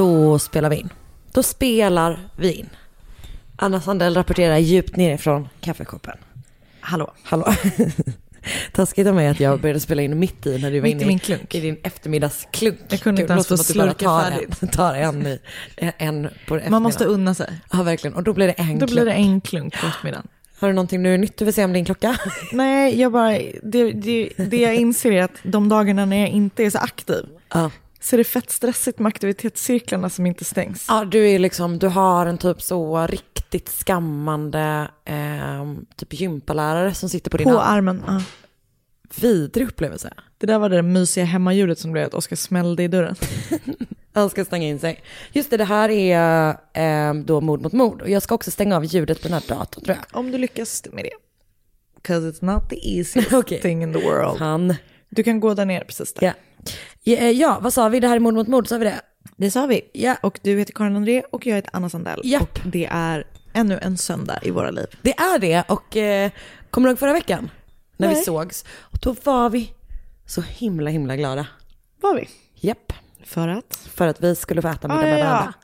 Då 0.00 0.38
spelar 0.38 0.70
vi 0.70 0.76
in. 0.76 0.88
Då 1.32 1.42
spelar 1.42 2.28
vi 2.36 2.52
in. 2.52 2.68
Anna 3.56 3.80
Sandell 3.80 4.14
rapporterar 4.14 4.58
djupt 4.58 4.96
nerifrån 4.96 5.48
kaffekoppen. 5.60 6.16
Hallå. 6.80 7.12
Hallå. 7.24 7.54
Taskigt 8.72 9.06
av 9.08 9.14
mig 9.14 9.28
att 9.28 9.40
jag 9.40 9.60
började 9.60 9.80
spela 9.80 10.02
in 10.02 10.18
mitt 10.18 10.46
i 10.46 10.58
när 10.58 10.70
du 10.70 10.80
var 10.80 10.88
Mitt 10.88 11.02
inne 11.02 11.20
i 11.48 11.56
i 11.56 11.60
din 11.60 11.76
eftermiddagsklunk. 11.82 12.78
Jag 12.88 13.00
kunde 13.00 13.20
inte 13.20 13.32
ens 13.32 13.46
få 13.46 13.56
slurka 13.56 14.20
färdigt. 14.20 14.62
En, 14.62 14.68
tar 14.72 14.94
en, 14.94 15.26
i, 15.26 15.38
en 15.76 16.28
på. 16.48 16.60
Man 16.68 16.82
måste 16.82 17.04
unna 17.04 17.34
sig. 17.34 17.60
Ja, 17.72 17.82
verkligen. 17.82 18.16
Och 18.16 18.22
då 18.22 18.32
blir 18.32 18.46
det 18.46 18.52
en 18.52 18.78
Då 18.78 18.86
klunk. 18.86 18.90
blir 18.92 19.04
det 19.04 19.12
en 19.12 19.40
klunk 19.40 19.80
på 19.80 19.86
eftermiddagen. 19.86 20.28
Har 20.58 20.68
du 20.68 20.74
någonting 20.74 21.02
nu 21.02 21.16
nytt 21.16 21.36
du 21.36 21.44
vill 21.44 21.54
säga 21.54 21.64
om 21.64 21.72
din 21.72 21.84
klocka? 21.84 22.16
Nej, 22.52 23.00
jag 23.00 23.12
bara, 23.12 23.38
det, 23.62 23.92
det, 23.92 24.28
det 24.36 24.56
jag 24.56 24.74
inser 24.74 25.12
är 25.12 25.22
att 25.22 25.40
de 25.42 25.68
dagarna 25.68 26.04
när 26.04 26.16
jag 26.16 26.28
inte 26.28 26.64
är 26.64 26.70
så 26.70 26.78
aktiv 26.78 27.24
Ja. 27.54 27.70
Så 28.00 28.16
är 28.16 28.18
det 28.18 28.24
fett 28.24 28.50
stressigt 28.50 28.98
med 28.98 29.08
aktivitetscirklarna 29.08 30.10
som 30.10 30.26
inte 30.26 30.44
stängs. 30.44 30.84
Ja, 30.88 31.04
du 31.04 31.28
är 31.28 31.38
liksom, 31.38 31.78
du 31.78 31.86
har 31.88 32.26
en 32.26 32.38
typ 32.38 32.62
så 32.62 33.06
riktigt 33.06 33.68
skammande 33.68 34.88
eh, 35.04 35.74
typ 35.96 36.20
gympalärare 36.20 36.94
som 36.94 37.08
sitter 37.08 37.30
på 37.30 37.36
din 37.36 37.44
På 37.48 37.58
hand. 37.58 37.76
armen. 37.78 38.04
Ja. 38.06 38.22
Vidrig 39.20 39.66
upplevelse. 39.68 40.12
Det 40.38 40.46
där 40.46 40.58
var 40.58 40.68
det 40.68 40.82
mysiga 40.82 41.24
hemmaljudet 41.24 41.78
som 41.78 41.92
blev 41.92 42.06
att 42.06 42.14
Oskar 42.14 42.36
smällde 42.36 42.82
i 42.82 42.88
dörren. 42.88 43.16
Han 44.12 44.30
ska 44.30 44.44
stänga 44.44 44.68
in 44.68 44.78
sig. 44.78 45.02
Just 45.32 45.50
det, 45.50 45.56
det 45.56 45.64
här 45.64 45.88
är 45.88 46.48
eh, 46.74 47.14
då 47.14 47.40
mord 47.40 47.62
mot 47.62 47.72
mord. 47.72 48.02
Och 48.02 48.10
jag 48.10 48.22
ska 48.22 48.34
också 48.34 48.50
stänga 48.50 48.76
av 48.76 48.84
ljudet 48.84 49.22
på 49.22 49.28
den 49.28 49.32
här 49.34 49.42
datorn 49.48 49.84
tror 49.84 49.96
jag. 49.96 50.18
Om 50.20 50.30
du 50.32 50.38
lyckas 50.38 50.82
med 50.92 51.04
det. 51.04 51.10
'Cause 52.02 52.30
it's 52.30 52.44
not 52.44 52.70
the 52.70 52.98
easiest 52.98 53.32
Okej. 53.32 53.60
thing 53.60 53.82
in 53.82 53.92
the 53.92 53.98
world. 53.98 54.38
Han. 54.38 54.74
Du 55.10 55.22
kan 55.22 55.40
gå 55.40 55.54
där 55.54 55.64
nere 55.66 55.84
precis 55.84 56.14
där. 56.14 56.26
Ja. 56.26 56.32
Ja, 57.02 57.16
eh, 57.16 57.30
ja, 57.30 57.58
vad 57.62 57.72
sa 57.72 57.88
vi? 57.88 58.00
Det 58.00 58.08
här 58.08 58.16
är 58.16 58.20
mord 58.20 58.34
mot 58.34 58.48
mord, 58.48 58.68
sa 58.68 58.78
vi 58.78 58.84
det? 58.84 59.00
Det 59.36 59.50
sa 59.50 59.66
vi. 59.66 59.90
Ja. 59.92 60.16
Och 60.22 60.40
du 60.42 60.58
heter 60.58 60.72
Karin 60.72 60.96
André 60.96 61.22
och 61.32 61.46
jag 61.46 61.54
heter 61.56 61.70
Anna 61.72 61.90
Sandell. 61.90 62.20
Japp. 62.24 62.58
Och 62.64 62.70
det 62.70 62.86
är 62.90 63.26
ännu 63.52 63.78
en 63.82 63.96
söndag 63.98 64.38
i 64.42 64.50
våra 64.50 64.70
liv. 64.70 64.86
Det 65.02 65.12
är 65.18 65.38
det. 65.38 65.62
Och 65.68 65.96
eh, 65.96 66.30
kommer 66.70 66.88
du 66.88 66.90
ihåg 66.92 66.98
förra 66.98 67.12
veckan? 67.12 67.50
När 67.96 68.08
vi 68.08 68.14
Nej. 68.14 68.22
sågs. 68.24 68.64
Och 68.80 68.98
då 69.02 69.14
var 69.24 69.50
vi 69.50 69.72
så 70.26 70.40
himla, 70.40 70.90
himla 70.90 71.16
glada. 71.16 71.46
Var 72.00 72.14
vi? 72.14 72.28
Japp. 72.54 72.92
För 73.24 73.48
att? 73.48 73.76
För 73.94 74.06
att 74.06 74.20
vi 74.24 74.36
skulle 74.36 74.62
få 74.62 74.68
äta 74.68 74.88
middag 74.88 75.00
Ah, 75.02 75.06
ja, 75.06 75.12
med 75.14 75.20
ja. 75.20 75.24
varandra. 75.30 75.54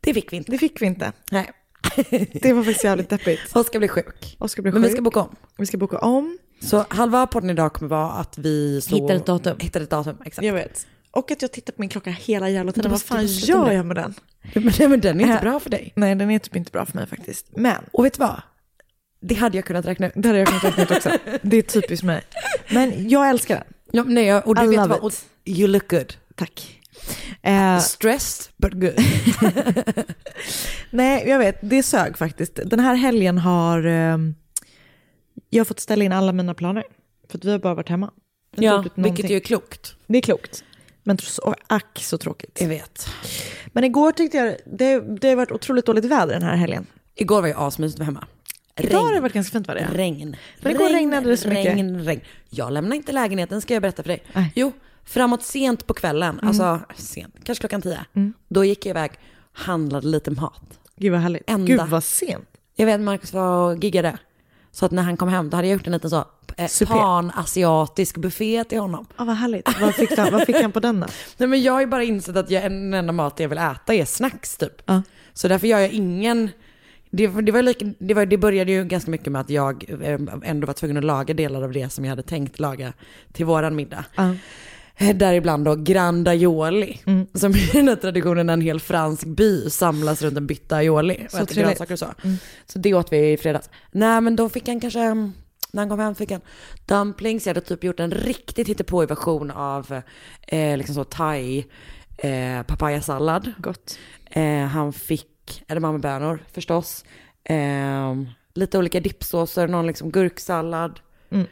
Det 0.00 0.14
fick 0.14 0.32
vi 0.32 0.36
inte. 0.36 0.52
Det 0.52 0.58
fick 0.58 0.82
vi 0.82 0.86
inte. 0.86 1.12
Nej. 1.30 1.50
Det 2.32 2.52
var 2.52 2.62
faktiskt 2.62 2.84
jävligt 2.84 3.08
deppigt. 3.10 3.40
Oskar 3.56 3.78
blir 3.78 3.88
sjuk. 3.88 4.36
Oskar 4.38 4.62
blev 4.62 4.74
Men 4.74 4.82
vi 4.82 4.88
sjuk. 4.88 4.96
ska 4.96 5.02
boka 5.02 5.20
om. 5.20 5.36
Vi 5.56 5.66
ska 5.66 5.76
boka 5.78 5.98
om. 5.98 6.38
Så 6.60 6.84
halva 6.88 7.26
podden 7.26 7.50
idag 7.50 7.72
kommer 7.72 7.88
vara 7.88 8.12
att 8.12 8.38
vi 8.38 8.80
så... 8.80 8.94
Hittar 8.94 9.14
ett 9.14 9.26
datum. 9.26 9.56
Hittar 9.60 9.80
ett 9.80 9.90
datum, 9.90 10.16
exakt. 10.24 10.46
Jag 10.46 10.54
vet. 10.54 10.86
Och 11.10 11.30
att 11.30 11.42
jag 11.42 11.52
tittar 11.52 11.72
på 11.72 11.80
min 11.80 11.88
klocka 11.88 12.10
hela 12.10 12.48
jävla 12.50 12.72
tiden. 12.72 12.90
Vad 12.90 13.02
fan 13.02 13.26
gör 13.26 13.70
jag 13.72 13.86
med 13.86 13.96
den? 13.96 14.14
Men, 14.54 14.72
nej, 14.78 14.88
men 14.88 15.00
den 15.00 15.20
är 15.20 15.24
inte 15.24 15.34
Äh. 15.36 15.40
bra 15.42 15.60
för 15.60 15.70
dig. 15.70 15.92
Nej, 15.96 16.14
den 16.14 16.30
är 16.30 16.38
typ 16.38 16.56
inte 16.56 16.70
bra 16.72 16.86
för 16.86 16.96
mig 16.96 17.06
faktiskt. 17.06 17.46
Men 17.56 17.76
Och 17.92 18.04
vet 18.04 18.12
du 18.14 18.18
vad? 18.18 18.42
Det 19.20 19.34
hade 19.34 19.56
jag 19.58 19.64
kunnat 19.64 19.86
räkna 19.86 20.06
ut. 20.06 20.12
det 20.16 20.28
hade 20.28 20.38
jag 20.38 20.48
kunnat 20.48 20.64
räkna 20.64 20.82
ut 20.82 20.90
också. 20.90 21.10
Det 21.42 21.56
är 21.56 21.62
typiskt 21.62 22.04
mig. 22.04 22.22
Men 22.70 23.08
jag 23.08 23.28
älskar 23.30 23.54
den. 23.54 23.64
Ja, 23.92 24.04
nej, 24.06 24.34
och 24.34 24.54
du 24.54 24.64
I 24.64 24.66
vet 24.66 24.76
love 24.76 24.88
vad? 24.88 24.98
Och 25.00 25.12
you 25.44 25.68
look 25.68 25.90
good. 25.90 26.14
Tack. 26.34 26.80
Eh, 27.42 27.78
Stressed 27.78 28.52
but 28.56 28.72
good. 28.72 28.94
nej, 30.90 31.28
jag 31.28 31.38
vet. 31.38 31.58
Det 31.62 31.82
sög 31.82 32.18
faktiskt. 32.18 32.58
Den 32.64 32.80
här 32.80 32.94
helgen 32.94 33.38
har 33.38 33.86
ehm, 33.86 34.34
jag 35.50 35.60
har 35.60 35.64
fått 35.64 35.80
ställa 35.80 36.04
in 36.04 36.12
alla 36.12 36.32
mina 36.32 36.54
planer. 36.54 36.84
För 37.30 37.38
att 37.38 37.44
vi 37.44 37.50
har 37.50 37.58
bara 37.58 37.74
varit 37.74 37.88
hemma. 37.88 38.10
Ja, 38.56 38.84
vilket 38.94 39.30
ju 39.30 39.36
är 39.36 39.40
klokt. 39.40 39.94
Det 40.06 40.18
är 40.18 40.22
klokt. 40.22 40.64
Men 41.02 41.18
så, 41.18 41.54
ack 41.66 41.98
så 42.00 42.18
tråkigt. 42.18 42.60
Jag 42.60 42.68
vet. 42.68 43.06
Men 43.66 43.84
igår 43.84 44.12
tyckte 44.12 44.36
jag, 44.38 44.56
det, 44.66 45.00
det 45.20 45.28
har 45.28 45.36
varit 45.36 45.52
otroligt 45.52 45.86
dåligt 45.86 46.04
väder 46.04 46.32
den 46.32 46.42
här 46.42 46.56
helgen. 46.56 46.86
Igår 47.14 47.40
var 47.40 47.48
ju 47.48 47.54
asmysigt 47.56 48.02
hemma. 48.02 48.26
Idag 48.80 48.98
har 49.02 49.14
det 49.14 49.20
varit 49.20 49.32
ganska 49.32 49.52
fint 49.52 49.68
var 49.68 49.74
det. 49.74 49.88
Regn. 49.92 50.36
Men 50.60 50.72
igår 50.72 50.84
regn, 50.84 50.94
regnade 50.96 51.28
det 51.30 51.36
så 51.36 51.48
mycket. 51.48 51.74
Regn, 51.74 52.04
regn. 52.04 52.20
Jag 52.50 52.72
lämnar 52.72 52.96
inte 52.96 53.12
lägenheten, 53.12 53.60
ska 53.60 53.74
jag 53.74 53.82
berätta 53.82 54.02
för 54.02 54.08
dig. 54.08 54.22
Nej. 54.32 54.52
Jo, 54.54 54.72
framåt 55.04 55.42
sent 55.42 55.86
på 55.86 55.94
kvällen, 55.94 56.34
Mm. 56.34 56.48
alltså 56.48 56.80
sent, 56.96 57.34
kanske 57.44 57.60
klockan 57.62 57.82
tio. 57.82 58.04
Då 58.48 58.64
gick 58.64 58.86
jag 58.86 58.90
iväg, 58.90 59.10
handlade 59.52 60.06
lite 60.06 60.30
mat. 60.30 60.78
Gud 60.96 61.12
vad 61.12 61.20
härligt. 61.20 61.42
Enda. 61.50 61.66
Gud 61.66 61.80
vad 61.90 62.04
sent. 62.04 62.48
Jag 62.76 62.86
vet 62.86 63.00
Marcus 63.00 63.32
var 63.32 63.70
och 63.72 63.84
giggade. 63.84 64.18
Så 64.78 64.86
att 64.86 64.92
när 64.92 65.02
han 65.02 65.16
kom 65.16 65.28
hem, 65.28 65.50
då 65.50 65.56
hade 65.56 65.68
jag 65.68 65.72
gjort 65.72 65.86
en 65.86 65.92
liten 65.92 66.10
så 66.10 66.24
eh, 66.56 66.88
pan-asiatisk 66.88 68.16
buffé 68.16 68.64
till 68.64 68.78
honom. 68.78 69.06
Ja 69.16 69.24
vad 69.24 69.36
härligt. 69.36 69.80
Vad 69.80 69.94
fick, 69.94 70.18
han, 70.18 70.32
vad 70.32 70.46
fick 70.46 70.56
han 70.56 70.72
på 70.72 70.80
den 70.80 71.00
då? 71.00 71.06
Nej 71.36 71.48
men 71.48 71.62
jag 71.62 71.72
har 71.72 71.80
ju 71.80 71.86
bara 71.86 72.04
insett 72.04 72.36
att 72.36 72.50
jag, 72.50 72.62
den 72.62 72.94
enda 72.94 73.12
mat 73.12 73.40
jag 73.40 73.48
vill 73.48 73.58
äta 73.58 73.94
är 73.94 74.04
snacks 74.04 74.56
typ. 74.56 74.82
Ja. 74.84 75.02
Så 75.32 75.48
därför 75.48 75.66
gör 75.66 75.78
jag 75.78 75.90
ingen, 75.90 76.50
det, 77.10 77.26
det, 77.26 77.52
var 77.52 77.62
lika, 77.62 77.86
det, 77.98 78.14
var, 78.14 78.26
det 78.26 78.38
började 78.38 78.72
ju 78.72 78.84
ganska 78.84 79.10
mycket 79.10 79.32
med 79.32 79.40
att 79.40 79.50
jag 79.50 79.84
eh, 80.02 80.20
ändå 80.42 80.66
var 80.66 80.74
tvungen 80.74 80.96
att 80.96 81.04
laga 81.04 81.34
delar 81.34 81.62
av 81.62 81.72
det 81.72 81.92
som 81.92 82.04
jag 82.04 82.10
hade 82.10 82.22
tänkt 82.22 82.60
laga 82.60 82.92
till 83.32 83.46
våran 83.46 83.76
middag. 83.76 84.04
Ja. 84.14 84.34
Eh, 85.00 85.16
Däribland 85.16 85.64
då 85.64 85.74
grandaioli, 85.74 87.00
Mm. 87.06 87.26
som 87.34 87.52
är 87.52 87.72
den 87.72 87.88
här 87.88 87.96
traditionen 87.96 88.46
när 88.46 88.52
en 88.52 88.60
hel 88.60 88.80
fransk 88.80 89.26
by 89.26 89.70
samlas 89.70 90.22
runt 90.22 90.36
en 90.36 90.46
bytta 90.46 90.76
aioli. 90.76 91.22
Och 91.24 91.30
Så 91.30 91.38
äter. 91.42 91.58
Mm. 91.58 91.68
grönsaker 91.68 91.92
och 91.92 91.98
så. 91.98 92.06
Så 92.66 92.78
det 92.78 92.94
åt 92.94 93.12
vi 93.12 93.32
i 93.32 93.36
fredags. 93.36 93.70
Nej 93.90 94.20
men 94.20 94.36
då 94.36 94.48
fick 94.48 94.68
han 94.68 94.80
kanske, 94.80 95.00
mm, 95.00 95.32
när 95.72 95.82
han 95.82 95.88
kom 95.90 95.98
hem 96.00 96.14
fick 96.14 96.30
han 96.30 96.40
dumplings. 96.86 97.46
Jag 97.46 97.54
hade 97.54 97.66
typ 97.66 97.84
gjort 97.84 98.00
en 98.00 98.10
riktigt 98.10 98.68
hittepåig 98.68 99.08
version 99.08 99.50
av 99.50 100.02
eh, 100.48 100.76
liksom 100.76 100.94
så 100.94 101.04
thai 101.04 101.66
eh, 102.18 102.62
papayasallad. 102.66 103.52
Gott. 103.58 103.98
Eh, 104.30 104.64
han 104.64 104.92
fick 104.92 105.64
edamamebönor 105.68 106.38
förstås. 106.52 107.04
Eh, 107.44 108.14
lite 108.54 108.78
olika 108.78 109.00
dippsåser, 109.00 109.68
någon 109.68 109.86
liksom 109.86 110.10
gurksallad. 110.10 111.00
Mm. 111.30 111.46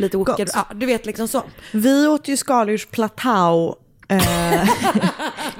Lite 0.00 0.16
olika, 0.16 0.34
ja, 0.54 0.66
du 0.74 0.86
vet 0.86 1.06
liksom 1.06 1.28
så. 1.28 1.42
Vi 1.72 2.06
åt 2.06 2.28
ju 2.28 2.36
skaldjursplatå 2.36 3.76
eh, 4.08 4.68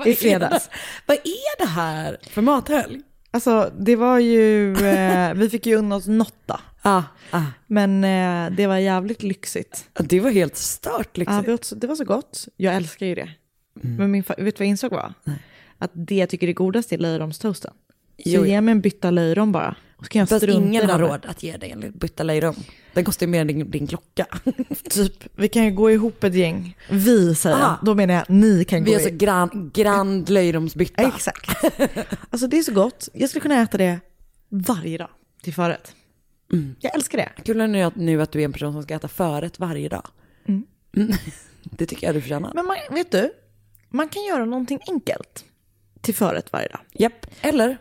i 0.06 0.14
fredags. 0.14 0.70
Vad 1.06 1.16
är 1.16 1.58
det 1.58 1.69
här 1.69 2.16
för 2.31 2.42
mathelg? 2.42 3.00
Alltså 3.31 3.72
det 3.78 3.96
var 3.96 4.19
ju, 4.19 4.72
eh, 4.87 5.34
vi 5.34 5.50
fick 5.50 5.66
ju 5.66 5.76
unna 5.76 5.96
oss 5.96 6.06
något 6.06 6.34
Ah, 6.82 7.02
ah. 7.31 7.42
Men 7.66 8.04
eh, 8.04 8.56
det 8.56 8.66
var 8.66 8.76
jävligt 8.76 9.22
lyxigt. 9.22 9.88
Det 9.98 10.20
var 10.20 10.31
helt 10.31 10.56
stört 10.56 11.16
liksom. 11.16 11.37
Ja, 11.37 11.42
det, 11.42 11.50
var 11.50 11.58
så, 11.62 11.75
det 11.75 11.87
var 11.87 11.94
så 11.94 12.04
gott. 12.04 12.48
Jag 12.56 12.75
älskar 12.75 13.06
ju 13.06 13.14
det. 13.14 13.31
Men 13.72 14.10
min, 14.10 14.22
vet 14.22 14.37
du 14.37 14.44
vad 14.44 14.52
jag 14.60 14.66
insåg 14.66 14.90
var? 14.90 15.14
Att 15.78 15.90
det 15.94 16.14
jag 16.14 16.28
tycker 16.28 16.48
är 16.48 16.52
godast 16.52 16.92
är 16.92 16.98
löjromstoasten. 16.98 17.72
Så 18.16 18.22
Jo, 18.25 18.46
ge 18.46 18.60
mig 18.60 18.72
en 18.72 18.81
bytta 18.81 19.10
löjrom 19.10 19.52
bara. 19.52 19.76
Och 20.00 20.06
så 20.06 20.11
kan 20.11 20.19
jag 20.20 20.29
Fast 20.29 20.43
strunta 20.43 20.62
ingen 20.69 20.91
har 20.91 20.99
råd 20.99 21.26
att 21.26 21.43
ge 21.43 21.56
dig 21.56 21.70
en 21.70 21.93
bytta 21.94 22.23
löjrom. 22.23 22.55
Den 22.93 23.05
kostar 23.05 23.26
ju 23.26 23.31
mer 23.31 23.41
än 23.41 23.47
din, 23.47 23.70
din 23.70 23.87
klocka. 23.87 24.26
Typ, 24.91 25.25
vi 25.37 25.49
kan 25.49 25.64
ju 25.64 25.70
gå 25.70 25.91
ihop 25.91 26.25
ett 26.25 26.35
gäng. 26.35 26.76
Vi 26.91 27.35
säger. 27.35 27.56
Ah. 27.56 27.79
Då 27.82 27.94
menar 27.94 28.14
jag 28.14 28.25
ni 28.31 28.64
kan 28.64 28.85
Vi 28.85 28.91
gå 28.91 28.97
har 28.97 29.02
så 29.02 29.08
ihop. 29.08 29.20
grand, 29.20 29.73
grand 29.73 30.29
löjromsbytta. 30.31 31.02
Exakt. 31.02 31.64
Alltså 32.31 32.47
det 32.47 32.58
är 32.58 32.62
så 32.62 32.73
gott. 32.73 33.08
Jag 33.12 33.29
skulle 33.31 33.41
kunna 33.43 33.62
äta 33.62 33.79
det 33.79 34.00
varje 34.49 34.99
dag 34.99 35.08
till 35.43 35.55
förrätt. 35.55 35.94
Jag 36.81 36.94
älskar 36.94 37.19
det. 37.19 37.43
Kul 37.44 37.70
nu 37.70 37.82
att, 37.82 37.97
nu 37.97 38.23
att 38.23 38.32
du 38.32 38.41
är 38.41 38.44
en 38.44 38.52
person 38.52 38.73
som 38.73 38.82
ska 38.82 38.94
äta 38.94 39.08
förrätt 39.08 39.58
varje 39.58 39.88
dag. 39.88 40.06
Mm. 40.49 40.64
Det 41.62 41.87
tycker 41.87 42.06
jag 42.06 42.17
du 42.17 42.20
förtjänar. 42.20 42.52
Men 42.55 42.67
man, 42.67 42.76
vet 42.91 43.11
du, 43.12 43.32
man 43.88 44.08
kan 44.08 44.25
göra 44.25 44.44
någonting 44.44 44.79
enkelt 44.88 45.44
till 46.00 46.14
förrätt 46.14 46.52
varje 46.52 46.69
dag. 46.69 46.81
Japp. 46.93 47.26
Eller 47.41 47.79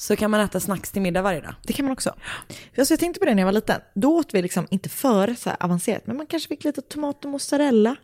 så 0.00 0.16
kan 0.16 0.30
man 0.30 0.40
äta 0.40 0.60
snacks 0.60 0.90
till 0.90 1.02
middag 1.02 1.22
varje 1.22 1.40
dag. 1.40 1.54
Det 1.62 1.72
kan 1.72 1.84
man 1.84 1.92
också. 1.92 2.14
Alltså 2.78 2.92
jag 2.92 3.00
tänkte 3.00 3.20
på 3.20 3.26
det 3.26 3.34
när 3.34 3.42
jag 3.42 3.46
var 3.46 3.52
liten. 3.52 3.80
Då 3.94 4.16
åt 4.16 4.34
vi 4.34 4.42
liksom 4.42 4.66
inte 4.70 4.88
för 4.88 5.34
så 5.34 5.50
här 5.50 5.56
avancerat, 5.60 6.06
men 6.06 6.16
man 6.16 6.26
kanske 6.26 6.48
fick 6.48 6.64
lite 6.64 6.82
tomat 6.82 7.24
och 7.24 7.30
mozzarella. 7.30 7.96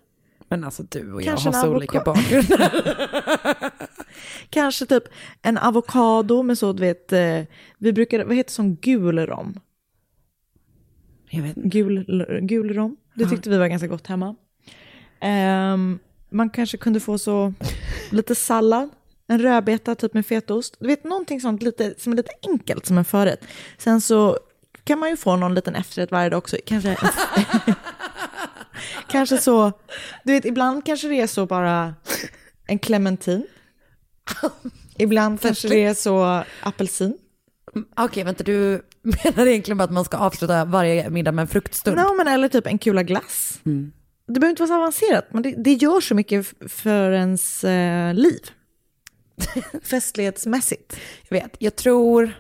Men 0.48 0.64
alltså 0.64 0.82
du 0.82 1.12
och 1.12 1.22
Kanske 1.22 1.48
jag 1.48 1.54
har 1.54 1.62
så 1.62 1.74
olika 1.74 2.00
bakgrunder. 2.00 3.70
Kanske 4.50 4.86
typ 4.86 5.04
en 5.42 5.58
avokado 5.58 6.42
med 6.42 6.58
så, 6.58 6.72
du 6.72 6.80
vet, 6.80 7.12
eh, 7.12 7.42
vi 7.78 7.92
brukar, 7.92 8.24
vad 8.24 8.36
heter 8.36 8.52
som 8.52 8.76
gul 8.76 9.18
rom? 9.18 9.60
Jag 11.30 11.42
vet 11.42 11.56
inte. 11.56 11.68
Gul, 11.68 12.26
gul 12.42 12.74
rom. 12.74 12.96
Det 13.14 13.28
tyckte 13.28 13.50
vi 13.50 13.58
var 13.58 13.68
ganska 13.68 13.88
gott 13.88 14.06
hemma. 14.06 14.36
Ehm, 15.20 15.98
man 16.30 16.50
kanske 16.50 16.76
kunde 16.76 17.00
få 17.00 17.18
så 17.18 17.54
lite 18.10 18.34
sallad, 18.34 18.90
en 19.28 19.38
rödbeta 19.38 19.94
typ 19.94 20.14
med 20.14 20.26
fetaost. 20.26 20.76
Du 20.78 20.86
vet 20.86 21.04
någonting 21.04 21.40
sånt 21.40 21.62
lite, 21.62 21.94
som 21.98 22.12
är 22.12 22.16
lite 22.16 22.32
enkelt 22.42 22.86
som 22.86 22.98
en 22.98 23.04
förrätt. 23.04 23.44
Sen 23.78 24.00
så 24.00 24.38
kan 24.84 24.98
man 24.98 25.10
ju 25.10 25.16
få 25.16 25.36
någon 25.36 25.54
liten 25.54 25.74
efterrätt 25.74 26.10
varje 26.10 26.30
dag 26.30 26.38
också. 26.38 26.56
Kanske, 26.66 26.96
kanske 29.08 29.38
så, 29.38 29.72
du 30.24 30.32
vet 30.32 30.44
ibland 30.44 30.84
kanske 30.84 31.08
det 31.08 31.20
är 31.20 31.26
så 31.26 31.46
bara 31.46 31.94
en 32.66 32.78
clementin. 32.78 33.46
Ibland 34.98 35.40
kanske 35.40 35.68
det 35.68 35.84
är 35.84 35.94
så 35.94 36.42
apelsin. 36.62 37.18
Okej, 37.96 38.24
vänta, 38.24 38.44
du 38.44 38.82
menar 39.02 39.46
egentligen 39.46 39.78
bara 39.78 39.84
att 39.84 39.92
man 39.92 40.04
ska 40.04 40.16
avsluta 40.16 40.64
varje 40.64 41.10
middag 41.10 41.32
med 41.32 41.42
en 41.42 41.48
fruktstund? 41.48 41.96
No, 41.96 42.14
men 42.16 42.28
eller 42.28 42.48
typ 42.48 42.66
en 42.66 42.78
kula 42.78 43.02
glass. 43.02 43.60
Det 44.28 44.40
behöver 44.40 44.50
inte 44.50 44.62
vara 44.62 44.68
så 44.68 44.74
avancerat, 44.74 45.26
men 45.30 45.42
det, 45.42 45.54
det 45.58 45.72
gör 45.72 46.00
så 46.00 46.14
mycket 46.14 46.46
för 46.68 47.12
ens 47.12 47.64
eh, 47.64 48.14
liv. 48.14 48.40
Festlighetsmässigt. 49.82 50.96
Jag 51.28 51.40
vet, 51.40 51.56
jag 51.58 51.76
tror 51.76 52.32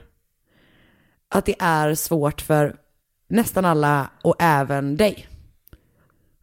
att 1.28 1.46
det 1.46 1.54
är 1.58 1.94
svårt 1.94 2.40
för 2.40 2.76
nästan 3.28 3.64
alla 3.64 4.10
och 4.22 4.36
även 4.38 4.96
dig. 4.96 5.28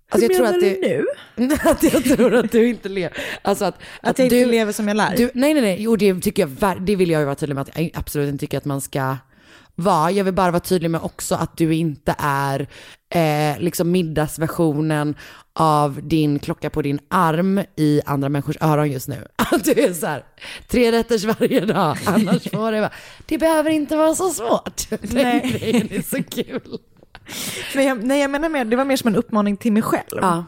Alltså, 0.09 0.27
Hur 0.27 0.33
jag 0.33 0.37
tror 0.37 0.45
menar 0.45 0.57
att 0.57 0.81
du 0.81 1.45
nu? 1.45 1.55
att 1.69 1.83
jag 1.93 2.03
tror 2.17 2.35
att 2.35 2.51
du 2.51 2.69
inte 2.69 2.89
lever. 2.89 3.17
Alltså 3.41 3.65
att, 3.65 3.75
Att 4.01 4.19
jag 4.19 4.25
inte 4.25 4.45
lever 4.45 4.71
som 4.71 4.87
jag 4.87 4.97
lär? 4.97 5.17
Du, 5.17 5.31
nej, 5.33 5.53
nej, 5.53 5.61
nej. 5.63 5.77
Jo, 5.79 5.95
det 5.95 6.21
tycker 6.21 6.49
jag, 6.59 6.81
det 6.81 6.95
vill 6.95 7.09
jag 7.09 7.19
ju 7.19 7.25
vara 7.25 7.35
tydlig 7.35 7.55
med 7.55 7.61
att 7.61 7.77
jag 7.77 7.91
absolut 7.93 8.29
inte 8.29 8.41
tycker 8.41 8.57
att 8.57 8.65
man 8.65 8.81
ska 8.81 9.17
vara. 9.75 10.11
Jag 10.11 10.23
vill 10.23 10.33
bara 10.33 10.51
vara 10.51 10.59
tydlig 10.59 10.91
med 10.91 11.01
också 11.01 11.35
att 11.35 11.57
du 11.57 11.75
inte 11.75 12.15
är 12.17 12.67
eh, 13.09 13.59
liksom 13.59 13.91
middagsversionen 13.91 15.15
av 15.53 15.99
din 16.03 16.39
klocka 16.39 16.69
på 16.69 16.81
din 16.81 16.99
arm 17.07 17.61
i 17.75 18.01
andra 18.05 18.29
människors 18.29 18.57
öron 18.61 18.91
just 18.91 19.07
nu. 19.07 19.27
Att 19.35 19.63
du 19.63 19.71
är 19.71 19.93
så 19.93 20.07
här, 20.07 20.23
tre 20.67 20.91
rätters 20.91 21.23
varje 21.23 21.65
dag, 21.65 21.97
annars 22.05 22.51
får 22.51 22.71
det 22.71 22.79
vara. 22.79 22.91
Det 23.25 23.37
behöver 23.37 23.69
inte 23.69 23.95
vara 23.97 24.15
så 24.15 24.29
svårt. 24.29 24.89
Den 24.89 24.99
Nej. 25.13 25.57
grejen 25.59 25.91
är 25.91 26.01
så 26.01 26.23
kul. 26.23 26.79
Nej, 27.75 27.85
jag, 27.85 28.03
nej, 28.03 28.21
jag 28.21 28.31
menar 28.31 28.49
mer, 28.49 28.65
det 28.65 28.75
var 28.75 28.85
mer 28.85 28.97
som 28.97 29.07
en 29.07 29.15
uppmaning 29.15 29.57
till 29.57 29.73
mig 29.73 29.81
själv. 29.81 30.19
Ja. 30.21 30.45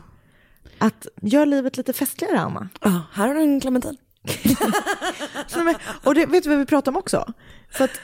Att 0.78 1.08
gör 1.22 1.46
livet 1.46 1.78
lite 1.78 1.94
festligare, 1.94 2.40
Anna. 2.40 2.70
Ja, 2.82 3.02
här 3.14 3.28
har 3.28 3.36
du 3.36 3.42
en 3.42 3.62
clementin. 3.62 3.98
Men, 5.56 5.76
och 6.04 6.16
det 6.16 6.26
vet 6.26 6.44
du 6.44 6.50
vad 6.50 6.60
vi 6.60 6.66
pratar 6.66 6.92
om 6.92 6.98
också? 6.98 7.34
För 7.72 7.84
att 7.84 8.00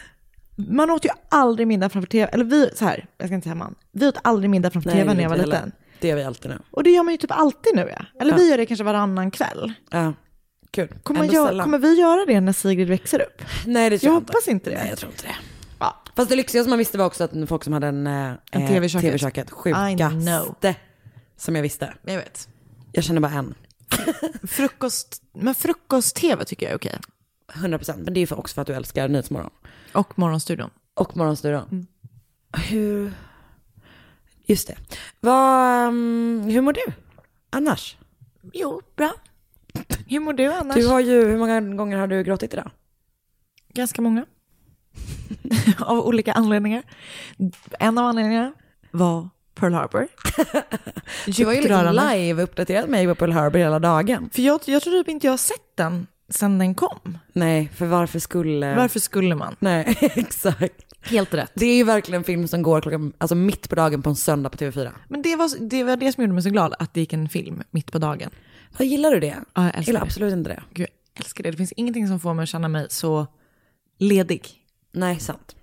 man 0.70 0.90
åt 0.90 1.06
ju 1.06 1.10
aldrig 1.30 1.68
middag 1.68 1.90
framför 1.90 2.08
tv, 2.10 2.32
eller 2.32 2.46
vi, 2.46 2.70
så 2.76 2.86
här, 2.86 3.06
jag 3.18 3.28
ska 3.28 3.36
inte 3.36 3.46
säga 3.46 3.56
man, 3.56 3.76
vi 3.92 4.08
åt 4.08 4.18
aldrig 4.22 4.50
middag 4.50 4.72
framför 4.72 4.92
tv 4.92 5.14
när 5.14 5.22
jag 5.24 5.30
var 5.30 5.36
inte 5.36 5.46
liten. 5.48 5.60
heller. 5.62 5.76
Det 6.00 6.08
gör 6.08 6.16
vi 6.16 6.24
alltid 6.24 6.52
nu. 6.52 6.58
Och 6.72 6.84
det 6.84 6.92
gör 6.92 7.04
man 7.04 7.14
ju 7.14 7.18
typ 7.18 7.32
alltid 7.32 7.76
nu 7.76 7.94
ja. 7.98 8.06
Eller 8.22 8.32
Ja. 8.32 8.38
vi 8.38 8.50
gör 8.50 8.58
det 8.58 8.66
kanske 8.66 8.84
varannan 8.84 9.32
kväll. 9.32 9.74
Ja, 9.92 10.14
kul. 10.72 10.88
Kommer, 11.04 11.24
gör, 11.26 11.64
kommer 11.64 11.78
vi 11.78 12.00
göra 12.00 12.26
det 12.26 12.42
när 12.42 12.54
Sigrid 12.54 12.88
växer 12.88 13.22
upp? 13.22 13.42
Nej, 13.66 13.90
det 13.90 14.00
tror 14.00 14.08
Jag 14.14 14.16
jag, 14.16 14.22
hoppas 14.22 14.48
inte 14.48 14.70
det. 14.70 14.76
Nej, 14.76 14.90
jag 14.90 14.98
tror 14.98 15.12
inte 15.12 15.24
det. 15.24 15.36
Ja. 15.80 16.04
Fast 16.16 16.30
det 16.30 16.36
lyxigaste 16.36 16.70
man 16.70 16.80
visste 16.80 16.98
var 16.98 17.06
också 17.06 17.24
att 17.24 17.32
folk 17.48 17.64
som 17.64 17.74
hade 17.74 17.88
en, 17.88 18.08
eh, 18.08 18.32
En 18.52 18.68
TV 18.68 18.86
i 18.86 18.90
köket. 18.90 19.52
Sjukaste 19.52 20.76
som 21.38 21.56
jag 21.56 21.62
visste. 21.62 21.94
Jag 22.06 22.16
vet. 22.18 22.48
Jag 22.92 23.04
känner 23.04 23.22
bara 23.22 23.32
en. 23.32 23.54
Frukost, 24.48 25.22
men 25.34 25.56
frukost-tv 25.56 26.46
tycker 26.46 26.66
jag 26.66 26.72
är 26.72 26.78
okej. 26.78 26.98
100 27.56 27.78
procent. 27.78 28.00
Men 28.04 28.14
det 28.14 28.18
är 28.18 28.22
ju 28.22 28.28
för 28.28 28.40
också 28.40 28.54
för 28.54 28.62
att 28.62 28.68
du 28.68 28.74
älskar 28.74 29.08
Nyhetsmorgon. 29.08 29.52
Och 29.94 30.20
Morgonstudion. 30.20 30.70
Och 30.94 31.18
Morgonstudion. 31.18 31.88
Hur... 32.70 33.14
Just 34.46 34.68
det. 34.68 34.76
Vad, 35.20 35.88
um, 35.88 36.42
hur 36.44 36.62
mår 36.62 36.74
du 36.74 36.94
annars? 37.50 37.98
Jo, 38.54 38.82
bra. 38.96 39.14
Hur 40.08 40.20
mår 40.20 40.34
du 40.34 40.54
annars? 40.54 40.76
Du 40.76 40.88
har 40.88 41.00
ju, 41.00 41.26
hur 41.26 41.38
många 41.38 41.62
gånger 41.62 41.98
har 41.98 42.08
du 42.08 42.24
gråtit 42.24 42.54
idag? 42.54 42.72
Ganska 43.74 44.02
många. 44.02 44.26
av 45.80 46.00
olika 46.00 46.34
anledningar. 46.34 46.84
En 47.80 47.98
av 47.98 48.06
anledningarna 48.06 48.54
var 48.92 49.30
Pearl 49.56 49.74
Harbor. 49.74 50.08
Du 51.26 51.46
har 51.46 51.54
ju 51.54 51.62
liksom 51.62 51.78
rörande. 51.78 52.16
live-uppdaterat 52.16 52.90
mig 52.90 53.08
på 53.08 53.16
Pearl 53.16 53.32
Harbor 53.32 53.60
hela 53.60 53.80
dagen. 53.80 54.30
För 54.34 54.42
jag, 54.42 54.62
jag 54.66 54.82
tror 54.82 54.94
typ 54.94 55.08
inte 55.08 55.28
jag 55.28 55.32
har 55.32 55.38
sett 55.38 55.76
den 55.76 56.08
sen 56.32 56.60
den 56.60 56.76
kom. 56.76 57.18
Nej, 57.34 57.70
för 57.76 57.86
varför 57.86 58.20
skulle... 58.20 58.76
Varför 58.76 59.00
skulle 59.00 59.36
man? 59.36 59.56
Nej, 59.60 59.98
exakt. 60.16 60.86
Helt 61.02 61.34
rätt. 61.34 61.52
Det 61.54 61.66
är 61.66 61.76
ju 61.76 61.84
verkligen 61.84 62.20
en 62.20 62.24
film 62.24 62.48
som 62.48 62.62
går 62.62 62.82
klockan, 62.82 63.14
alltså 63.18 63.36
mitt 63.36 63.70
på 63.70 63.76
dagen 63.76 64.02
på 64.02 64.10
en 64.10 64.16
söndag 64.16 64.50
på 64.50 64.58
TV4. 64.58 64.92
Men 65.08 65.22
det 65.22 65.36
var, 65.36 65.70
det 65.70 65.84
var 65.84 65.98
det 65.98 66.12
som 66.14 66.24
gjorde 66.24 66.34
mig 66.34 66.44
så 66.44 66.50
glad, 66.50 66.74
att 66.80 66.94
det 66.94 67.00
gick 67.00 67.14
en 67.14 67.30
film 67.30 67.64
mitt 67.72 67.92
på 67.92 68.00
dagen. 68.00 68.30
Vad 68.78 68.88
gillar 68.88 69.12
du 69.12 69.20
det? 69.20 69.36
Ja, 69.54 69.64
jag 69.64 69.66
älskar 69.66 69.82
gillar 69.82 70.00
det. 70.00 70.06
absolut 70.06 70.34
inte 70.34 70.50
det. 70.50 70.64
Gud, 70.74 70.88
jag 71.14 71.24
älskar 71.26 71.44
det. 71.44 71.52
Det 71.52 71.58
finns 71.58 71.72
ingenting 71.72 72.08
som 72.08 72.20
får 72.20 72.34
mig 72.34 72.44
att 72.44 72.50
känna 72.50 72.68
mig 72.68 72.88
så 72.90 73.28
ledig. 73.98 74.48
Nej, 74.92 75.20
sant. 75.20 75.56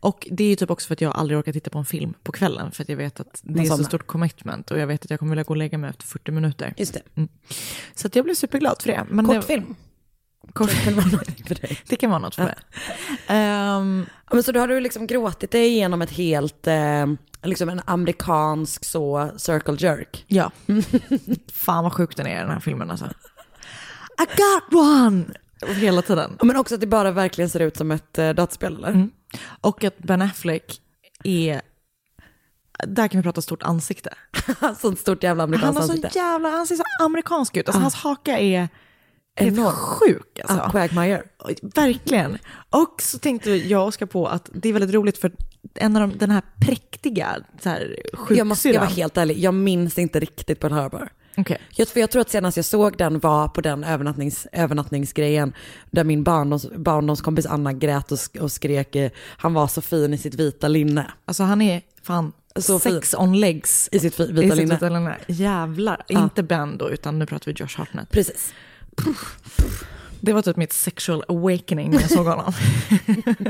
Och 0.00 0.28
det 0.30 0.44
är 0.44 0.48
ju 0.48 0.56
typ 0.56 0.70
också 0.70 0.86
för 0.86 0.94
att 0.94 1.00
jag 1.00 1.16
aldrig 1.16 1.38
orkar 1.38 1.52
titta 1.52 1.70
på 1.70 1.78
en 1.78 1.84
film 1.84 2.14
på 2.22 2.32
kvällen. 2.32 2.72
För 2.72 2.82
att 2.82 2.88
jag 2.88 2.96
vet 2.96 3.20
att 3.20 3.40
det 3.42 3.60
är 3.60 3.64
så 3.64 3.84
stort 3.84 4.06
commitment. 4.06 4.70
Och 4.70 4.78
jag 4.78 4.86
vet 4.86 5.04
att 5.04 5.10
jag 5.10 5.18
kommer 5.18 5.30
vilja 5.30 5.42
gå 5.44 5.50
och 5.52 5.56
lägga 5.56 5.78
mig 5.78 5.90
efter 5.90 6.04
40 6.04 6.30
minuter. 6.30 6.74
Just 6.76 6.94
det. 6.94 7.28
Så 7.94 8.06
att 8.06 8.16
jag 8.16 8.24
blev 8.24 8.34
superglad 8.34 8.82
för 8.82 8.88
det. 8.88 9.06
Men 9.08 9.26
det, 10.46 10.52
Kortfilm. 10.52 10.96
Kortfilm. 11.02 11.46
för 11.46 11.54
dig. 11.54 11.78
det 11.88 11.96
kan 11.96 12.10
vara 12.10 12.20
något 12.20 12.34
för 12.34 12.44
mig. 12.44 12.54
Ehm, 13.26 14.06
Ja, 14.30 14.34
men 14.34 14.42
så 14.42 14.52
då 14.52 14.60
har 14.60 14.68
du 14.68 14.80
liksom 14.80 15.06
gråtit 15.06 15.50
dig 15.50 15.66
igenom 15.66 16.02
ett 16.02 16.10
helt, 16.10 16.66
eh, 16.66 17.06
liksom 17.42 17.68
en 17.68 17.80
amerikansk 17.84 18.84
så, 18.84 19.30
circle 19.36 19.76
jerk. 19.78 20.24
ja. 20.28 20.50
Fan 21.52 21.84
vad 21.84 21.92
sjukt 21.92 22.16
den 22.16 22.26
är 22.26 22.40
den 22.40 22.50
här 22.50 22.60
filmen 22.60 22.90
alltså. 22.90 23.04
I 24.18 24.24
got 24.36 24.80
one! 24.80 25.24
Hela 25.66 26.02
tiden. 26.02 26.38
Men 26.42 26.56
också 26.56 26.74
att 26.74 26.80
det 26.80 26.86
bara 26.86 27.10
verkligen 27.10 27.50
ser 27.50 27.60
ut 27.60 27.76
som 27.76 27.90
ett 27.90 28.18
eh, 28.18 28.30
dataspel 28.30 28.76
eller? 28.76 29.08
Och 29.60 29.84
att 29.84 29.98
Ben 29.98 30.22
Affleck 30.22 30.80
är... 31.24 31.60
Där 32.86 33.08
kan 33.08 33.18
vi 33.20 33.22
prata 33.22 33.42
stort 33.42 33.62
ansikte. 33.62 34.14
Sånt 34.78 34.98
stort 34.98 35.22
jävla 35.22 35.42
Han 35.42 35.48
amerikanskt 35.54 35.80
har 35.80 35.86
så 35.86 35.92
ansikte. 35.92 36.18
jävla, 36.18 36.50
han 36.50 36.66
ser 36.66 36.76
så 36.76 36.82
amerikansk 37.00 37.56
ut. 37.56 37.68
Alltså 37.68 37.82
hans 37.82 37.94
haka 37.94 38.38
är 38.38 38.68
Enorm. 39.36 39.72
sjuk 39.72 40.40
alltså. 40.44 40.60
Ah, 40.64 40.70
Quagmire. 40.70 41.22
Verkligen. 41.62 42.38
Och 42.70 43.02
så 43.02 43.18
tänkte 43.18 43.50
jag 43.50 43.80
och 43.82 43.88
Oskar 43.88 44.06
på 44.06 44.26
att 44.28 44.50
det 44.52 44.68
är 44.68 44.72
väldigt 44.72 44.94
roligt 44.94 45.18
för 45.18 45.32
en 45.74 45.96
av 45.96 46.08
de, 46.08 46.18
den 46.18 46.30
här 46.30 46.42
präktiga 46.60 47.36
så 47.62 47.68
här, 47.68 47.96
Jag 48.30 48.46
måste 48.46 48.68
jag 48.68 48.74
vara 48.74 48.86
sjuksyrran. 48.86 49.02
helt 49.02 49.16
ärlig, 49.16 49.38
jag 49.38 49.54
minns 49.54 49.98
inte 49.98 50.20
riktigt 50.20 50.60
Pearl 50.60 50.72
Harbor. 50.72 51.08
Okej. 51.36 51.60
Jag, 51.76 51.88
för 51.88 52.00
jag 52.00 52.10
tror 52.10 52.20
att 52.22 52.30
senast 52.30 52.56
jag 52.56 52.64
såg 52.66 52.96
den 52.96 53.18
var 53.18 53.48
på 53.48 53.60
den 53.60 53.84
övernattnings, 53.84 54.46
övernattningsgrejen 54.52 55.52
där 55.90 56.04
min 56.04 56.22
barndoms, 56.24 56.66
barndomskompis 56.76 57.46
Anna 57.46 57.72
grät 57.72 58.12
och, 58.12 58.18
och 58.40 58.52
skrek 58.52 58.96
eh, 58.96 59.10
han 59.36 59.54
var 59.54 59.66
så 59.66 59.80
fin 59.82 60.14
i 60.14 60.18
sitt 60.18 60.34
vita 60.34 60.68
linne. 60.68 61.12
Alltså 61.24 61.42
han 61.42 61.62
är 61.62 61.82
fan 62.02 62.32
Så 62.56 62.78
fin. 62.78 62.92
sex 62.92 63.14
on 63.14 63.40
legs. 63.40 63.88
I 63.92 63.98
sitt 63.98 64.14
fi- 64.14 64.22
i 64.22 64.32
vita 64.32 64.42
sitt 64.42 64.56
linne. 64.56 64.74
vita 64.74 64.88
linne. 64.88 65.16
Jävlar. 65.26 66.02
Inte 66.08 66.42
Ben 66.42 66.78
då, 66.78 66.90
utan 66.90 67.18
nu 67.18 67.26
pratar 67.26 67.46
vi 67.46 67.52
Josh 67.52 67.76
Hartnett. 67.78 68.10
Precis. 68.10 68.54
Det 70.20 70.32
var 70.32 70.42
typ 70.42 70.56
mitt 70.56 70.72
sexual 70.72 71.24
awakening 71.28 71.90
när 71.90 72.00
jag 72.00 72.10
såg 72.10 72.26
honom. 72.26 72.52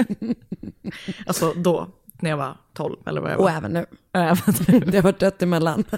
alltså 1.26 1.52
då, 1.56 1.88
när 2.20 2.30
jag 2.30 2.36
var 2.36 2.56
12 2.74 2.96
eller 3.06 3.20
vad 3.20 3.30
jag 3.30 3.38
Och 3.38 3.44
var. 3.44 3.50
även 3.52 3.72
nu. 3.72 3.86
Även 4.12 4.36
Det 4.90 4.96
har 4.96 5.02
varit 5.02 5.18
dött 5.18 5.42
emellan. 5.42 5.84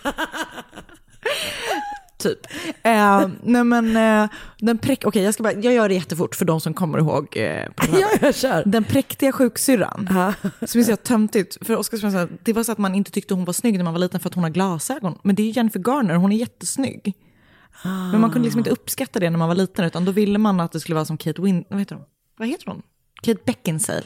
typ. 2.18 2.38
Eh, 2.82 3.28
nej 3.42 3.64
men, 3.64 3.96
eh, 3.96 4.28
den 4.58 4.78
präck, 4.78 5.04
okej 5.04 5.22
jag 5.22 5.34
ska 5.34 5.42
bara, 5.42 5.52
jag 5.52 5.74
gör 5.74 5.88
det 5.88 5.94
jättefort 5.94 6.34
för 6.34 6.44
de 6.44 6.60
som 6.60 6.74
kommer 6.74 6.98
ihåg. 6.98 7.36
Eh, 7.36 7.70
på 7.76 7.98
ja, 8.00 8.08
jag 8.20 8.34
kör. 8.34 8.62
Den 8.66 8.84
präktiga 8.84 9.32
sjuksyrran, 9.32 10.08
som 10.66 10.80
är 10.80 10.84
så 10.84 10.96
töntigt. 10.96 11.66
För 11.66 11.76
Oskar 11.76 11.98
sa 11.98 12.28
det 12.42 12.52
var 12.52 12.62
så 12.62 12.72
att 12.72 12.78
man 12.78 12.94
inte 12.94 13.10
tyckte 13.10 13.34
hon 13.34 13.44
var 13.44 13.52
snygg 13.52 13.76
när 13.76 13.84
man 13.84 13.92
var 13.92 14.00
liten 14.00 14.20
för 14.20 14.28
att 14.28 14.34
hon 14.34 14.44
har 14.44 14.50
glasögon. 14.50 15.18
Men 15.22 15.34
det 15.36 15.42
är 15.42 15.44
ju 15.44 15.50
Jennifer 15.50 15.80
Garner, 15.80 16.14
hon 16.14 16.32
är 16.32 16.36
jättesnygg. 16.36 17.14
Men 17.84 18.20
man 18.20 18.30
kunde 18.30 18.46
liksom 18.46 18.58
inte 18.58 18.70
uppskatta 18.70 19.20
det 19.20 19.30
när 19.30 19.38
man 19.38 19.48
var 19.48 19.54
liten, 19.54 19.84
utan 19.84 20.04
då 20.04 20.12
ville 20.12 20.38
man 20.38 20.60
att 20.60 20.72
det 20.72 20.80
skulle 20.80 20.94
vara 20.94 21.04
som 21.04 21.18
Kate 21.18 21.42
Win... 21.42 21.64
Vad 21.70 21.78
heter 21.78 21.94
hon? 21.94 22.04
Vad 22.38 22.48
heter 22.48 22.66
hon? 22.66 22.82
Kate 23.22 23.40
Beckinsale. 23.44 24.02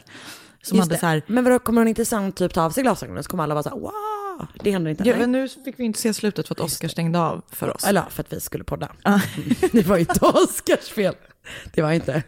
Som 0.63 0.77
Just 0.77 0.85
hade 0.85 0.95
det. 0.95 0.99
så 0.99 1.05
här... 1.05 1.21
Men 1.27 1.43
vadå, 1.43 1.59
kommer 1.59 1.81
hon 1.81 1.87
inte 1.87 2.05
sen 2.05 2.31
typ 2.31 2.53
ta 2.53 2.63
av 2.63 2.69
sig 2.71 2.83
glasögonen 2.83 3.23
så 3.23 3.29
kommer 3.29 3.43
alla 3.43 3.53
vara 3.53 3.63
så 3.63 3.69
här, 3.69 3.77
wow, 3.77 4.47
det 4.63 4.71
händer 4.71 4.91
inte. 4.91 5.03
Ja, 5.09 5.17
men 5.17 5.31
nu 5.31 5.49
fick 5.49 5.79
vi 5.79 5.83
inte 5.83 5.99
se 5.99 6.13
slutet 6.13 6.47
för 6.47 6.55
att 6.55 6.59
Oscar 6.59 6.87
stängde 6.87 7.19
av 7.19 7.41
för 7.49 7.75
oss. 7.75 7.83
Eller 7.83 8.03
för 8.09 8.21
att 8.23 8.33
vi 8.33 8.39
skulle 8.39 8.63
podda. 8.63 8.91
Det 9.71 9.85
var 9.87 9.97
inte 9.97 10.25
Oscars 10.25 10.89
fel. 10.89 11.15
Det 11.73 11.81
var 11.81 11.91
inte. 11.91 12.23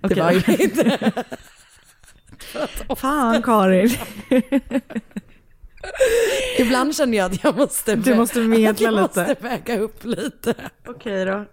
Det 0.00 0.06
Okej. 0.06 0.22
var 0.22 0.60
inte. 0.62 1.12
Fan 2.96 3.42
Karin. 3.42 3.90
Ibland 6.58 6.96
känner 6.96 7.18
jag 7.18 7.32
att 7.32 7.44
jag 7.44 7.56
måste, 7.56 7.96
Du 7.96 8.14
måste 8.14 8.38
medla 8.40 8.64
jag 8.66 8.76
lite. 8.76 8.90
måste 9.02 9.36
väga 9.40 9.78
upp 9.78 10.04
lite. 10.04 10.54
Okej 10.86 11.24
då. 11.24 11.44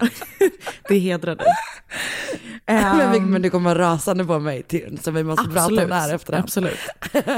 Det 0.88 0.98
hedrar 0.98 1.34
dig. 1.36 1.46
Men, 2.66 3.12
vi, 3.12 3.18
Ehm, 3.18 3.30
men 3.30 3.42
du 3.42 3.50
kommer 3.50 3.74
rasande 3.74 4.24
på 4.24 4.38
mig 4.38 4.62
till, 4.62 4.98
så 5.02 5.10
vi 5.10 5.24
måste 5.24 5.44
prata 5.44 5.66
om 5.66 5.74
det 5.88 5.94
här 5.94 6.14
efter 6.14 6.32
det. 6.32 6.38
Absolut. 6.38 6.78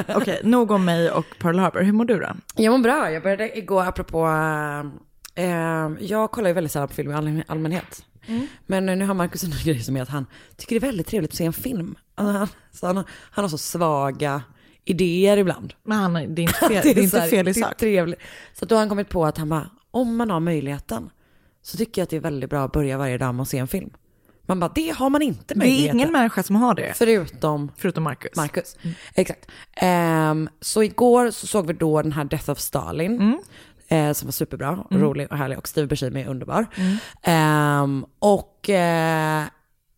Okej, 0.09 0.41
nog 0.45 0.71
om 0.71 0.85
mig 0.85 1.11
och 1.11 1.27
Pearl 1.39 1.59
Harbor. 1.59 1.83
Hur 1.83 1.93
mår 1.93 2.05
du 2.05 2.21
då? 2.21 2.29
Jag 2.57 2.73
mår 2.73 2.79
bra. 2.79 3.11
Jag 3.11 3.23
började 3.23 3.59
igår 3.59 3.83
apropå, 3.85 4.27
eh, 5.35 5.91
jag 6.01 6.31
kollar 6.31 6.49
ju 6.49 6.55
väldigt 6.55 6.73
sällan 6.73 6.89
på 6.89 6.95
film 6.95 7.11
i 7.11 7.15
all, 7.15 7.43
allmänhet. 7.47 8.05
Men 8.67 8.87
nu 8.87 9.05
har 9.07 9.15
Markus 9.15 9.43
en 9.45 9.51
grej 9.65 9.81
som 9.83 9.97
är 9.97 10.03
att 10.03 10.09
han 10.09 10.27
tycker 10.57 10.81
det 10.81 10.87
är 10.87 10.89
väldigt 10.89 11.07
trevligt 11.07 11.31
att 11.31 11.37
se 11.37 11.45
en 11.45 11.53
film. 11.53 11.95
Alltså, 12.15 12.39
han, 12.39 12.49
så 12.73 12.87
han, 12.87 12.97
han 13.31 13.45
har 13.45 13.49
så 13.49 13.59
svaga 13.59 14.43
idéer 14.85 15.37
ibland. 15.37 15.75
Men 15.83 15.99
han, 15.99 16.13
det 16.13 16.21
är 16.21 16.43
inte 16.43 16.53
fel, 16.69 16.69
det 16.83 16.91
är 16.91 16.95
så 16.95 17.01
inte 17.01 17.21
här, 17.21 17.29
fel 17.29 17.49
i 17.49 17.55
sak. 17.55 17.77
Trevligt. 17.77 18.19
Så 18.53 18.65
då 18.67 18.75
har 18.75 18.81
han 18.81 18.89
kommit 18.89 19.09
på 19.09 19.27
att 19.27 19.39
han 19.39 19.49
bara, 19.49 19.71
om 19.91 20.17
man 20.17 20.31
har 20.31 20.41
möjligheten 20.41 21.11
så 21.63 21.77
tycker 21.77 22.01
jag 22.01 22.05
att 22.05 22.11
det 22.11 22.17
är 22.17 22.21
väldigt 22.21 22.51
bra 22.51 22.65
att 22.65 22.73
börja 22.73 22.99
varje 22.99 23.19
dag 23.19 23.35
med 23.35 23.43
att 23.43 23.49
se 23.49 23.59
en 23.59 23.69
film. 23.69 23.91
Man 24.47 24.61
bara, 24.61 24.73
det 24.75 24.91
har 24.97 25.11
man 25.11 25.23
inte 25.23 25.55
Det 25.55 25.55
är 25.55 25.59
möjligheten. 25.59 25.97
ingen 26.01 26.13
människa 26.13 26.43
som 26.43 26.57
har 26.57 26.75
det, 26.75 26.93
Förutom 26.97 27.73
förutom 27.77 28.05
Marcus. 28.05 28.37
Marcus. 28.37 28.77
Exakt. 29.15 29.47
Ehm, 29.77 30.49
så 30.61 30.83
igår 30.83 31.31
så 31.31 31.47
såg 31.47 31.67
vi 31.67 31.73
då 31.73 32.03
den 32.03 32.13
här 32.13 32.25
Death 32.25 32.51
of 32.51 32.59
Stalin. 32.59 33.39
eh, 33.89 34.13
som 34.13 34.27
var 34.27 34.33
superbra 34.33 34.85
och 34.91 35.01
rolig 35.01 35.27
och 35.33 35.39
härlig 35.39 35.59
och 35.59 35.69
Steve 35.69 35.87
Buscemi 35.87 36.23
är 36.23 36.29
underbar. 36.29 36.67
Ehm, 37.23 38.07
och, 38.19 38.71
eh, 38.71 39.45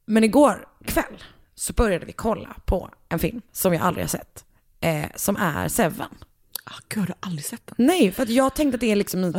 men 0.07 0.25
igår 0.25 0.69
kväll 0.85 1.23
så 1.55 1.73
började 1.73 2.07
vi 2.07 2.13
kolla 2.13 2.49
på 2.65 2.91
en 3.09 3.19
film 3.19 3.41
som 3.53 3.73
jag 3.75 3.83
aldrig 3.83 4.05
har 4.05 4.09
sett. 4.09 4.45
Eh, 4.81 5.05
som 5.17 5.37
är 5.37 5.69
Seven. 5.69 6.07
Ah, 6.65 6.75
Gud, 6.89 7.01
har 7.01 7.07
du 7.07 7.13
aldrig 7.21 7.45
sett 7.45 7.63
den? 7.67 7.87
Nej, 7.87 8.13
för 8.13 8.23
att 8.23 8.29
jag 8.29 8.55
tänkte 8.55 8.75
att 8.75 8.81
det 8.81 8.93
är 8.93 8.97
liksom 8.97 9.25
en, 9.25 9.33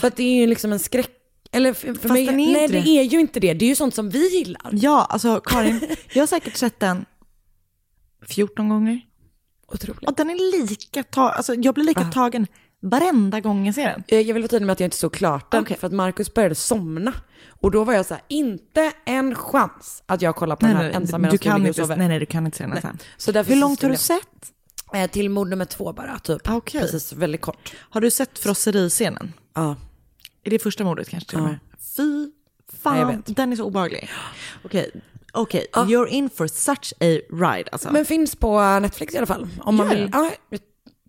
för 0.00 0.08
att 0.08 0.16
det 0.16 0.22
är 0.22 0.36
ju 0.40 0.46
liksom 0.46 0.72
en 0.72 0.78
skräck, 0.78 1.10
eller 1.52 1.72
för, 1.72 1.94
för 1.94 2.08
mig, 2.08 2.26
nej 2.26 2.68
det 2.68 2.80
det. 2.80 2.88
är 2.88 3.02
ju 3.02 3.20
inte 3.20 3.40
det, 3.40 3.54
det 3.54 3.64
är 3.64 3.68
ju 3.68 3.74
sånt 3.76 3.94
som 3.94 4.10
vi 4.10 4.38
gillar. 4.38 4.70
Ja, 4.72 5.04
alltså 5.10 5.40
Karin, 5.40 5.80
jag 6.12 6.22
har 6.22 6.26
säkert 6.26 6.56
sett 6.56 6.80
den 6.80 7.04
14 8.28 8.68
gånger. 8.68 9.00
Otroligt. 9.72 10.08
Och 10.08 10.14
den 10.16 10.30
är 10.30 10.60
lika, 10.68 11.02
ta- 11.02 11.30
alltså 11.30 11.54
jag 11.54 11.74
blir 11.74 11.84
lika 11.84 12.04
tagen 12.04 12.46
varenda 12.80 13.40
gång 13.40 13.66
jag 13.66 13.74
ser 13.74 13.84
den. 13.88 14.02
Eh, 14.08 14.20
Jag 14.20 14.34
vill 14.34 14.42
vara 14.42 14.48
tydlig 14.48 14.66
med 14.66 14.72
att 14.72 14.80
jag 14.80 14.86
inte 14.86 14.96
såg 14.96 15.12
klart 15.14 15.50
den, 15.50 15.62
Okej. 15.62 15.76
för 15.76 15.86
att 15.86 15.92
Marcus 15.92 16.34
började 16.34 16.54
somna. 16.54 17.12
Och 17.60 17.70
då 17.70 17.84
var 17.84 17.94
jag 17.94 18.06
så 18.06 18.14
här, 18.14 18.22
inte 18.28 18.92
en 19.06 19.34
chans 19.34 20.02
att 20.06 20.22
jag 20.22 20.36
kollar 20.36 20.56
på 20.56 20.66
den 20.66 20.76
här 20.76 20.90
ensam 20.90 21.20
medan 21.22 21.32
du 21.32 21.38
kan 21.38 21.60
ligger 21.60 21.70
och 21.70 21.76
sover. 21.76 21.96
nej, 21.96 22.08
nej, 22.08 22.18
du 22.18 22.26
kan 22.26 22.46
inte 22.46 22.58
se 22.58 22.64
den 22.64 22.72
ensam. 22.72 22.98
Så 23.16 23.32
Hur 23.32 23.56
långt 23.56 23.82
har 23.82 23.90
du 23.90 23.96
sett? 23.96 24.52
Eh, 24.94 25.10
till 25.10 25.28
mord 25.30 25.48
nummer 25.48 25.64
två 25.64 25.92
bara, 25.92 26.18
typ. 26.18 26.50
Okej. 26.50 26.80
Precis, 26.80 27.12
väldigt 27.12 27.40
kort. 27.40 27.72
Har 27.78 28.00
du 28.00 28.10
sett 28.10 28.38
frosseriscenen? 28.38 29.32
Ja. 29.54 29.76
Är 30.44 30.50
det 30.50 30.58
första 30.58 30.84
mordet 30.84 31.08
kanske 31.08 31.30
till 31.30 31.38
Ja. 31.38 31.54
Fy 31.96 32.30
Ja, 32.72 32.78
fan, 32.82 33.06
vet. 33.08 33.36
den 33.36 33.52
är 33.52 33.56
så 33.56 33.64
obehaglig. 33.64 34.10
Okej, 34.64 34.90
okej, 35.32 35.66
you're 35.74 36.06
in 36.06 36.30
for 36.30 36.46
such 36.46 36.92
a 37.00 37.04
ride 37.32 37.68
alltså. 37.72 37.92
Men 37.92 38.04
finns 38.04 38.36
på 38.36 38.78
Netflix 38.80 39.14
i 39.14 39.16
alla 39.18 39.26
fall. 39.26 39.48
Om 39.60 39.76
man 39.76 39.86
Gör 39.88 39.94
vill. 39.94 40.10
det? 40.10 40.58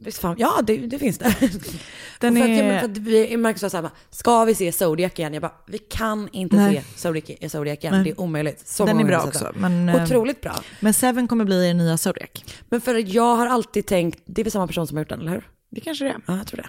Visst 0.01 0.17
fan. 0.19 0.35
Ja, 0.39 0.61
det, 0.63 0.77
det 0.77 0.99
finns 0.99 1.17
det. 1.17 1.35
Den 2.19 2.35
för 2.35 2.43
att, 2.43 2.49
är- 2.49 2.63
men 2.63 2.79
för 2.79 2.89
att 2.89 2.97
vi, 2.97 3.37
Marcus 3.37 3.61
sa 3.61 3.69
så 3.69 3.77
här, 3.77 3.81
bara, 3.81 3.91
ska 4.09 4.45
vi 4.45 4.55
se 4.55 4.71
Zodiac 4.71 5.11
igen? 5.19 5.33
Jag 5.33 5.41
bara, 5.41 5.53
vi 5.67 5.77
kan 5.77 6.29
inte 6.31 6.55
Nej. 6.55 6.83
se 6.95 6.99
Zodiac, 6.99 7.51
Zodiac 7.51 7.77
igen. 7.79 7.93
Nej. 7.93 8.03
Det 8.03 8.09
är 8.09 8.19
omöjligt. 8.19 8.67
Så 8.67 8.85
Den 8.85 8.99
är 8.99 9.03
bra 9.03 9.23
också, 9.23 9.51
den. 9.53 9.61
men, 9.61 9.89
eh, 9.89 10.03
Otroligt 10.03 10.41
bra. 10.41 10.55
Men 10.79 10.93
Seven 10.93 11.27
kommer 11.27 11.45
bli 11.45 11.69
er 11.69 11.73
nya 11.73 11.97
Zodiac. 11.97 12.29
Men 12.69 12.81
för 12.81 12.95
att 12.95 13.09
jag 13.09 13.35
har 13.35 13.47
alltid 13.47 13.85
tänkt, 13.85 14.19
det 14.25 14.41
är 14.41 14.43
väl 14.43 14.51
samma 14.51 14.67
person 14.67 14.87
som 14.87 14.97
har 14.97 15.01
gjort 15.01 15.09
den, 15.09 15.19
eller 15.21 15.31
hur? 15.31 15.47
Det 15.71 15.81
kanske 15.81 16.05
det 16.05 16.09
är. 16.11 16.21
Ja, 16.27 16.37
jag 16.37 16.47
tror 16.47 16.65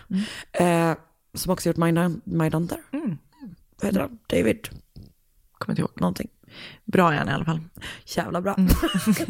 det. 0.53 0.65
Eh, 0.65 0.95
som 1.35 1.53
också 1.53 1.69
gjort 1.69 1.77
Mind- 1.77 2.21
Mindhunter. 2.25 2.79
Mm. 2.93 3.19
Vad 3.77 3.87
heter 3.87 4.01
han? 4.01 4.19
David 4.27 4.69
Kommer 5.59 5.73
inte 5.73 5.81
ihåg. 5.83 5.91
någonting. 6.01 6.29
Bra 6.85 7.13
är 7.13 7.17
han 7.17 7.29
i 7.29 7.33
alla 7.33 7.45
fall. 7.45 7.61
Jävla 8.05 8.41
bra. 8.41 8.55
Mm. 8.55 8.71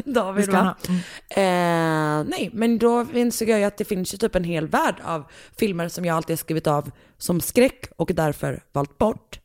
David 0.13 0.49
va? 0.51 0.77
Mm. 0.87 0.99
Eh, 1.29 2.29
nej, 2.29 2.49
men 2.53 2.77
då 2.77 3.07
insåg 3.13 3.49
jag 3.49 3.59
ju 3.59 3.65
att 3.65 3.77
det 3.77 3.85
finns 3.85 4.13
ju 4.13 4.17
typ 4.17 4.35
en 4.35 4.43
hel 4.43 4.67
värld 4.67 4.95
av 5.03 5.23
filmer 5.57 5.87
som 5.89 6.05
jag 6.05 6.15
alltid 6.17 6.33
har 6.33 6.37
skrivit 6.37 6.67
av 6.67 6.91
som 7.17 7.41
skräck 7.41 7.85
och 7.97 8.11
därför 8.13 8.63
valt 8.71 8.97
bort. 8.97 9.39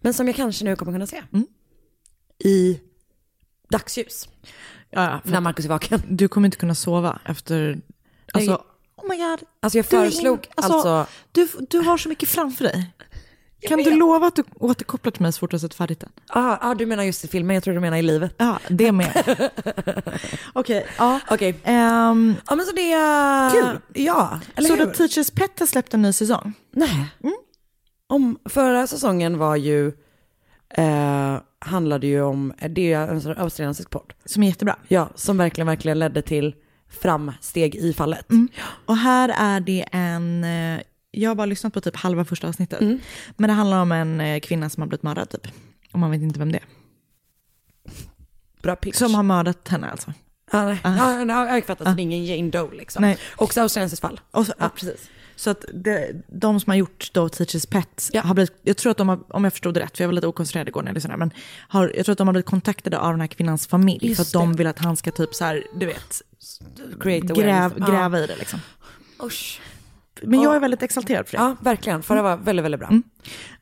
Men 0.00 0.14
som 0.14 0.26
jag 0.26 0.36
kanske 0.36 0.64
nu 0.64 0.76
kommer 0.76 0.92
kunna 0.92 1.06
se. 1.06 1.22
Mm. 1.32 1.46
I 2.44 2.80
dagsljus. 3.70 4.28
Ja, 4.90 5.20
När 5.24 5.40
Markus 5.40 5.64
är 5.64 5.68
vaken. 5.68 6.02
Du 6.08 6.28
kommer 6.28 6.46
inte 6.46 6.56
kunna 6.58 6.74
sova 6.74 7.18
efter... 7.24 7.80
Alltså, 8.32 8.50
Nej. 8.50 8.60
oh 8.96 9.08
my 9.08 9.16
god. 9.16 9.48
Alltså 9.60 9.78
jag 9.78 9.84
Du 9.84 9.88
föreslog 9.88 10.38
in- 10.38 10.52
alltså, 10.54 10.72
alltså 10.72 11.06
Du, 11.32 11.48
du 11.70 11.78
har 11.78 11.98
så 11.98 12.08
mycket 12.08 12.28
framför 12.28 12.64
dig. 12.64 12.92
Kan 13.68 13.78
du 13.82 13.96
lova 13.96 14.26
att 14.26 14.36
du 14.36 14.44
återkopplar 14.58 15.10
till 15.12 15.22
mig 15.22 15.32
så 15.32 15.38
fort 15.38 15.50
du 15.50 15.54
har 15.54 15.58
sett 15.58 15.74
färdigt 15.74 16.00
den? 16.00 16.10
Ah, 16.28 16.56
ah, 16.60 16.74
du 16.74 16.86
menar 16.86 17.02
just 17.02 17.24
i 17.24 17.28
filmen, 17.28 17.54
jag 17.54 17.62
tror 17.64 17.74
du 17.74 17.80
menar 17.80 17.96
i 17.96 18.02
livet. 18.02 18.34
Ja, 18.38 18.58
det 18.68 18.92
med. 18.92 19.22
Okej, 20.52 20.86
ja. 20.98 21.20
Okej. 21.30 21.60
Ehm, 21.64 22.34
Ja 22.48 22.56
men 22.56 22.66
så 22.66 22.72
det 22.72 22.92
är... 22.92 23.50
Kul. 23.50 23.80
Ja, 23.94 24.40
eller 24.56 24.68
så 24.68 24.76
hur? 24.76 24.86
då 24.86 24.92
Teachers 24.92 25.30
Pet 25.30 25.58
har 25.60 25.66
släppt 25.66 25.94
en 25.94 26.02
ny 26.02 26.12
säsong? 26.12 26.52
Nej. 26.72 27.06
Om, 28.08 28.38
förra 28.44 28.86
säsongen 28.86 29.38
var 29.38 29.56
ju, 29.56 29.92
eh, 30.74 31.36
handlade 31.58 32.06
ju 32.06 32.22
om, 32.22 32.52
det 32.70 32.92
är 32.92 33.08
en 33.08 33.38
australiensisk 33.38 33.90
podd. 33.90 34.12
Som 34.24 34.42
är 34.42 34.46
jättebra. 34.48 34.76
Ja, 34.88 35.08
som 35.14 35.36
verkligen, 35.38 35.66
verkligen 35.66 35.98
ledde 35.98 36.22
till 36.22 36.54
framsteg 37.02 37.74
i 37.74 37.92
fallet. 37.92 38.26
Och 38.86 38.96
här 38.96 39.34
är 39.38 39.60
det 39.60 39.84
en, 39.92 40.44
eh, 40.44 40.80
jag 41.12 41.30
har 41.30 41.34
bara 41.34 41.46
lyssnat 41.46 41.72
på 41.74 41.80
typ 41.80 41.96
halva 41.96 42.24
första 42.24 42.48
avsnittet. 42.48 42.80
Men 43.36 43.48
det 43.48 43.52
handlar 43.52 43.80
om 43.82 43.92
en 43.92 44.20
eh, 44.20 44.40
kvinna 44.40 44.70
som 44.70 44.80
har 44.80 44.88
blivit 44.88 45.02
mördad 45.02 45.30
typ. 45.30 45.46
Och 45.92 45.98
man 45.98 46.10
vet 46.10 46.22
inte 46.22 46.38
vem 46.38 46.52
det 46.52 46.58
är. 46.58 46.64
Bra 48.62 48.76
pitch. 48.76 48.96
Som 48.96 49.14
har 49.14 49.22
mördat 49.22 49.68
henne 49.68 49.90
alltså. 49.90 50.12
Ja, 50.52 50.64
nej. 50.64 50.78
Ja, 50.84 51.24
nej, 51.24 51.54
jag 51.54 51.64
fattar, 51.66 51.84
så 51.84 51.90
det 51.90 52.02
är 52.02 52.04
ingen 52.04 52.24
Jane 52.26 52.50
Doe 52.50 52.74
liksom. 52.74 53.02
Nej. 53.02 53.18
Också 53.36 53.60
australiensiskt 53.60 54.00
fall. 54.00 54.20
Och 54.30 54.46
så, 54.46 54.52
Ja, 54.58 54.68
precis. 54.68 55.10
Så 55.36 55.50
att 55.50 55.64
det, 55.74 56.22
de 56.28 56.60
som 56.60 56.70
har 56.70 56.76
gjort 56.76 57.10
då 57.12 57.28
Teachers 57.28 57.66
Pet, 57.66 58.08
Ja. 58.12 58.22
har 58.22 58.34
blivit, 58.34 58.52
jag 58.62 58.76
tror 58.76 58.90
att 58.90 58.96
de 58.96 59.08
har, 59.08 59.18
om 59.28 59.44
jag 59.44 59.52
förstod 59.52 59.74
det 59.74 59.80
rätt, 59.80 59.96
för 59.96 60.04
jag 60.04 60.08
var 60.08 60.12
lite 60.12 60.26
okoncentrerad 60.26 60.68
igår 60.68 60.82
när 60.82 60.88
jag 60.88 60.94
lyssnade, 60.94 61.16
men 61.16 61.30
har, 61.68 61.92
jag 61.96 62.04
tror 62.06 62.12
att 62.12 62.18
de 62.18 62.26
har 62.28 62.32
blivit 62.32 62.46
kontaktade 62.46 62.98
av 62.98 63.10
den 63.10 63.20
här 63.20 63.26
kvinnans 63.28 63.66
familj 63.66 64.06
Just 64.06 64.16
för 64.16 64.22
att 64.22 64.32
de 64.32 64.52
det. 64.52 64.58
vill 64.58 64.66
att 64.66 64.78
han 64.78 64.96
ska 64.96 65.10
typ 65.10 65.34
så 65.34 65.44
här, 65.44 65.64
du 65.74 65.86
vet, 65.86 66.22
Create 67.00 67.26
gräv, 67.34 67.78
gräva 67.78 68.18
i 68.20 68.26
det 68.26 68.36
liksom. 68.36 68.60
Usch. 69.24 69.60
Men 70.24 70.40
jag 70.42 70.56
är 70.56 70.60
väldigt 70.60 70.82
exalterad 70.82 71.28
för 71.28 71.36
det. 71.36 71.42
Ja, 71.42 71.56
verkligen. 71.60 72.02
Förra 72.02 72.22
var 72.22 72.36
väldigt, 72.36 72.64
väldigt 72.64 72.80
bra. 72.80 72.88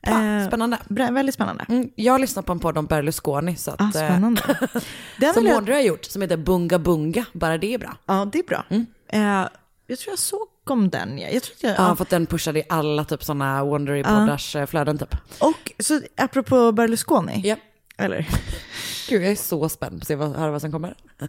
Ja, 0.01 0.23
Eh, 0.23 0.47
spännande. 0.47 0.77
bra, 0.89 1.11
väldigt 1.11 1.35
spännande. 1.35 1.65
Mm, 1.69 1.89
jag 1.95 2.21
lyssnar 2.21 2.43
på 2.43 2.51
en 2.51 2.59
podd 2.59 2.77
om 2.77 2.85
Berlusconi, 2.85 3.55
så 3.55 3.71
att, 3.71 3.81
Ah, 3.81 3.85
eh, 3.85 3.89
spännande. 3.91 4.41
Den 5.19 5.33
som 5.33 5.47
Audrey 5.47 5.75
har 5.75 5.81
gjort, 5.83 6.05
som 6.05 6.21
heter 6.21 6.37
Bunga 6.37 6.79
Bunga. 6.79 7.25
Bara 7.33 7.57
det 7.57 7.73
är 7.73 7.77
bra. 7.77 7.97
ja, 8.05 8.29
det 8.31 8.39
är 8.39 8.43
bra. 8.43 8.63
Eh, 9.09 9.47
jag 9.87 9.99
tror 9.99 10.11
jag 10.11 10.19
såg 10.19 10.47
om 10.69 10.89
den. 10.89 11.17
Ja. 11.19 11.27
Jag 11.29 11.43
tror 11.43 11.55
jag, 11.59 11.71
Ja, 11.71 11.75
ja. 11.89 11.95
för 11.95 12.03
att 12.03 12.09
den 12.09 12.25
pushade 12.25 12.59
i 12.59 12.63
alla 12.69 13.03
typ 13.05 13.23
sådana 13.23 13.63
Wondery-poddars 13.63 14.55
eh, 14.59 14.65
flöden 14.65 14.97
typ. 14.97 15.15
Och 15.39 15.71
så 15.83 16.01
apropå 16.17 16.71
Berlusconi, 16.71 17.41
Ja. 17.43 17.55
eller? 17.97 18.27
Gud, 19.09 19.21
jag 19.23 19.31
är 19.31 19.35
så 19.35 19.69
spänd 19.69 19.91
på 19.91 19.97
att 20.03 20.07
se 20.07 20.15
vad, 20.15 20.35
höra 20.35 20.51
vad 20.51 20.61
som 20.61 20.71
kommer. 20.71 20.95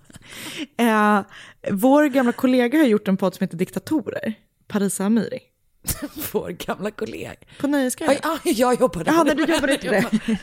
Eh, 0.77 1.21
vår 1.71 2.05
gamla 2.05 2.33
kollega 2.33 2.79
har 2.79 2.85
gjort 2.85 3.09
en 3.09 3.17
podd 3.17 3.35
som 3.35 3.45
heter 3.45 3.57
Diktatorer, 3.57 4.35
Parisa 4.69 5.05
Amiri, 5.05 5.39
Vår 6.33 6.51
gamla 6.51 6.91
kollega. 6.91 7.35
på 7.61 7.67
Nöjesguiden. 7.67 8.17
Aj, 8.23 8.53
jag 8.61 8.81
jobbade 8.81 9.11
Ja, 9.11 9.25
med 9.25 9.37
nej, 9.37 9.47
du 9.47 9.53
jobbade 9.55 9.73
inte 9.75 9.91
det. 9.91 10.39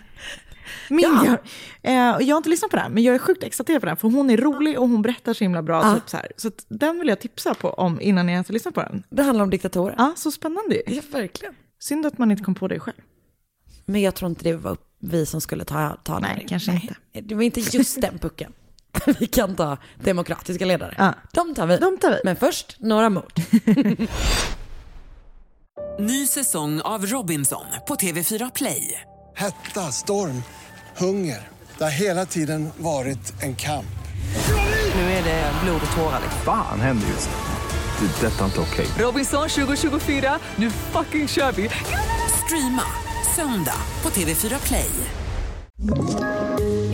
Min 0.90 1.00
Ja. 1.00 1.26
gör. 1.26 1.42
Eh, 1.82 1.94
jag 2.28 2.36
har 2.36 2.38
inte 2.38 2.50
lyssnat 2.50 2.72
på 2.72 2.78
den, 2.78 2.92
men 2.92 3.04
jag 3.04 3.16
är 3.16 3.20
sjukt 3.20 3.44
exalterad 3.44 3.82
på 3.82 3.86
den. 3.86 3.98
För 3.98 4.08
hon 4.10 4.30
är 4.30 4.38
rolig 4.38 4.80
och 4.80 4.90
hon 4.90 5.02
berättar 5.02 5.34
så 5.34 5.44
himla 5.44 5.64
bra. 5.64 5.82
Ja. 5.84 5.96
Typ 5.96 6.10
så 6.10 6.18
här. 6.18 6.28
så 6.38 6.52
den 6.68 7.00
vill 7.00 7.08
jag 7.08 7.20
tipsa 7.20 7.54
på 7.54 7.70
om 7.70 8.02
innan 8.02 8.28
jag 8.28 8.34
ens 8.34 8.48
har 8.48 8.54
lyssnat 8.54 8.74
på 8.74 8.82
den. 8.82 9.04
Det 9.10 9.24
handlar 9.24 9.44
om 9.44 9.50
diktatorer. 9.50 9.96
Ja, 9.98 10.14
så 10.18 10.32
spännande. 10.32 10.82
Ja, 10.88 11.02
verkligen. 11.12 11.56
Synd 11.80 12.06
att 12.06 12.18
man 12.18 12.32
inte 12.32 12.44
kom 12.44 12.56
på 12.56 12.68
det 12.68 12.80
själv. 12.80 12.98
Men 13.86 14.02
jag 14.02 14.16
tror 14.16 14.30
inte 14.30 14.44
det 14.44 14.54
var 14.54 14.78
vi 15.00 15.26
som 15.26 15.42
skulle 15.42 15.66
ta, 15.66 15.98
ta 16.04 16.20
Nej, 16.20 16.36
den. 16.38 16.48
kanske 16.48 16.72
inte. 16.72 16.96
Det 17.22 17.36
var 17.36 17.42
inte 17.44 17.60
just 17.78 18.02
den 18.02 18.20
pucken. 18.20 18.54
Vi 19.20 19.28
kan 19.28 19.56
ta 19.56 19.78
demokratiska 20.04 20.66
ledare. 20.66 20.96
Ja. 20.98 21.14
De 21.32 21.56
tar 21.56 21.68
vi. 21.68 21.78
De 21.78 21.98
tar 21.98 22.10
vi. 22.10 22.20
Men 22.24 22.36
först 22.36 22.78
några 22.80 23.10
mord. 23.10 23.34
Ny 26.00 26.28
säsong 26.28 26.82
av 26.82 27.06
Robinson 27.06 27.66
på 27.88 27.96
TV4 27.96 28.52
Play. 28.56 29.02
Hetta, 29.36 29.92
storm, 29.92 30.44
hunger. 30.98 31.48
Det 31.78 31.84
har 31.84 31.92
hela 31.92 32.26
tiden 32.26 32.70
varit 32.78 33.44
en 33.44 33.56
kamp. 33.56 33.86
Nu 34.96 35.02
är 35.02 35.24
det 35.24 35.52
blod 35.64 35.82
och 35.92 35.98
tårar. 35.98 36.22
Fan 36.46 36.82
händer 36.82 37.08
just 37.08 37.30
nu. 37.30 37.36
Det. 38.00 38.28
är 38.28 38.32
Detta 38.32 38.42
är 38.42 38.46
inte 38.46 38.60
okej. 38.60 38.88
Robinson 38.98 39.50
2024, 39.50 40.40
nu 40.56 40.72
fucking 40.72 41.28
kör 41.28 41.52
vi! 41.52 41.70
Streama 42.46 42.84
söndag 43.36 43.76
på 44.02 44.10
TV4 44.10 44.68
Play. 44.68 44.90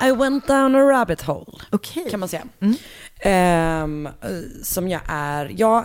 I 0.00 0.12
went 0.12 0.46
down 0.46 0.74
a 0.74 0.78
rabbit 0.78 1.22
hole. 1.22 1.58
Okej. 1.70 2.10
Kan 2.10 2.20
man 2.20 2.28
säga. 2.28 2.42
Ehm, 3.20 4.06
eh, 4.06 4.12
som 4.62 4.88
jag 4.88 5.00
är, 5.06 5.52
jag, 5.56 5.84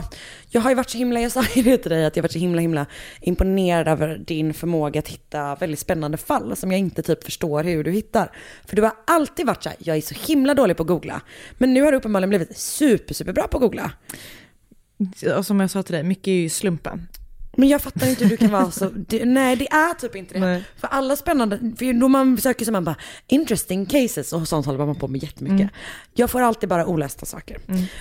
jag 0.49 0.61
har 0.61 0.69
ju 0.69 0.75
varit 0.75 0.89
så 0.89 0.97
himla, 0.97 1.21
jag 1.21 1.31
sa 1.31 1.43
ju 1.55 1.63
det 1.63 1.77
till 1.77 1.91
dig 1.91 2.05
att 2.05 2.15
jag 2.15 2.23
varit 2.23 2.31
så 2.31 2.39
himla 2.39 2.61
himla 2.61 2.85
imponerad 3.21 3.87
över 3.87 4.17
din 4.17 4.53
förmåga 4.53 4.99
att 4.99 5.07
hitta 5.07 5.55
väldigt 5.55 5.79
spännande 5.79 6.17
fall 6.17 6.55
som 6.55 6.71
jag 6.71 6.79
inte 6.79 7.01
typ 7.01 7.23
förstår 7.23 7.63
hur 7.63 7.83
du 7.83 7.91
hittar. 7.91 8.31
För 8.65 8.75
du 8.75 8.81
har 8.81 8.93
alltid 9.07 9.45
varit 9.45 9.63
så 9.63 9.69
här, 9.69 9.77
jag 9.79 9.97
är 9.97 10.01
så 10.01 10.15
himla 10.27 10.53
dålig 10.53 10.77
på 10.77 10.83
att 10.83 10.87
googla. 10.87 11.21
Men 11.57 11.73
nu 11.73 11.81
har 11.81 11.91
du 11.91 11.97
uppenbarligen 11.97 12.29
blivit 12.29 12.57
super, 12.57 13.13
super 13.13 13.33
bra 13.33 13.47
på 13.47 13.57
att 13.57 13.61
googla. 13.61 13.91
Och 15.37 15.45
som 15.45 15.59
jag 15.59 15.69
sa 15.69 15.83
till 15.83 15.93
dig, 15.95 16.03
mycket 16.03 16.27
är 16.27 16.31
ju 16.31 16.49
slumpen. 16.49 17.07
Men 17.57 17.69
jag 17.69 17.81
fattar 17.81 18.09
inte 18.09 18.23
hur 18.23 18.29
du 18.29 18.37
kan 18.37 18.51
vara 18.51 18.71
så, 18.71 18.89
det, 18.95 19.25
nej 19.25 19.55
det 19.55 19.67
är 19.71 19.93
typ 19.93 20.15
inte 20.15 20.33
det. 20.33 20.39
Nej. 20.39 20.63
För 20.77 20.87
alla 20.87 21.15
spännande, 21.15 21.57
för 21.77 21.99
då 21.99 22.07
man 22.07 22.37
söker 22.37 22.65
så 22.65 22.71
man 22.71 22.83
bara 22.83 22.95
interesting 23.27 23.85
cases 23.85 24.33
och 24.33 24.47
sånt 24.47 24.65
håller 24.65 24.85
man 24.85 24.95
på 24.95 25.07
med 25.07 25.23
jättemycket. 25.23 25.59
Mm. 25.59 25.69
Jag 26.13 26.29
får 26.29 26.41
alltid 26.41 26.69
bara 26.69 26.85
olästa 26.85 27.25
saker. 27.25 27.57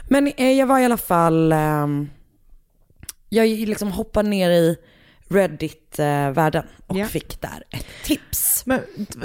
Men 0.09 0.26
eh, 0.37 0.52
jag 0.52 0.66
var 0.66 0.78
i 0.78 0.85
alla 0.85 0.97
fall, 0.97 1.52
ehm, 1.52 2.11
jag 3.28 3.49
liksom 3.49 3.92
hoppade 3.92 4.28
ner 4.28 4.50
i 4.50 4.76
Reddit-världen 5.28 6.64
och 6.87 6.97
Ja. 6.97 7.06
fick 7.06 7.40
där 7.40 7.64
ett 7.71 7.87
tips. 8.04 8.66
Men 8.66 8.80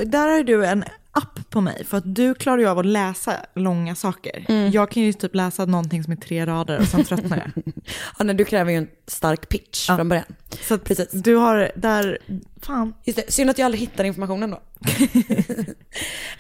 där 0.06 0.28
har 0.28 0.44
du 0.44 0.66
en 0.66 0.84
app 1.18 1.50
på 1.50 1.62
mig, 1.62 1.86
för 1.86 1.98
att 1.98 2.16
du 2.16 2.34
klarar 2.34 2.58
ju 2.58 2.68
av 2.68 2.80
att 2.80 2.86
läsa 2.86 3.34
långa 3.56 3.96
saker. 3.96 4.46
Mm. 4.50 4.72
Jag 4.72 4.92
kan 4.92 5.04
ju 5.04 5.14
typ 5.14 5.36
läsa 5.36 5.66
någonting 5.66 6.04
som 6.04 6.14
är 6.14 6.18
tre 6.18 6.46
rader 6.46 6.80
och 6.80 6.88
sen 6.88 7.04
tröttnar 7.04 7.38
jag. 7.38 7.64
Ja, 8.20 8.24
nej, 8.26 8.36
du 8.36 8.46
kräver 8.46 8.72
ju 8.72 8.78
en 8.78 8.88
stark 9.08 9.50
pitch 9.50 9.90
Ja. 9.90 9.96
från 9.96 10.10
början. 10.10 10.26
Så 10.68 10.78
Precis. 10.78 11.12
du 11.12 11.36
har 11.36 11.72
där, 11.76 12.18
fan. 12.62 12.94
Just 13.06 13.18
det, 13.26 13.32
synd 13.32 13.50
att 13.50 13.58
jag 13.58 13.66
aldrig 13.66 13.82
hittar 13.82 14.04
informationen 14.04 14.52
då. 14.52 14.62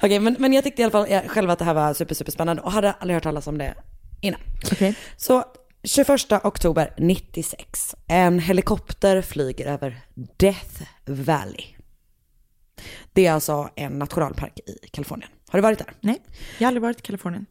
Okej, 0.02 0.20
men, 0.20 0.36
men 0.40 0.54
jag 0.54 0.64
tyckte 0.64 0.82
i 0.82 0.86
alla 0.86 0.92
fall 0.92 1.06
jag, 1.10 1.30
själv 1.30 1.50
att 1.50 1.60
det 1.60 1.66
här 1.66 1.74
var 1.74 1.94
super, 1.94 2.16
super 2.16 2.32
spännande 2.32 2.62
och 2.62 2.72
hade 2.72 2.92
aldrig 2.92 3.16
hört 3.16 3.24
talas 3.24 3.48
om 3.48 3.58
det 3.58 3.74
innan. 4.22 4.40
Okej. 4.72 4.96
Så 5.18 5.44
21 5.84 6.10
oktober 6.44 6.94
96, 6.98 7.96
en 8.08 8.40
helikopter 8.40 9.22
flyger 9.22 9.66
över 9.66 10.00
Death 10.38 10.82
Valley. 11.06 11.64
Det 13.14 13.26
är 13.26 13.32
alltså 13.34 13.70
en 13.76 14.00
nationalpark 14.00 14.60
i 14.60 14.88
Kalifornien. 14.88 15.30
Har 15.50 15.60
du 15.60 15.64
varit 15.64 15.80
där? 15.80 15.94
Nej, 16.02 16.22
jag 16.58 16.66
har 16.66 16.68
aldrig 16.68 16.82
varit 16.82 17.00
i 17.00 17.02
Kalifornien. 17.02 17.46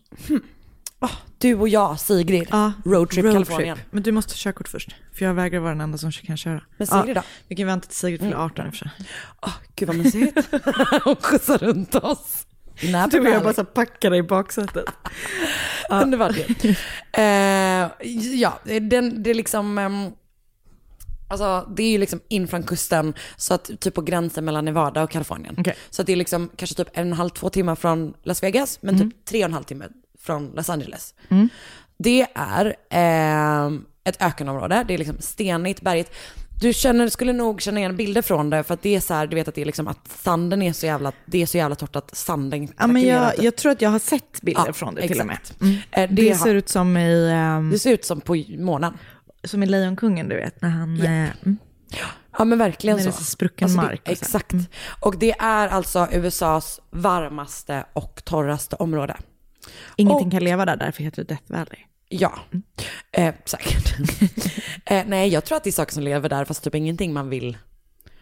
Ah, 0.98 1.10
du 1.38 1.54
och 1.54 1.68
jag, 1.68 2.00
Sigrid, 2.00 2.48
Ja, 2.50 2.72
roadtrip 2.84 3.32
Kalifornien. 3.32 3.78
Men 3.90 4.02
du 4.02 4.12
måste 4.12 4.34
körkort 4.36 4.68
först, 4.68 4.94
för 5.18 5.24
jag 5.24 5.34
vägrar 5.34 5.60
vara 5.60 5.70
den 5.70 5.80
enda 5.80 5.98
som 5.98 6.12
kan 6.12 6.36
köra. 6.36 6.62
Men 6.76 6.86
Sigrid 6.86 7.16
då? 7.16 7.22
Vi 7.48 7.56
kan 7.56 7.66
vänta 7.66 7.86
till 7.86 7.96
Sigrid 7.96 8.20
fyller 8.20 8.36
18 8.36 8.66
i 8.66 8.68
och 8.68 8.74
för 8.74 8.78
sig. 8.78 8.90
Ah, 9.40 9.52
gud 9.74 9.88
vad 9.88 9.96
mysigt. 9.96 10.38
Hon 11.04 11.16
skjutsar 11.16 11.58
runt 11.58 11.94
oss. 11.94 12.46
Napa 12.92 13.08
Du 13.08 13.20
och 13.20 13.26
jag 13.26 13.42
bara 13.42 13.54
så 13.54 13.64
dig 14.10 14.18
i 14.18 14.22
baksätet. 14.22 14.84
Underbart 15.90 16.36
ju. 16.36 16.74
Eh, 17.12 17.90
ja, 18.34 18.58
den, 18.80 19.22
det 19.22 19.30
är 19.30 19.34
liksom, 19.34 19.78
ehm, 19.78 20.10
alltså 21.28 21.68
det 21.76 21.82
är 21.82 21.90
ju 21.90 21.98
liksom 21.98 22.20
in 22.28 22.48
från 22.48 22.62
kusten, 22.62 23.14
så 23.36 23.54
att 23.54 23.70
typ 23.80 23.94
på 23.94 24.02
gränsen 24.02 24.44
mellan 24.44 24.64
Nevada 24.64 25.02
och 25.02 25.10
Kalifornien. 25.10 25.54
Okej. 25.58 25.74
Så 25.90 26.02
att 26.02 26.06
det 26.06 26.12
är 26.12 26.16
liksom 26.16 26.50
kanske 26.56 26.76
typ 26.76 26.88
en 26.92 27.00
och 27.06 27.06
en 27.06 27.12
halv, 27.12 27.28
två 27.30 27.50
timmar 27.50 27.74
från 27.74 28.14
Las 28.22 28.42
Vegas, 28.42 28.78
men 28.82 28.98
typ 28.98 29.24
tre 29.24 29.38
och 29.38 29.44
en 29.48 29.52
halv 29.54 29.64
timme 29.64 29.84
från 30.20 30.52
Los 30.56 30.70
Angeles. 30.70 31.14
Det 31.98 32.26
är 32.34 32.76
ehm, 32.90 33.84
ett 34.04 34.22
ökenområde, 34.22 34.84
det 34.88 34.94
är 34.94 34.98
liksom 34.98 35.16
stenigt, 35.20 35.80
berget. 35.80 36.12
Du 36.60 36.72
känner, 36.72 37.08
skulle 37.08 37.32
nog 37.32 37.60
känna 37.62 37.80
igen 37.80 37.96
bilder 37.96 38.22
från 38.22 38.50
det, 38.50 38.62
för 38.64 38.74
att 38.74 38.82
det 38.82 38.96
är 38.96 39.00
så 39.00 39.14
här, 39.14 39.26
du 39.26 39.34
vet 39.36 39.48
att 39.48 39.54
det 39.54 39.60
är 39.60 39.64
liksom 39.66 39.88
att 39.88 40.08
sanden 40.08 40.62
är 40.62 40.72
så 40.72 40.86
jävla, 40.86 41.12
det 41.26 41.42
är 41.42 41.46
så 41.46 41.56
jävla 41.56 41.74
torrt 41.76 41.96
att 41.96 42.16
sanden 42.16 42.68
Ja, 42.78 42.86
men 42.86 43.02
jag, 43.02 43.34
typ. 43.34 43.44
jag 43.44 43.56
tror 43.56 43.72
att 43.72 43.82
jag 43.82 43.90
har 43.90 43.98
sett 43.98 44.42
bilder 44.42 44.62
Ja, 44.66 44.72
från 44.72 44.94
det 44.94 45.08
till 45.08 45.20
och 45.20 45.26
med. 45.26 45.36
exakt. 45.42 45.60
Mm. 45.60 45.76
Eh, 45.90 46.10
Det, 46.10 46.28
har- 46.28 46.36
ser 46.44 46.54
ut 46.54 46.68
som 46.68 46.96
i, 46.96 47.30
ehm, 47.30 47.70
Det 47.70 47.78
ser 47.78 47.92
ut 47.92 48.04
som 48.04 48.20
på 48.20 48.44
månen. 48.58 48.92
Som 49.46 49.62
i 49.62 49.66
Lejonkungen, 49.66 50.28
du 50.28 50.36
vet, 50.36 50.62
när 50.62 50.68
han... 50.68 50.96
Japp. 50.96 51.06
eh, 51.06 51.10
mm. 51.46 51.56
Ja 52.38 52.44
men 52.44 52.58
verkligen 52.58 52.96
När 52.96 53.04
det 53.04 53.12
så. 53.12 53.18
är 53.18 53.22
så 53.22 53.30
sprucken 53.30 53.68
det, 53.68 53.74
mark 53.76 54.00
och. 54.04 54.08
Exakt. 54.08 54.52
Mm. 54.52 54.64
Och 55.00 55.18
det 55.18 55.32
är 55.38 55.68
alltså 55.68 56.08
USAs 56.12 56.80
varmaste 56.90 57.84
och 57.92 58.22
torraste 58.24 58.76
område. 58.76 59.16
Ingenting 59.96 60.26
Och- 60.26 60.32
kan 60.32 60.44
leva 60.44 60.64
där, 60.64 60.76
därför 60.76 61.02
heter 61.02 61.24
det 61.24 61.28
Death 61.28 61.42
Valley. 61.52 61.80
Ja, 62.08 62.38
eh, 63.12 63.34
säkert. 63.44 63.94
eh, 64.84 65.02
nej, 65.06 65.28
jag 65.28 65.44
tror 65.44 65.56
att 65.56 65.64
det 65.64 65.70
är 65.70 65.72
saker 65.72 65.92
som 65.92 66.02
lever 66.02 66.28
där, 66.28 66.44
fast 66.44 66.64
typ 66.64 66.74
ingenting 66.74 67.12
man 67.12 67.28
vill 67.28 67.58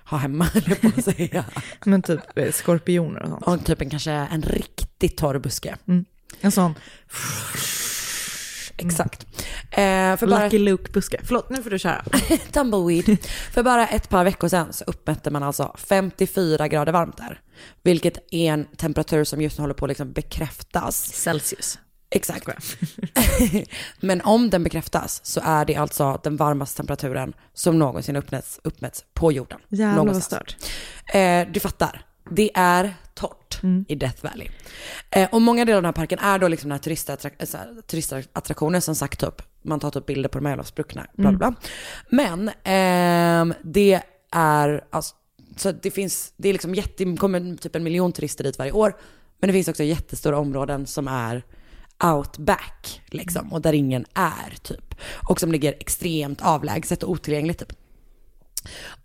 ha 0.05 0.19
hemma, 0.19 0.49
eller 0.55 0.75
på 0.75 0.89
att 0.99 1.05
säga. 1.05 1.45
Men 1.85 2.03
typ 2.03 2.39
eh, 2.39 2.53
skorpioner 2.53 3.23
och 3.23 3.29
sånt. 3.29 3.47
Och 3.47 3.67
typ 3.67 3.81
en, 3.81 3.91
kanske 3.91 4.13
en 4.13 4.43
riktigt 4.43 5.17
torr 5.17 5.39
buske. 5.39 5.77
En 6.41 6.53
sån 6.53 6.75
Exakt. 8.77 9.27
Eh, 9.71 10.17
för 10.17 10.27
bara 10.27 10.45
Lucky 10.45 10.59
Luke-buske. 10.59 11.21
Förlåt, 11.25 11.51
nu 11.51 11.63
får 11.63 11.71
du 11.71 11.79
köra. 11.79 12.05
Tumbleweed. 12.53 13.19
För 13.53 13.63
bara 13.63 13.87
ett 13.87 14.09
par 14.09 14.25
veckor 14.25 14.49
sedan 14.49 14.73
så 14.73 14.85
uppmätte 14.85 15.31
man 15.31 15.43
alltså 15.43 15.75
54 15.79 16.69
grader 16.69 16.93
varmt 16.93 17.17
där. 17.17 17.41
Vilket 17.83 18.19
är 18.31 18.53
en 18.53 18.65
temperatur 18.65 19.25
som 19.25 19.41
just 19.41 19.59
nu 19.59 19.63
håller 19.63 19.75
på 19.75 19.85
att 19.85 19.89
liksom 19.89 20.13
bekräftas. 20.13 21.13
Celsius. 21.15 21.79
Exakt. 22.11 22.49
Men 24.01 24.21
om 24.21 24.51
den 24.51 24.65
bekräftas 24.65 25.21
så 25.25 25.41
är 25.45 25.65
det 25.65 25.77
alltså 25.77 26.21
den 26.23 26.37
varmaste 26.37 26.77
temperaturen 26.77 27.33
som 27.55 27.79
någonsin 27.79 28.17
uppmätts, 28.17 28.61
uppmätts 28.65 29.05
på 29.15 29.33
jorden. 29.33 29.59
Jävlar 29.69 30.05
vad 30.05 30.23
stört. 30.23 30.57
Eh, 31.07 31.47
du 31.53 31.61
fattar, 31.61 32.05
det 32.31 32.51
är 32.55 32.95
torrt 33.15 33.61
i 33.89 33.95
Death 33.95 34.25
Valley. 34.25 34.49
Eh, 35.11 35.29
och 35.33 35.43
många 35.43 35.65
delar 35.65 35.77
av 35.77 35.83
den 35.83 35.89
här 35.89 35.93
parken 35.93 36.19
är 36.19 36.39
då 36.39 36.49
liksom 36.49 36.69
den 36.71 36.79
här 36.79 36.83
turistattra- 36.83 37.31
eh, 37.39 37.81
turistattraktioner 37.87 38.81
som 38.81 38.95
sagt 38.95 39.23
upp. 39.23 39.43
Man 39.63 39.81
tar 39.81 39.91
typ 39.91 40.07
bilder 40.07 40.29
på 40.29 40.39
de 40.39 40.45
här 40.45 40.53
jävla 40.53 40.65
spruckna, 40.65 41.07
bla 41.15 41.33
bla 41.33 41.39
bla. 41.39 41.55
Men 42.09 42.51
ehm, 42.65 43.55
det 43.63 44.03
är, 44.33 44.85
alltså, 44.91 45.15
så 45.57 45.73
det 45.73 45.91
finns, 45.91 46.33
det 46.37 46.49
är 46.49 46.53
liksom 46.53 46.75
jätte, 46.75 47.17
kommer 47.17 47.57
typ 47.57 47.77
en 47.77 47.85
miljon 47.85 48.13
turister 48.13 48.45
dit 48.45 48.59
varje 48.59 48.73
år. 48.73 48.97
Men 49.41 49.49
det 49.49 49.53
finns 49.53 49.69
också 49.69 49.83
jättestora 49.83 50.39
områden 50.39 50.87
som 50.87 51.09
är 51.09 51.43
outback 52.05 53.03
liksom 53.07 53.53
och 53.53 53.61
där 53.61 53.73
ingen 53.73 54.05
är 54.15 54.55
typ. 54.63 54.95
Och 55.29 55.41
som 55.41 55.53
ligger 55.53 55.73
extremt 55.73 56.43
avlägset 56.43 57.03
och 57.03 57.11
otillgängligt 57.11 57.59
typ. 57.59 57.73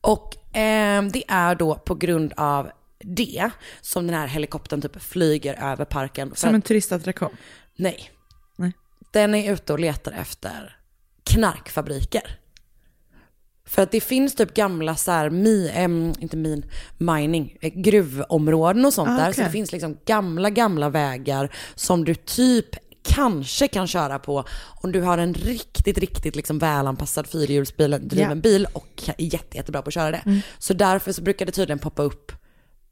Och 0.01 0.35
ehm, 0.53 1.11
det 1.11 1.23
är 1.27 1.55
då 1.55 1.75
på 1.75 1.95
grund 1.95 2.33
av 2.37 2.69
det 3.03 3.49
som 3.81 4.07
den 4.07 4.15
här 4.15 4.27
helikoptern 4.27 4.81
typ 4.81 5.01
flyger 5.01 5.53
över 5.71 5.85
parken. 5.85 6.31
Som 6.35 6.55
en 6.55 6.61
turistattraktion. 6.61 7.29
Nej. 7.75 8.11
Nej. 8.55 8.73
Den 9.13 9.35
är 9.35 9.53
ute 9.53 9.73
och 9.73 9.79
letar 9.79 10.11
efter 10.11 10.77
knarkfabriker. 11.23 12.39
För 13.65 13.81
att 13.81 13.91
det 13.91 14.01
finns 14.01 14.35
typ 14.35 14.53
gamla 14.53 14.95
så 14.95 15.11
här, 15.11 15.29
mi, 15.29 15.71
em, 15.73 16.13
inte 16.19 16.37
min, 16.37 16.65
mining, 16.97 17.57
eh, 17.61 17.71
gruvområden 17.75 18.85
och 18.85 18.93
sånt 18.93 19.09
Ah, 19.09 19.17
där. 19.17 19.31
Så 19.31 19.41
det 19.41 19.49
finns 19.49 19.71
liksom 19.71 19.97
gamla, 20.05 20.49
gamla 20.49 20.89
vägar 20.89 21.55
som 21.75 22.05
du 22.05 22.15
typ 22.15 22.65
kanske 23.03 23.67
kan 23.67 23.87
köra 23.87 24.19
på 24.19 24.43
om 24.81 24.91
du 24.91 25.01
har 25.01 25.17
en 25.17 25.33
riktigt, 25.33 25.97
riktigt 25.97 26.35
liksom 26.35 26.59
välanpassad 26.59 27.27
fyrhjulsdriven 27.27 28.09
Ja. 28.29 28.35
bil 28.35 28.67
och 28.73 29.03
är 29.17 29.33
jätte, 29.33 29.57
jättebra 29.57 29.81
på 29.81 29.87
att 29.87 29.93
köra 29.93 30.11
det. 30.11 30.21
Mm. 30.25 30.39
Så 30.59 30.73
därför 30.73 31.11
så 31.11 31.21
brukar 31.21 31.45
det 31.45 31.51
tydligen 31.51 31.79
poppa 31.79 32.01
upp 32.03 32.31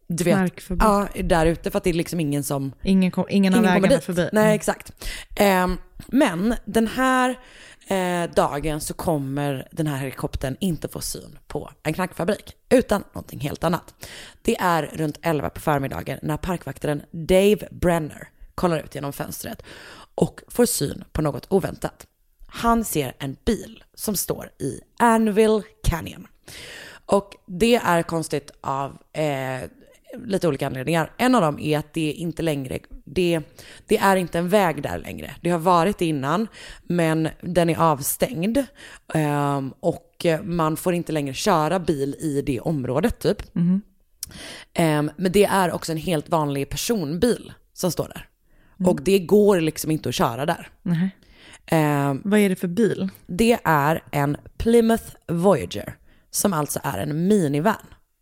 du 0.08 0.24
vet, 0.24 0.54
ja, 0.80 1.08
där 1.24 1.46
ute 1.46 1.72
för 1.72 1.78
att 1.78 1.84
det 1.84 1.90
är 1.90 1.94
liksom 1.94 2.20
ingen 2.20 2.44
som 2.44 2.72
Ingen, 2.84 3.12
kom, 3.12 3.26
ingen 3.30 3.54
av 3.54 3.60
Ingen 3.60 3.74
vägarna 3.74 3.96
dit. 3.96 4.04
förbi. 4.04 4.30
Nej, 4.34 4.44
Mm. 4.44 4.56
exakt. 4.56 4.92
Ehm, 5.36 5.78
men 6.08 6.56
den 6.66 6.88
här 6.88 7.40
eh, 7.88 8.30
dagen 8.36 8.82
så 8.82 8.94
kommer 8.94 9.68
den 9.72 9.88
här 9.88 9.98
helikoptern 9.98 10.56
inte 10.60 10.88
få 10.88 11.02
syn 11.02 11.40
på 11.48 11.72
en 11.84 11.94
knarkfabrik, 11.94 12.54
utan 12.70 13.04
någonting 13.14 13.40
helt 13.40 13.64
annat. 13.64 13.94
Det 14.42 14.58
är 14.60 14.84
runt 14.84 15.20
11 15.22 15.50
på 15.50 15.60
förmiddagen 15.62 16.20
när 16.22 16.38
parkvaktaren 16.38 17.02
Dave 17.12 17.68
Brenner 17.72 18.30
kollar 18.56 18.80
ut 18.80 18.96
genom 18.96 19.14
fönstret 19.14 19.62
och 20.16 20.42
får 20.48 20.66
syn 20.66 21.04
på 21.12 21.22
något 21.22 21.48
oväntat. 21.50 22.06
Han 22.48 22.86
ser 22.86 23.14
en 23.20 23.38
bil 23.46 23.84
som 23.94 24.16
står 24.16 24.50
i 24.60 24.80
Anvil 25.00 25.62
Canyon. 25.84 26.28
Och 27.06 27.32
det 27.46 27.76
är 27.76 28.04
konstigt 28.04 28.52
av 28.62 28.98
eh, 29.14 29.70
lite 30.26 30.48
olika 30.48 30.68
anledningar. 30.68 31.12
En 31.18 31.36
av 31.36 31.42
dem 31.42 31.60
är 31.60 31.78
att 31.78 31.94
det 31.94 32.12
inte 32.12 32.42
längre, 32.42 32.80
det, 33.06 33.42
det 33.88 33.98
är 33.98 34.16
inte 34.16 34.38
en 34.38 34.50
väg 34.50 34.84
där 34.84 34.98
längre. 35.00 35.36
Det 35.42 35.50
har 35.50 35.60
varit 35.60 36.02
innan, 36.02 36.48
men 36.84 37.30
den 37.42 37.70
är 37.70 37.78
avstängd. 37.80 38.58
Ehm, 39.14 39.74
och 39.80 40.26
man 40.44 40.78
får 40.78 40.94
inte 40.94 41.12
längre 41.12 41.34
köra 41.34 41.80
bil 41.80 42.16
i 42.20 42.42
det 42.42 42.60
området 42.60 43.20
typ. 43.20 43.56
Mhm. 43.56 43.82
Ehm, 44.74 45.12
men 45.18 45.32
det 45.32 45.46
är 45.46 45.72
också 45.74 45.92
en 45.92 45.98
helt 45.98 46.30
vanlig 46.30 46.70
personbil 46.70 47.54
som 47.74 47.92
står 47.92 48.08
där. 48.08 48.28
Och 48.88 49.02
det 49.04 49.20
går 49.20 49.62
liksom 49.62 49.92
inte 49.92 50.10
att 50.10 50.16
köra 50.16 50.46
där. 50.46 50.70
Nej. 50.84 51.10
Ehm, 51.66 52.22
Vad 52.26 52.40
är 52.40 52.50
det 52.50 52.56
för 52.56 52.68
bil? 52.68 53.10
det 53.28 53.58
är 53.64 54.04
en 54.12 54.38
Plymouth 54.58 55.06
Voyager, 55.28 55.96
som 56.30 56.54
alltså 56.54 56.80
är 56.84 56.98
en 56.98 57.28
minivan. 57.28 57.76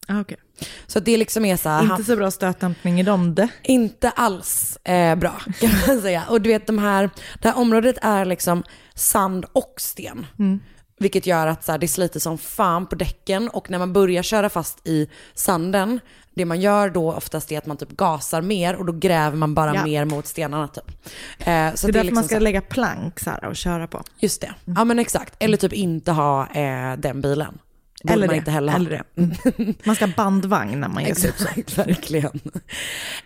Ah, 0.07 0.19
okay. 0.21 0.37
Så 0.87 0.99
det 0.99 1.17
liksom 1.17 1.45
är 1.45 1.57
så 1.57 1.69
här, 1.69 1.83
Inte 1.83 2.03
så 2.03 2.15
bra 2.15 2.31
stötdämpning 2.31 2.99
i 2.99 3.03
dem 3.03 3.35
det. 3.35 3.47
inte 3.63 4.09
alls 4.09 4.77
eh, 4.83 5.15
bra 5.15 5.31
kan 5.59 5.69
man 5.87 6.01
säga. 6.01 6.23
Och 6.29 6.41
du 6.41 6.49
vet 6.49 6.67
de 6.67 6.77
här, 6.77 7.09
det 7.41 7.47
här 7.47 7.57
området 7.57 7.95
är 8.01 8.25
liksom 8.25 8.63
sand 8.93 9.45
och 9.53 9.73
sten. 9.77 10.25
Mm. 10.39 10.59
Vilket 10.99 11.25
gör 11.25 11.47
att 11.47 11.63
så 11.65 11.71
här, 11.71 11.79
det 11.79 11.87
sliter 11.87 12.19
som 12.19 12.37
fan 12.37 12.85
på 12.87 12.95
däcken 12.95 13.49
och 13.49 13.69
när 13.69 13.79
man 13.79 13.93
börjar 13.93 14.23
köra 14.23 14.49
fast 14.49 14.87
i 14.87 15.09
sanden, 15.33 15.99
det 16.35 16.45
man 16.45 16.61
gör 16.61 16.89
då 16.89 17.13
oftast 17.13 17.51
är 17.51 17.57
att 17.57 17.65
man 17.65 17.77
typ 17.77 17.89
gasar 17.91 18.41
mer 18.41 18.75
och 18.75 18.85
då 18.85 18.93
gräver 18.93 19.37
man 19.37 19.53
bara 19.55 19.75
Ja. 19.75 19.83
mer 19.83 20.05
mot 20.05 20.27
stenarna 20.27 20.67
typ. 20.67 20.87
Eh, 20.87 20.93
så 20.95 21.47
det 21.47 21.53
är 21.53 21.73
därför 21.73 21.91
liksom 21.91 22.13
man 22.15 22.23
så 22.23 22.27
ska 22.27 22.35
här- 22.35 22.41
lägga 22.41 22.61
plank 22.61 23.19
så 23.19 23.29
här 23.29 23.45
och 23.45 23.55
köra 23.55 23.87
på. 23.87 24.03
Just 24.19 24.41
det, 24.41 24.53
ja 24.65 24.83
men 24.83 24.99
exakt. 24.99 25.33
Eller 25.39 25.57
typ 25.57 25.73
inte 25.73 26.11
ha 26.11 26.47
eh, 26.47 26.97
den 26.97 27.21
bilen. 27.21 27.57
Borde 28.05 28.13
Eller 28.13 28.27
man 28.27 28.35
inte 28.35 28.51
heller 28.51 28.71
ha. 28.71 28.79
eller 28.79 28.89
det. 28.89 29.75
Man 29.85 29.95
ska 29.95 30.05
ha 30.05 30.13
bandvagn 30.17 30.79
när 30.79 30.87
man 30.87 31.03
ger 31.03 31.13
sig. 31.13 31.29
Exakt, 31.29 31.77
verkligen. 31.77 32.39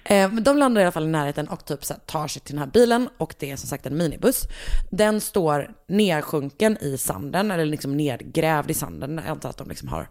Eh, 0.03 0.31
men 0.31 0.43
de 0.43 0.57
landar 0.57 0.81
i 0.81 0.83
alla 0.83 0.91
fall 0.91 1.03
i 1.03 1.07
närheten 1.07 1.47
och 1.47 1.65
typ 1.65 1.85
så 1.85 1.93
här 1.93 1.99
tar 1.99 2.27
sig 2.27 2.41
till 2.41 2.55
den 2.55 2.63
här 2.63 2.71
bilen 2.71 3.09
och 3.17 3.35
det 3.39 3.51
är 3.51 3.55
som 3.55 3.69
sagt 3.69 3.85
en 3.85 3.97
minibuss. 3.97 4.47
Den 4.91 5.21
står 5.21 5.71
nedsjunken 5.87 6.77
i 6.81 6.97
sanden 6.97 7.51
eller 7.51 7.65
liksom 7.65 7.97
nedgrävd 7.97 8.71
i 8.71 8.73
sanden. 8.73 9.21
Jag 9.25 9.27
antar 9.27 9.49
att 9.49 9.57
de, 9.57 9.69
liksom 9.69 9.87
har, 9.87 10.09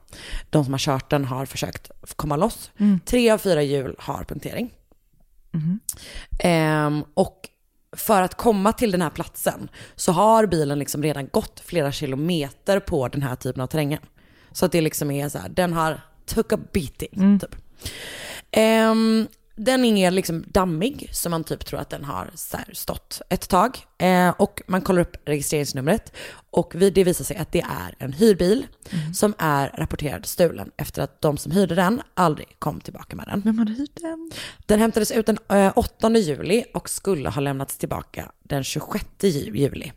de 0.50 0.64
som 0.64 0.74
har 0.74 0.78
kört 0.78 1.10
den 1.10 1.24
har 1.24 1.46
försökt 1.46 1.90
komma 2.16 2.36
loss. 2.36 2.70
Mm. 2.78 3.00
Tre 3.04 3.30
av 3.30 3.38
fyra 3.38 3.62
hjul 3.62 3.94
har 3.98 4.24
punktering. 4.24 4.70
Mhm. 5.50 5.80
Ehm, 6.38 7.04
och 7.14 7.48
för 7.96 8.22
att 8.22 8.34
komma 8.34 8.72
till 8.72 8.90
den 8.90 9.02
här 9.02 9.10
platsen 9.10 9.68
så 9.96 10.12
har 10.12 10.46
bilen 10.46 10.78
liksom 10.78 11.02
redan 11.02 11.28
gått 11.28 11.60
flera 11.60 11.92
kilometer 11.92 12.80
på 12.80 13.08
den 13.08 13.22
här 13.22 13.36
typen 13.36 13.62
av 13.62 13.66
terrängen. 13.66 14.00
Så 14.52 14.66
att 14.66 14.72
det 14.72 14.80
liksom 14.80 15.10
är 15.10 15.28
så 15.28 15.38
här, 15.38 15.48
den 15.48 15.72
har 15.72 16.00
took 16.26 16.52
a 16.52 16.58
beating 16.72 17.38
typ. 17.40 17.56
Ehm, 18.50 19.28
den 19.56 19.84
är 19.84 20.10
liksom 20.10 20.44
dammig, 20.48 21.08
så 21.12 21.30
man 21.30 21.44
typ 21.44 21.66
tror 21.66 21.80
att 21.80 21.90
den 21.90 22.04
har 22.04 22.30
stått 22.72 23.20
ett 23.28 23.48
tag. 23.48 23.78
Eh, 23.98 24.28
och 24.30 24.62
man 24.66 24.82
kollar 24.82 25.00
upp 25.02 25.16
registreringsnumret 25.24 26.12
och 26.50 26.72
det 26.76 27.04
visar 27.04 27.24
sig 27.24 27.36
att 27.36 27.52
det 27.52 27.60
är 27.60 27.94
en 27.98 28.12
hyrbil 28.12 28.66
som 29.14 29.34
är 29.38 29.68
rapporterad 29.78 30.26
stulen 30.26 30.70
efter 30.76 31.02
att 31.02 31.20
de 31.22 31.36
som 31.38 31.52
hyrde 31.52 31.74
den 31.74 32.02
aldrig 32.14 32.56
kom 32.58 32.80
tillbaka 32.80 33.16
med 33.16 33.26
den. 33.26 33.40
Vem 33.40 33.58
hade 33.58 33.72
hyrt 33.72 33.96
den? 34.00 34.30
Den 34.66 34.80
hämtades 34.80 35.10
ut 35.10 35.26
den 35.26 35.38
eh, 35.48 35.72
8 35.76 36.10
juli 36.10 36.64
och 36.74 36.90
skulle 36.90 37.28
ha 37.28 37.40
lämnats 37.40 37.76
tillbaka 37.78 38.32
den 38.42 38.64
26 38.64 39.04
ju- 39.20 39.56
juli. 39.58 39.92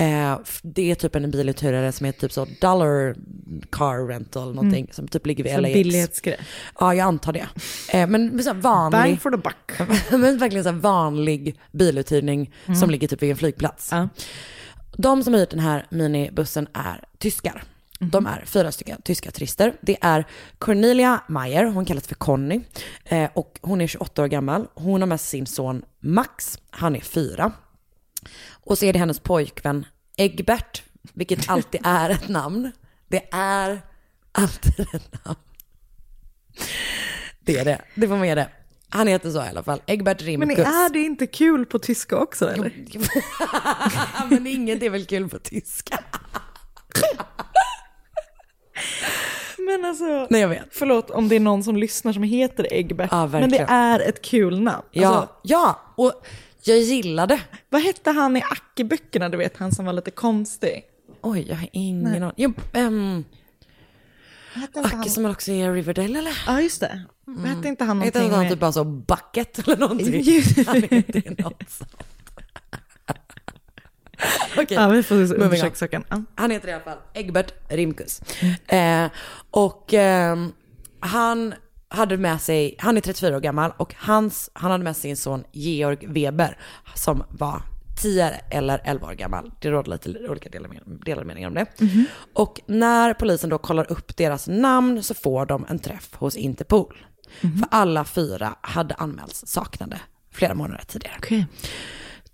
Eh, 0.00 0.38
det 0.62 0.90
är 0.90 0.94
typ 0.94 1.14
en 1.16 1.30
biluthyrare 1.30 1.92
som 1.92 2.06
är 2.06 2.12
typ 2.12 2.32
så 2.32 2.46
dollar 2.60 3.14
car 3.70 4.06
rental 4.08 4.54
någonting 4.54 4.84
Mm. 4.84 4.92
som 4.92 5.08
typ 5.08 5.26
ligger 5.26 5.44
vid 5.44 5.60
LAX. 5.62 5.74
billighetsgrej. 5.74 6.38
Ja, 6.80 6.94
jag 6.94 7.04
antar 7.04 7.32
det. 7.32 7.46
Eh, 7.92 8.06
men 8.06 8.42
så 8.42 8.52
vanlig, 8.52 9.00
Bang 9.00 9.20
for 9.20 9.30
the 9.30 9.36
buck. 9.36 9.90
men 10.10 10.38
verkligen 10.38 10.64
så 10.64 10.72
vanlig 10.72 11.60
biluthyrning 11.72 12.52
Mm. 12.66 12.80
som 12.80 12.90
ligger 12.90 13.08
typ 13.08 13.22
vid 13.22 13.30
en 13.30 13.36
flygplats. 13.36 13.90
De 14.96 15.22
som 15.24 15.32
har 15.32 15.40
hyrt 15.40 15.50
den 15.50 15.60
här 15.60 15.86
minibussen 15.90 16.66
är 16.72 17.04
tyskar. 17.18 17.62
De 18.00 18.26
är 18.26 18.44
fyra 18.46 18.72
stycken 18.72 19.02
tyska 19.02 19.30
turister. 19.30 19.72
Det 19.80 19.96
är 20.00 20.24
Cornelia 20.58 21.20
Meyer, 21.28 21.64
hon 21.64 21.84
kallas 21.84 22.06
för 22.06 22.14
Conny. 22.14 22.60
Eh, 23.04 23.30
och 23.34 23.58
hon 23.62 23.80
är 23.80 23.86
28 23.86 24.22
år 24.22 24.26
gammal. 24.26 24.66
Hon 24.74 25.00
har 25.02 25.06
med 25.06 25.20
sin 25.20 25.46
son 25.46 25.82
Max, 26.00 26.58
han 26.70 26.96
är 26.96 27.00
fyra. 27.00 27.52
Och 28.68 28.78
så 28.78 28.84
är 28.86 28.92
det 28.92 28.98
hennes 28.98 29.20
pojkvän 29.20 29.86
Egbert, 30.16 30.82
vilket 31.12 31.50
alltid 31.50 31.80
är 31.84 32.10
ett 32.10 32.28
namn. 32.28 32.72
Det 33.08 33.28
är 33.32 33.80
alltid 34.32 34.80
ett 34.94 35.24
namn. 35.24 35.38
Det 37.40 37.58
är 37.58 37.64
det, 37.64 37.80
det 37.94 38.08
får 38.08 38.16
man 38.16 38.28
ge 38.28 38.34
det. 38.34 38.48
Han 38.88 39.06
heter 39.06 39.30
så 39.30 39.38
i 39.44 39.48
alla 39.48 39.62
fall, 39.62 39.82
Egbert 39.86 40.20
Men 40.20 40.26
Rimkus. 40.26 40.58
är 40.66 40.92
det 40.92 41.00
inte 41.00 41.26
kul 41.26 41.66
på 41.66 41.78
tyska 41.78 42.16
också 42.16 42.50
eller? 42.50 42.72
Men 44.30 44.46
inget 44.46 44.82
är 44.82 44.90
väl 44.90 45.06
kul 45.06 45.28
på 45.28 45.38
tyska? 45.38 45.98
Men 49.58 49.84
alltså, 49.84 50.26
Nej 50.30 50.40
jag 50.40 50.48
vet. 50.48 50.64
förlåt 50.70 51.10
om 51.10 51.28
det 51.28 51.36
är 51.36 51.40
någon 51.40 51.64
som 51.64 51.76
lyssnar 51.76 52.12
som 52.12 52.22
heter 52.22 52.66
Egbert. 52.72 53.08
Ja, 53.12 53.26
men 53.26 53.50
det 53.50 53.66
är 53.68 54.00
ett 54.00 54.22
kul 54.22 54.60
namn. 54.60 54.84
Ja, 54.90 55.08
Alltså, 55.08 55.34
ja, 55.42 55.80
och 55.96 56.26
jag 56.68 56.78
gillade. 56.80 57.40
vad 57.68 57.82
hette 57.82 58.10
han 58.10 58.36
i 58.36 58.42
Ackeböckerna, 58.42 59.28
du 59.28 59.36
vet, 59.36 59.56
han 59.56 59.72
som 59.72 59.84
var 59.84 59.92
lite 59.92 60.10
konstig? 60.10 60.84
Oj, 61.20 61.46
jag 61.48 61.56
har 61.56 61.68
ingen 61.72 62.22
aning. 62.22 62.32
Jo, 62.36 62.52
hette 64.52 64.78
inte 64.78 64.80
Acke 64.80 64.96
han? 64.96 65.08
som 65.10 65.24
också 65.26 65.52
är 65.52 65.68
i 65.70 65.72
Riverdale 65.72 66.18
eller? 66.18 66.42
Ja, 66.46 66.60
just 66.60 66.80
det. 66.80 67.04
Vad 67.24 67.46
hette 67.46 67.68
inte 67.68 67.84
han 67.84 67.98
någonting 67.98 68.22
inte 68.22 68.34
han 68.34 68.42
med... 68.42 68.50
typ 68.52 68.60
bara 68.60 68.72
så 68.72 68.84
Bucket 68.84 69.58
eller 69.58 69.76
någonting? 69.76 70.20
Just- 70.22 70.66
Han 70.66 70.82
heter 70.82 71.42
något 71.42 71.70
sånt. 71.70 71.96
Okej, 74.52 74.66
Ja, 74.70 74.88
vi 74.88 75.02
får 75.02 75.14
undersöka 75.14 75.74
saken. 75.74 76.04
Ja. 76.08 76.22
Han 76.34 76.50
heter 76.50 76.68
i 76.68 76.72
alla 76.72 76.84
fall 76.84 76.98
Egbert 77.14 77.54
Rimkus. 77.68 78.20
Eh, 78.66 79.06
och 79.50 79.94
ehm, 79.94 80.52
han 81.00 81.54
hade 81.88 82.16
med 82.16 82.40
sig, 82.40 82.74
han 82.78 82.96
är 82.96 83.00
34 83.00 83.36
år 83.36 83.40
gammal 83.40 83.72
och 83.76 83.94
hans, 83.98 84.50
han 84.52 84.70
hade 84.70 84.84
med 84.84 84.96
sig 84.96 85.02
sin 85.02 85.16
son 85.16 85.44
Georg 85.52 86.06
Weber 86.06 86.58
som 86.94 87.24
var 87.28 87.62
10 88.02 88.40
eller 88.50 88.80
11 88.84 89.06
år 89.06 89.12
gammal. 89.12 89.50
Det 89.60 89.70
råder 89.70 89.90
lite 89.90 90.28
olika 90.28 90.48
delade 91.04 91.24
meningar 91.24 91.48
om 91.48 91.54
det. 91.54 91.66
Och 92.34 92.60
när 92.66 93.14
polisen 93.14 93.50
då 93.50 93.58
kollar 93.58 93.92
upp 93.92 94.16
deras 94.16 94.48
namn 94.48 95.02
så 95.02 95.14
får 95.14 95.46
de 95.46 95.66
en 95.68 95.78
träff 95.78 96.14
hos 96.14 96.36
Interpol. 96.36 96.96
För 97.40 97.68
alla 97.70 98.04
fyra 98.04 98.56
hade 98.60 98.94
anmälts 98.94 99.46
saknade 99.46 100.00
flera 100.32 100.54
månader 100.54 100.84
tidigare. 100.86 101.14
Okej. 101.18 101.46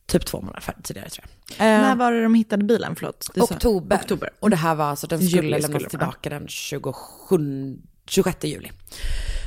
Typ 0.07 0.27
två 0.27 0.40
månader 0.40 0.75
tidigare 0.83 1.09
tror 1.09 1.27
jag. 1.59 1.67
När 1.67 1.97
var 1.97 2.12
det 2.12 2.23
de 2.23 2.35
hittade 2.35 2.64
bilen? 2.64 2.97
Förlåt. 2.97 3.31
Oktober. 3.37 3.97
Oktober. 3.97 4.31
Och 4.40 4.51
det 4.51 4.57
här 4.57 4.75
var 4.75 4.85
alltså, 4.85 5.07
den 5.07 5.19
skulle 5.19 5.43
Juli 5.43 5.51
lämnas 5.51 5.71
skulle 5.71 5.88
tillbaka 5.88 6.31
den 6.31 6.49
27, 6.49 7.77
26 8.07 8.45
juli. 8.45 8.71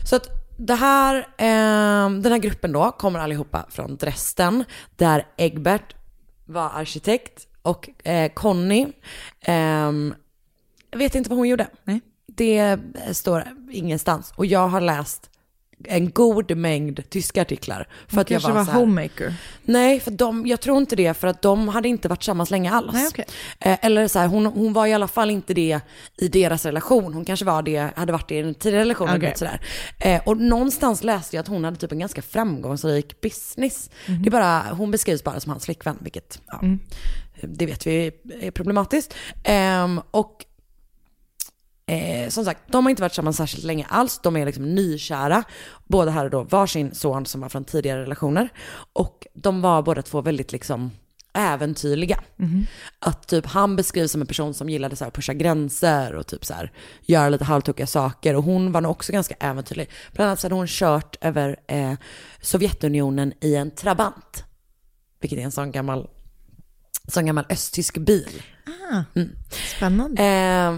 Så 0.09 0.15
att 0.15 0.29
det 0.57 0.75
här, 0.75 1.15
eh, 1.37 2.09
den 2.09 2.31
här 2.31 2.37
gruppen 2.37 2.71
då 2.71 2.91
kommer 2.91 3.19
allihopa 3.19 3.65
från 3.69 3.97
Dresden, 3.97 4.63
där 4.95 5.27
Egbert 5.37 5.95
var 6.45 6.69
arkitekt 6.69 7.47
och 7.61 8.07
eh, 8.07 8.31
Conny, 8.33 8.87
ehm, 9.41 10.13
jag 10.91 10.99
vet 10.99 11.15
inte 11.15 11.29
vad 11.29 11.39
hon 11.39 11.49
gjorde. 11.49 11.67
Nej. 11.83 12.01
Det 12.25 12.77
står 13.11 13.43
ingenstans. 13.71 14.33
Och 14.35 14.45
jag 14.45 14.67
har 14.67 14.81
läst 14.81 15.29
en 15.83 16.11
god 16.11 16.57
mängd 16.57 17.09
tyska 17.09 17.41
artiklar. 17.41 17.87
För 18.07 18.15
Hon 18.15 18.21
att 18.21 18.31
jag 18.31 18.41
kanske 18.41 18.51
var, 18.51 18.59
var 18.59 18.65
så 18.65 18.71
här, 18.71 18.79
homemaker. 18.79 19.33
Nej, 19.63 19.99
för 19.99 20.11
de, 20.11 20.47
jag 20.47 20.61
tror 20.61 20.77
inte 20.77 20.95
det, 20.95 21.13
för 21.13 21.27
att 21.27 21.41
de 21.41 21.67
hade 21.67 21.87
inte 21.87 22.07
varit 22.07 22.19
tillsammans 22.19 22.51
länge 22.51 22.71
alls. 22.71 22.93
Nej, 22.93 23.07
okej. 23.07 23.25
Eh, 23.59 23.77
eller 23.81 24.07
så 24.07 24.19
här, 24.19 24.27
hon, 24.27 24.45
hon 24.45 24.73
var 24.73 24.87
i 24.87 24.93
alla 24.93 25.07
fall 25.07 25.29
inte 25.29 25.53
det 25.53 25.79
i 26.17 26.27
deras 26.27 26.65
relation. 26.65 27.13
Hon 27.13 27.25
kanske 27.25 27.45
var 27.45 27.61
det, 27.61 27.91
hade 27.95 28.11
varit 28.11 28.29
det 28.29 28.37
i 28.37 28.41
den 28.41 28.53
tidigare 28.53 28.81
relationen. 28.81 29.17
Okej. 29.17 29.31
och 29.31 29.37
Sådär. 29.37 29.61
Eh, 29.99 30.21
och 30.25 30.37
någonstans 30.37 31.03
läste 31.03 31.35
jag 31.35 31.41
att 31.43 31.47
hon 31.47 31.63
hade 31.63 31.77
typ 31.77 31.91
en 31.91 31.99
ganska 31.99 32.21
framgångsrik 32.21 33.21
business. 33.21 33.89
Det 34.05 34.29
är 34.29 34.31
bara, 34.31 34.63
hon 34.71 34.91
beskrivs 34.91 35.23
bara 35.23 35.39
som 35.39 35.49
hans 35.49 35.65
flickvän, 35.65 35.97
vilket 36.01 36.41
ja, 36.47 36.61
det 37.41 37.65
vet 37.65 37.87
vi 37.87 38.11
är 38.41 38.51
problematiskt. 38.51 39.13
Ehm, 39.43 40.01
och 40.11 40.45
Eh, 41.87 42.29
som 42.29 42.45
sagt, 42.45 42.61
de 42.71 42.85
har 42.85 42.89
inte 42.89 43.01
varit 43.01 43.11
tillsammans 43.11 43.37
särskilt 43.37 43.63
länge 43.63 43.85
alls. 43.89 44.19
De 44.23 44.37
är 44.37 44.45
liksom 44.45 44.75
nykära. 44.75 45.43
Båda 45.85 46.11
hade 46.11 46.29
då 46.29 46.43
varsin 46.43 46.95
son 46.95 47.25
som 47.25 47.41
var 47.41 47.49
från 47.49 47.65
tidigare 47.65 48.01
relationer. 48.01 48.49
Och 48.93 49.27
de 49.33 49.61
var 49.61 49.81
båda 49.81 50.01
två 50.01 50.21
väldigt 50.21 50.51
liksom 50.51 50.91
äventyrliga. 51.33 52.23
Att 52.99 53.27
typ 53.27 53.45
han 53.45 53.75
beskrivs 53.75 54.11
som 54.11 54.21
en 54.21 54.27
person 54.27 54.53
som 54.53 54.69
gillade 54.69 54.95
så 54.95 55.03
här 55.03 55.11
pusha 55.11 55.33
gränser 55.33 56.15
och 56.15 56.27
typ 56.27 56.45
så 56.45 56.53
här 56.53 56.71
göra 57.01 57.29
lite 57.29 57.43
halvtokiga 57.43 57.87
saker. 57.87 58.35
Och 58.35 58.43
hon 58.43 58.71
var 58.71 58.81
nog 58.81 58.91
också 58.91 59.11
ganska 59.11 59.35
äventyrlig. 59.39 59.89
Bland 60.13 60.27
annat 60.27 60.39
så 60.39 60.45
hade 60.45 60.55
hon 60.55 60.67
kört 60.67 61.15
över 61.21 61.57
eh, 61.67 61.93
Sovjetunionen 62.41 63.33
i 63.41 63.55
en 63.55 63.71
Trabant. 63.71 64.43
Vilket 65.21 65.39
är 65.39 65.43
en 65.43 65.51
sån 65.51 65.71
gammal, 65.71 66.07
sån 67.07 67.25
gammal 67.25 67.45
östtysk 67.49 67.97
bil. 67.97 68.41
Spännande. 69.77 70.23
Eh, 70.23 70.75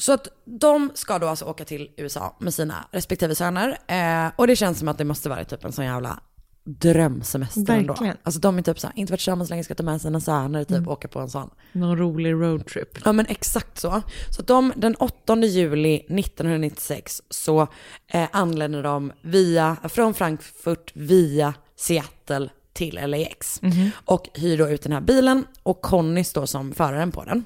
så 0.00 0.12
att 0.12 0.28
de 0.44 0.90
ska 0.94 1.18
då 1.18 1.26
alltså 1.26 1.44
åka 1.44 1.64
till 1.64 1.90
USA 1.96 2.36
med 2.38 2.54
sina 2.54 2.84
respektive 2.90 3.34
söner. 3.34 3.78
Eh, 3.86 4.32
och 4.36 4.46
det 4.46 4.56
känns 4.56 4.78
som 4.78 4.88
att 4.88 4.98
det 4.98 5.04
måste 5.04 5.28
vara 5.28 5.44
typ 5.44 5.64
en 5.64 5.72
sån 5.72 5.84
jävla 5.84 6.20
drömsemester 6.64 7.74
ändå. 7.74 7.96
Alltså 8.22 8.40
de 8.40 8.58
är 8.58 8.62
typ 8.62 8.78
såhär, 8.80 8.98
inte 8.98 9.12
varit 9.12 9.20
tillsammans 9.20 9.50
länge, 9.50 9.64
ska 9.64 9.74
ta 9.74 9.82
med 9.82 10.00
sina 10.00 10.20
söner, 10.20 10.64
typ 10.64 10.88
åka 10.88 11.08
på 11.08 11.18
en 11.20 11.30
sån. 11.30 11.50
Någon 11.72 11.98
rolig 11.98 12.32
roadtrip. 12.32 12.98
Ja 13.04 13.12
men 13.12 13.26
exakt 13.26 13.78
så. 13.78 14.02
Så 14.30 14.40
att 14.40 14.46
de, 14.46 14.72
den 14.76 14.94
8 14.94 15.36
juli 15.36 15.94
1996 15.94 17.22
så 17.30 17.66
eh, 18.12 18.28
anländer 18.32 18.82
de 18.82 19.12
via, 19.22 19.76
från 19.88 20.14
Frankfurt 20.14 20.92
via 20.94 21.54
Seattle 21.76 22.50
till 22.72 23.00
LAX. 23.06 23.60
Och 24.04 24.28
hyr 24.34 24.58
då 24.58 24.68
ut 24.68 24.82
den 24.82 24.92
här 24.92 25.00
bilen 25.00 25.44
och 25.62 25.80
Conny 25.80 26.24
står 26.24 26.46
som 26.46 26.72
föraren 26.72 27.12
på 27.12 27.24
den. 27.24 27.44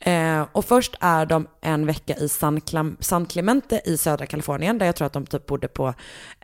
Eh, 0.00 0.46
och 0.52 0.64
först 0.64 0.94
är 1.00 1.26
de 1.26 1.46
en 1.62 1.86
vecka 1.86 2.14
i 2.16 2.28
San, 2.28 2.60
Clam- 2.60 2.96
San 3.00 3.26
Clemente 3.26 3.80
i 3.84 3.96
södra 3.98 4.26
Kalifornien, 4.26 4.78
där 4.78 4.86
jag 4.86 4.96
tror 4.96 5.06
att 5.06 5.12
de 5.12 5.26
typ 5.26 5.46
bodde 5.46 5.68
på, 5.68 5.94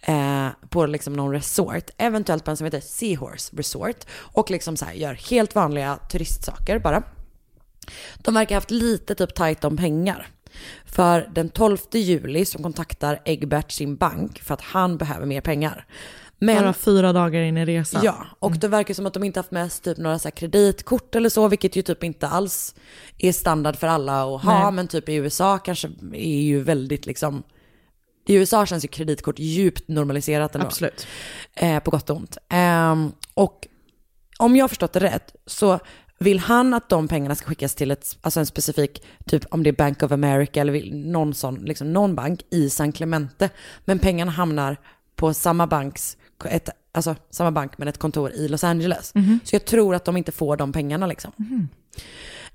eh, 0.02 0.48
på 0.68 0.86
liksom 0.86 1.12
någon 1.12 1.32
resort, 1.32 1.90
eventuellt 1.98 2.44
på 2.44 2.50
en 2.50 2.56
som 2.56 2.64
heter 2.64 2.80
Seahorse 2.80 3.56
Resort. 3.56 4.04
Och 4.12 4.50
liksom 4.50 4.76
så 4.76 4.84
här 4.84 4.92
gör 4.92 5.14
helt 5.14 5.54
vanliga 5.54 5.96
turistsaker 6.10 6.78
bara. 6.78 7.02
De 8.18 8.34
verkar 8.34 8.54
ha 8.54 8.56
haft 8.56 8.70
lite 8.70 9.14
typ 9.14 9.34
tajt 9.34 9.64
om 9.64 9.76
pengar. 9.76 10.26
För 10.84 11.30
den 11.34 11.48
12 11.48 11.78
juli 11.92 12.44
så 12.44 12.62
kontaktar 12.62 13.22
Egbert 13.24 13.72
sin 13.72 13.96
bank 13.96 14.38
för 14.42 14.54
att 14.54 14.60
han 14.60 14.98
behöver 14.98 15.26
mer 15.26 15.40
pengar. 15.40 15.86
Men, 16.40 16.62
Bara 16.62 16.72
fyra 16.72 17.12
dagar 17.12 17.40
in 17.40 17.56
i 17.56 17.64
resan. 17.64 18.02
ja, 18.04 18.26
och 18.38 18.52
det 18.58 18.68
verkar 18.68 18.94
som 18.94 19.06
att 19.06 19.14
de 19.14 19.24
inte 19.24 19.38
haft 19.38 19.50
med 19.50 19.72
sig 19.72 19.82
typ 19.82 19.98
några 19.98 20.18
så 20.18 20.30
kreditkort 20.30 21.14
eller 21.14 21.28
så, 21.28 21.48
vilket 21.48 21.76
ju 21.76 21.82
typ 21.82 22.04
inte 22.04 22.28
alls 22.28 22.74
är 23.18 23.32
standard 23.32 23.76
för 23.76 23.86
alla 23.86 24.22
att 24.22 24.42
ha, 24.42 24.62
Nej. 24.62 24.72
men 24.72 24.88
typ 24.88 25.08
i 25.08 25.14
USA 25.14 25.58
kanske 25.58 25.88
är 26.12 26.40
ju 26.40 26.62
väldigt 26.62 27.06
liksom, 27.06 27.42
i 28.26 28.34
USA 28.34 28.66
känns 28.66 28.84
ju 28.84 28.88
kreditkort 28.88 29.38
djupt 29.38 29.88
normaliserat 29.88 30.54
ändå. 30.54 30.66
Absolut. 30.66 31.06
Eh, 31.54 31.80
på 31.80 31.90
gott 31.90 32.10
och 32.10 32.16
ont. 32.16 32.38
Ehm, 32.48 33.12
och 33.34 33.66
om 34.38 34.56
jag 34.56 34.62
har 34.64 34.68
förstått 34.68 34.92
det 34.92 35.00
rätt 35.00 35.34
så 35.46 35.78
vill 36.18 36.38
han 36.38 36.74
att 36.74 36.88
de 36.88 37.08
pengarna 37.08 37.34
ska 37.34 37.46
skickas 37.46 37.74
till 37.74 37.90
ett, 37.90 38.16
alltså 38.20 38.40
en 38.40 38.46
specifik, 38.46 39.02
typ 39.26 39.44
om 39.50 39.62
det 39.62 39.70
är 39.70 39.74
Bank 39.74 40.02
of 40.02 40.12
America 40.12 40.60
eller 40.60 40.94
någon 40.94 41.34
sån, 41.34 41.54
liksom 41.54 41.92
någon 41.92 42.14
bank 42.14 42.40
i 42.50 42.70
San 42.70 42.92
Clemente. 42.92 43.50
Men 43.84 43.98
pengarna 43.98 44.30
hamnar 44.30 44.76
på 45.16 45.34
samma 45.34 45.66
banks, 45.66 46.16
ett, 46.48 46.68
alltså 46.92 47.16
samma 47.30 47.50
bank 47.50 47.78
men 47.78 47.88
ett 47.88 47.98
kontor 47.98 48.30
i 48.30 48.48
Los 48.48 48.64
Angeles. 48.64 49.12
Så 49.44 49.54
jag 49.54 49.64
tror 49.64 49.94
att 49.94 50.04
de 50.04 50.16
inte 50.16 50.32
får 50.32 50.56
de 50.56 50.72
pengarna 50.72 51.06
liksom. 51.06 51.32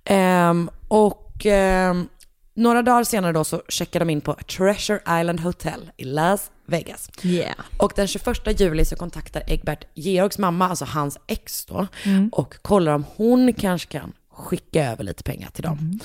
Ehm, 0.03 0.69
och 0.87 1.45
ehm, 1.45 2.07
några 2.55 2.81
dagar 2.81 3.03
senare 3.03 3.31
då 3.31 3.43
så 3.43 3.61
checkar 3.69 3.99
de 3.99 4.09
in 4.09 4.21
på 4.21 4.33
Treasure 4.33 4.99
Island 5.21 5.39
Hotel 5.39 5.91
i 5.97 6.03
Las 6.03 6.51
Vegas. 6.65 7.09
Yeah. 7.23 7.55
Och 7.77 7.93
den 7.95 8.07
21 8.07 8.59
juli 8.59 8.85
så 8.85 8.95
kontaktar 8.95 9.43
Egbert 9.47 9.85
Georgs 9.93 10.37
mamma, 10.37 10.69
alltså 10.69 10.85
hans 10.85 11.17
ex 11.27 11.65
då, 11.65 11.87
och 12.31 12.55
kollar 12.61 12.93
om 12.93 13.05
hon 13.15 13.53
kanske 13.53 13.91
kan 13.91 14.13
skicka 14.35 14.91
över 14.91 15.03
lite 15.03 15.23
pengar 15.23 15.49
till 15.49 15.63
dem. 15.63 15.99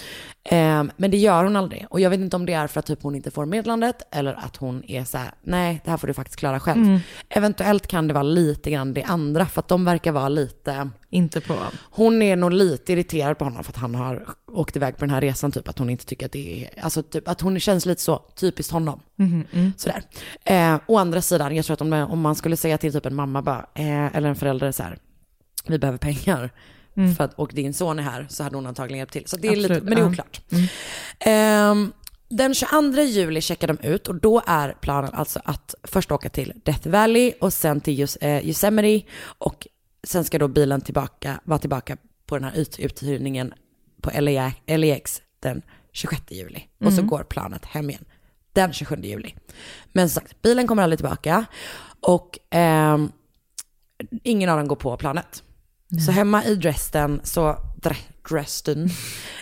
Ehm, 0.45 0.91
men 0.97 1.11
det 1.11 1.17
gör 1.17 1.45
hon 1.45 1.57
aldrig. 1.57 1.87
Och 1.91 2.01
jag 2.01 2.11
vet 2.11 2.21
inte 2.21 2.37
om 2.37 2.47
det 2.47 2.53
är 2.53 2.67
för 2.67 2.81
att 2.81 2.87
typ 2.87 3.03
hon 3.03 3.15
inte 3.15 3.31
får 3.31 3.47
meddelandet 3.47 4.03
eller 4.11 4.35
att 4.35 4.57
hon 4.57 4.85
är 4.85 5.05
så 5.05 5.19
här, 5.19 5.31
nej 5.43 5.81
det 5.85 5.91
här 5.91 5.97
får 5.97 6.07
du 6.07 6.15
faktiskt 6.15 6.39
klara 6.39 6.61
själv. 6.61 7.01
Eventuellt 7.29 7.87
kan 7.87 8.09
det 8.09 8.15
vara 8.15 8.23
lite 8.23 8.71
grann 8.71 8.95
det 8.95 9.03
andra, 9.03 9.47
för 9.47 9.61
att 9.61 9.69
de 9.69 9.85
verkar 9.85 10.13
vara 10.13 10.29
lite, 10.29 10.91
Inte 11.11 11.41
på... 11.41 11.57
hon 11.81 12.23
är 12.23 12.37
nog 12.37 12.53
lite 12.53 12.93
irriterad 12.93 13.39
på 13.39 13.45
honom 13.45 13.65
för 13.65 13.73
att 13.73 13.77
han 13.77 13.95
har 13.95 14.25
åkt 14.53 14.77
iväg 14.77 14.97
på 14.97 15.05
den 15.05 15.15
här 15.15 15.21
resan, 15.21 15.53
typ 15.53 15.69
att 15.69 15.79
hon 15.79 15.91
inte 15.91 16.07
tycker 16.07 16.27
att 16.27 16.33
det 16.33 16.65
är, 16.65 16.85
alltså 16.85 17.03
typ 17.03 17.29
att 17.29 17.41
hon 17.41 17.61
känns 17.61 17.87
lite 17.87 18.03
så 18.03 18.17
typiskt 18.19 18.73
honom. 18.73 19.01
Sådär. 19.77 20.03
Eh, 20.45 20.81
å 20.87 20.99
andra 20.99 21.23
sidan, 21.23 21.57
jag 21.57 21.65
tror 21.65 21.75
att 21.75 21.81
om, 21.81 21.93
om 21.93 22.21
man 22.21 22.35
skulle 22.35 22.57
säga 22.57 22.79
till 22.79 22.93
typ 22.93 23.07
en 23.07 23.15
mamma 23.15 23.43
bara, 23.43 23.67
eh, 23.75 24.17
eller 24.17 24.29
en 24.29 24.37
förälder 24.37 24.73
så 24.73 24.83
här, 24.83 24.99
vi 25.67 25.79
behöver 25.79 25.99
pengar. 25.99 26.51
För 27.17 27.25
att, 27.25 27.35
och 27.35 27.51
din 27.55 27.75
son 27.75 27.99
är 27.99 28.03
här 28.03 28.27
så 28.31 28.43
hade 28.43 28.57
hon 28.57 28.67
antagligen 28.67 28.99
hjälpt 28.99 29.13
till. 29.13 29.27
Så 29.27 29.37
det 29.37 29.49
är 29.49 29.57
lite, 29.57 29.75
Absolut, 29.75 29.83
men 29.85 29.95
det 29.95 30.01
är 30.01 30.05
ja. 30.05 30.11
oklart. 30.11 30.41
Ehm, 31.19 31.93
den 32.29 32.55
22 32.55 33.01
juli 33.03 33.41
checkar 33.41 33.69
de 33.69 33.79
ut 33.89 34.09
och 34.09 34.15
då 34.15 34.43
är 34.47 34.73
planen 34.81 35.11
alltså 35.15 35.41
att 35.45 35.75
först 35.83 36.13
åka 36.13 36.29
till 36.29 36.53
Death 36.65 36.89
Valley 36.89 37.33
och 37.41 37.53
sen 37.53 37.81
till 37.81 37.95
Yos- 38.05 38.19
eh, 38.25 38.47
Yosemite 38.49 39.07
och 39.23 39.67
sen 40.05 40.25
ska 40.25 40.39
då 40.39 40.49
bilen 40.49 40.81
tillbaka, 40.81 41.41
vara 41.45 41.59
tillbaka 41.59 41.97
på 42.27 42.39
den 42.39 42.45
här 42.45 42.57
ut- 42.61 42.79
uthyrningen 42.79 43.55
på 44.03 44.11
LA, 44.21 44.53
LAX 44.67 45.23
den 45.41 45.63
26 45.93 46.23
juli. 46.31 46.63
Och 46.85 46.93
så 46.93 47.03
går 47.03 47.23
planet 47.23 47.65
hem 47.65 47.91
igen 47.91 48.05
den 48.53 48.73
27 48.73 48.97
juli. 49.03 49.35
Men 49.93 50.09
som 50.11 50.21
sagt, 50.23 50.43
bilen 50.43 50.67
kommer 50.67 50.83
aldrig 50.83 50.99
tillbaka 50.99 51.45
och 52.01 52.39
ehm, 52.51 53.13
ingen 54.23 54.49
av 54.51 54.59
dem 54.59 54.69
går 54.69 54.77
på 54.77 54.97
planet. 54.97 55.43
Så 55.99 56.13
hemma 56.13 56.45
i 56.45 56.55
Dresden 56.55 57.21
så, 57.25 57.57
Dre, 57.83 57.97
Dresden, 58.29 58.89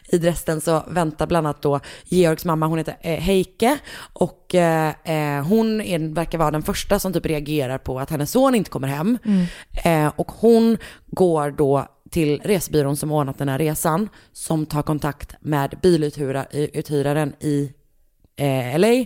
i 0.09 0.19
Dresden 0.19 0.61
så 0.61 0.85
väntar 0.89 1.27
bland 1.27 1.47
annat 1.47 1.63
då 1.63 1.81
Georgs 2.05 2.45
mamma, 2.45 2.67
hon 2.67 2.79
heter 2.79 2.97
eh, 3.01 3.21
Heike 3.21 3.79
och 4.13 4.55
eh, 4.55 4.95
eh, 5.05 5.45
hon 5.45 5.81
är, 5.81 6.15
verkar 6.15 6.39
vara 6.39 6.51
den 6.51 6.63
första 6.63 6.99
som 6.99 7.13
typ 7.13 7.27
reagerar 7.27 7.79
på 7.79 8.01
att 8.01 8.11
hennes 8.11 8.31
son 8.31 8.55
inte 8.55 8.71
kommer 8.71 8.89
hem. 8.89 9.19
Eh, 9.85 10.13
och 10.17 10.33
hon 10.33 10.79
går 11.07 11.51
då 11.51 11.87
till 12.11 12.41
resebyrån 12.45 12.97
som 12.97 13.13
ordnat 13.13 13.39
den 13.39 13.49
här 13.49 13.59
resan 13.59 14.09
som 14.33 14.67
tar 14.67 14.83
kontakt 14.83 15.35
med 15.41 15.79
biluthyraren 15.83 17.33
i 17.41 17.73
eh, 18.37 18.79
LA 18.79 19.05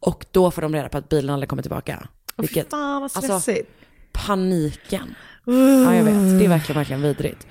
och 0.00 0.26
då 0.30 0.50
får 0.50 0.62
de 0.62 0.74
reda 0.74 0.88
på 0.88 0.98
att 0.98 1.08
bilen 1.08 1.30
aldrig 1.30 1.48
kommer 1.48 1.62
tillbaka. 1.62 2.08
Fy 2.38 2.62
fan 2.70 3.02
vad 3.02 3.02
alltså, 3.02 3.40
stressigt. 3.40 3.70
paniken. 4.12 5.14
Ja, 5.44 5.94
jag 5.94 6.04
vet. 6.04 6.38
Det 6.38 6.44
är 6.44 6.48
verkligen, 6.48 6.78
verkligen 6.78 7.02
vidrigt. 7.02 7.46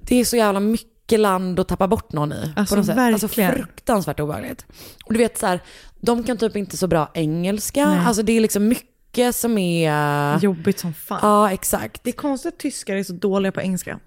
Det 0.00 0.16
är 0.20 0.24
så 0.24 0.36
jävla 0.36 0.60
mycket 0.60 1.20
land 1.20 1.60
att 1.60 1.68
tappa 1.68 1.88
bort 1.88 2.12
någon 2.12 2.32
i. 2.32 2.52
Alltså, 2.56 2.74
på 2.74 2.76
något 2.78 2.86
sätt. 2.86 2.98
Alltså 2.98 3.28
fruktansvärt 3.28 4.20
obehagligt. 4.20 4.66
Och 5.04 5.12
du 5.12 5.18
vet 5.18 5.38
så 5.38 5.46
här, 5.46 5.60
de 6.00 6.24
kan 6.24 6.36
typ 6.36 6.56
inte 6.56 6.76
så 6.76 6.86
bra 6.86 7.10
engelska. 7.14 7.88
Nej. 7.90 7.98
Alltså 8.06 8.22
det 8.22 8.32
är 8.32 8.40
liksom 8.40 8.68
mycket 8.68 9.34
som 9.34 9.58
är... 9.58 10.38
Jobbigt 10.40 10.78
som 10.78 10.94
fan. 10.94 11.18
Ja, 11.22 11.50
exakt. 11.52 12.04
Det 12.04 12.10
är 12.10 12.14
konstigt 12.14 12.54
att 12.54 12.58
tyskar 12.60 12.96
är 12.96 13.02
så 13.02 13.12
dåliga 13.12 13.52
på 13.52 13.60
engelska. 13.60 13.98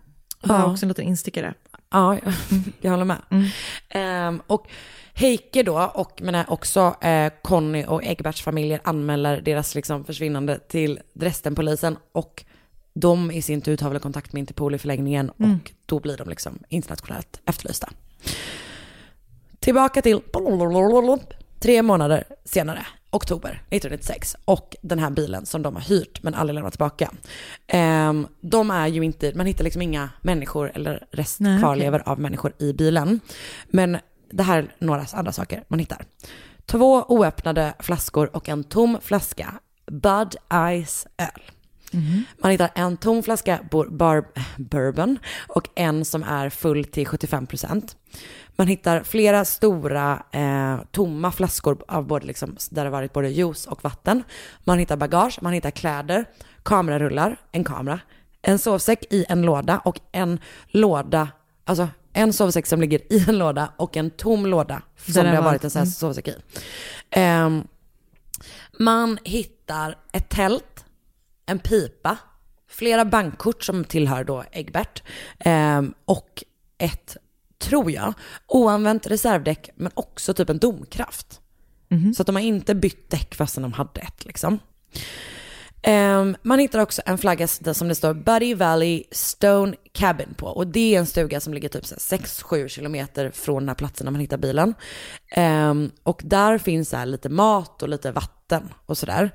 Bara 0.43 0.59
Ja. 0.59 0.71
också 0.71 0.85
en 0.85 0.89
liten 0.89 1.05
instickare. 1.05 1.53
Ja, 1.91 2.17
jag 2.81 2.91
håller 2.91 3.05
med. 3.05 3.17
Ehm, 3.89 4.41
och 4.47 4.67
Heike 5.13 5.63
då, 5.63 5.91
och 5.93 6.21
men 6.21 6.45
också 6.47 6.95
eh, 7.01 7.31
Conny 7.41 7.85
och 7.87 8.03
Egberts 8.03 8.41
familjer 8.41 8.81
anmäler 8.83 9.41
deras 9.41 9.75
liksom, 9.75 10.05
försvinnande 10.05 10.59
till 10.59 10.99
Dresdenpolisen 11.13 11.97
och 12.11 12.43
de 12.99 13.31
i 13.31 13.41
sin 13.41 13.61
tur 13.61 13.77
tar 13.77 13.89
väl 13.89 13.99
kontakt 13.99 14.33
med 14.33 14.39
Interpol 14.39 14.75
i 14.75 14.77
förlängningen 14.77 15.29
och 15.29 15.71
då 15.85 15.99
blir 15.99 16.17
de 16.17 16.29
liksom 16.29 16.59
internationellt 16.69 17.41
efterlysta. 17.45 17.89
Tillbaka 19.59 20.01
till 20.01 20.21
tre 21.59 21.81
månader 21.81 22.23
senare, 22.45 22.85
oktober 23.09 23.49
1996, 23.49 24.35
och 24.45 24.75
den 24.81 24.99
här 24.99 25.09
bilen 25.09 25.45
som 25.45 25.61
de 25.61 25.75
har 25.75 25.81
hyrt 25.81 26.23
men 26.23 26.33
aldrig 26.33 26.55
lämnat 26.55 26.73
tillbaka. 26.73 27.11
Ehm, 27.67 28.27
de 28.41 28.71
är 28.71 28.87
ju 28.87 29.03
inte, 29.03 29.31
man 29.35 29.45
hittar 29.45 29.63
liksom 29.63 29.81
inga 29.81 30.09
människor 30.21 30.71
eller 30.75 31.07
rest 31.11 31.39
Nej, 31.39 31.59
kvarlevor 31.59 32.03
av 32.05 32.19
människor 32.19 32.53
i 32.59 32.73
bilen. 32.73 33.19
Men 33.67 33.97
det 34.31 34.43
här 34.43 34.57
är 34.57 34.75
några 34.79 35.05
andra 35.13 35.31
saker 35.31 35.63
man 35.67 35.79
hittar. 35.79 36.05
Två 36.65 37.05
oöppnade 37.07 37.73
flaskor 37.79 38.35
och 38.35 38.49
en 38.49 38.63
tom 38.63 38.97
flaska 39.01 39.53
Bud 39.85 40.35
Ice 40.85 41.07
öl. 41.17 41.41
Man 42.37 42.51
hittar 42.51 42.71
en 42.75 42.97
tom 42.97 43.23
flaska 43.23 43.59
bar, 43.71 44.25
bourbon 44.57 45.19
och 45.47 45.69
en 45.75 46.05
som 46.05 46.23
är 46.23 46.49
full 46.49 46.85
till 46.85 47.07
75%. 47.07 47.95
Man 48.55 48.67
hittar 48.67 49.03
flera 49.03 49.45
stora 49.45 50.23
eh, 50.31 50.77
tomma 50.91 51.31
flaskor 51.31 51.83
av 51.87 52.07
både 52.07 52.25
liksom, 52.25 52.55
där 52.69 52.83
det 52.83 52.89
varit 52.89 53.13
både 53.13 53.29
juice 53.29 53.65
och 53.65 53.83
vatten. 53.83 54.23
Man 54.63 54.79
hittar 54.79 54.97
bagage, 54.97 55.39
man 55.41 55.53
hittar 55.53 55.71
kläder, 55.71 56.25
kamerarullar, 56.63 57.37
en 57.51 57.63
kamera, 57.63 57.99
en 58.41 58.59
sovsäck 58.59 59.13
i 59.13 59.25
en 59.29 59.41
låda 59.41 59.79
och 59.79 59.99
en 60.11 60.39
låda, 60.67 61.27
alltså 61.65 61.87
en 62.13 62.33
sovsäck 62.33 62.65
som 62.65 62.81
ligger 62.81 63.13
i 63.13 63.25
en 63.29 63.37
låda 63.37 63.71
och 63.77 63.97
en 63.97 64.09
tom 64.09 64.45
låda 64.45 64.81
som 64.97 65.13
det 65.13 65.29
har 65.29 65.35
var- 65.35 65.43
varit 65.43 65.63
en 65.63 65.69
sån 65.69 65.79
här 65.79 65.85
mm. 65.85 65.91
sovsäck 65.91 66.27
i. 66.27 66.35
Ehm, 67.09 67.67
man 68.79 69.19
hittar 69.23 69.97
ett 70.11 70.29
tält, 70.29 70.78
en 71.49 71.59
pipa, 71.59 72.17
flera 72.69 73.05
bankkort 73.05 73.63
som 73.63 73.83
tillhör 73.83 74.23
då 74.23 74.43
Egbert 74.51 75.03
ehm, 75.39 75.93
och 76.05 76.43
ett, 76.77 77.17
tror 77.57 77.91
jag, 77.91 78.13
oanvänt 78.47 79.07
reservdäck 79.07 79.69
men 79.75 79.91
också 79.93 80.33
typ 80.33 80.49
en 80.49 80.59
domkraft. 80.59 81.41
Så 82.13 82.21
att 82.21 82.25
de 82.25 82.35
har 82.35 82.43
inte 82.43 82.75
bytt 82.75 83.09
däck 83.09 83.35
fastän 83.35 83.63
de 83.63 83.73
hade 83.73 84.01
ett 84.01 84.25
liksom. 84.25 84.59
Ehm, 85.81 86.35
man 86.41 86.59
hittar 86.59 86.79
också 86.79 87.01
en 87.05 87.17
flagga 87.17 87.47
som 87.47 87.87
det 87.87 87.95
står 87.95 88.13
Buddy 88.13 88.55
Valley 88.55 89.03
Stone 89.11 89.75
Cabin 89.91 90.33
på. 90.37 90.47
Och 90.47 90.67
det 90.67 90.95
är 90.95 90.99
en 90.99 91.05
stuga 91.05 91.39
som 91.39 91.53
ligger 91.53 91.69
typ 91.69 91.83
6-7 91.83 92.67
kilometer 92.67 93.31
från 93.31 93.61
den 93.61 93.67
här 93.67 93.75
platsen 93.75 94.05
där 94.05 94.11
man 94.11 94.21
hittar 94.21 94.37
bilen. 94.37 94.73
Ehm, 95.31 95.91
och 96.03 96.21
där 96.25 96.57
finns 96.57 96.89
så 96.89 97.05
lite 97.05 97.29
mat 97.29 97.83
och 97.83 97.89
lite 97.89 98.11
vatten 98.11 98.73
och 98.85 98.97
sådär. 98.97 99.31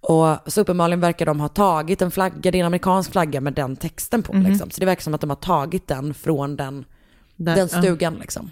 Och 0.00 0.36
så 0.46 0.60
uppenbarligen 0.60 1.00
verkar 1.00 1.26
de 1.26 1.40
ha 1.40 1.48
tagit 1.48 2.02
en 2.02 2.10
flagga, 2.10 2.50
det 2.50 2.58
är 2.58 2.60
en 2.60 2.66
amerikansk 2.66 3.12
flagga 3.12 3.40
med 3.40 3.52
den 3.52 3.76
texten 3.76 4.22
på. 4.22 4.32
Mhm. 4.32 4.46
Liksom. 4.46 4.70
Så 4.70 4.80
det 4.80 4.86
verkar 4.86 5.02
som 5.02 5.14
att 5.14 5.20
de 5.20 5.30
har 5.30 5.36
tagit 5.36 5.88
den 5.88 6.14
från 6.14 6.56
den, 6.56 6.84
Där, 7.36 7.56
den 7.56 7.68
ja. 7.72 7.78
stugan. 7.78 8.14
Liksom. 8.14 8.50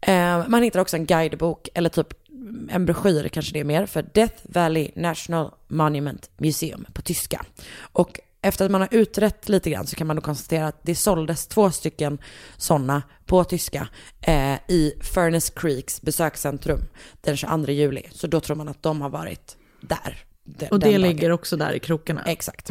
Eh, 0.00 0.48
man 0.48 0.62
hittar 0.62 0.80
också 0.80 0.96
en 0.96 1.06
guidebok, 1.06 1.68
eller 1.74 1.88
typ 1.88 2.27
en 2.70 2.86
broschyr 2.86 3.28
kanske 3.28 3.52
det 3.52 3.60
är 3.60 3.64
mer, 3.64 3.86
för 3.86 4.02
Death 4.14 4.34
Valley 4.42 4.90
National 4.96 5.50
Monument 5.68 6.30
Museum 6.36 6.86
på 6.92 7.02
tyska. 7.02 7.44
Och 7.80 8.20
efter 8.42 8.64
att 8.64 8.70
man 8.70 8.80
har 8.80 8.88
utrett 8.92 9.48
lite 9.48 9.70
grann 9.70 9.86
så 9.86 9.96
kan 9.96 10.06
man 10.06 10.16
då 10.16 10.22
konstatera 10.22 10.66
att 10.66 10.80
det 10.82 10.94
såldes 10.94 11.46
två 11.46 11.70
stycken 11.70 12.18
sådana 12.56 13.02
på 13.26 13.44
tyska 13.44 13.88
eh, 14.20 14.54
i 14.68 14.92
Furnace 15.00 15.52
Creeks 15.56 16.02
besökscentrum 16.02 16.80
den 17.20 17.36
22 17.36 17.72
juli. 17.72 18.02
Så 18.12 18.26
då 18.26 18.40
tror 18.40 18.56
man 18.56 18.68
att 18.68 18.82
de 18.82 19.00
har 19.00 19.10
varit 19.10 19.56
där. 19.80 20.18
den- 20.44 20.68
Och 20.68 20.78
det 20.80 20.98
ligger 20.98 21.30
också 21.30 21.56
där 21.56 21.72
i 21.72 21.78
krokarna. 21.78 22.22
Exakt. 22.26 22.70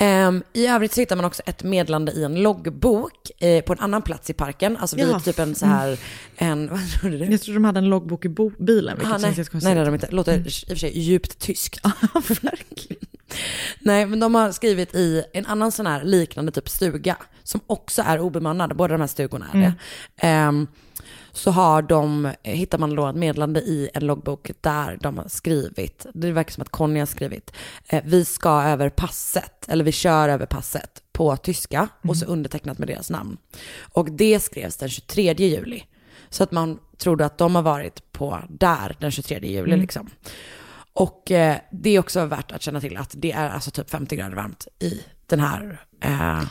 Ehm, 0.00 0.42
I 0.52 0.66
övrigt 0.66 0.92
så 0.94 1.00
hittar 1.00 1.16
man 1.16 1.24
också 1.24 1.42
ett 1.46 1.62
meddelande 1.62 2.12
i 2.12 2.24
en 2.24 2.34
loggbok 2.42 3.30
eh, 3.42 3.62
på 3.64 3.72
en 3.72 3.78
annan 3.80 4.02
plats 4.02 4.30
i 4.30 4.32
parken. 4.32 4.76
Alltså 4.76 4.96
vid 4.96 5.08
Ja. 5.08 5.20
typ 5.20 5.38
en 5.38 5.54
så 5.54 5.66
här, 5.66 5.98
en, 6.36 6.68
vad 6.70 6.90
trodde 7.00 7.18
du? 7.18 7.24
Jag 7.24 7.40
tror 7.42 7.54
de 7.54 7.64
hade 7.64 7.78
en 7.78 7.88
loggbok 7.88 8.24
i 8.24 8.28
bo- 8.28 8.52
bilen, 8.58 8.96
vilket 8.96 9.08
Ah, 9.08 9.12
känns 9.14 9.22
nej, 9.22 9.30
jättekonstigt. 9.30 9.64
nej, 9.64 9.74
det 9.74 9.80
har 9.80 9.86
de 9.86 9.94
inte. 9.94 10.08
Låter 10.10 10.38
i 10.38 10.40
och 10.40 10.68
för 10.68 10.76
sig 10.76 10.98
djupt 10.98 11.38
tyskt. 11.38 11.80
nej, 13.80 14.06
men 14.06 14.20
de 14.20 14.34
har 14.34 14.52
skrivit 14.52 14.94
i 14.94 15.22
en 15.32 15.46
annan 15.46 15.72
sån 15.72 15.86
här 15.86 16.04
liknande 16.04 16.52
typ 16.52 16.68
stuga, 16.68 17.16
som 17.42 17.60
också 17.66 18.02
är 18.02 18.20
obemannad, 18.20 18.76
båda 18.76 18.94
de 18.94 19.00
här 19.00 19.08
stugorna 19.08 19.46
är 19.54 19.58
det. 19.58 19.72
Ehm, 20.26 20.66
så 21.38 21.50
har 21.50 21.82
de, 21.82 22.32
hittar 22.42 22.78
man 22.78 22.96
då 22.96 23.08
ett 23.08 23.16
meddelande 23.16 23.60
i 23.60 23.90
en 23.94 24.06
loggbok 24.06 24.50
där 24.60 24.98
de 25.00 25.18
har 25.18 25.28
skrivit, 25.28 26.06
det 26.14 26.32
verkar 26.32 26.52
som 26.52 26.62
att 26.62 26.68
Conny 26.68 26.98
har 26.98 27.06
skrivit, 27.06 27.52
eh, 27.88 28.02
vi 28.04 28.24
ska 28.24 28.62
över 28.62 28.90
passet, 28.90 29.68
eller 29.68 29.84
vi 29.84 29.92
kör 29.92 30.28
över 30.28 30.46
passet 30.46 31.02
på 31.12 31.36
tyska 31.36 31.88
och 32.02 32.16
så 32.16 32.26
undertecknat 32.26 32.78
med 32.78 32.88
deras 32.88 33.10
namn. 33.10 33.36
Och 33.92 34.10
det 34.10 34.40
skrevs 34.40 34.76
den 34.76 34.88
23 34.88 35.34
juli. 35.38 35.84
Så 36.30 36.42
att 36.42 36.52
man 36.52 36.78
trodde 36.96 37.26
att 37.26 37.38
de 37.38 37.54
har 37.54 37.62
varit 37.62 38.12
på 38.12 38.38
där 38.48 38.96
den 39.00 39.10
23 39.10 39.38
juli 39.42 39.72
Mm. 39.72 39.80
liksom. 39.80 40.10
Och 40.92 41.30
eh, 41.30 41.56
det 41.70 41.90
är 41.90 41.98
också 41.98 42.24
värt 42.24 42.52
att 42.52 42.62
känna 42.62 42.80
till 42.80 42.96
att 42.96 43.14
det 43.16 43.32
är 43.32 43.50
alltså 43.50 43.70
typ 43.70 43.90
50 43.90 44.16
grader 44.16 44.36
varmt 44.36 44.66
i 44.78 45.02
den 45.26 45.40
här, 45.40 45.80
eh, 46.00 46.42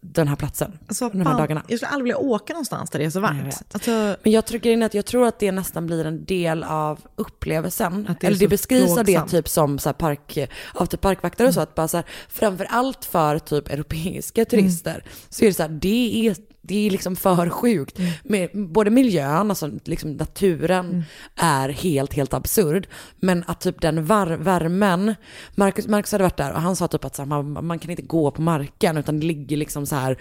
den 0.00 0.28
här 0.28 0.36
platsen. 0.36 0.78
Alltså, 0.86 1.08
de 1.08 1.18
här 1.18 1.24
fan, 1.24 1.36
dagarna. 1.36 1.62
Jag 1.68 1.78
skulle 1.78 1.90
aldrig 1.90 2.04
vilja 2.04 2.16
åka 2.16 2.52
någonstans 2.52 2.90
där 2.90 2.98
det 2.98 3.04
är 3.04 3.10
så 3.10 3.20
Nej, 3.20 3.30
jag 3.30 3.36
varmt. 3.36 3.54
vet. 3.54 3.74
Alltså, 3.74 4.16
Men 4.22 4.32
jag 4.32 4.44
grejen 4.44 4.82
är 4.82 4.86
att 4.86 4.94
jag 4.94 5.06
tror 5.06 5.26
att 5.26 5.38
det 5.38 5.52
nästan 5.52 5.86
blir 5.86 6.04
en 6.04 6.24
del 6.24 6.62
av 6.64 7.00
upplevelsen. 7.16 8.16
Det 8.20 8.26
Eller 8.26 8.38
det 8.38 8.48
beskrivs 8.48 8.98
av 8.98 9.04
det 9.04 9.22
typ 9.22 9.48
som 9.48 9.78
så 9.78 9.88
här 9.88 9.94
park, 9.94 10.38
av 10.74 10.86
typ 10.86 11.00
parkvakter 11.00 11.46
och 11.46 11.54
så. 11.54 11.60
Att 11.60 11.74
bara 11.74 11.88
så 11.88 11.96
här, 11.96 12.06
framför 12.28 12.64
allt 12.64 13.04
för 13.04 13.38
typ 13.38 13.68
europeiska 13.68 14.44
turister 14.44 15.04
så 15.28 15.44
är 15.44 15.48
det 15.48 15.54
så 15.54 15.62
här, 15.62 15.70
det 15.70 16.26
är, 16.26 16.36
det 16.70 16.86
är 16.86 16.90
liksom 16.90 17.16
för 17.16 17.50
sjukt. 17.50 17.98
Med, 18.22 18.50
både 18.52 18.90
miljön, 18.90 19.50
alltså 19.50 19.70
liksom 19.84 20.12
naturen 20.12 21.04
är 21.36 21.68
helt, 21.68 22.14
helt 22.14 22.34
absurd. 22.34 22.88
Men 23.16 23.44
att 23.46 23.60
typ 23.60 23.80
den 23.80 24.06
var, 24.06 24.26
värmen, 24.26 25.14
Marcus, 25.54 25.86
Marcus 25.86 26.12
hade 26.12 26.24
varit 26.24 26.36
där 26.36 26.52
och 26.52 26.60
han 26.60 26.76
sa 26.76 26.88
typ 26.88 27.04
att 27.04 27.18
här, 27.18 27.24
man, 27.24 27.66
man 27.66 27.78
kan 27.78 27.90
inte 27.90 28.02
gå 28.02 28.30
på 28.30 28.42
marken 28.42 28.96
utan 28.96 29.20
det 29.20 29.26
ligger 29.26 29.56
liksom 29.56 29.86
så 29.86 29.96
här 29.96 30.18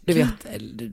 du 0.00 0.14
vet, 0.14 0.28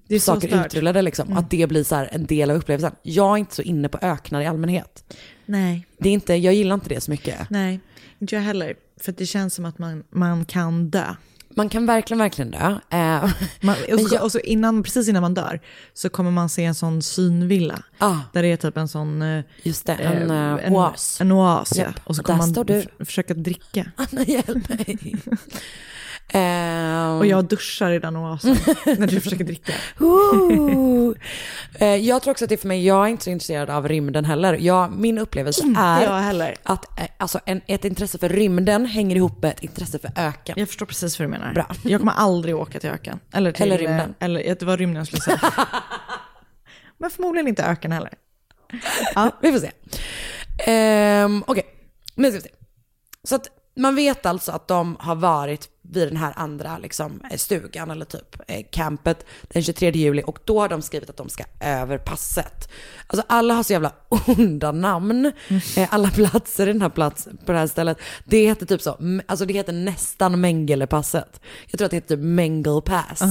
Det 0.07 0.15
är 0.15 0.19
saker 0.19 0.65
utrullade 0.65 1.01
liksom. 1.01 1.37
Att 1.37 1.49
det 1.49 1.67
blir 1.67 1.83
så 1.83 1.95
här 1.95 2.09
en 2.11 2.25
del 2.25 2.51
av 2.51 2.57
upplevelsen. 2.57 2.95
Jag 3.03 3.33
är 3.33 3.37
inte 3.37 3.55
så 3.55 3.61
inne 3.61 3.89
på 3.89 3.97
öknar 4.01 4.41
i 4.41 4.45
allmänhet. 4.45 5.15
nej, 5.45 5.87
Det 5.97 6.09
är 6.09 6.13
inte, 6.13 6.33
jag 6.33 6.53
gillar 6.53 6.75
inte 6.75 6.89
det 6.89 7.01
så 7.01 7.11
mycket. 7.11 7.49
nej, 7.49 7.79
inte 8.19 8.35
jag 8.35 8.41
heller. 8.41 8.75
För 8.99 9.11
det 9.11 9.25
känns 9.25 9.53
som 9.53 9.65
att 9.65 9.79
man, 9.79 10.03
man 10.09 10.45
kan 10.45 10.89
dö. 10.89 11.15
Man 11.55 11.69
kan 11.69 11.85
verkligen, 11.85 12.19
verkligen 12.19 12.51
dö. 12.51 12.77
Eh, 12.89 13.29
Man, 13.61 13.75
och, 13.93 13.99
så, 14.01 14.15
jag- 14.15 14.23
och 14.23 14.31
så 14.31 14.39
innan, 14.39 14.83
precis 14.83 15.07
innan 15.09 15.21
man 15.21 15.33
dör 15.33 15.59
så 15.93 16.09
kommer 16.09 16.31
man 16.31 16.49
se 16.49 16.63
en 16.65 16.75
sån 16.75 17.01
synvilla. 17.01 17.83
ah, 17.97 18.15
Där 18.33 18.41
det 18.43 18.47
är 18.47 18.57
typ 18.57 18.77
en 18.77 18.87
sån... 18.87 19.21
eh, 19.21 19.43
just 19.63 19.85
det, 19.85 19.93
en, 19.93 20.31
eh, 20.31 20.65
eh, 20.65 20.73
oas. 20.73 21.21
En 21.21 21.31
oas, 21.31 21.73
ja. 21.77 21.83
Japp, 21.83 21.99
Och 22.03 22.15
så 22.15 22.23
kommer 22.23 22.39
man 22.39 22.53
du. 22.53 23.05
försöka 23.05 23.33
dricka. 23.33 23.91
Anna, 23.95 24.23
hjälp 24.23 24.69
mig. 24.69 25.15
Eh, 26.27 27.17
Och 27.17 27.25
jag 27.25 27.45
duschar 27.45 27.91
i 27.91 27.99
den 27.99 28.15
oasen 28.15 28.55
när 28.97 29.07
du 29.07 29.21
försöker 29.21 29.43
dricka. 29.43 29.73
Eh, 31.79 31.87
jag 31.95 32.21
tror 32.21 32.31
också 32.31 32.45
att 32.45 32.49
det 32.49 32.55
är 32.55 32.57
för 32.57 32.67
mig, 32.67 32.85
jag 32.85 33.03
är 33.05 33.07
inte 33.09 33.23
så 33.23 33.29
intresserad 33.29 33.69
av 33.69 33.87
rymden 33.87 34.25
heller. 34.25 34.53
Jag, 34.53 34.91
min 34.91 35.17
upplevelse 35.17 35.63
Inte 35.63 35.79
är 35.81 36.55
att 36.63 36.99
eh, 36.99 37.05
alltså, 37.17 37.39
en, 37.45 37.61
ett 37.67 37.85
intresse 37.85 38.17
för 38.17 38.29
rymden 38.29 38.85
hänger 38.85 39.15
ihop 39.15 39.41
med 39.41 39.51
ett 39.51 39.63
intresse 39.63 39.99
för 39.99 40.11
öken. 40.15 40.55
Jag 40.57 40.67
förstår 40.67 40.85
precis 40.85 41.19
vad 41.19 41.27
du 41.27 41.31
menar. 41.31 41.53
Bra. 41.53 41.67
Jag 41.83 41.99
kommer 42.01 42.13
aldrig 42.13 42.55
åka 42.55 42.79
till 42.79 42.89
öken. 42.89 43.19
Eller, 43.33 43.51
till, 43.51 43.63
Eller 43.63 43.77
rymden. 43.77 44.09
eh, 44.19 44.25
Eller, 44.25 44.43
det 44.55 44.63
var 44.63 44.77
rymden 44.77 44.97
jag 44.97 45.07
skulle 45.07 45.21
säga. 45.21 45.39
Men 46.97 47.09
förmodligen 47.09 47.47
inte 47.47 47.63
öken 47.63 47.91
heller. 47.91 48.13
Ja. 49.15 49.31
Vi 49.41 49.51
får 49.51 49.59
se. 49.59 49.71
Ehm, 50.71 51.43
Okej, 51.47 51.63
nu 52.15 52.27
ska 52.31 52.35
vi 52.37 52.41
se. 52.41 52.49
Så 53.23 53.35
att 53.35 53.47
man 53.77 53.95
vet 53.95 54.25
alltså 54.25 54.51
att 54.51 54.67
de 54.67 54.97
har 54.99 55.15
varit 55.15 55.69
vid 55.89 56.07
den 56.07 56.17
här 56.17 56.33
andra 56.35 56.77
liksom, 56.77 57.21
eh, 57.31 57.37
stugan 57.37 57.91
eller 57.91 58.05
typ 58.05 58.35
eh, 58.47 58.65
campet 58.71 59.25
den 59.41 59.63
23 59.63 59.91
juli 59.91 60.23
och 60.25 60.39
då 60.45 60.59
har 60.59 60.69
de 60.69 60.81
skrivit 60.81 61.09
att 61.09 61.17
de 61.17 61.29
ska 61.29 61.43
över 61.59 61.97
passet. 61.97 62.69
Alltså 63.07 63.25
alla 63.29 63.53
har 63.53 63.63
så 63.63 63.73
jävla 63.73 63.91
onda 64.09 64.71
namn. 64.71 65.31
Eh, 65.77 65.93
alla 65.93 66.11
platser 66.11 66.67
i 66.67 66.71
den 66.71 66.81
här 66.81 66.89
plats, 66.89 67.27
på 67.45 67.51
det 67.51 67.57
här 67.57 67.67
stället. 67.67 67.97
Det 68.25 68.45
heter 68.45 68.65
typ 68.65 68.81
så, 68.81 69.21
alltså 69.25 69.45
det 69.45 69.53
heter 69.53 69.73
nästan 69.73 70.41
Mengelepasset. 70.41 71.41
Jag 71.67 71.77
tror 71.77 71.85
att 71.85 71.91
det 71.91 71.97
heter 71.97 72.15
typ 72.15 72.23
Mengele 72.23 72.81
Pass. 72.81 73.21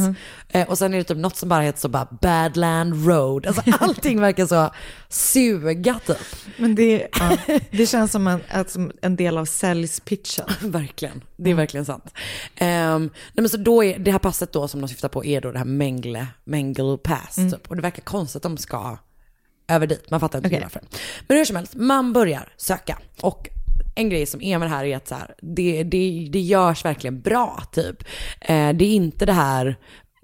Eh, 0.49 0.69
och 0.69 0.79
sen 0.79 0.95
är 0.95 0.99
det 0.99 1.05
typ 1.05 1.19
något 1.19 1.37
som 1.37 1.49
bara 1.49 1.63
heter 1.63 1.81
så 1.81 1.89
bara 1.89 2.09
Badland 2.21 3.07
Road. 3.07 3.47
Alltså 3.47 3.63
allting 3.81 4.21
verkar 4.21 4.47
så 4.47 4.71
suga 5.09 6.01
typ. 6.07 6.17
Men 6.57 6.75
det, 6.75 7.09
ja, 7.13 7.37
det 7.71 7.87
känns 7.87 8.13
som 8.13 8.27
en, 8.27 8.41
som 8.67 8.93
en 9.03 9.17
del 9.17 9.39
av 9.39 9.45
säljspitchen. 9.45 10.47
Verkligen, 10.61 11.23
det 11.37 11.51
är 11.51 11.55
verkligen 11.55 11.87
sant. 11.87 12.15
Ehm, 12.57 13.03
nej 13.03 13.43
men 13.43 13.49
så 13.49 13.57
då 13.57 13.85
är 13.85 13.99
det 13.99 14.11
här 14.11 14.19
passet 14.19 14.53
då 14.53 14.69
som 14.69 14.81
de 14.81 14.89
syftar 14.89 15.09
på 15.09 15.25
är 15.25 15.41
då 15.41 15.53
det 15.53 15.59
här 15.59 15.65
Mengle, 15.65 16.27
Mengle 16.45 16.97
Pass 16.97 17.37
typ. 17.37 17.69
Och 17.69 17.77
det 17.77 17.83
verkar 17.83 18.03
konstigt 18.03 18.37
att 18.37 18.43
de 18.43 18.57
ska 18.57 18.99
över 19.69 19.87
dit, 19.87 20.11
man 20.11 20.21
fattar 20.21 20.39
inte 20.39 20.49
Okej. 20.49 20.61
varför. 20.63 20.83
Men 21.27 21.37
hur 21.37 21.45
som 21.45 21.57
helst, 21.57 21.75
man 21.75 22.13
börjar 22.13 22.53
söka. 22.57 22.99
Och 23.21 23.49
en 23.95 24.09
grej 24.09 24.27
som 24.27 24.43
är 24.43 24.59
med 24.59 24.69
det 24.69 24.75
här 24.75 24.85
är 24.85 24.97
att 24.97 25.09
så 25.09 25.15
här, 25.15 25.35
det, 25.41 25.83
det, 25.83 26.29
det 26.33 26.41
görs 26.41 26.85
verkligen 26.85 27.21
bra 27.21 27.63
typ. 27.73 28.05
Eh, 28.41 28.73
det 28.73 28.85
är 28.85 28.95
inte 28.95 29.27
det 29.27 29.33
här, 29.33 29.77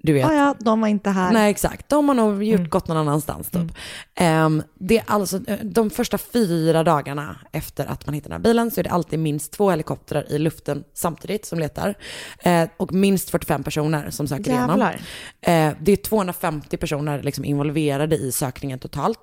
du 0.03 0.13
vet, 0.13 0.21
Ja, 0.23 0.33
ja, 0.33 0.55
de 0.59 0.81
var 0.81 0.87
inte 0.87 1.09
här. 1.09 1.31
Nej, 1.33 1.51
exakt. 1.51 1.89
De 1.89 2.07
har 2.07 2.15
nog 2.15 2.43
gjort 2.43 2.69
gått 2.69 2.87
någon 2.87 2.97
annanstans 2.97 3.49
typ. 3.49 3.71
Ehm, 4.15 4.63
det 4.79 4.97
är 4.97 5.03
alltså, 5.07 5.39
eh, 5.47 5.57
de 5.63 5.89
första 5.89 6.17
fyra 6.17 6.83
dagarna 6.83 7.35
efter 7.51 7.85
att 7.85 8.05
man 8.05 8.13
hittar 8.15 8.29
den 8.29 8.35
här 8.39 8.43
bilen 8.43 8.71
så 8.71 8.79
är 8.79 8.83
det 8.83 8.89
alltid 8.89 9.19
minst 9.19 9.51
två 9.51 9.69
helikoptrar 9.69 10.31
i 10.31 10.39
luften 10.39 10.83
samtidigt 10.93 11.45
som 11.45 11.59
letar. 11.59 11.95
Eh, 12.39 12.69
och 12.77 12.93
minst 12.93 13.29
45 13.29 13.63
personer 13.63 14.09
som 14.09 14.27
söker 14.27 14.51
igenom. 14.51 14.69
Jävlar. 14.79 14.93
Eh, 15.41 15.73
det 15.81 15.91
är 15.91 15.95
250 15.97 16.77
personer 16.77 17.23
liksom 17.23 17.45
involverade 17.45 18.15
i 18.17 18.31
sökningen 18.31 18.79
totalt. 18.79 19.19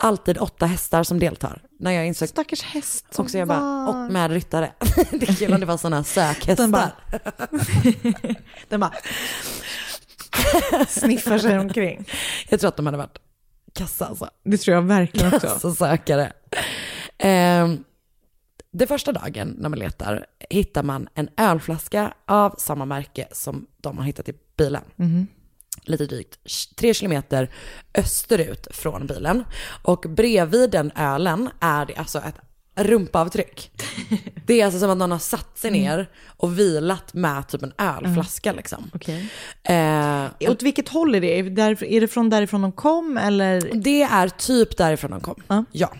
alltid 0.00 0.38
åtta 0.38 0.66
hästar 0.66 1.02
som 1.02 1.18
deltar. 1.18 1.62
När 1.80 1.90
jag 1.90 2.06
insåg 2.06 2.28
Stackars 2.28 2.62
häst. 2.62 3.06
också 3.16 3.38
jag 3.38 3.48
bara, 3.48 3.88
och 3.88 4.12
med 4.12 4.30
ryttare. 4.30 4.72
det 5.10 5.28
är 5.28 5.34
kul 5.34 5.54
om 5.54 5.60
det 5.60 5.66
var 5.66 5.76
sådana 5.76 6.04
sökhästar. 6.04 6.56
Den 6.64 6.70
bara- 6.70 6.92
Den 8.68 8.80
bara 8.80 8.92
sniffar 10.88 11.38
sig 11.38 11.58
omkring. 11.58 12.04
Jag 12.48 12.60
tror 12.60 12.68
att 12.68 12.76
de 12.76 12.86
hade 12.86 12.98
varit 12.98 13.18
kassa 13.74 14.06
alltså. 14.06 14.30
Det 14.44 14.58
tror 14.58 14.74
jag 14.74 14.82
verkligen 14.82 15.34
också. 15.34 15.46
Kassasökare. 15.46 16.32
Ehm, 17.18 17.84
det 18.70 18.86
första 18.86 19.12
dagen 19.12 19.54
när 19.58 19.68
man 19.68 19.78
letar 19.78 20.26
hittar 20.50 20.82
man 20.82 21.08
en 21.14 21.28
ölflaska 21.36 22.14
av 22.26 22.54
samma 22.58 22.84
märke 22.84 23.28
som 23.32 23.66
de 23.76 23.98
har 23.98 24.04
hittat 24.04 24.28
i 24.28 24.34
bilen. 24.56 24.82
Mhm. 24.96 25.26
Lite 25.82 26.06
drygt 26.06 26.38
tre 26.76 26.94
kilometer 26.94 27.50
österut 27.94 28.66
från 28.70 29.06
bilen. 29.06 29.44
Och 29.82 30.04
bredvid 30.08 30.70
den 30.70 30.92
ölen 30.96 31.50
är 31.60 31.86
det 31.86 31.94
alltså 31.94 32.18
ett 32.18 32.40
rumpavtryck. 32.78 33.70
Det 34.46 34.60
är 34.60 34.64
alltså 34.64 34.80
som 34.80 34.90
att 34.90 34.98
någon 34.98 35.10
har 35.10 35.18
satt 35.18 35.58
sig 35.58 35.70
ner 35.70 36.10
och 36.26 36.58
vilat 36.58 37.14
med 37.14 37.48
typ 37.48 37.62
en 37.62 37.72
ölflaska 37.78 38.52
liksom. 38.52 38.90
Okej. 38.94 39.28
Eh, 39.62 40.50
Åt 40.50 40.62
vilket 40.62 40.88
håll 40.88 41.14
är 41.14 41.20
det? 41.20 41.38
Är 41.38 41.42
det, 41.42 41.50
där, 41.50 41.84
är 41.84 42.00
det 42.00 42.08
från 42.08 42.30
därifrån 42.30 42.62
de 42.62 42.72
kom 42.72 43.16
eller? 43.16 43.70
Det 43.74 44.02
är 44.02 44.28
typ 44.28 44.76
därifrån 44.76 45.10
de 45.10 45.20
kom. 45.20 45.42
Ja. 45.72 45.92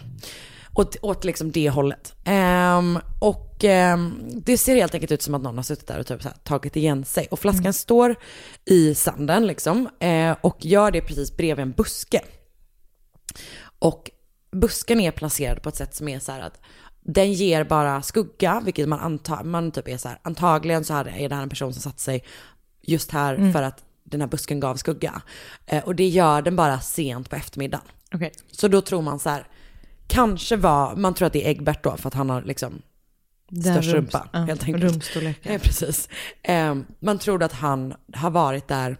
Åt, 0.74 0.96
åt 1.02 1.24
liksom 1.24 1.50
det 1.52 1.70
hållet. 1.70 2.14
Ehm, 2.24 2.98
och 3.20 3.64
ehm, 3.64 4.14
det 4.34 4.58
ser 4.58 4.76
helt 4.76 4.94
enkelt 4.94 5.12
ut 5.12 5.22
som 5.22 5.34
att 5.34 5.42
någon 5.42 5.56
har 5.56 5.62
suttit 5.62 5.86
där 5.86 5.98
och 5.98 6.06
typ 6.06 6.24
här, 6.24 6.32
tagit 6.44 6.76
igen 6.76 7.04
sig. 7.04 7.28
Och 7.30 7.38
flaskan 7.38 7.72
står 7.72 8.14
i 8.64 8.94
sanden 8.94 9.46
liksom. 9.46 9.88
eh, 10.00 10.36
och 10.40 10.56
gör 10.60 10.90
det 10.90 11.00
precis 11.00 11.36
bredvid 11.36 11.62
en 11.62 11.72
buske. 11.72 12.20
Och 13.78 14.10
busken 14.50 15.00
är 15.00 15.10
placerad 15.10 15.62
på 15.62 15.68
ett 15.68 15.76
sätt 15.76 15.94
som 15.94 16.08
är 16.08 16.18
så 16.18 16.32
här 16.32 16.40
att 16.40 16.60
den 17.00 17.32
ger 17.32 17.64
bara 17.64 18.02
skugga, 18.02 18.60
vilket 18.64 18.88
man 18.88 19.00
antar, 19.00 19.44
man 19.44 19.70
typ 19.72 19.88
är 19.88 19.96
så 19.96 20.08
här, 20.08 20.18
antagligen 20.22 20.84
så 20.84 20.94
här 20.94 21.08
är 21.18 21.28
det 21.28 21.34
här 21.34 21.42
en 21.42 21.48
person 21.48 21.72
som 21.72 21.82
satt 21.82 22.00
sig 22.00 22.24
just 22.82 23.10
här 23.10 23.34
Mm. 23.34 23.52
för 23.52 23.62
att 23.62 23.84
den 24.04 24.20
här 24.20 24.28
busken 24.28 24.60
gav 24.60 24.76
skugga. 24.76 25.22
Eh, 25.66 25.84
och 25.84 25.94
det 25.94 26.08
gör 26.08 26.42
den 26.42 26.56
bara 26.56 26.80
sent 26.80 27.30
på 27.30 27.36
eftermiddagen. 27.36 27.86
Okej. 28.14 28.32
Så 28.50 28.68
då 28.68 28.80
tror 28.80 29.02
man 29.02 29.18
så 29.18 29.28
här, 29.30 29.46
kanske 30.06 30.56
var, 30.56 30.96
man 30.96 31.14
tror 31.14 31.26
att 31.26 31.32
det 31.32 31.44
är 31.46 31.50
Egbert 31.50 31.82
då 31.84 31.96
för 31.96 32.08
att 32.08 32.14
han 32.14 32.30
har 32.30 32.42
liksom 32.42 32.82
Den 33.48 33.74
störst 33.74 33.94
rumpa 33.94 34.28
ja, 34.32 34.38
helt 34.38 34.64
enkelt. 34.64 34.84
rumstorleken. 34.92 35.52
Ja, 35.52 35.58
precis. 35.58 36.08
Eh, 36.42 36.74
man 37.00 37.18
tror 37.18 37.42
att 37.42 37.52
han 37.52 37.94
har 38.14 38.30
varit 38.30 38.68
där 38.68 38.96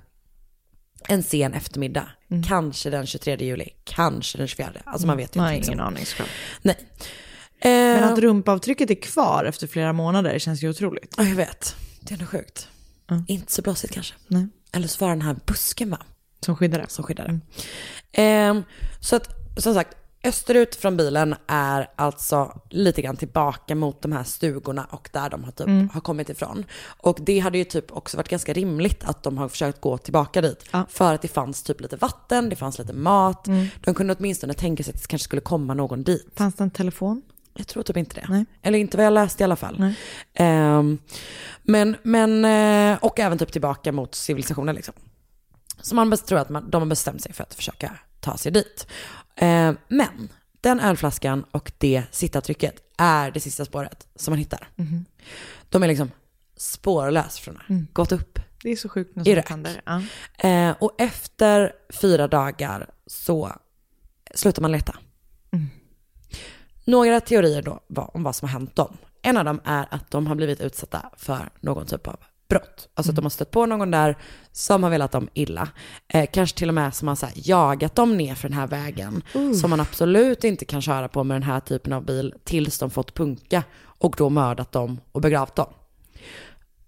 en 1.08 1.22
sen 1.22 1.54
eftermiddag. 1.54 2.06
Mm. 2.30 2.42
Kanske 2.42 2.90
den 2.90 3.06
23 3.06 3.36
juli, 3.36 3.68
kanske 3.84 4.38
den 4.38 4.48
24. 4.48 4.70
Alltså 4.84 5.06
man 5.06 5.16
vet 5.16 5.36
ju 5.36 5.40
inte. 5.40 5.54
liksom. 5.54 5.72
ingen 5.72 5.84
aning 5.86 6.06
såklart. 6.06 6.28
Nej. 6.62 6.76
Men 7.62 8.02
Eh, 8.04 8.12
att 8.12 8.18
rumpavtrycket 8.18 8.90
är 8.90 8.94
kvar 8.94 9.44
efter 9.44 9.66
flera 9.66 9.92
månader 9.92 10.38
känns 10.38 10.62
ju 10.62 10.70
otroligt. 10.70 11.14
Ja, 11.16 11.24
jag 11.24 11.36
vet. 11.36 11.76
Det 12.00 12.14
är 12.14 12.18
nog 12.18 12.28
sjukt. 12.28 12.68
Inte 13.28 13.52
så 13.52 13.62
blåsigt 13.62 13.94
kanske. 13.94 14.14
Nej. 14.26 14.46
Eller 14.72 14.88
så 14.88 15.04
var 15.04 15.08
den 15.08 15.22
här 15.22 15.36
busken 15.46 15.90
va? 15.90 15.98
Som 16.44 16.56
skyddar 16.56 16.78
det. 16.78 16.86
Som 16.88 17.04
skyddar 17.04 17.28
det. 17.28 17.40
Ehm, 18.22 18.62
så 19.00 19.16
att, 19.16 19.28
som 19.56 19.74
sagt, 19.74 19.96
österut 20.24 20.74
från 20.74 20.96
bilen 20.96 21.34
är 21.46 21.90
alltså 21.96 22.60
lite 22.70 23.02
grann 23.02 23.16
tillbaka 23.16 23.74
mot 23.74 24.02
de 24.02 24.12
här 24.12 24.24
stugorna 24.24 24.84
och 24.90 25.08
där 25.12 25.30
de 25.30 25.44
har, 25.44 25.52
typ, 25.52 25.66
Mm. 25.66 25.88
har 25.88 26.00
kommit 26.00 26.28
ifrån. 26.28 26.64
Och 26.98 27.18
det 27.20 27.38
hade 27.38 27.58
ju 27.58 27.64
typ 27.64 27.92
också 27.92 28.16
varit 28.16 28.28
ganska 28.28 28.52
rimligt 28.52 29.04
att 29.04 29.22
de 29.22 29.38
har 29.38 29.48
försökt 29.48 29.80
gå 29.80 29.98
tillbaka 29.98 30.40
dit. 30.40 30.64
För 30.88 31.14
att 31.14 31.22
det 31.22 31.28
fanns 31.28 31.62
typ 31.62 31.80
lite 31.80 31.96
vatten, 31.96 32.48
det 32.48 32.56
fanns 32.56 32.78
lite 32.78 32.92
mat. 32.92 33.46
Mm. 33.46 33.66
De 33.84 33.94
kunde 33.94 34.14
åtminstone 34.18 34.54
tänka 34.54 34.82
sig 34.84 34.94
att 34.94 35.00
det 35.02 35.06
kanske 35.08 35.24
skulle 35.24 35.42
komma 35.42 35.74
någon 35.74 36.02
dit. 36.02 36.26
Fanns 36.36 36.54
det 36.54 36.64
en 36.64 36.70
telefon? 36.70 37.22
Jag 37.54 37.66
tror 37.66 37.82
typ 37.82 37.96
inte 37.96 38.14
det. 38.20 38.26
Nej. 38.28 38.44
Eller 38.62 38.78
inte 38.78 38.96
vad 38.96 39.06
jag 39.06 39.12
läste 39.12 39.42
i 39.42 39.44
alla 39.44 39.56
fall. 39.56 39.92
Ehm, 40.34 40.98
men, 41.62 41.96
men, 42.02 42.44
eh, 42.44 42.98
och 43.04 43.20
även 43.20 43.38
typ 43.38 43.52
tillbaka 43.52 43.92
mot 43.92 44.14
civilisationen 44.14 44.74
liksom. 44.74 44.94
Så 45.82 45.94
man 45.94 46.16
tror 46.16 46.38
att 46.38 46.48
man, 46.48 46.70
de 46.70 46.82
har 46.82 46.86
bestämt 46.86 47.22
sig 47.22 47.32
för 47.32 47.42
att 47.42 47.54
försöka 47.54 47.92
ta 48.20 48.36
sig 48.36 48.52
dit. 48.52 48.86
Ehm, 49.38 49.76
men 49.88 50.28
den 50.60 50.80
ölflaskan 50.80 51.44
och 51.50 51.72
det 51.78 52.02
sittavtrycket 52.10 52.74
är 52.96 53.30
det 53.30 53.40
sista 53.40 53.64
spåret 53.64 54.06
som 54.16 54.32
man 54.32 54.38
hittar. 54.38 54.68
Mhm. 54.76 55.04
De 55.68 55.82
är 55.82 55.88
liksom 55.88 56.10
spårlös 56.56 57.38
från 57.38 57.54
det. 57.54 57.74
Mm. 57.74 57.86
Gått 57.92 58.12
upp 58.12 58.38
Det 58.62 58.70
är 58.70 58.76
så 58.76 58.88
sjukt 58.88 59.16
när 59.16 59.24
sånt 59.24 59.48
händer. 59.48 59.82
Ja. 59.86 60.02
Eh, 60.48 60.76
och 60.80 60.94
efter 60.98 61.72
fyra 61.88 62.28
dagar 62.28 62.90
så 63.06 63.52
slutar 64.34 64.62
man 64.62 64.72
leta. 64.72 64.96
Mm. 65.50 65.66
Några 66.84 67.20
teorier 67.20 67.62
då 67.62 67.80
var 67.86 68.16
om 68.16 68.22
vad 68.22 68.36
som 68.36 68.48
har 68.48 68.52
hänt 68.52 68.76
dem. 68.76 68.96
En 69.22 69.36
av 69.36 69.44
dem 69.44 69.60
är 69.64 69.86
att 69.90 70.10
de 70.10 70.26
har 70.26 70.34
blivit 70.34 70.60
utsatta 70.60 71.10
för 71.16 71.50
någon 71.60 71.86
typ 71.86 72.06
av 72.06 72.20
brott. 72.48 72.88
Alltså 72.94 73.10
att 73.10 73.16
de 73.16 73.24
har 73.24 73.30
stött 73.30 73.50
på 73.50 73.66
någon 73.66 73.90
där 73.90 74.16
som 74.52 74.82
har 74.82 74.90
velat 74.90 75.12
dem 75.12 75.28
illa. 75.34 75.68
Eh, 76.08 76.28
kanske 76.32 76.58
till 76.58 76.68
och 76.68 76.74
med 76.74 76.94
som 76.94 77.08
har 77.08 77.14
så 77.14 77.26
jagat 77.34 77.94
dem 77.94 78.16
ner 78.16 78.34
för 78.34 78.48
den 78.48 78.58
här 78.58 78.66
vägen. 78.66 79.22
Uh. 79.36 79.52
Som 79.52 79.70
man 79.70 79.80
absolut 79.80 80.44
inte 80.44 80.64
kan 80.64 80.82
köra 80.82 81.08
på 81.08 81.24
med 81.24 81.34
den 81.34 81.42
här 81.42 81.60
typen 81.60 81.92
av 81.92 82.04
bil 82.04 82.34
tills 82.44 82.78
de 82.78 82.90
fått 82.90 83.14
punka. 83.14 83.62
Och 83.84 84.14
då 84.18 84.30
mördat 84.30 84.72
dem 84.72 85.00
och 85.12 85.20
begravt 85.20 85.54
dem. 85.54 85.72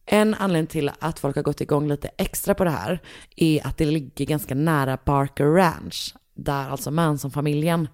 En 0.07 0.35
anledning 0.35 0.67
till 0.67 0.91
att 0.99 1.19
folk 1.19 1.37
har 1.37 1.43
gått 1.43 1.61
igång 1.61 1.89
lite 1.89 2.11
extra 2.17 2.55
på 2.55 2.65
det 2.65 2.71
här 2.71 3.03
är 3.37 3.67
att 3.67 3.77
det 3.77 3.85
ligger 3.85 4.25
ganska 4.25 4.55
nära 4.55 4.99
Barker 5.05 5.45
Ranch, 5.45 6.15
där 6.35 6.71
alltså 6.71 6.91
Manson-familjen 6.91 7.89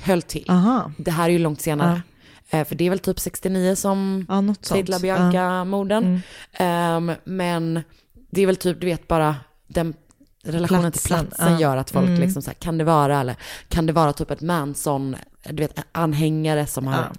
höll 0.00 0.22
till. 0.22 0.50
Aha. 0.50 0.92
Det 0.96 1.10
här 1.10 1.24
är 1.24 1.32
ju 1.32 1.38
långt 1.38 1.60
senare. 1.60 1.92
Eh, 1.92 2.00
För 2.50 2.74
det 2.74 2.84
är 2.86 2.90
väl 2.90 2.98
typ 2.98 3.20
69 3.20 3.74
som 3.76 4.26
Ja, 4.28 4.40
något 4.40 4.62
Ted 4.62 4.76
sånt. 4.76 4.88
LaBianca-morden. 4.88 6.20
Ehm, 6.52 7.12
men 7.24 7.82
det 8.30 8.42
är 8.42 8.46
väl 8.46 8.56
typ, 8.56 8.80
du 8.80 8.86
vet 8.86 9.08
bara, 9.08 9.36
den 9.66 9.94
relationen 10.44 10.92
till 10.92 11.00
Platsen, 11.02 11.26
platsen 11.26 11.52
ja. 11.52 11.60
gör 11.60 11.76
att 11.76 11.90
folk 11.90 12.08
Mm. 12.08 12.20
liksom 12.20 12.42
så 12.42 12.50
här, 12.50 12.54
kan 12.54 12.78
det 12.78 12.84
vara, 12.84 13.20
eller 13.20 13.36
kan 13.68 13.86
det 13.86 13.92
vara 13.92 14.12
typ 14.12 14.30
ett 14.30 14.40
Manson, 14.40 15.16
du 15.50 15.56
vet, 15.62 15.78
anhängare 15.92 16.66
som 16.66 16.86
har, 16.86 16.94
Ja. 16.94 17.12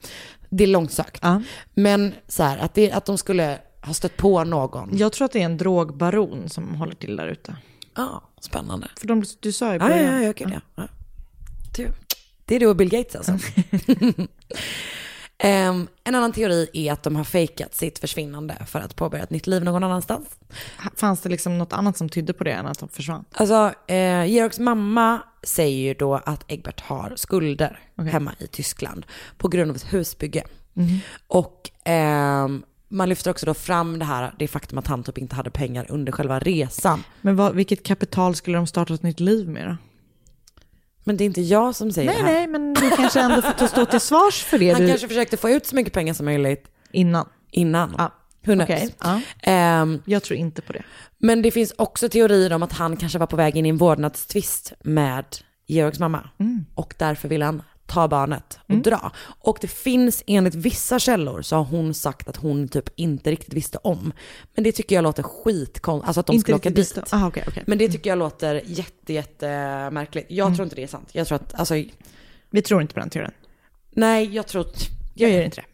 det 0.50 0.64
är 0.64 0.68
långsökt. 0.68 1.20
Ja. 1.24 1.42
Men 1.74 2.14
så 2.28 2.44
här, 2.44 2.58
att, 2.58 2.74
det, 2.74 2.92
att 2.92 3.06
de 3.06 3.18
skulle 3.18 3.58
ha 3.82 3.94
stött 3.94 4.18
på 4.18 4.44
någon. 4.44 4.90
Jag 4.98 5.12
tror 5.14 5.26
att 5.26 5.32
det 5.32 5.40
är 5.42 5.46
en 5.46 5.58
drogbaron 5.58 6.50
som 6.50 6.76
håller 6.76 6.96
till 6.96 7.16
där 7.16 7.28
ute. 7.28 7.56
Ja, 7.96 8.22
spännande. 8.42 8.88
För 9.00 9.08
de, 9.08 9.24
du 9.40 9.52
sa 9.52 9.74
ju 9.74 9.80
Ja, 9.80 9.90
ja, 9.90 9.96
början. 9.96 10.24
ja, 10.24 10.30
okej, 10.30 10.48
ja. 10.54 10.62
ja. 10.76 10.88
Det, 11.76 11.88
det 12.46 12.56
är 12.56 12.60
du 12.60 12.68
och 12.68 12.76
Bill 12.76 12.90
Gates 12.90 13.16
alltså. 13.16 13.32
Em, 15.44 15.88
en 16.04 16.16
annan 16.16 16.32
teori 16.32 16.70
är 16.74 16.94
att 16.94 17.04
de 17.04 17.16
har 17.16 17.24
fejkat 17.24 17.76
sitt 17.76 18.00
försvinnande 18.00 18.58
för 18.68 18.80
att 18.80 18.96
påbörja 18.96 19.24
ett 19.24 19.30
nytt 19.30 19.48
liv 19.48 19.64
någon 19.64 19.84
annanstans. 19.84 20.28
Fanns 20.96 21.22
det 21.22 21.30
liksom 21.30 21.58
något 21.58 21.74
annat 21.74 21.98
som 21.98 22.10
tydde 22.10 22.34
på 22.34 22.44
det 22.44 22.52
än 22.52 22.66
att 22.66 22.80
de 22.80 22.90
försvann? 22.90 23.26
Alltså, 23.32 23.74
eh, 23.88 24.26
Georgs 24.26 24.60
mamma 24.60 25.22
säger 25.44 25.78
ju 25.78 25.94
då 25.94 26.16
att 26.16 26.52
Egbert 26.52 26.82
har 26.82 27.14
skulder 27.16 27.80
hemma 28.12 28.34
i 28.40 28.48
Tyskland 28.48 29.06
på 29.38 29.48
grund 29.48 29.70
av 29.70 29.76
ett 29.76 29.94
husbygge. 29.94 30.44
Mhm. 30.74 31.00
Och 31.28 31.70
ehm, 31.84 32.64
man 32.88 33.10
lyfter 33.10 33.32
också 33.32 33.46
då 33.46 33.54
fram 33.54 34.00
det 34.00 34.06
här, 34.06 34.34
det 34.40 34.48
faktum 34.48 34.78
att 34.78 34.88
han 34.88 35.04
typ 35.04 35.18
inte 35.18 35.36
hade 35.36 35.50
pengar 35.50 35.86
under 35.90 36.12
själva 36.12 36.40
resan. 36.40 37.04
Men 37.22 37.36
vad, 37.36 37.56
vilket 37.56 37.84
kapital 37.84 38.36
skulle 38.36 38.58
de 38.58 38.68
starta 38.68 38.94
ett 38.94 39.04
nytt 39.04 39.20
liv 39.20 39.50
med 39.50 39.68
då? 39.68 39.76
Men 41.04 41.18
det 41.18 41.24
är 41.24 41.26
inte 41.26 41.42
jag 41.42 41.76
som 41.76 41.92
säger 41.92 42.10
Nej, 42.12 42.22
det 42.22 42.28
här. 42.28 42.34
nej, 42.34 42.48
men 42.48 42.74
du 42.74 42.90
kanske 42.90 43.20
ändå 43.22 43.42
får 43.42 43.68
stå 43.68 43.86
till 43.86 44.00
svars 44.00 44.44
för 44.44 44.60
det. 44.60 44.70
Han 44.72 44.82
du... 44.82 44.88
kanske 44.88 45.08
försökte 45.08 45.38
få 45.38 45.50
ut 45.50 45.66
så 45.66 45.76
mycket 45.76 45.94
pengar 45.94 46.14
som 46.14 46.26
möjligt 46.26 46.68
Innan? 46.92 47.28
innan. 47.52 47.96
Ja. 47.98 48.12
Who 48.46 48.54
knows? 48.54 48.64
Okej, 48.70 48.96
ja. 49.04 49.22
Ehm, 49.44 50.02
Jag 50.06 50.24
tror 50.24 50.40
inte 50.40 50.62
på 50.62 50.74
det. 50.74 50.84
men 51.18 51.42
det 51.42 51.52
finns 51.52 51.74
också 51.78 52.10
teorier 52.10 52.54
om 52.54 52.64
att 52.64 52.74
han 52.74 52.98
kanske 52.98 53.20
var 53.20 53.28
på 53.28 53.36
väg 53.36 53.58
in 53.58 53.66
i 53.66 53.70
en 53.70 53.78
vårdnadstvist 53.78 54.74
med 54.84 55.26
Georgs 55.68 56.00
mamma. 56.00 56.30
Mm. 56.40 56.66
Och 56.76 56.94
därför 56.98 57.28
vill 57.30 57.42
han 57.42 57.62
ta 57.92 58.08
barnet 58.08 58.60
och 58.70 58.76
dra. 58.76 59.12
Och 59.40 59.58
det 59.62 59.68
finns 59.68 60.24
enligt 60.28 60.56
vissa 60.56 61.00
källor 61.00 61.42
så 61.42 61.56
har 61.56 61.64
hon 61.64 61.94
sagt 61.94 62.28
att 62.30 62.38
hon 62.38 62.68
typ 62.68 62.90
inte 62.96 63.32
riktigt 63.32 63.54
visste 63.54 63.78
om. 63.78 64.14
Men 64.56 64.64
det 64.64 64.72
tycker 64.72 64.96
jag 64.96 65.04
låter 65.04 65.24
skitkonstigt, 65.24 66.08
alltså 66.08 66.20
att 66.20 66.26
de 66.26 66.34
Inte 66.34 66.42
skulle 66.42 66.56
åka 66.56 66.70
dit. 66.70 66.78
visste- 66.78 67.04
ah, 67.10 67.28
okej, 67.28 67.44
okej. 67.48 67.64
Men 67.68 67.78
det 67.78 67.90
tycker 67.90 68.10
jag 68.10 68.20
låter 68.20 68.62
jätte, 68.66 69.14
jätte 69.14 69.48
märkligt. 69.92 70.26
Jag 70.30 70.46
Mm. 70.46 70.56
tror 70.56 70.64
inte 70.64 70.76
det 70.76 70.84
är 70.84 70.88
sant. 70.88 71.10
Jag 71.12 71.28
tror 71.28 71.36
att, 71.36 71.54
alltså, 71.60 71.76
Vi 72.50 72.62
tror 72.62 72.82
inte 72.82 72.94
på 72.94 73.00
den 73.00 73.10
teorin. 73.10 73.32
nej 73.92 74.36
jag 74.36 74.48
tror 74.48 74.66
Jag 75.14 75.32
gör 75.32 75.42
inte 75.44 75.62
det. 75.62 75.66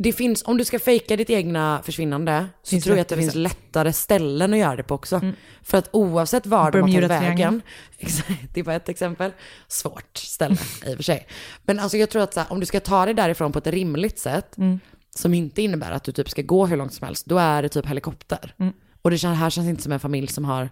Det 0.00 0.12
finns, 0.12 0.42
om 0.46 0.56
du 0.58 0.64
ska 0.64 0.78
fejka 0.78 1.16
ditt 1.16 1.30
egna 1.30 1.82
försvinnande 1.84 2.46
så 2.62 2.70
Finns 2.70 2.84
tror 2.84 2.96
jag 2.96 3.02
att 3.02 3.08
det 3.08 3.16
finns 3.16 3.34
lättare 3.34 3.92
ställen 3.92 4.52
att 4.52 4.58
göra 4.58 4.76
det 4.76 4.82
på 4.82 4.94
också. 4.94 5.20
För 5.62 5.78
att 5.78 5.88
oavsett 5.92 6.46
var 6.46 6.70
de 6.70 6.80
har 6.80 6.88
tagit 6.88 7.10
vägen, 7.10 7.62
exakt, 7.98 8.54
det 8.54 8.62
var 8.62 8.72
ett 8.72 8.88
exempel, 8.88 9.32
svårt 9.68 10.16
ställe 10.16 10.56
i 10.86 10.92
och 10.92 10.96
för 10.96 11.02
sig. 11.02 11.26
Men 11.62 11.78
alltså 11.78 11.96
jag 11.96 12.10
tror 12.10 12.22
att 12.22 12.36
här, 12.36 12.46
om 12.52 12.60
du 12.60 12.66
ska 12.66 12.80
ta 12.80 13.04
dig 13.04 13.14
därifrån 13.14 13.52
på 13.52 13.58
ett 13.58 13.66
rimligt 13.66 14.18
sätt, 14.18 14.58
Mm. 14.58 14.80
som 15.16 15.34
inte 15.34 15.62
innebär 15.62 15.90
att 15.92 16.04
du 16.04 16.12
typ 16.12 16.28
ska 16.30 16.42
gå 16.42 16.66
hur 16.66 16.76
långt 16.76 16.94
som 16.94 17.06
helst, 17.06 17.26
då 17.26 17.38
är 17.38 17.62
det 17.62 17.68
typ 17.68 17.86
helikopter. 17.86 18.54
Mm. 18.58 18.72
Och 19.02 19.10
det 19.10 19.24
här 19.28 19.50
känns 19.50 19.68
inte 19.68 19.82
som 19.82 19.92
en 19.92 20.00
familj 20.00 20.26
som 20.26 20.44
har 20.44 20.70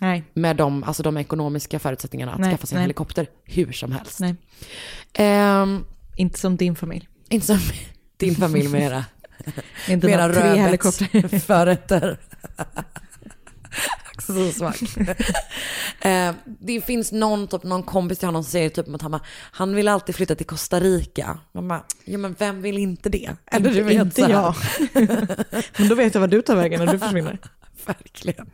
Nej. 0.00 0.24
med 0.34 0.56
de, 0.56 0.84
alltså 0.84 1.02
de 1.02 1.16
ekonomiska 1.16 1.78
förutsättningarna 1.78 2.32
att 2.32 2.40
Nej, 2.40 2.50
skaffa 2.50 2.66
sig 2.66 2.76
en 2.76 2.78
nej. 2.78 2.84
helikopter 2.84 3.26
hur 3.44 3.72
som 3.72 3.92
helst. 3.92 4.20
Nej. 4.20 4.34
Ehm, 5.14 5.84
Inte 6.16 6.38
som 6.38 6.56
din 6.56 6.76
familj. 6.76 7.08
inte 7.28 7.46
som 7.46 7.58
din 8.24 8.34
familj 8.34 8.68
med 8.68 8.82
era, 8.82 9.04
Med 9.88 10.02
med 10.04 10.10
era 10.10 10.28
dina 10.28 10.40
tre 10.40 10.60
helikoptrar. 10.62 11.38
förrätter. 11.46 12.18
Också 14.16 14.32
så 14.32 14.50
svag. 14.52 14.74
Det 16.44 16.80
finns 16.80 17.12
någon, 17.12 17.46
typ, 17.48 17.62
någon 17.62 17.82
kompis 17.82 18.18
till 18.18 18.28
honom 18.28 18.42
som 18.44 18.50
säger 18.50 18.68
typ 18.68 18.94
att 18.94 19.02
han, 19.02 19.10
bara, 19.10 19.20
han 19.50 19.74
vill 19.74 19.88
alltid 19.88 20.14
flytta 20.14 20.34
till 20.34 20.46
Costa 20.46 20.80
Rica. 20.80 21.38
Man 21.52 21.68
bara, 21.68 21.84
ja 22.04 22.18
men 22.18 22.34
vem 22.38 22.62
vill 22.62 22.78
inte 22.78 23.08
det? 23.08 23.30
Eller 23.46 23.70
du 23.70 23.82
vet, 23.82 23.94
inte 24.02 24.20
jag. 24.20 24.54
Men 25.78 25.88
då 25.88 25.94
vet 25.94 26.14
jag 26.14 26.20
var 26.20 26.28
du 26.28 26.42
tar 26.42 26.56
vägen 26.56 26.84
när 26.84 26.92
du 26.92 26.98
försvinner. 26.98 27.38
Verkligen. 27.86 28.50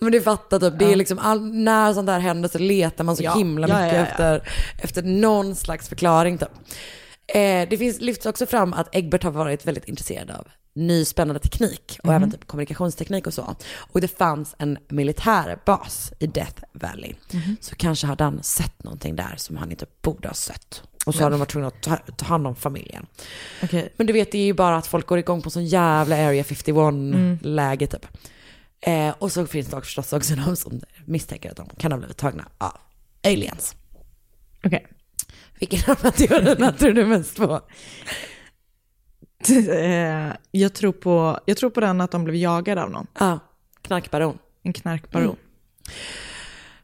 Men 0.00 0.12
du 0.12 0.20
fattar 0.20 0.58
typ, 0.60 0.78
det 0.78 0.92
är 0.92 0.96
liksom 0.96 1.18
all, 1.18 1.52
när 1.54 1.92
sånt 1.92 2.06
där 2.06 2.18
händer 2.18 2.48
så 2.48 2.58
letar 2.58 3.04
man 3.04 3.16
så 3.16 3.22
Ja. 3.22 3.34
himla 3.34 3.66
mycket 3.66 3.80
ja, 3.80 3.94
ja. 3.94 4.06
Efter, 4.06 4.48
efter 4.82 5.02
någon 5.02 5.56
slags 5.56 5.88
förklaring 5.88 6.38
typ. 6.38 6.48
Eh, 7.34 7.68
det 7.68 7.78
finns, 7.78 8.00
lyfts 8.00 8.26
också 8.26 8.46
fram 8.46 8.72
att 8.72 8.94
Egbert 8.94 9.22
har 9.22 9.30
varit 9.30 9.66
väldigt 9.66 9.84
intresserad 9.84 10.30
av 10.30 10.48
ny 10.74 11.04
spännande 11.04 11.40
teknik 11.40 11.98
och 12.02 12.06
Mhm. 12.08 12.14
även 12.16 12.30
typ 12.30 12.46
kommunikationsteknik 12.46 13.26
och 13.26 13.34
så. 13.34 13.56
Och 13.76 14.00
det 14.00 14.18
fanns 14.18 14.54
en 14.58 14.78
militärbas 14.88 16.12
i 16.18 16.26
Death 16.26 16.62
Valley. 16.72 17.14
Mhm. 17.32 17.56
Så 17.60 17.74
kanske 17.76 18.06
hade 18.06 18.24
han 18.24 18.42
sett 18.42 18.82
någonting 18.84 19.16
där 19.16 19.34
som 19.36 19.56
han 19.56 19.70
inte 19.70 19.86
borde 20.02 20.28
ha 20.28 20.34
sett. 20.34 20.82
Och 21.06 21.14
så 21.14 21.20
Ja. 21.20 21.24
hade 21.24 21.34
de 21.34 21.38
varit 21.40 21.50
tvungna 21.50 21.68
att 21.68 21.82
ta, 21.82 21.96
ta 21.96 22.26
hand 22.26 22.46
om 22.46 22.56
familjen. 22.56 23.06
Okej. 23.62 23.92
Men 23.96 24.06
du 24.06 24.12
vet, 24.12 24.32
det 24.32 24.38
är 24.38 24.44
ju 24.44 24.52
bara 24.54 24.76
att 24.76 24.86
folk 24.86 25.06
går 25.06 25.18
igång 25.18 25.42
på 25.42 25.50
sån 25.50 25.66
jävla 25.66 26.16
Area 26.16 26.42
51-läge 26.44 27.86
typ. 27.86 28.06
Eh, 28.80 29.14
och 29.18 29.32
så 29.32 29.46
finns 29.46 29.66
det 29.66 29.76
också 29.76 29.86
förstås 30.02 30.12
också 30.12 30.34
de 30.34 30.56
som 30.56 30.80
misstänker 31.04 31.50
att 31.50 31.56
de 31.56 31.68
kan 31.78 31.92
ha 31.92 31.98
blivit 31.98 32.16
tagna 32.16 32.48
av 32.58 32.76
aliens. 33.24 33.74
Okej. 34.64 34.86
Vilken 35.60 35.90
av 35.90 36.10
teorierna 36.10 36.72
tror 36.72 36.92
du 36.92 37.06
mest 37.06 37.36
på? 37.36 37.60
Eh, 39.48 40.32
jag, 40.50 40.74
tror 40.74 40.92
på, 40.92 41.40
jag 41.44 41.56
tror 41.56 41.70
på 41.70 41.80
den 41.80 42.00
att 42.00 42.10
de 42.10 42.24
blev 42.24 42.36
jagade 42.36 42.82
av 42.82 42.90
någon. 42.90 43.06
Ja, 43.18 43.38
knarkbaron. 43.82 44.38
En 44.62 44.72
knarkbaron. 44.72 45.24
Mm. 45.24 45.36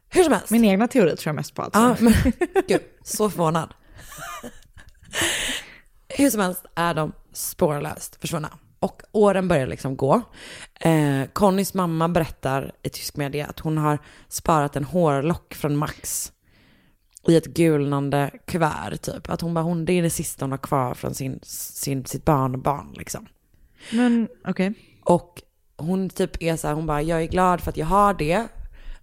Hur 0.09 0.23
som 0.23 0.33
helst. 0.33 0.49
Min 0.49 0.65
egna 0.65 0.87
teori 0.87 1.15
tror 1.15 1.29
jag 1.29 1.35
mest 1.35 1.55
på 1.55 1.61
alltså. 1.61 1.79
Ja, 1.79 1.95
men 1.99 2.13
gud, 2.67 2.81
så 3.03 3.29
förvånad. 3.29 3.73
Hur 6.09 6.29
som 6.29 6.41
helst 6.41 6.65
är 6.75 6.93
de 6.93 7.11
spårlöst 7.33 8.21
försvunna. 8.21 8.49
Och 8.79 9.01
åren 9.11 9.47
börjar 9.47 9.67
liksom 9.67 9.97
gå. 9.97 10.21
Eh, 10.79 11.23
Connys 11.33 11.73
mamma 11.73 12.09
berättar 12.09 12.71
i 12.83 12.89
tysk 12.89 13.15
media 13.15 13.45
att 13.45 13.59
hon 13.59 13.77
har 13.77 13.99
sparat 14.27 14.75
en 14.75 14.83
hårlock 14.83 15.53
från 15.53 15.77
Max 15.77 16.31
i 17.31 17.35
ett 17.35 17.45
gulnande 17.45 18.31
kuvert 18.45 18.97
typ. 19.01 19.29
Att 19.29 19.41
hon 19.41 19.53
bara, 19.53 19.61
hon, 19.63 19.85
det 19.85 19.93
är 19.93 20.01
det 20.03 20.09
sista 20.09 20.45
hon 20.45 20.51
har 20.51 20.57
kvar 20.57 20.93
från 20.93 21.13
sin, 21.13 21.39
sin, 21.43 22.05
sitt 22.05 22.25
barnbarn 22.25 22.93
liksom. 22.97 23.27
Men 23.91 24.27
okej. 24.47 24.73
Och 25.03 25.41
hon 25.77 26.09
typ 26.09 26.41
är 26.43 26.55
så 26.55 26.67
här, 26.67 26.75
hon 26.75 26.85
bara, 26.85 27.01
jag 27.01 27.21
är 27.23 27.27
glad 27.27 27.61
för 27.61 27.69
att 27.69 27.77
jag 27.77 27.85
har 27.85 28.13
det. 28.13 28.47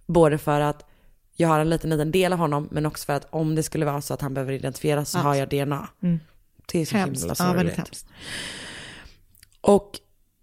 Både 0.05 0.37
för 0.37 0.59
att 0.61 0.85
jag 1.35 1.47
har 1.49 1.59
en 1.59 1.69
liten, 1.69 1.89
liten 1.89 2.11
del 2.11 2.33
av 2.33 2.39
honom, 2.39 2.67
men 2.71 2.85
också 2.85 3.05
för 3.05 3.13
att 3.13 3.27
om 3.29 3.55
det 3.55 3.63
skulle 3.63 3.85
vara 3.85 4.01
så 4.01 4.13
att 4.13 4.21
han 4.21 4.33
behöver 4.33 4.53
identifieras 4.53 5.09
så 5.09 5.17
Ja. 5.17 5.21
har 5.21 5.35
jag 5.35 5.49
DNA. 5.49 5.87
Mm. 6.03 6.19
Det 6.71 6.79
är 6.81 6.85
så 6.85 6.97
Hemskt. 6.97 7.21
himla 7.23 7.35
Ja, 7.39 7.45
väldigt 7.53 7.75
sorgligt. 7.75 7.77
hemskt. 7.77 8.07
Och 9.61 9.99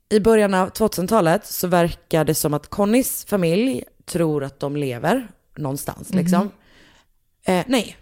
i 0.08 0.20
början 0.20 0.54
av 0.54 0.70
2000-talet 0.70 1.46
så 1.46 1.66
verkar 1.68 2.24
det 2.24 2.34
som 2.34 2.54
att 2.54 2.66
Connys 2.68 3.24
familj 3.24 3.84
tror 4.04 4.44
att 4.44 4.60
de 4.60 4.76
lever 4.76 5.28
någonstans 5.56 6.10
Mhm. 6.12 6.18
liksom. 6.18 6.50
Eh, 7.45 7.64
nej, 7.68 7.97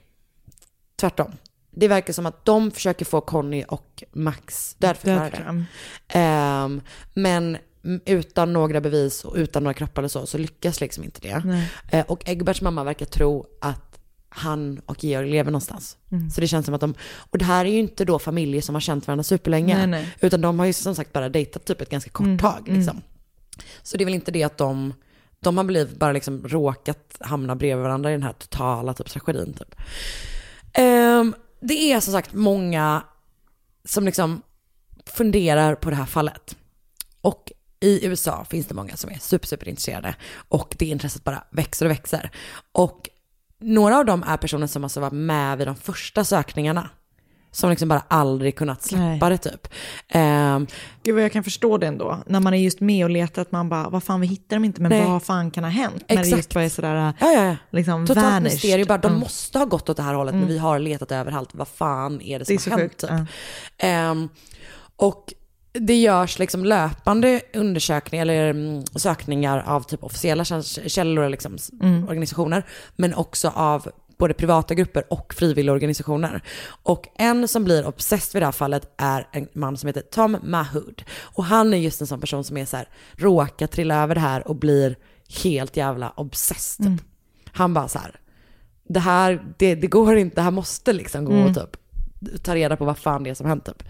tvärtom. 0.96 1.32
Det 1.70 1.88
verkar 1.88 2.12
som 2.12 2.26
att 2.26 2.44
de 2.44 2.70
försöker 2.70 3.04
få 3.04 3.20
Conny 3.20 3.64
och 3.68 4.04
Max 4.12 4.74
dödförklarade. 4.78 5.64
Ehm, 6.08 6.80
men 7.14 7.58
mm, 7.84 8.00
utan 8.04 8.52
några 8.52 8.80
bevis 8.80 9.24
och 9.24 9.34
utan 9.36 9.62
några 9.62 9.74
kroppar 9.74 10.02
eller 10.02 10.08
så, 10.08 10.26
så 10.26 10.38
lyckas 10.38 10.80
liksom 10.80 11.04
inte 11.04 11.20
det. 11.20 11.66
Eh, 11.90 12.04
och 12.06 12.28
Egberts 12.28 12.62
mamma 12.62 12.84
verkar 12.84 13.06
tro 13.06 13.46
att 13.60 14.00
han 14.28 14.80
och 14.86 15.04
Georg 15.04 15.30
lever 15.30 15.50
någonstans. 15.50 15.96
Mm. 16.10 16.30
Så 16.30 16.40
det 16.40 16.48
känns 16.48 16.66
som 16.66 16.74
att 16.74 16.80
de, 16.80 16.94
och 17.30 17.38
det 17.38 17.44
här 17.44 17.64
är 17.64 17.70
ju 17.70 17.78
inte 17.78 18.04
då 18.04 18.18
familjer 18.18 18.62
som 18.62 18.74
har 18.74 18.80
känt 18.80 19.06
varandra 19.06 19.24
superlänge. 19.24 19.76
Nej, 19.76 19.86
nej. 19.86 20.14
Utan 20.20 20.40
de 20.40 20.58
har 20.58 20.66
ju 20.66 20.72
som 20.72 20.94
sagt 20.94 21.12
bara 21.12 21.28
dejtat 21.28 21.64
typ 21.64 21.80
ett 21.80 21.90
ganska 21.90 22.10
kort 22.10 22.26
Mm, 22.26 22.38
tag 22.38 22.68
mm. 22.68 22.78
liksom. 22.80 23.02
Så 23.82 23.96
det 23.96 24.02
är 24.02 24.06
väl 24.06 24.14
inte 24.14 24.30
det 24.30 24.42
att 24.42 24.58
de, 24.58 24.94
de 25.40 25.56
har 25.56 25.64
blivit 25.64 25.98
bara 25.98 26.12
liksom 26.12 26.48
råkat 26.48 27.16
hamna 27.20 27.56
bredvid 27.56 27.82
varandra 27.82 28.10
i 28.10 28.12
den 28.12 28.22
här 28.22 28.32
totala 28.32 28.94
typ 28.94 29.10
tragedin 29.10 29.52
typ. 29.52 29.74
Um, 30.78 31.34
det 31.60 31.92
är 31.92 32.00
som 32.00 32.12
sagt 32.12 32.32
många 32.32 33.02
som 33.84 34.04
liksom 34.04 34.42
funderar 35.06 35.74
på 35.74 35.90
det 35.90 35.96
här 35.96 36.06
fallet. 36.06 36.56
Och 37.20 37.52
i 37.80 38.06
USA 38.06 38.44
finns 38.44 38.66
det 38.66 38.74
många 38.74 38.96
som 38.96 39.10
är 39.10 39.18
super, 39.18 39.46
super 39.46 39.68
intresserade 39.68 40.14
och 40.48 40.74
det 40.78 40.86
intresset 40.86 41.24
bara 41.24 41.44
växer 41.50 41.86
och 41.86 41.92
växer. 41.92 42.30
Och 42.72 43.08
några 43.58 43.98
av 43.98 44.04
dem 44.04 44.24
är 44.26 44.36
personer 44.36 44.66
som 44.66 44.84
alltså 44.84 45.00
var 45.00 45.10
med 45.10 45.58
vid 45.58 45.66
de 45.66 45.76
första 45.76 46.24
sökningarna. 46.24 46.90
Som 47.52 47.70
liksom 47.70 47.88
bara 47.88 48.02
aldrig 48.08 48.56
kunnat 48.56 48.82
släppa 48.82 49.04
Nej. 49.04 49.30
det 49.30 49.38
typ. 49.38 49.68
Ehm, 50.08 50.66
Gud 51.02 51.14
vad 51.14 51.24
jag 51.24 51.32
kan 51.32 51.44
förstå 51.44 51.78
det 51.78 51.86
ändå. 51.86 52.18
När 52.26 52.40
man 52.40 52.54
är 52.54 52.58
just 52.58 52.80
med 52.80 53.04
och 53.04 53.10
letar 53.10 53.42
att 53.42 53.52
man 53.52 53.68
bara, 53.68 53.88
vad 53.88 54.02
fan 54.04 54.20
vi 54.20 54.26
hittar 54.26 54.56
dem 54.56 54.64
inte, 54.64 54.80
men 54.82 54.90
Nej. 54.90 55.04
vad 55.06 55.22
fan 55.22 55.50
kan 55.50 55.64
ha 55.64 55.70
hänt? 55.70 56.04
När 56.08 56.16
det 56.16 56.20
Exakt. 56.22 56.36
just 56.36 56.54
bara 56.54 56.64
är 56.64 56.68
sådär, 56.68 56.94
Ja, 56.94 57.12
ja, 57.32 57.44
ja. 57.44 57.56
liksom 57.70 58.06
Totalt 58.06 58.26
vanished. 58.26 58.42
mysterium. 58.52 58.86
Bara, 58.88 58.98
de 58.98 59.06
Mm. 59.08 59.20
måste 59.20 59.58
ha 59.58 59.64
gått 59.66 59.88
åt 59.88 59.96
det 59.96 60.02
här 60.02 60.14
hållet, 60.14 60.34
men 60.34 60.42
Mm. 60.42 60.52
vi 60.54 60.58
har 60.58 60.78
letat 60.78 61.12
överallt. 61.12 61.50
Vad 61.52 61.68
fan 61.68 62.20
är 62.22 62.38
det 62.38 62.44
som 62.44 62.56
Det 62.56 62.66
är 62.66 62.70
har 62.70 62.78
hänt? 62.78 62.90
sjukt, 62.92 63.00
Typ. 63.00 63.28
Ehm, 63.78 64.28
och 64.96 65.32
det 65.72 65.94
görs 65.94 66.38
liksom 66.38 66.64
löpande 66.64 67.40
undersökningar 67.54 68.22
eller 68.22 68.50
mm, 68.50 68.84
sökningar 68.94 69.64
av 69.66 69.80
typ 69.82 70.04
officiella 70.04 70.44
källor, 70.86 71.28
liksom, 71.28 71.56
Mm. 71.82 72.08
organisationer, 72.08 72.66
men 72.96 73.14
också 73.14 73.48
av 73.54 73.88
både 74.20 74.34
privata 74.34 74.74
grupper 74.74 75.04
och 75.12 75.34
frivilliga 75.34 75.72
organisationer. 75.72 76.42
Och 76.82 77.08
en 77.18 77.48
som 77.48 77.64
blir 77.64 77.86
obsessed 77.86 78.32
vid 78.34 78.42
det 78.42 78.46
här 78.46 78.52
fallet 78.52 78.94
är 78.96 79.28
en 79.32 79.48
man 79.52 79.76
som 79.76 79.86
heter 79.86 80.00
Tom 80.00 80.36
Mahood. 80.42 81.02
Och 81.22 81.44
han 81.44 81.74
är 81.74 81.78
just 81.78 82.00
en 82.00 82.06
sån 82.06 82.20
person 82.20 82.44
som 82.44 82.56
är 82.56 82.64
så 82.64 82.76
här, 82.76 82.88
råkar 83.16 83.66
trilla 83.66 84.02
över 84.02 84.14
det 84.14 84.20
här 84.20 84.48
och 84.48 84.56
blir 84.56 84.96
helt 85.42 85.76
jävla 85.76 86.12
obsessed. 86.16 86.76
Typ. 86.86 86.86
Mm. 86.86 86.98
Han 87.52 87.74
bara 87.74 87.88
så 87.88 87.98
här, 87.98 88.20
det 88.88 89.00
här, 89.00 89.42
det, 89.58 89.74
det 89.74 89.86
går 89.86 90.16
inte, 90.16 90.36
det 90.36 90.42
här 90.42 90.50
måste 90.50 90.92
liksom 90.92 91.24
gå 91.24 91.32
Mm. 91.32 91.46
och 91.46 91.54
typ 91.54 91.76
ta 92.42 92.54
reda 92.54 92.76
på 92.76 92.84
vad 92.84 92.98
fan 92.98 93.22
det 93.22 93.30
är 93.30 93.34
som 93.34 93.46
hänt 93.46 93.64
typ. 93.64 93.82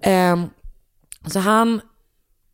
Ehm, 0.00 0.46
så 1.26 1.38
han 1.38 1.80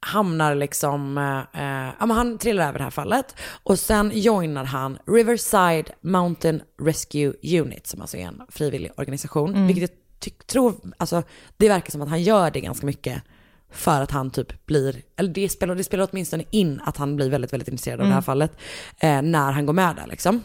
hamnar 0.00 0.54
liksom, 0.54 1.18
eh, 1.18 1.38
eh, 1.62 1.92
ja 1.98 2.06
men 2.06 2.16
han 2.16 2.38
trillar 2.38 2.68
över 2.68 2.78
det 2.78 2.84
här 2.84 2.90
fallet 2.90 3.34
och 3.62 3.78
sen 3.78 4.10
joinar 4.14 4.64
han 4.64 4.98
Riverside 5.06 5.84
Mountain 6.00 6.62
Rescue 6.82 7.32
Unit 7.60 7.86
som 7.86 8.00
alltså 8.00 8.16
är 8.16 8.26
en 8.26 8.42
frivillig 8.48 8.90
organisation. 8.96 9.54
Mm. 9.54 9.66
Vilket 9.66 9.90
jag 10.24 10.46
tror, 10.46 10.74
alltså 10.96 11.22
det 11.56 11.68
verkar 11.68 11.90
som 11.90 12.02
att 12.02 12.08
han 12.08 12.22
gör 12.22 12.50
det 12.50 12.60
ganska 12.60 12.86
mycket 12.86 13.22
för 13.72 14.00
att 14.00 14.10
han 14.10 14.30
typ 14.30 14.66
blir, 14.66 15.02
eller 15.16 15.30
det 15.30 15.48
spelar, 15.48 15.74
det 15.74 15.84
spelar 15.84 16.08
åtminstone 16.12 16.44
in 16.50 16.80
att 16.84 16.96
han 16.96 17.16
blir 17.16 17.30
väldigt, 17.30 17.52
väldigt 17.52 17.68
intresserad 17.68 18.00
av 18.00 18.06
det 18.06 18.12
här 18.12 18.18
Mm. 18.18 18.22
fallet 18.22 18.52
eh, 18.98 19.22
när 19.22 19.52
han 19.52 19.66
går 19.66 19.72
med 19.72 19.96
där 19.96 20.06
liksom. 20.06 20.42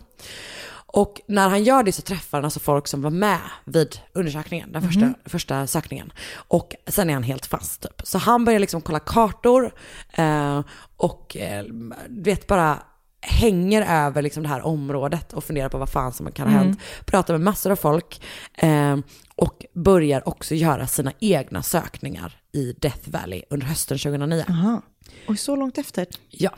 Och 0.95 1.21
när 1.27 1.49
han 1.49 1.63
gör 1.63 1.83
det 1.83 1.91
så 1.91 2.01
träffar 2.01 2.37
han 2.37 2.45
alltså 2.45 2.59
folk 2.59 2.87
som 2.87 3.01
var 3.01 3.09
med 3.09 3.39
vid 3.65 3.99
undersökningen, 4.13 4.71
den 4.71 4.81
första, 4.81 4.99
Mhm. 5.05 5.13
första 5.25 5.67
sökningen. 5.67 6.11
Och 6.35 6.75
sen 6.87 7.09
är 7.09 7.13
han 7.13 7.23
helt 7.23 7.45
fast 7.45 7.81
typ. 7.81 8.01
Så 8.03 8.17
han 8.17 8.45
börjar 8.45 8.59
liksom 8.59 8.81
kolla 8.81 8.99
kartor 8.99 9.71
eh, 10.11 10.61
och 10.97 11.37
eh, 11.37 11.65
vet 12.09 12.47
bara 12.47 12.79
hänger 13.21 14.05
över 14.05 14.21
liksom 14.21 14.43
det 14.43 14.49
här 14.49 14.61
området 14.65 15.33
och 15.33 15.43
funderar 15.43 15.69
på 15.69 15.77
vad 15.77 15.89
fan 15.89 16.13
som 16.13 16.31
kan 16.31 16.47
ha 16.47 16.53
Mm. 16.53 16.65
hänt. 16.67 16.79
Pratar 17.05 17.33
med 17.33 17.41
massor 17.41 17.71
av 17.71 17.75
folk 17.75 18.21
eh, 18.53 18.97
och 19.35 19.65
börjar 19.73 20.27
också 20.29 20.55
göra 20.55 20.87
sina 20.87 21.11
egna 21.19 21.63
sökningar 21.63 22.37
i 22.51 22.73
Death 22.79 23.09
Valley 23.09 23.43
under 23.49 23.67
hösten 23.67 23.97
2009. 23.97 24.45
Aha. 24.49 24.81
Oj, 25.27 25.37
så 25.37 25.55
långt 25.55 25.77
efter? 25.77 26.07
Ja. 26.29 26.51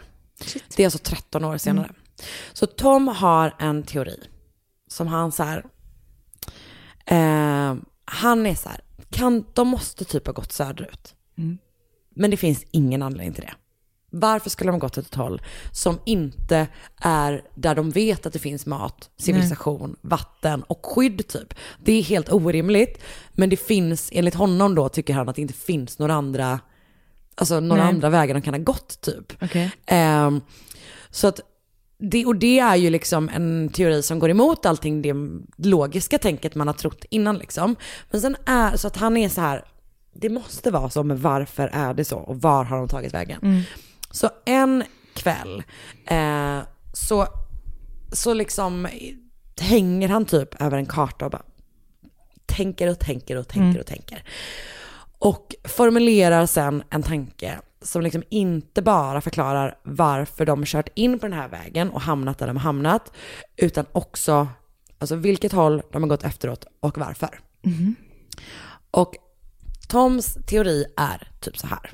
Det 0.75 0.83
är 0.83 0.87
alltså 0.87 0.99
13 1.03 1.43
år 1.45 1.57
senare. 1.57 1.89
Så 2.53 2.65
Tom 2.65 3.07
har 3.07 3.55
en 3.59 3.83
teori 3.83 4.19
som 4.87 5.07
han 5.07 5.31
så 5.31 5.43
här, 5.43 5.65
eh, 7.05 7.75
han 8.05 8.45
är 8.45 8.55
så 8.55 8.69
här, 8.69 8.81
kan, 9.09 9.45
de 9.53 9.67
måste 9.67 10.05
typ 10.05 10.25
ha 10.25 10.33
gått 10.33 10.51
söderut. 10.51 11.15
Mm. 11.37 11.57
Men 12.15 12.31
det 12.31 12.37
finns 12.37 12.65
ingen 12.71 13.01
anledning 13.01 13.33
till 13.33 13.43
det. 13.43 13.53
Varför 14.09 14.49
skulle 14.49 14.67
de 14.67 14.73
ha 14.73 14.79
gått 14.79 14.97
åt 14.97 15.05
ett 15.05 15.15
håll 15.15 15.41
som 15.71 15.99
inte 16.05 16.67
är 17.01 17.41
där 17.55 17.75
de 17.75 17.91
vet 17.91 18.25
att 18.25 18.33
det 18.33 18.39
finns 18.39 18.65
mat, 18.65 19.09
civilisation, 19.17 19.95
vatten 20.01 20.63
och 20.63 20.85
skydd 20.85 21.27
typ? 21.27 21.53
Det 21.83 21.93
är 21.93 22.03
helt 22.03 22.31
orimligt. 22.31 23.01
Men 23.31 23.49
det 23.49 23.57
finns, 23.57 24.09
enligt 24.13 24.35
honom 24.35 24.75
då, 24.75 24.89
tycker 24.89 25.13
han 25.13 25.29
att 25.29 25.35
det 25.35 25.41
inte 25.41 25.53
finns 25.53 25.99
några 25.99 26.13
andra, 26.13 26.59
alltså 27.35 27.59
några 27.59 27.83
Nej. 27.83 27.93
andra 27.93 28.09
vägar 28.09 28.33
de 28.33 28.41
kan 28.41 28.53
ha 28.53 28.61
gått 28.61 29.01
typ. 29.01 29.43
Okej. 29.43 29.71
Ehm, 29.85 30.41
så 31.09 31.27
att 31.27 31.39
det, 31.97 32.25
och 32.25 32.35
det 32.35 32.59
är 32.59 32.75
ju 32.75 32.89
liksom 32.89 33.29
en 33.29 33.69
teori 33.69 34.03
som 34.03 34.19
går 34.19 34.29
emot 34.29 34.65
allting 34.65 35.01
det 35.01 35.15
logiska 35.67 36.17
tänket 36.17 36.55
man 36.55 36.67
har 36.67 36.73
trott 36.73 37.05
innan 37.09 37.37
liksom. 37.37 37.75
Men 38.11 38.21
sen 38.21 38.35
är 38.45 38.77
så 38.77 38.87
att 38.87 38.97
han 38.97 39.17
är 39.17 39.29
så 39.29 39.41
här, 39.41 39.63
det 40.13 40.29
måste 40.29 40.71
vara 40.71 40.89
så, 40.89 41.03
men 41.03 41.21
varför 41.21 41.69
är 41.73 41.93
det 41.93 42.05
så? 42.05 42.17
Och 42.17 42.41
var 42.41 42.63
har 42.63 42.77
de 42.77 42.87
tagit 42.87 43.13
vägen? 43.13 43.39
Mm. 43.43 43.61
Så 44.11 44.29
en 44.45 44.83
kväll 45.13 45.63
eh, 46.07 46.59
så, 46.93 47.27
så 48.11 48.33
liksom 48.33 48.87
hänger 49.61 50.09
han 50.09 50.25
typ 50.25 50.61
över 50.61 50.77
en 50.77 50.85
karta 50.85 51.25
och 51.25 51.31
bara 51.31 51.43
tänker 52.45 52.89
och 52.89 52.99
tänker 52.99 53.35
och 53.35 53.47
tänker 53.47 53.69
Mm. 53.69 53.79
och 53.79 53.85
tänker. 53.85 54.23
Och 55.19 55.55
formulerar 55.63 56.45
sen 56.45 56.83
en 56.89 57.03
tanke 57.03 57.59
som 57.85 58.01
liksom 58.01 58.23
inte 58.29 58.81
bara 58.81 59.21
förklarar 59.21 59.77
varför 59.83 60.45
de 60.45 60.65
kört 60.65 60.89
in 60.95 61.19
på 61.19 61.25
den 61.25 61.37
här 61.37 61.47
vägen 61.47 61.89
och 61.89 62.01
hamnat 62.01 62.37
där 62.37 62.47
de 62.47 62.57
har 62.57 62.63
hamnat, 62.63 63.11
utan 63.55 63.85
också 63.91 64.47
alltså 64.97 65.15
vilket 65.15 65.51
håll 65.51 65.81
de 65.91 66.03
har 66.03 66.09
gått 66.09 66.23
efteråt 66.23 66.65
och 66.79 66.97
varför. 66.97 67.39
Mhm. 67.61 67.95
Och 68.91 69.15
Toms 69.87 70.37
teori 70.47 70.85
är 70.97 71.31
typ 71.39 71.57
så 71.57 71.67
här. 71.67 71.91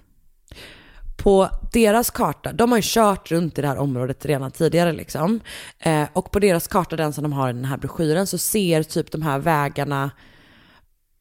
På 1.18 1.50
deras 1.74 2.10
karta, 2.10 2.54
de 2.54 2.72
har 2.72 2.78
ju 2.78 2.84
kört 2.86 3.32
runt 3.32 3.58
i 3.58 3.62
det 3.62 3.68
här 3.68 3.78
området 3.78 4.26
redan 4.26 4.52
tidigare 4.52 4.94
liksom. 4.94 5.40
Eh, 5.80 6.08
och 6.14 6.32
på 6.32 6.40
deras 6.40 6.68
karta, 6.68 6.96
den 6.96 7.14
som 7.14 7.24
de 7.24 7.34
har 7.34 7.50
i 7.50 7.54
den 7.54 7.66
här 7.66 7.78
broschyren, 7.78 8.28
så 8.28 8.38
ser 8.38 8.84
typ 8.84 9.12
de 9.12 9.22
här 9.22 9.40
vägarna 9.40 10.12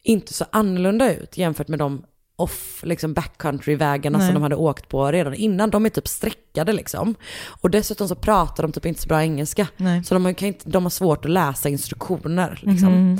inte 0.03 0.33
så 0.33 0.45
annorlunda 0.51 1.15
ut 1.15 1.37
jämfört 1.37 1.67
med 1.67 1.79
de 1.79 2.03
off, 2.41 2.83
liksom 2.83 3.13
backcountry-vägarna 3.13 4.19
som 4.19 4.33
de 4.33 4.43
hade 4.43 4.55
åkt 4.55 4.89
på 4.89 5.11
redan 5.11 5.33
innan. 5.33 5.69
De 5.69 5.85
är 5.85 5.89
typ 5.89 6.07
streckade 6.07 6.73
liksom. 6.73 7.15
Och 7.61 7.69
dessutom 7.69 8.07
så 8.07 8.15
pratar 8.15 8.63
de 8.63 8.71
typ 8.71 8.85
inte 8.85 9.01
så 9.01 9.07
bra 9.07 9.21
engelska. 9.21 9.67
Nej. 9.77 10.03
Så 10.03 10.13
de 10.13 10.25
har, 10.25 10.33
kan 10.33 10.47
inte, 10.47 10.69
de 10.69 10.83
har 10.83 10.89
svårt 10.89 11.25
att 11.25 11.31
läsa 11.31 11.69
instruktioner 11.69 12.59
liksom. 12.61 12.93
Mhm. 12.93 13.19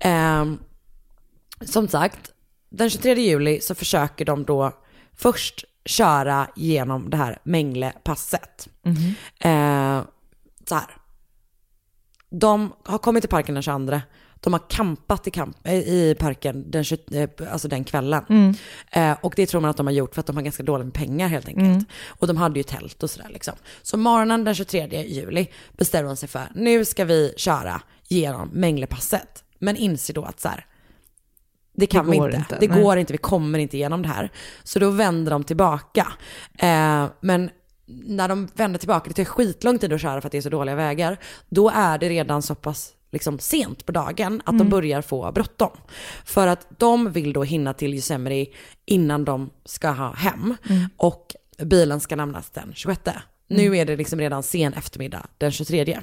Ehm, 0.00 0.58
som 1.60 1.88
sagt, 1.88 2.30
den 2.70 2.90
23 2.90 3.14
juli 3.14 3.60
så 3.60 3.74
försöker 3.74 4.24
de 4.24 4.44
då 4.44 4.72
först 5.16 5.64
köra 5.84 6.48
genom 6.56 7.10
det 7.10 7.16
här 7.16 7.38
Mänglepasset. 7.42 8.68
Mhm. 8.82 9.14
Eh, 9.40 10.02
så 10.68 10.74
här. 10.74 10.96
De 12.30 12.72
har 12.84 12.98
kommit 12.98 13.22
till 13.22 13.30
parken 13.30 13.54
den 13.54 13.62
22. 13.62 14.00
De 14.40 14.52
har 14.52 14.70
campat 14.70 15.26
i, 15.26 15.30
kamp, 15.30 15.56
eh, 15.64 15.74
i 15.74 16.16
parken 16.18 16.70
den, 16.70 16.84
20, 16.84 17.22
eh, 17.22 17.52
alltså 17.52 17.68
den 17.68 17.84
kvällen. 17.84 18.24
Mm. 18.28 18.54
Eh, 18.92 19.16
och 19.20 19.32
det 19.36 19.46
tror 19.46 19.60
man 19.60 19.70
att 19.70 19.76
de 19.76 19.86
har 19.86 19.92
gjort 19.92 20.14
för 20.14 20.20
att 20.20 20.26
de 20.26 20.36
har 20.36 20.42
ganska 20.42 20.62
dåligt 20.62 20.86
med 20.86 20.94
pengar 20.94 21.28
helt 21.28 21.48
enkelt. 21.48 21.66
Mm. 21.66 21.84
Och 22.08 22.26
de 22.26 22.36
hade 22.36 22.58
ju 22.60 22.62
tält 22.62 23.02
och 23.02 23.10
sådär 23.10 23.28
liksom. 23.32 23.54
Så 23.82 23.96
morgonen 23.96 24.44
den 24.44 24.54
23 24.54 25.02
juli 25.02 25.46
bestämmer 25.72 26.08
de 26.08 26.16
sig 26.16 26.28
för, 26.28 26.48
nu 26.54 26.84
ska 26.84 27.04
vi 27.04 27.34
köra 27.36 27.82
genom 28.08 28.48
Mänglepasset. 28.48 29.44
Men 29.58 29.76
inser 29.76 30.14
då 30.14 30.24
att 30.24 30.40
så 30.40 30.48
här, 30.48 30.66
det 31.74 31.86
kan 31.86 32.04
Det 32.04 32.10
vi 32.10 32.16
inte. 32.16 32.36
inte, 32.36 32.56
Det 32.60 32.68
nej. 32.68 32.82
går 32.82 32.96
inte, 32.96 33.12
vi 33.12 33.18
kommer 33.18 33.58
inte 33.58 33.76
igenom 33.76 34.02
det 34.02 34.08
här. 34.08 34.30
Så 34.62 34.78
då 34.78 34.90
vänder 34.90 35.30
de 35.30 35.44
tillbaka. 35.44 36.12
Eh, 36.58 37.06
men 37.20 37.50
när 37.86 38.28
de 38.28 38.48
vänder 38.54 38.78
tillbaka, 38.78 39.08
det 39.08 39.14
tar 39.14 39.24
skitlång 39.24 39.78
tid 39.78 39.92
att 39.92 40.00
köra 40.00 40.20
för 40.20 40.28
att 40.28 40.32
det 40.32 40.38
är 40.38 40.42
så 40.42 40.48
dåliga 40.48 40.74
vägar, 40.74 41.18
då 41.48 41.70
är 41.74 41.98
det 41.98 42.08
redan 42.08 42.42
så 42.42 42.54
pass 42.54 42.92
liksom, 43.10 43.38
sent 43.38 43.86
på 43.86 43.92
dagen 43.92 44.40
att 44.40 44.46
de 44.46 44.54
Mm. 44.60 44.68
börjar 44.70 45.02
få 45.02 45.32
bråttom. 45.32 45.70
För 46.24 46.46
att 46.46 46.66
de 46.78 47.12
vill 47.12 47.32
då 47.32 47.42
hinna 47.44 47.74
till 47.74 47.94
Yosemite 47.94 48.50
innan 48.86 49.24
de 49.24 49.50
ska 49.64 49.90
ha 49.90 50.12
hem. 50.14 50.56
Mm. 50.68 50.88
Och 50.96 51.34
bilen 51.62 52.00
ska 52.00 52.14
lämnas 52.14 52.50
den 52.50 52.72
26. 52.74 53.10
Nu 53.48 53.66
Mm. 53.66 53.74
är 53.80 53.84
det 53.84 53.96
liksom 53.96 54.18
redan 54.20 54.42
sen 54.42 54.72
eftermiddag 54.72 55.26
den 55.38 55.52
23. 55.52 56.00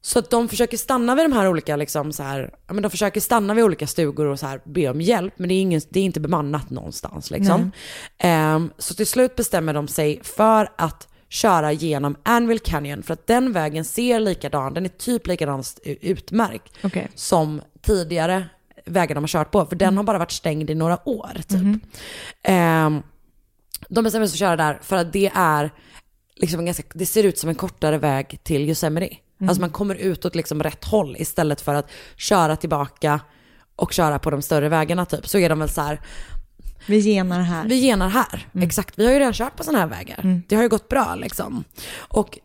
Så 0.00 0.18
att 0.18 0.30
de 0.30 0.48
försöker 0.48 0.76
stanna 0.76 1.14
vid 1.14 1.24
de 1.24 1.32
här 1.32 1.48
olika, 1.48 1.76
liksom 1.76 2.12
så 2.12 2.22
här, 2.22 2.54
men 2.66 2.82
de 2.82 2.90
försöker 2.90 3.20
stanna 3.20 3.54
vid 3.54 3.64
olika 3.64 3.86
stugor 3.86 4.26
och 4.26 4.38
så 4.40 4.46
här, 4.46 4.60
be 4.64 4.88
om 4.88 5.00
hjälp, 5.00 5.34
men 5.36 5.48
det 5.48 5.54
är, 5.54 5.60
ingen, 5.60 5.80
det 5.88 6.00
är 6.00 6.04
inte 6.04 6.20
bemannat 6.20 6.70
någonstans. 6.70 7.30
Liksom. 7.30 7.70
Ehm, 8.18 8.70
så 8.78 8.94
till 8.94 9.06
slut 9.06 9.36
bestämmer 9.36 9.74
de 9.74 9.88
sig 9.88 10.20
för 10.22 10.68
att 10.78 11.08
köra 11.34 11.72
genom 11.72 12.16
Anvil 12.22 12.58
Canyon, 12.58 13.02
för 13.02 13.12
att 13.12 13.26
den 13.26 13.52
vägen 13.52 13.84
ser 13.84 14.20
likadan, 14.20 14.74
den 14.74 14.84
är 14.84 14.88
typ 14.88 15.26
likadan 15.26 15.64
utmärkt 15.84 16.72
Okej. 16.82 17.08
som 17.14 17.60
tidigare 17.82 18.44
vägar 18.84 19.14
de 19.14 19.24
har 19.24 19.28
kört 19.28 19.50
på, 19.50 19.66
för 19.66 19.76
den 19.76 19.96
har 19.96 20.04
bara 20.04 20.18
varit 20.18 20.30
stängd 20.30 20.70
i 20.70 20.74
några 20.74 21.08
år 21.08 21.30
typ. 21.48 21.60
Mhm. 21.60 21.80
Ehm, 22.42 23.02
de 23.88 24.04
bestämmer 24.04 24.26
sig 24.26 24.38
för 24.38 24.44
att 24.44 24.48
köra 24.48 24.56
där 24.56 24.78
för 24.82 24.96
att 24.96 25.12
det 25.12 25.30
är 25.34 25.70
liksom 26.34 26.60
en 26.60 26.66
ganska, 26.66 26.82
det 26.94 27.06
ser 27.06 27.24
ut 27.24 27.38
som 27.38 27.48
en 27.48 27.54
kortare 27.54 27.98
väg 27.98 28.40
till 28.42 28.68
Yosemite. 28.68 29.16
Mm. 29.40 29.48
Alltså 29.48 29.60
man 29.60 29.70
kommer 29.70 29.94
ut 29.94 30.24
åt 30.24 30.34
liksom 30.34 30.62
rätt 30.62 30.84
håll 30.84 31.16
istället 31.18 31.60
för 31.60 31.74
att 31.74 31.90
köra 32.16 32.56
tillbaka 32.56 33.20
och 33.76 33.92
köra 33.92 34.18
på 34.18 34.30
de 34.30 34.42
större 34.42 34.68
vägarna 34.68 35.06
typ. 35.06 35.28
Så 35.28 35.38
är 35.38 35.48
de 35.48 35.58
väl 35.58 35.68
så 35.68 35.80
här, 35.80 36.00
Vi 36.86 36.98
genar 36.98 37.40
här. 37.40 37.64
vi 37.68 37.74
genar 37.80 38.08
här. 38.08 38.48
Mm. 38.54 38.66
Exakt, 38.66 38.98
vi 38.98 39.04
har 39.06 39.12
ju 39.12 39.18
redan 39.18 39.32
kört 39.32 39.56
på 39.56 39.64
sådana 39.64 39.78
här 39.78 39.86
vägar. 39.86 40.20
Mm. 40.22 40.42
Det 40.48 40.56
har 40.56 40.62
ju 40.62 40.68
gått 40.68 40.88
bra 40.88 41.14
liksom. 41.14 41.64
Och 41.96 42.38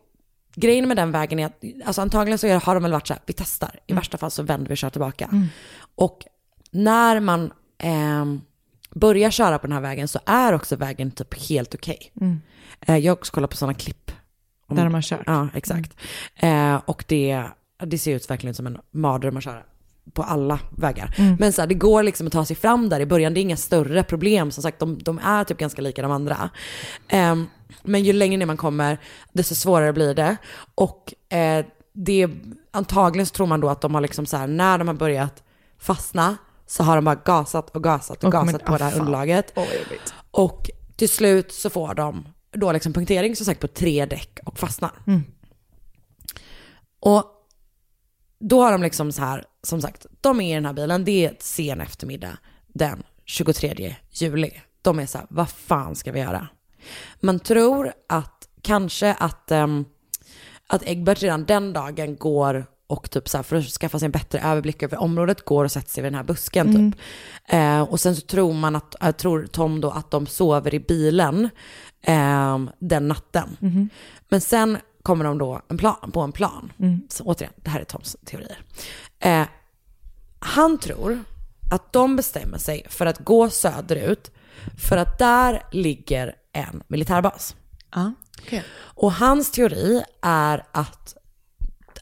grejen 0.54 0.88
med 0.88 0.96
den 0.96 1.12
vägen 1.12 1.38
är 1.38 1.46
att, 1.46 1.62
alltså 1.86 2.02
antagligen 2.02 2.38
så 2.38 2.48
har 2.58 2.74
de 2.74 2.82
väl 2.82 2.92
varit 2.92 3.06
så 3.06 3.14
här, 3.14 3.22
vi 3.26 3.32
testar. 3.32 3.78
I 3.86 3.92
Mm. 3.92 4.00
värsta 4.00 4.18
fall 4.18 4.30
så 4.30 4.42
vänder 4.42 4.68
vi 4.68 4.74
och 4.74 4.78
kör 4.78 4.90
tillbaka. 4.90 5.24
Mm. 5.32 5.46
Och 5.94 6.24
när 6.70 7.20
man 7.20 7.52
ehm, 7.78 8.40
börjar 8.94 9.30
köra 9.30 9.58
på 9.58 9.66
den 9.66 9.74
här 9.74 9.80
vägen 9.80 10.08
så 10.08 10.18
är 10.26 10.52
också 10.52 10.76
vägen 10.76 11.10
typ 11.10 11.48
helt 11.48 11.74
okej. 11.74 12.12
Mm. 12.20 12.40
Eh, 12.80 12.96
jag 12.96 13.12
har 13.12 13.16
också 13.16 13.32
kollat 13.32 13.50
på 13.50 13.56
sådana 13.56 13.74
klipp. 13.74 14.10
om- 14.66 14.76
Där 14.76 14.84
de 14.84 14.94
har 14.94 15.02
kört. 15.02 15.22
Ja, 15.26 15.48
exakt. 15.54 15.96
Eh, 16.36 16.74
och 16.86 17.04
det, 17.08 17.44
det 17.84 17.98
ser 17.98 18.16
ut 18.16 18.30
verkligen 18.30 18.54
som 18.54 18.66
en 18.66 18.78
mardröm 18.90 19.36
att 19.36 19.44
köra 19.44 19.62
på 20.12 20.22
alla 20.22 20.58
vägar. 20.70 21.14
Mm. 21.18 21.36
Men 21.38 21.52
så 21.52 21.62
här, 21.62 21.66
det 21.66 21.74
går 21.74 22.02
liksom 22.02 22.26
att 22.26 22.32
ta 22.32 22.44
sig 22.44 22.56
fram 22.56 22.88
där 22.88 23.00
i 23.00 23.06
början. 23.06 23.34
Det 23.34 23.40
är 23.40 23.42
inga 23.42 23.56
större 23.56 24.02
problem. 24.02 24.50
Som 24.50 24.62
sagt, 24.62 24.78
de, 24.78 24.98
de 24.98 25.18
är 25.18 25.44
typ 25.44 25.58
ganska 25.58 25.82
lika 25.82 26.02
de 26.02 26.10
andra. 26.10 26.50
Ehm, 27.08 27.46
men 27.82 28.04
ju 28.04 28.12
längre 28.12 28.36
ner 28.36 28.46
man 28.46 28.56
kommer, 28.56 28.98
desto 29.32 29.54
svårare 29.54 29.92
blir 29.92 30.14
det. 30.14 30.36
Och 30.74 31.14
eh, 31.32 31.66
det, 31.92 32.28
antagligen 32.70 33.26
så 33.26 33.32
tror 33.34 33.46
man 33.46 33.60
då 33.60 33.68
att 33.68 33.80
de 33.80 33.94
har 33.94 34.00
liksom 34.00 34.26
så 34.26 34.36
här, 34.36 34.46
när 34.46 34.78
de 34.78 34.88
har 34.88 34.94
börjat 34.94 35.42
fastna, 35.78 36.36
så 36.66 36.82
har 36.82 36.96
de 36.96 37.04
bara 37.04 37.14
gasat 37.14 37.70
och 37.70 37.82
gasat 37.82 38.18
och, 38.18 38.24
Och 38.24 38.32
gasat 38.32 38.64
på 38.64 38.74
ah, 38.74 38.78
det 38.78 38.84
här 38.84 38.90
fan. 38.90 39.00
underlaget. 39.00 39.52
Jobbigt. 39.56 40.14
och 40.30 40.70
till 40.96 41.08
slut 41.08 41.52
så 41.52 41.70
får 41.70 41.94
de 41.94 42.28
då 42.52 42.72
liksom 42.72 42.92
punktering 42.92 43.36
som 43.36 43.46
sagt 43.46 43.60
på 43.60 43.68
tre 43.68 44.06
däck 44.06 44.38
och 44.44 44.58
fastnar. 44.58 44.90
Mm. 45.06 45.22
Och 47.00 47.24
då 48.40 48.62
har 48.62 48.72
de 48.72 48.82
liksom 48.82 49.12
så 49.12 49.22
här, 49.22 49.44
som 49.62 49.80
sagt, 49.82 50.06
de 50.20 50.40
är 50.40 50.50
i 50.50 50.54
den 50.54 50.66
här 50.66 50.72
bilen, 50.72 51.04
det 51.04 51.26
är 51.26 51.36
sen 51.40 51.80
eftermiddag 51.80 52.38
den 52.68 53.02
23 53.24 53.96
juli. 54.10 54.50
De 54.82 54.98
är 54.98 55.06
så 55.06 55.18
här, 55.18 55.26
vad 55.30 55.48
fan 55.50 55.94
ska 55.94 56.12
vi 56.12 56.20
göra? 56.20 56.48
Man 57.20 57.40
tror 57.40 57.92
att 58.08 58.48
kanske 58.62 59.14
att, 59.14 59.50
ehm, 59.50 59.84
att 60.66 60.82
Egbert 60.82 61.22
redan 61.22 61.44
den 61.44 61.72
dagen 61.72 62.16
går 62.16 62.66
och 62.86 63.10
typ 63.10 63.28
så 63.28 63.38
här, 63.38 63.42
för 63.42 63.56
att 63.56 63.64
skaffa 63.64 63.98
sig 63.98 64.06
en 64.06 64.12
bättre 64.12 64.40
överblick 64.40 64.82
över 64.82 65.00
området 65.00 65.44
går 65.44 65.64
och 65.64 65.72
sätter 65.72 65.90
sig 65.90 66.02
vid 66.02 66.12
den 66.12 66.16
här 66.16 66.24
busken 66.24 66.68
Mm. 66.68 66.92
typ. 66.92 67.00
Eh, 67.46 67.82
och 67.82 68.00
sen 68.00 68.16
så 68.16 68.22
tror 68.22 68.52
man 68.52 68.76
att, 68.76 68.94
jag 69.00 69.16
tror 69.16 69.46
Tom 69.46 69.80
då 69.80 69.90
att 69.90 70.10
de 70.10 70.26
sover 70.26 70.74
i 70.74 70.80
bilen 70.80 71.48
ehm, 72.02 72.70
den 72.78 73.08
natten. 73.08 73.56
Mhm. 73.60 73.88
Men 74.28 74.40
sen 74.40 74.78
kommer 75.02 75.24
de 75.24 75.38
då 75.38 75.62
en 75.68 75.78
plan, 75.78 76.10
på 76.12 76.20
en 76.20 76.32
plan. 76.32 76.72
Mm. 76.78 77.00
Så 77.08 77.24
återigen, 77.24 77.52
det 77.56 77.70
här 77.70 77.80
är 77.80 77.84
Toms 77.84 78.16
teorier. 78.24 78.58
Eh, 79.18 79.46
han 80.38 80.78
tror 80.78 81.24
att 81.70 81.92
de 81.92 82.16
bestämmer 82.16 82.58
sig 82.58 82.86
för 82.88 83.06
att 83.06 83.18
gå 83.18 83.50
söderut 83.50 84.30
för 84.88 84.96
att 84.96 85.18
där 85.18 85.62
ligger 85.72 86.34
en 86.52 86.82
militärbas. 86.88 87.56
Ja, 87.94 88.12
okej. 88.42 88.64
Och 88.72 89.12
hans 89.12 89.50
teori 89.50 90.02
är 90.22 90.64
att 90.72 91.16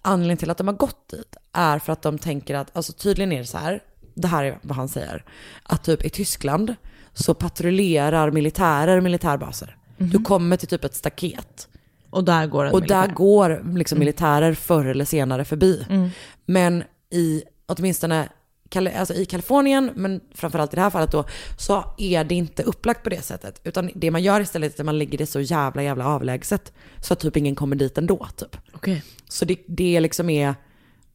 anledningen 0.03 0.39
till 0.39 0.51
att 0.51 0.59
de 0.59 0.67
har 0.67 0.75
gått 0.75 1.09
dit 1.09 1.37
är 1.53 1.79
för 1.79 1.93
att 1.93 2.03
de 2.03 2.19
tänker 2.19 2.55
att, 2.55 2.77
alltså 2.77 2.93
tydligen 2.93 3.33
är 3.33 3.39
det 3.39 3.47
så 3.47 3.59
här, 3.59 3.83
det 4.15 4.29
här 4.29 4.45
är 4.45 4.59
vad 4.63 4.77
han 4.77 4.89
säger, 4.89 5.25
att 5.63 5.85
typ 5.85 6.05
i 6.05 6.11
Tyskland 6.11 6.75
så 7.13 7.35
patrullerar 7.35 8.31
militärer 8.31 9.01
militärbaser. 9.01 9.77
Du 9.97 10.19
kommer 10.19 10.57
till 10.57 10.69
typ 10.69 10.85
ett 10.85 10.95
staket. 10.95 11.68
Och 12.11 12.25
där 12.25 12.47
går 12.47 12.65
en 12.65 12.73
Och 12.73 12.83
där 12.83 13.01
militär. 13.01 13.15
går 13.15 13.77
liksom 13.77 13.99
militärer 13.99 14.55
förr 14.55 14.85
eller 14.85 15.05
senare 15.05 15.45
förbi. 15.45 15.87
Mm. 15.91 16.09
Men 16.47 16.85
i, 17.11 17.43
åtminstone 17.67 18.29
alltså 18.77 19.15
i 19.15 19.25
Kalifornien, 19.25 19.91
men 19.95 20.21
framförallt 20.35 20.73
i 20.73 20.77
det 20.77 20.83
här 20.83 20.91
fallet 20.91 21.13
då, 21.13 21.25
så 21.59 21.95
är 21.99 22.25
det 22.25 22.35
inte 22.35 22.63
upplagt 22.63 23.03
på 23.03 23.11
det 23.11 23.23
sättet. 23.23 23.61
Utan 23.65 23.91
det 23.95 24.11
man 24.11 24.23
gör 24.23 24.41
istället 24.41 24.75
är 24.75 24.83
att 24.83 24.87
man 24.87 24.99
lägger 24.99 25.19
det 25.19 25.27
så 25.27 25.41
jävla, 25.41 25.83
jävla 25.83 26.07
avlägset. 26.07 26.73
Så 27.03 27.13
att 27.13 27.21
typ 27.21 27.37
ingen 27.37 27.55
kommer 27.55 27.77
dit 27.77 27.99
ändå, 27.99 28.29
typ. 28.37 28.57
Okej. 28.73 29.03
Så 29.29 29.45
det, 29.45 29.59
det 29.67 30.01
liksom 30.01 30.31
är, 30.31 30.55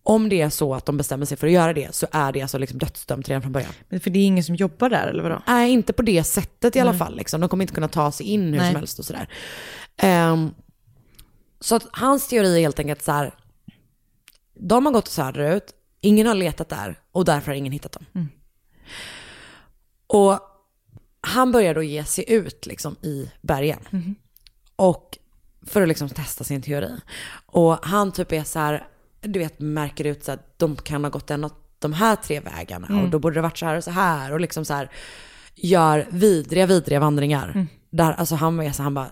om 0.04 0.30
det 0.30 0.42
är 0.42 0.50
så 0.50 0.74
att 0.74 0.86
de 0.86 0.98
bestämmer 0.98 1.26
sig 1.26 1.38
för 1.38 1.48
att 1.48 1.54
göra 1.54 1.74
det, 1.74 1.96
så 1.96 2.08
är 2.12 2.32
det 2.32 2.42
alltså 2.42 2.58
liksom 2.58 2.80
dödsdömt 2.80 3.30
redan 3.30 3.42
från 3.42 3.52
början. 3.52 3.74
Men 3.90 4.00
för 4.00 4.10
det 4.10 4.20
är 4.20 4.26
ingen 4.26 4.44
som 4.44 4.56
jobbar 4.56 4.90
där 4.90 5.08
eller 5.08 5.24
vadå? 5.24 5.42
Nej, 5.48 5.72
inte 5.72 5.94
på 5.94 6.02
det 6.02 6.24
sättet 6.24 6.76
i 6.76 6.80
alla 6.80 6.92
Nej. 6.92 7.00
fall. 7.00 7.16
Liksom. 7.16 7.42
De 7.42 7.50
kommer 7.50 7.64
inte 7.64 7.74
kunna 7.74 7.88
ta 7.88 8.12
sig 8.12 8.26
in 8.26 8.44
hur 8.44 8.60
Nej. 8.60 8.72
som 8.72 8.76
helst 8.76 9.00
och 9.00 9.06
sådär. 9.06 9.28
Ehm, 9.98 10.52
Så 11.64 11.76
att 11.76 11.88
hans 11.92 12.28
teori 12.28 12.56
är 12.58 12.62
helt 12.62 12.80
enkelt 12.80 13.02
så 13.02 13.12
här, 13.12 13.32
de 14.54 14.86
har 14.86 14.94
gått 14.94 15.08
söderut, 15.08 15.74
ingen 16.02 16.28
har 16.28 16.36
letat 16.36 16.70
där 16.70 17.00
och 17.12 17.26
därför 17.26 17.48
har 17.48 17.56
ingen 17.56 17.72
hittat 17.72 17.92
dem. 17.92 18.06
Mm. 18.16 18.28
Och 20.08 20.40
han 21.22 21.52
börjar 21.52 21.76
då 21.76 21.84
ge 21.84 22.06
sig 22.06 22.32
ut 22.34 22.66
liksom 22.66 22.96
i 23.02 23.32
bergen. 23.42 23.80
Mhm. 23.90 24.16
Och 24.76 25.18
för 25.66 25.82
att 25.82 25.88
liksom 25.88 26.10
testa 26.10 26.44
sin 26.44 26.62
teori. 26.62 26.92
Och 27.46 27.86
han 27.86 28.12
typ 28.12 28.32
är 28.32 28.44
så 28.44 28.60
här, 28.60 28.88
du 29.22 29.40
vet 29.40 29.60
märker 29.60 30.06
ut 30.06 30.24
så 30.24 30.32
att 30.32 30.60
de 30.60 30.76
kan 30.76 31.04
ha 31.04 31.12
gått 31.12 31.32
en 31.32 31.44
av 31.44 31.52
de 31.80 31.94
här 31.94 32.16
tre 32.16 32.40
vägarna 32.40 32.88
Mm. 32.88 33.04
och 33.04 33.10
då 33.10 33.20
borde 33.20 33.36
det 33.36 33.42
varit 33.42 33.58
så 33.58 33.66
här 33.66 33.78
och 33.78 33.84
så 33.84 33.92
här 33.92 34.34
och 34.34 34.40
liksom 34.40 34.66
så 34.66 34.74
här 34.74 34.92
gör 35.56 36.08
vidriga, 36.10 36.66
vidriga 36.66 37.00
vandringar. 37.00 37.50
Mm. 37.50 37.68
Där, 37.90 38.12
alltså 38.14 38.36
han 38.36 38.60
är 38.60 38.72
så 38.72 38.84
han 38.84 38.94
bara 38.94 39.10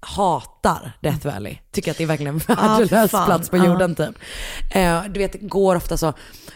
hatar 0.00 0.92
Death 1.00 1.26
Valley. 1.26 1.56
Tycker 1.72 1.90
att 1.90 1.96
det 1.98 2.04
är 2.04 2.08
verkligen 2.08 2.34
en 2.34 2.56
Ah, 2.58 2.78
värdelös 2.78 3.10
fan. 3.10 3.26
plats 3.26 3.48
på 3.48 3.56
Ja. 3.56 3.66
jorden 3.66 3.94
typ. 3.94 4.14
Eh, 4.70 5.02
du 5.10 5.18
vet, 5.20 5.36
går 5.40 5.76
ofta 5.76 5.96
så 5.96 6.12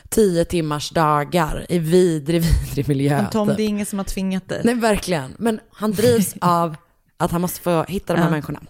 tio 0.09 0.45
timmars 0.45 0.91
dagar 0.91 1.67
i 1.69 1.79
vidrig, 1.79 2.43
vidrig 2.65 2.89
miljö. 2.89 3.17
Men 3.23 3.31
Tom, 3.31 3.49
typ. 3.49 3.57
det 3.57 3.63
är 3.63 3.67
ingen 3.69 3.87
som 3.87 3.99
har 3.99 4.05
tvingat 4.07 4.49
dig. 4.49 4.61
Nej, 4.65 4.75
verkligen. 4.75 5.35
Men 5.39 5.61
han 5.73 5.93
drivs 5.93 6.35
av 6.41 6.77
att 7.17 7.31
han 7.31 7.41
måste 7.41 7.61
få 7.61 7.85
hitta 7.89 8.15
de 8.15 8.21
här 8.23 8.31
människorna. 8.31 8.61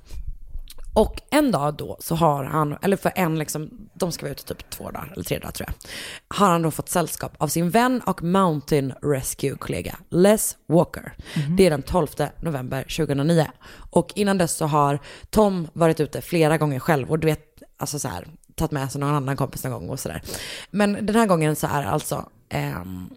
Och 0.95 1.23
en 1.31 1.51
dag 1.51 1.75
då 1.75 1.97
så 2.01 2.15
har 2.15 2.45
han, 2.45 2.77
eller 2.83 2.97
för 2.97 3.13
en 3.15 3.39
liksom, 3.39 3.89
de 3.95 4.13
ska 4.13 4.27
vara 4.27 4.33
ute 4.33 4.45
typ 4.45 4.71
två 4.71 4.91
dagar, 4.91 5.11
eller 5.13 5.25
tre 5.25 5.39
dagar 5.39 5.53
tror 5.53 5.69
jag. 5.69 5.91
Har 6.37 6.51
han 6.51 6.63
då 6.63 6.71
fått 6.71 6.89
sällskap 6.89 7.33
av 7.39 7.49
sin 7.49 7.71
vän 7.71 8.03
och 8.07 8.23
Mountain 8.23 8.93
Rescue-kollega 9.03 9.97
Les 10.11 10.57
Walker. 10.67 11.13
Det 11.57 11.67
är 11.67 11.71
den 11.71 11.83
12 11.83 12.07
november 12.41 12.83
2009. 12.83 13.47
Och 13.91 14.13
innan 14.15 14.39
dess 14.39 14.53
så 14.53 14.67
har 14.67 14.99
Tom 15.31 15.69
varit 15.73 16.01
ute 16.01 16.21
flera 16.21 16.59
gånger 16.59 16.79
själv 16.81 17.11
och 17.11 17.19
du 17.19 17.27
vet, 17.27 17.63
alltså 17.79 17.99
så 17.99 18.09
här, 18.09 18.29
tagit 18.55 18.73
med 18.73 18.93
sig 18.93 19.01
någon 19.01 19.15
annan 19.15 19.37
kompis 19.37 19.65
någon 19.65 19.73
gång 19.73 19.89
och 19.89 20.01
sådär. 20.01 20.23
Men 20.71 21.07
den 21.07 21.17
här 21.17 21.27
gången 21.27 21.57
så 21.57 21.67
är 21.67 21.83
alltså 21.83 22.29
ehm, 22.49 23.11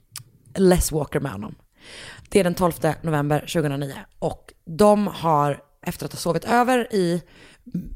Les 0.55 0.91
Walker 0.91 1.19
med 1.19 1.31
honom. 1.31 1.55
Det 2.29 2.39
är 2.39 2.43
den 2.43 2.55
12 2.55 2.73
november 3.01 3.39
2009 3.39 3.93
och 4.19 4.53
de 4.65 5.07
har 5.07 5.59
efter 5.81 6.05
att 6.05 6.13
ha 6.13 6.17
sovit 6.17 6.45
över 6.45 6.93
i, 6.93 7.21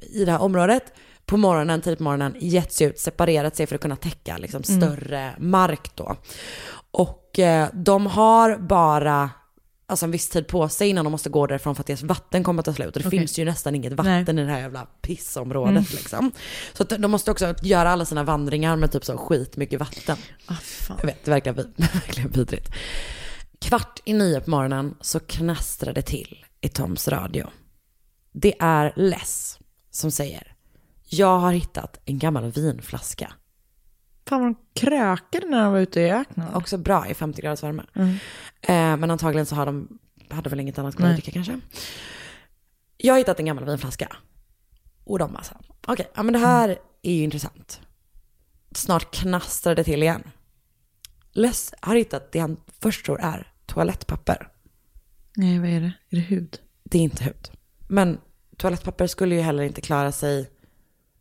i 0.01 0.25
det 0.25 0.31
här 0.31 0.41
området 0.41 0.83
på 1.25 1.37
morgonen, 1.37 1.81
tidigt 1.81 1.97
på 1.97 2.03
morgonen, 2.03 2.35
gett 2.39 2.71
sig 2.73 2.87
ut, 2.87 2.99
separerat 2.99 3.55
sig 3.55 3.67
för 3.67 3.75
att 3.75 3.81
kunna 3.81 3.95
täcka 3.95 4.37
liksom, 4.37 4.63
Mm. 4.69 4.81
större 4.81 5.31
mark 5.39 5.95
då. 5.95 6.15
Och 6.91 7.39
eh, 7.39 7.67
de 7.73 8.05
har 8.07 8.57
bara 8.57 9.29
alltså 9.87 10.05
en 10.05 10.11
viss 10.11 10.29
tid 10.29 10.47
på 10.47 10.69
sig 10.69 10.89
innan 10.89 11.05
de 11.05 11.11
måste 11.11 11.29
gå 11.29 11.47
därifrån 11.47 11.75
för 11.75 11.81
att 11.83 11.87
deras 11.87 12.03
vatten 12.03 12.43
kommer 12.43 12.59
att 12.61 12.65
ta 12.65 12.73
slut. 12.73 12.95
Och 12.95 13.01
det 13.01 13.07
Okej. 13.07 13.19
finns 13.19 13.39
ju 13.39 13.45
nästan 13.45 13.75
inget 13.75 13.93
vatten 13.93 14.35
Nej. 14.35 14.43
i 14.43 14.47
det 14.47 14.53
här 14.53 14.59
jävla 14.59 14.85
pissområdet 15.01 15.71
Mm. 15.71 15.83
liksom. 15.91 16.31
Så 16.73 16.83
de 16.83 17.11
måste 17.11 17.31
också 17.31 17.55
göra 17.63 17.91
alla 17.91 18.05
sina 18.05 18.23
vandringar 18.23 18.75
med 18.75 18.91
typ 18.91 19.05
så 19.05 19.17
skit 19.17 19.57
mycket 19.57 19.79
vatten. 19.79 20.17
Ah, 20.45 20.53
fan. 20.61 20.97
Jag 20.99 21.05
vet, 21.07 21.25
det 21.25 21.31
verkar 21.31 21.53
verkligen 21.77 22.29
vidrigt. 22.31 22.69
Kvart 23.61 23.99
i 24.05 24.13
nio 24.13 24.39
på 24.41 24.49
morgonen 24.49 24.95
så 25.01 25.19
knastrar 25.19 25.93
det 25.93 26.01
till 26.01 26.45
i 26.61 26.69
Toms 26.69 27.07
radio. 27.07 27.47
Det 28.33 28.53
är 28.59 28.93
Les 28.95 29.59
som 29.91 30.11
säger, 30.11 30.55
jag 31.03 31.39
har 31.39 31.51
hittat 31.51 31.99
en 32.05 32.19
gammal 32.19 32.51
vinflaska. 32.51 33.33
Fan 34.25 34.41
vad 34.41 34.49
de 34.49 34.55
krökade 34.73 35.47
när 35.47 35.63
de 35.63 35.73
var 35.73 35.79
ute 35.79 36.01
i 36.01 36.11
öknen. 36.11 36.53
Också 36.53 36.77
bra 36.77 37.07
i 37.07 37.13
50 37.13 37.41
graders 37.41 37.63
värme. 37.63 37.83
Mm. 37.93 38.09
Eh, 38.61 38.97
men 38.97 39.11
antagligen 39.11 39.45
så 39.45 39.55
har 39.55 39.65
de, 39.65 39.99
hade 40.29 40.49
väl 40.49 40.59
inget 40.59 40.79
annat 40.79 40.99
Nej. 40.99 41.13
dricka 41.13 41.31
kanske. 41.31 41.59
Jag 42.97 43.13
har 43.13 43.17
hittat 43.17 43.39
en 43.39 43.45
gammal 43.45 43.65
vinflaska. 43.65 44.17
Och 45.03 45.19
de 45.19 45.33
bara 45.33 45.43
så 45.43 45.55
okej, 45.87 46.11
ja 46.15 46.23
men 46.23 46.33
det 46.33 46.39
här 46.39 46.79
är 47.01 47.13
ju 47.13 47.23
intressant. 47.23 47.81
Snart 48.71 49.15
knastrar 49.15 49.75
det 49.75 49.83
till 49.83 50.03
igen. 50.03 50.23
Les 51.31 51.73
har 51.81 51.95
hittat 51.95 52.31
det 52.31 52.39
han 52.39 52.57
först 52.79 53.05
tror 53.05 53.21
är 53.21 53.53
toalettpapper. 53.65 54.47
Nej, 55.35 55.59
vad 55.59 55.69
är 55.69 55.81
det? 55.81 55.93
Är 56.09 56.15
det 56.15 56.21
hud? 56.21 56.59
Det 56.83 56.97
är 56.97 57.01
inte 57.01 57.23
hud. 57.23 57.51
Men 57.87 58.17
toalettpapper 58.61 59.07
skulle 59.07 59.35
ju 59.35 59.41
heller 59.41 59.63
inte 59.63 59.81
klara 59.81 60.11
sig 60.11 60.49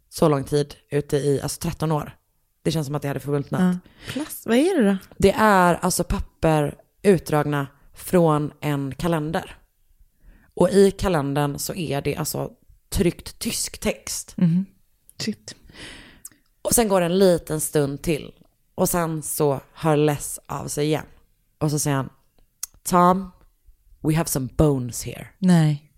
så 0.09 0.28
lång 0.28 0.45
tid 0.45 0.74
ute 0.91 1.16
i, 1.16 1.41
alltså 1.41 1.61
13 1.61 1.93
år. 1.93 2.16
Det 2.62 2.70
känns 2.70 2.86
som 2.86 2.95
att 2.95 3.03
det 3.03 3.09
hade 3.09 3.20
förmultnat. 3.20 3.61
Ja. 3.61 3.91
Plast, 4.12 4.47
vad 4.47 4.57
är 4.57 4.82
det 4.82 4.91
då? 4.91 4.97
Det 5.18 5.32
är 5.32 5.74
alltså 5.74 6.05
papper 6.05 6.74
utdragna 7.03 7.66
från 7.95 8.53
en 8.61 8.95
kalender. 8.95 9.57
Och 10.55 10.70
i 10.70 10.91
kalendern 10.91 11.59
så 11.59 11.74
är 11.74 12.03
det 12.03 12.16
alltså 12.16 12.51
tryckt 12.88 13.38
tysk 13.38 13.78
text. 13.78 14.36
Mhm. 14.36 14.66
Shit. 15.18 15.55
Och 16.62 16.74
sen 16.74 16.88
går 16.88 17.01
det 17.01 17.07
en 17.07 17.18
liten 17.18 17.61
stund 17.61 18.03
till. 18.03 18.32
Och 18.74 18.88
sen 18.88 19.22
så 19.22 19.61
hör 19.72 19.97
Les 19.97 20.38
av 20.47 20.68
sig 20.68 20.86
igen. 20.86 21.07
Och 21.59 21.70
så 21.70 21.78
säger 21.78 21.97
han, 21.97 22.11
Tom, 22.82 23.30
we 24.01 24.16
have 24.16 24.28
some 24.28 24.49
bones 24.57 25.05
here. 25.05 25.26
Nej. 25.38 25.89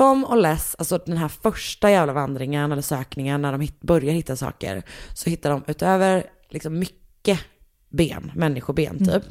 Tom 0.00 0.24
och 0.24 0.36
Les, 0.36 0.76
alltså 0.78 0.98
den 1.06 1.16
här 1.16 1.28
första 1.28 1.90
jävla 1.90 2.12
vandringen 2.12 2.72
eller 2.72 2.82
sökningen 2.82 3.42
när 3.42 3.52
de 3.52 3.60
hit, 3.60 3.80
börjar 3.80 4.12
hitta 4.12 4.36
saker, 4.36 4.82
så 5.14 5.30
hittar 5.30 5.50
de 5.50 5.62
utöver 5.66 6.24
liksom 6.48 6.78
mycket 6.78 7.40
ben, 7.88 8.32
människoben 8.34 8.98
typ, 8.98 9.08
Mm. 9.08 9.22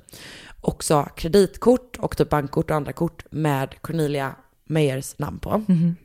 också 0.61 1.03
kreditkort 1.15 1.97
och 1.99 2.17
typ 2.17 2.30
bankkort 2.30 2.70
och 2.70 2.76
andra 2.76 2.93
kort 2.93 3.26
med 3.32 3.82
Cornelia 3.82 4.36
Meyers 4.65 5.15
namn 5.17 5.39
på. 5.39 5.63
Mhm. 5.67 5.95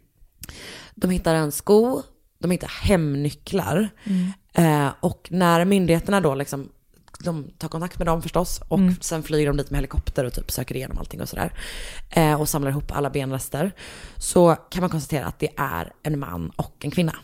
De 0.94 1.10
hittar 1.10 1.34
en 1.34 1.52
sko, 1.52 2.02
de 2.38 2.50
hittar 2.50 2.68
hemnycklar 2.68 3.88
Mm. 4.04 4.32
eh, 4.86 4.92
och 5.00 5.28
när 5.30 5.64
myndigheterna 5.64 6.20
då 6.20 6.34
liksom 6.34 6.68
de 7.20 7.50
tar 7.58 7.68
kontakt 7.68 7.98
med 7.98 8.06
dem 8.06 8.22
förstås 8.22 8.60
och 8.68 8.78
Mm. 8.78 8.94
sen 9.00 9.22
flyger 9.22 9.46
de 9.46 9.56
dit 9.56 9.70
med 9.70 9.78
helikopter 9.78 10.24
och 10.24 10.32
typ 10.32 10.50
söker 10.50 10.76
igenom 10.76 10.98
allting 10.98 11.20
och 11.20 11.28
sådär. 11.28 11.52
Eh, 12.10 12.40
och 12.40 12.48
samlar 12.48 12.70
ihop 12.70 12.92
alla 12.92 13.10
benrester. 13.10 13.72
Så 14.16 14.54
kan 14.54 14.80
man 14.80 14.90
konstatera 14.90 15.26
att 15.26 15.38
det 15.38 15.48
är 15.56 15.92
en 16.02 16.18
man 16.18 16.50
och 16.56 16.84
en 16.84 16.90
kvinna. 16.90 17.16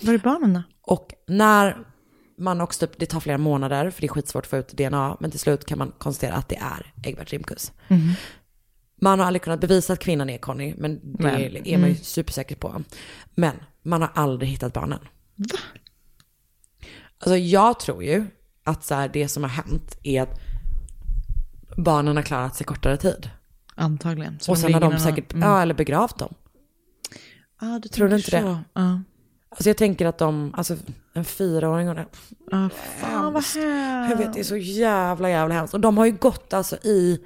Var 0.00 0.14
är 0.14 0.18
barnen 0.18 0.52
då? 0.54 0.62
Och 0.80 1.12
när 1.28 1.78
man 2.38 2.60
också, 2.60 2.86
typ, 2.86 2.98
det 2.98 3.06
tar 3.06 3.20
flera 3.20 3.38
månader 3.38 3.90
för 3.90 4.00
det 4.00 4.06
är 4.06 4.08
skitsvårt 4.08 4.44
att 4.44 4.50
få 4.50 4.56
ut 4.56 4.68
DNA, 4.68 5.16
men 5.20 5.30
till 5.30 5.40
slut 5.40 5.64
kan 5.64 5.78
man 5.78 5.92
konstatera 5.98 6.34
att 6.34 6.48
det 6.48 6.56
är 6.56 6.92
Egbert 7.02 7.30
Rimkus. 7.32 7.72
Mhm. 7.88 8.12
Man 9.00 9.18
har 9.18 9.26
aldrig 9.26 9.42
kunnat 9.42 9.60
bevisa 9.60 9.92
att 9.92 9.98
kvinnan 9.98 10.30
är 10.30 10.38
Conny, 10.38 10.74
men 10.78 10.94
det 10.94 11.22
Men, 11.22 11.40
är 11.40 11.78
man 11.78 11.88
ju 11.88 11.92
mm. 11.92 11.96
supersäker 11.96 12.56
på. 12.56 12.82
Men 13.34 13.56
man 13.82 14.02
har 14.02 14.10
aldrig 14.14 14.50
hittat 14.50 14.72
barnen. 14.72 14.98
Va? 15.34 15.58
Alltså 17.18 17.36
jag 17.36 17.80
tror 17.80 18.04
ju 18.04 18.26
att 18.64 18.84
så 18.84 18.94
här, 18.94 19.08
det 19.08 19.28
som 19.28 19.42
har 19.42 19.50
hänt 19.50 19.98
är 20.02 20.22
att 20.22 20.40
barnen 21.76 22.16
har 22.16 22.22
klarat 22.22 22.56
sig 22.56 22.66
kortare 22.66 22.96
tid. 22.96 23.30
Antagligen. 23.74 24.38
Så 24.40 24.52
och 24.52 24.58
sen 24.58 24.74
har 24.74 24.80
de 24.80 24.98
säkert, 24.98 25.32
Mm. 25.32 25.48
ja 25.48 25.62
eller 25.62 25.74
begravt 25.74 26.18
dem. 26.18 26.34
Ah, 27.58 27.78
du 27.78 27.88
Tror 27.88 28.08
du 28.08 28.16
inte 28.16 28.30
det? 28.30 28.40
så. 28.42 28.58
Ja. 28.72 29.00
Alltså 29.50 29.68
jag 29.68 29.76
tänker 29.76 30.06
att 30.06 30.18
de, 30.18 30.54
alltså 30.56 30.76
en 31.12 31.24
fyraåring 31.24 31.88
och 31.90 31.98
en 31.98 32.06
Ah, 32.52 32.68
fan 32.98 33.32
vad 33.32 33.42
hemskt. 33.44 33.56
Jag 34.10 34.16
vet, 34.16 34.32
det 34.32 34.40
är 34.40 34.44
så 34.44 34.56
jävla 34.56 35.30
jävla 35.30 35.54
hemskt. 35.54 35.74
Och 35.74 35.80
de 35.80 35.98
har 35.98 36.06
ju 36.06 36.12
gått 36.12 36.52
alltså 36.52 36.76
i, 36.76 37.20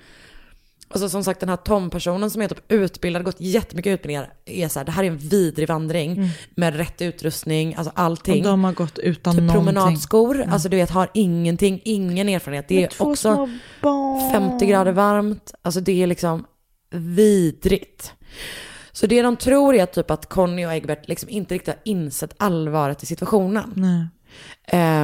alltså 0.91 1.09
som 1.09 1.25
sagt 1.25 1.41
den 1.41 1.49
här 1.49 1.57
Tom-personen 1.57 2.31
som 2.31 2.43
är 2.43 2.49
typ 2.49 2.73
utbildad, 2.73 3.25
gått 3.25 3.41
jättemycket 3.41 3.91
utbildningar, 3.91 4.33
är 4.45 4.69
så 4.69 4.79
här, 4.81 4.85
det 4.87 4.93
här 4.93 5.03
är 5.05 5.09
en 5.09 5.19
vidrig 5.19 5.69
vandring 5.69 6.13
Mm. 6.13 6.29
med 6.57 6.77
rätt 6.77 7.03
utrustning, 7.03 7.75
alltså 7.75 7.93
allting. 7.97 8.45
Och 8.45 8.51
de 8.51 8.65
har 8.65 8.73
gått 8.73 8.99
utan 8.99 9.35
typ 9.35 9.43
någonting. 9.43 9.65
promenadskor, 9.75 10.37
Mm. 10.37 10.53
alltså 10.53 10.69
du 10.69 10.77
vet, 10.77 10.91
har 10.91 11.11
ingenting, 11.15 11.81
ingen 11.85 12.29
erfarenhet. 12.29 12.69
Det 12.69 12.85
är 12.85 13.03
också 13.03 13.35
små 13.35 13.49
barn. 13.83 14.31
50 14.33 14.67
grader 14.67 14.93
varmt, 14.93 15.55
alltså 15.63 15.81
det 15.81 16.03
är 16.03 16.07
liksom 16.07 16.45
vidrigt. 16.91 18.13
Så 18.93 19.07
det 19.07 19.23
de 19.23 19.37
tror 19.37 19.75
är 19.75 19.87
typ 19.87 20.11
att 20.11 20.29
Conny 20.29 20.67
och 20.67 20.73
Egbert 20.73 21.09
liksom 21.09 21.29
inte 21.29 21.55
riktigt 21.55 21.75
har 21.75 21.81
insett 21.85 22.35
allvaret 22.37 23.03
i 23.03 23.07
situationen. 23.07 23.73
Nej. 23.77 24.07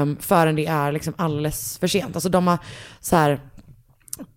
Um, 0.01 0.17
förrän 0.21 0.57
det 0.57 0.67
är 0.67 0.93
liksom 0.93 1.15
alldeles 1.17 1.79
för 1.79 1.87
sent. 1.87 2.17
Alltså 2.17 2.29
de 2.29 2.47
har 2.47 2.59
så 3.01 3.17
här, 3.17 3.41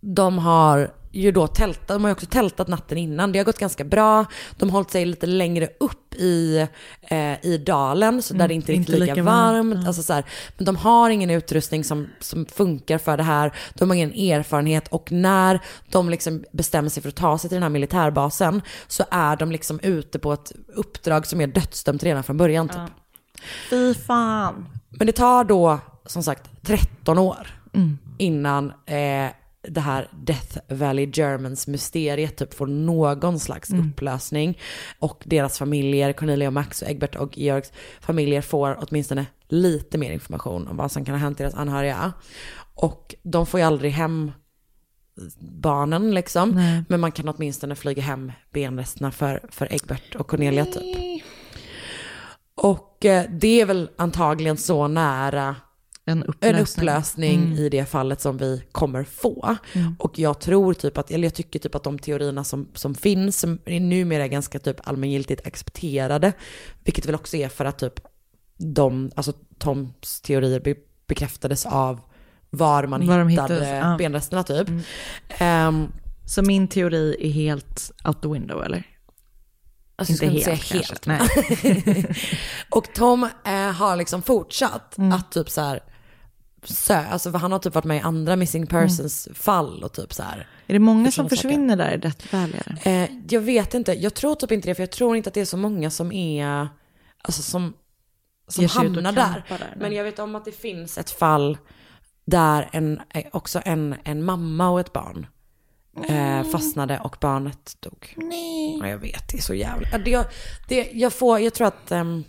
de 0.01 0.37
har 0.37 0.91
ju 1.21 1.31
då 1.31 1.47
tältat, 1.47 1.87
de 1.87 2.01
har 2.03 2.09
ju 2.09 2.13
också 2.13 2.25
tältat 2.25 2.67
natten 2.67 2.97
innan. 2.97 3.31
Det 3.31 3.39
har 3.39 3.45
gått 3.45 3.57
ganska 3.59 3.83
bra. 3.83 4.25
De 4.57 4.69
har 4.69 4.73
hållit 4.73 4.91
sig 4.91 5.05
lite 5.05 5.25
längre 5.25 5.67
upp 5.79 6.13
i, 6.15 6.67
eh, 7.01 7.45
i 7.45 7.57
dalen, 7.65 8.21
så 8.21 8.33
där 8.33 8.39
Mm, 8.39 8.47
det 8.47 8.53
inte 8.53 8.71
är 8.71 8.75
inte 8.75 8.91
riktigt 8.91 9.09
lika, 9.09 9.23
varmt. 9.23 9.73
varmt, 9.75 9.87
Alltså 9.87 10.03
så 10.03 10.13
här, 10.13 10.25
men 10.57 10.65
de 10.65 10.75
har 10.75 11.09
ingen 11.09 11.29
utrustning 11.29 11.83
som, 11.83 12.07
som 12.19 12.45
funkar 12.45 12.97
för 12.97 13.17
det 13.17 13.23
här. 13.23 13.53
De 13.73 13.89
har 13.89 13.95
ingen 13.95 14.13
erfarenhet 14.13 14.87
och 14.87 15.11
när 15.11 15.59
de 15.91 16.09
liksom 16.09 16.43
bestämmer 16.51 16.89
sig 16.89 17.01
för 17.03 17.09
att 17.09 17.15
ta 17.15 17.37
sig 17.37 17.49
till 17.49 17.55
den 17.55 17.63
här 17.63 17.69
militärbasen 17.69 18.61
så 18.87 19.03
är 19.11 19.35
de 19.35 19.51
liksom 19.51 19.79
ute 19.83 20.19
på 20.19 20.33
ett 20.33 20.51
uppdrag 20.75 21.27
som 21.27 21.41
är 21.41 21.47
dödsdömt 21.47 22.03
redan 22.03 22.23
från 22.23 22.37
början. 22.37 22.69
Typ. 22.69 22.79
Fy 23.69 23.93
fan. 23.93 24.65
Men 24.89 25.07
det 25.07 25.13
tar 25.13 25.43
då 25.43 25.79
som 26.05 26.23
sagt 26.23 26.49
13 26.61 27.17
år 27.17 27.47
Mm. 27.73 27.97
innan 28.17 28.73
eh, 28.85 29.31
det 29.67 29.81
här 29.81 30.09
Death 30.13 30.57
Valley 30.69 31.09
Germans 31.13 31.67
mysteriet 31.67 32.37
typ 32.37 32.53
får 32.53 32.67
någon 32.67 33.39
slags 33.39 33.69
Mm. 33.69 33.89
upplösning. 33.89 34.59
Och 34.99 35.23
deras 35.25 35.57
familjer, 35.57 36.13
Cornelia 36.13 36.47
och 36.47 36.53
Max 36.53 36.81
och 36.81 36.87
Egbert 36.89 37.15
och 37.15 37.37
Georgs 37.37 37.71
familjer 38.01 38.41
får 38.41 38.77
åtminstone 38.87 39.25
lite 39.47 39.97
mer 39.97 40.11
information 40.11 40.67
om 40.67 40.77
vad 40.77 40.91
som 40.91 41.05
kan 41.05 41.15
ha 41.15 41.19
hänt 41.19 41.37
deras 41.37 41.53
anhöriga. 41.53 42.13
Och 42.75 43.15
de 43.23 43.45
får 43.45 43.59
ju 43.59 43.65
aldrig 43.65 43.91
hem 43.91 44.31
barnen 45.39 46.13
liksom. 46.15 46.49
Nej. 46.49 46.83
Men 46.89 46.99
man 46.99 47.11
kan 47.11 47.27
åtminstone 47.29 47.75
flyga 47.75 48.01
hem 48.01 48.31
benresterna 48.53 49.11
för, 49.11 49.41
för 49.49 49.73
Egbert 49.73 50.15
och 50.15 50.27
Cornelia 50.27 50.65
typ. 50.65 51.23
Och 52.55 53.05
eh, 53.05 53.25
det 53.31 53.61
är 53.61 53.65
väl 53.65 53.89
antagligen 53.97 54.57
så 54.57 54.87
nära 54.87 55.55
En 56.07 56.17
en 56.17 56.23
upplösning. 56.23 56.61
upplösning 56.61 57.43
Mm. 57.43 57.57
i 57.57 57.69
det 57.69 57.85
fallet 57.85 58.21
som 58.21 58.37
vi 58.37 58.63
kommer 58.71 59.03
få. 59.03 59.55
Mm. 59.73 59.95
Och 59.99 60.19
jag 60.19 60.39
tror 60.39 60.73
typ 60.73 60.97
att, 60.97 61.11
eller 61.11 61.23
jag 61.25 61.33
tycker 61.33 61.59
typ 61.59 61.75
att 61.75 61.83
de 61.83 61.99
teorierna 61.99 62.43
som, 62.43 62.69
som 62.73 62.95
finns, 62.95 63.39
som 63.39 63.59
är 63.65 63.79
numera 63.79 64.27
ganska 64.27 64.59
typ 64.59 64.87
allmängiltigt 64.87 65.47
accepterade, 65.47 66.33
vilket 66.83 67.05
väl 67.05 67.15
också 67.15 67.37
är 67.37 67.49
för 67.49 67.65
att 67.65 67.79
typ 67.79 67.93
de, 68.57 69.11
alltså 69.15 69.33
Toms 69.59 70.21
teorier 70.21 70.59
be, 70.59 70.75
bekräftades 71.07 71.65
av 71.65 71.99
var 72.49 72.87
man 72.87 73.07
Var 73.07 73.19
de 73.19 73.27
hittade 73.27 73.53
hittades. 73.53 73.83
Mm. 73.85 73.97
benresterna 73.97 74.43
typ. 74.43 74.67
Ehm, 75.37 75.87
Så 76.25 76.41
min 76.41 76.67
teori 76.67 77.15
är 77.19 77.29
helt 77.31 77.91
out 78.07 78.21
the 78.21 78.27
window 78.27 78.63
eller? 78.63 78.83
Alltså, 79.95 80.13
Inte 80.13 80.25
helt, 80.25 80.43
säga 80.43 80.57
kanske. 80.57 80.77
helt. 80.77 81.05
Nej. 81.05 82.05
och 82.69 82.93
Tom 82.93 83.23
eh, 83.45 83.51
har 83.71 83.95
liksom 83.95 84.21
fortsatt 84.21 84.97
Mm. 84.97 85.11
att 85.11 85.31
typ 85.31 85.49
så 85.49 85.61
här, 85.61 85.79
sö, 86.63 86.95
alltså 86.95 87.31
för 87.31 87.39
han 87.39 87.51
har 87.51 87.59
typ 87.59 87.75
varit 87.75 87.85
med 87.85 87.97
i 87.97 87.99
andra 87.99 88.35
missing 88.35 88.67
persons 88.67 89.27
fall 89.33 89.83
och 89.83 89.93
typ 89.93 90.13
så 90.13 90.23
här. 90.23 90.47
Är 90.67 90.73
det 90.73 90.79
många 90.79 91.05
som 91.05 91.11
sådana 91.11 91.29
saker. 91.29 91.35
försvinner 91.35 91.75
där 91.75 91.91
i 91.91 92.37
eller? 92.37 93.03
Eh, 93.03 93.09
jag 93.29 93.41
vet 93.41 93.73
inte, 93.73 93.93
jag 93.93 94.13
tror 94.13 94.35
typ 94.35 94.51
inte 94.51 94.67
det, 94.67 94.75
för 94.75 94.83
jag 94.83 94.91
tror 94.91 95.17
inte 95.17 95.27
att 95.27 95.33
det 95.33 95.41
är 95.41 95.45
så 95.45 95.57
många 95.57 95.89
som 95.89 96.11
är, 96.11 96.67
alltså 97.21 97.41
som, 97.41 97.73
som 98.47 98.65
hamnar 98.65 99.11
där. 99.11 99.43
där, 99.49 99.75
Men 99.79 99.93
jag 99.93 100.03
vet 100.03 100.19
om 100.19 100.35
att 100.35 100.45
det 100.45 100.51
finns 100.51 100.97
ett 100.97 101.11
fall 101.11 101.57
där 102.25 102.69
en, 102.71 103.01
eh, 103.09 103.25
också 103.31 103.61
en, 103.65 103.95
en 104.03 104.23
mamma 104.23 104.69
och 104.69 104.79
ett 104.79 104.93
barn 104.93 105.27
eh, 106.09 106.43
fastnade 106.43 106.99
och 106.99 107.17
barnet 107.21 107.77
dog. 107.79 108.13
Nej. 108.17 108.77
Ja, 108.79 108.87
jag 108.89 108.97
vet, 108.97 109.31
det 109.31 109.37
är 109.37 109.41
så 109.41 109.53
jävla... 109.53 109.97
Det, 109.97 110.27
det, 110.67 110.89
jag, 110.93 111.13
får, 111.13 111.39
jag 111.39 111.53
tror 111.53 111.67
att, 111.67 111.91
ehm, 111.91 112.23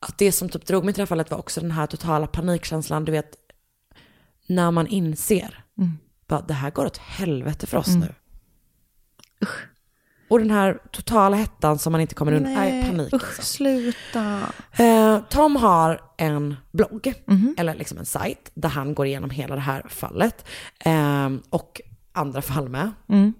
att 0.00 0.18
det 0.18 0.32
som 0.32 0.48
typ 0.48 0.66
drog 0.66 0.84
mig 0.84 0.94
till 0.94 0.98
det 0.98 1.02
här 1.02 1.06
fallet 1.06 1.30
var 1.30 1.38
också 1.38 1.60
den 1.60 1.70
här 1.70 1.86
totala 1.86 2.26
panikkänslan, 2.26 3.04
du 3.04 3.12
vet, 3.12 3.34
när 4.46 4.70
man 4.70 4.86
inser, 4.86 5.64
Mm. 5.78 5.98
bara, 6.28 6.40
det 6.40 6.54
här 6.54 6.70
går 6.70 6.86
åt 6.86 6.96
helvete 6.98 7.66
för 7.66 7.76
oss 7.78 7.88
Mm. 7.88 8.00
nu. 8.00 8.14
Och 10.28 10.38
den 10.38 10.50
här 10.50 10.78
totala 10.92 11.36
hettan 11.36 11.78
som 11.78 11.92
man 11.92 12.00
inte 12.00 12.14
kommer 12.14 12.32
undan, 12.32 12.54
nej, 12.54 12.84
panik. 12.84 13.14
usch, 13.14 13.22
alltså. 13.24 13.42
sluta. 13.42 14.40
Eh, 14.72 15.20
Tom 15.30 15.56
har 15.56 16.00
en 16.16 16.56
blogg, 16.72 17.14
Mhm. 17.26 17.54
eller 17.58 17.74
liksom 17.74 17.98
en 17.98 18.06
sajt, 18.06 18.50
där 18.54 18.68
han 18.68 18.94
går 18.94 19.06
igenom 19.06 19.30
hela 19.30 19.54
det 19.54 19.60
här 19.60 19.82
fallet. 19.88 20.46
Eh, 20.78 21.30
och 21.50 21.80
andra 22.12 22.42
fall 22.42 22.68
med. 22.68 22.90
Mm. 23.08 23.32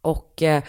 Och 0.00 0.42
eh, 0.42 0.62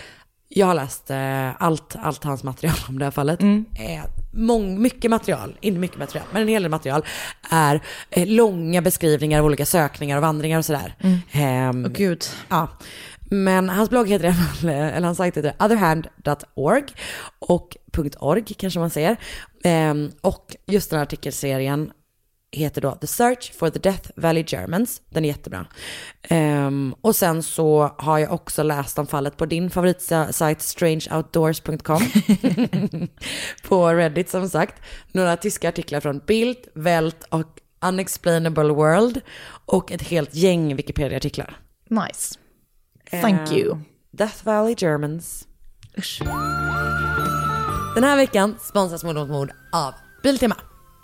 jag 0.58 0.68
har 0.68 0.74
läst 0.74 1.10
eh, 1.10 1.62
allt, 1.62 1.96
allt 2.02 2.24
hans 2.24 2.44
material 2.44 2.76
om 2.90 3.00
det 3.00 3.06
här 3.06 3.12
fallet. 3.12 3.42
Mm. 3.42 3.66
Eh, 3.76 4.04
mång, 4.32 4.82
mycket 4.82 5.12
material, 5.12 5.58
inte 5.62 5.80
mycket 5.80 5.98
material, 5.98 6.28
men 6.32 6.42
en 6.42 6.48
hel 6.48 6.62
del 6.62 6.72
material 6.72 7.06
är 7.52 7.82
eh, 8.10 8.28
långa 8.28 8.82
beskrivningar 8.82 9.40
av 9.40 9.46
olika 9.46 9.66
sökningar 9.66 10.18
och 10.18 10.22
vandringar 10.22 10.58
och 10.58 10.66
sådär. 10.66 10.96
Mm. 11.00 11.20
Ehm, 11.32 11.86
Åh, 11.86 11.92
gud. 11.92 12.26
Ja. 12.50 12.68
Men 13.20 13.70
hans 13.70 13.90
blogg 13.90 14.10
heter 14.10 14.36
eller 14.64 15.02
hans 15.02 15.18
sajt 15.18 15.38
heter 15.38 15.54
otherhand.org 15.60 16.84
och 17.40 17.78
.org 18.20 18.44
kanske 18.58 18.80
man 18.80 18.90
säger. 18.90 19.18
Ehm, 19.64 20.12
och 20.22 20.56
just 20.66 20.90
den 20.90 20.98
här 20.98 21.06
artikelserien 21.06 21.92
heter 22.56 22.82
då 22.82 22.92
The 22.92 23.08
Search 23.08 23.54
for 23.58 23.70
the 23.70 23.80
Death 23.80 24.10
Valley 24.16 24.44
Germans. 24.48 25.02
Den 25.10 25.26
är 25.26 25.30
jättebra. 25.30 25.66
Ehm, 26.22 26.96
och 27.02 27.16
sen 27.16 27.44
så 27.44 27.96
har 27.98 28.18
jag 28.20 28.32
också 28.34 28.64
läst 28.64 29.00
om 29.00 29.08
fallet 29.08 29.38
på 29.38 29.46
din 29.46 29.70
favoritsajt 29.70 30.62
strangeoutdoors.com. 30.62 32.02
på 33.68 33.88
Reddit 33.94 34.30
som 34.30 34.50
sagt. 34.50 34.82
Några 35.12 35.38
tyska 35.38 35.70
artiklar 35.70 36.00
från 36.00 36.20
Bild, 36.28 36.58
Welt 36.76 37.24
och 37.30 37.48
Unexplainable 37.86 38.74
World. 38.74 39.22
Och 39.66 39.92
ett 39.92 40.02
helt 40.02 40.36
gäng 40.36 40.76
Wikipedia-artiklar. 40.76 41.58
Nice. 41.90 42.36
Thank 43.22 43.52
Eh, 43.52 43.58
you. 43.58 43.78
Death 44.12 44.46
Valley 44.46 44.76
Germans. 44.78 45.48
Usch. 45.98 46.22
Den 47.96 48.04
här 48.04 48.16
veckan 48.18 48.56
sponsras 48.62 49.04
Mord 49.04 49.16
mot 49.16 49.30
mord 49.30 49.52
av 49.72 49.94
Biltema. 50.24 50.56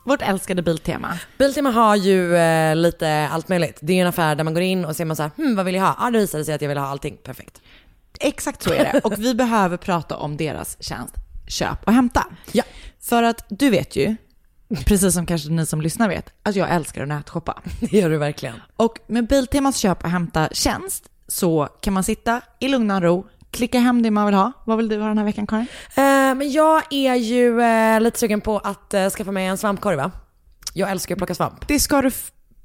Vårt 0.03 0.21
älskade 0.21 0.61
Biltema. 0.61 1.19
Biltema 1.37 1.71
har 1.71 1.95
ju 1.95 2.35
eh, 2.35 2.75
lite 2.75 3.29
allt 3.31 3.49
möjligt. 3.49 3.79
Det 3.81 3.93
är 3.93 3.95
ju 3.95 4.01
en 4.01 4.07
affär 4.07 4.35
där 4.35 4.43
man 4.43 4.53
går 4.53 4.63
in 4.63 4.85
och 4.85 4.95
ser 4.95 5.05
man 5.05 5.15
så 5.15 5.23
här, 5.23 5.31
hmm, 5.37 5.55
vad 5.55 5.65
vill 5.65 5.75
jag 5.75 5.81
ha? 5.81 5.95
Ja, 5.99 6.07
ah, 6.07 6.11
det 6.11 6.19
visade 6.19 6.45
sig 6.45 6.53
att 6.55 6.61
jag 6.61 6.69
vill 6.69 6.77
ha 6.77 6.87
allting. 6.87 7.17
Perfekt. 7.23 7.61
Exakt 8.19 8.63
så 8.63 8.73
är 8.73 8.93
det. 8.93 8.99
Och 9.03 9.13
vi 9.17 9.35
behöver 9.35 9.77
prata 9.77 10.17
om 10.17 10.37
deras 10.37 10.83
tjänst 10.83 11.15
Köp 11.47 11.83
och 11.83 11.93
hämta. 11.93 12.25
Ja. 12.51 12.63
För 12.99 13.23
att 13.23 13.45
du 13.49 13.69
vet 13.69 13.95
ju, 13.95 14.15
precis 14.85 15.13
som 15.13 15.25
kanske 15.25 15.49
ni 15.49 15.65
som 15.65 15.81
lyssnar 15.81 16.09
vet, 16.09 16.33
att 16.43 16.55
jag 16.55 16.71
älskar 16.71 17.01
att 17.01 17.07
nätshoppa. 17.07 17.61
Det 17.79 17.97
gör 17.97 18.09
du 18.09 18.17
verkligen. 18.17 18.55
Och 18.75 18.99
med 19.07 19.27
Biltemas 19.27 19.77
köp 19.77 20.03
och 20.03 20.09
hämta-tjänst 20.09 21.09
så 21.27 21.69
kan 21.81 21.93
man 21.93 22.03
sitta 22.03 22.41
i 22.59 22.67
lugn 22.67 22.91
och 22.91 23.01
ro, 23.01 23.27
klicka 23.51 23.79
hem 23.79 24.01
det 24.01 24.11
man 24.11 24.25
vill 24.25 24.35
ha. 24.35 24.51
Vad 24.65 24.77
vill 24.77 24.89
du 24.89 24.99
ha 25.01 25.07
den 25.07 25.17
här 25.17 25.25
veckan 25.25 25.47
Karin? 25.47 25.65
Eh, 25.95 26.03
men 26.35 26.51
jag 26.51 26.83
är 26.89 27.15
ju 27.15 27.61
eh, 27.61 28.01
lite 28.01 28.19
sugen 28.19 28.41
på 28.41 28.57
att 28.57 28.93
eh, 28.93 29.09
skaffa 29.09 29.31
mig 29.31 29.45
en 29.47 29.57
svampkorg 29.57 29.95
va? 29.95 30.11
Jag 30.73 30.91
älskar 30.91 31.15
att 31.15 31.17
plocka 31.19 31.35
svamp. 31.35 31.67
Det 31.67 31.79
ska 31.79 32.01
du 32.01 32.11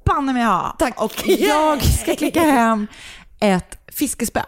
banne 0.05 0.33
mig 0.33 0.43
ha. 0.43 0.75
Tack. 0.79 1.01
Och 1.01 1.27
jag 1.27 1.83
ska 1.83 2.15
klicka 2.17 2.41
hem 2.41 2.87
ett 3.39 3.77
fiskespö 3.87 4.41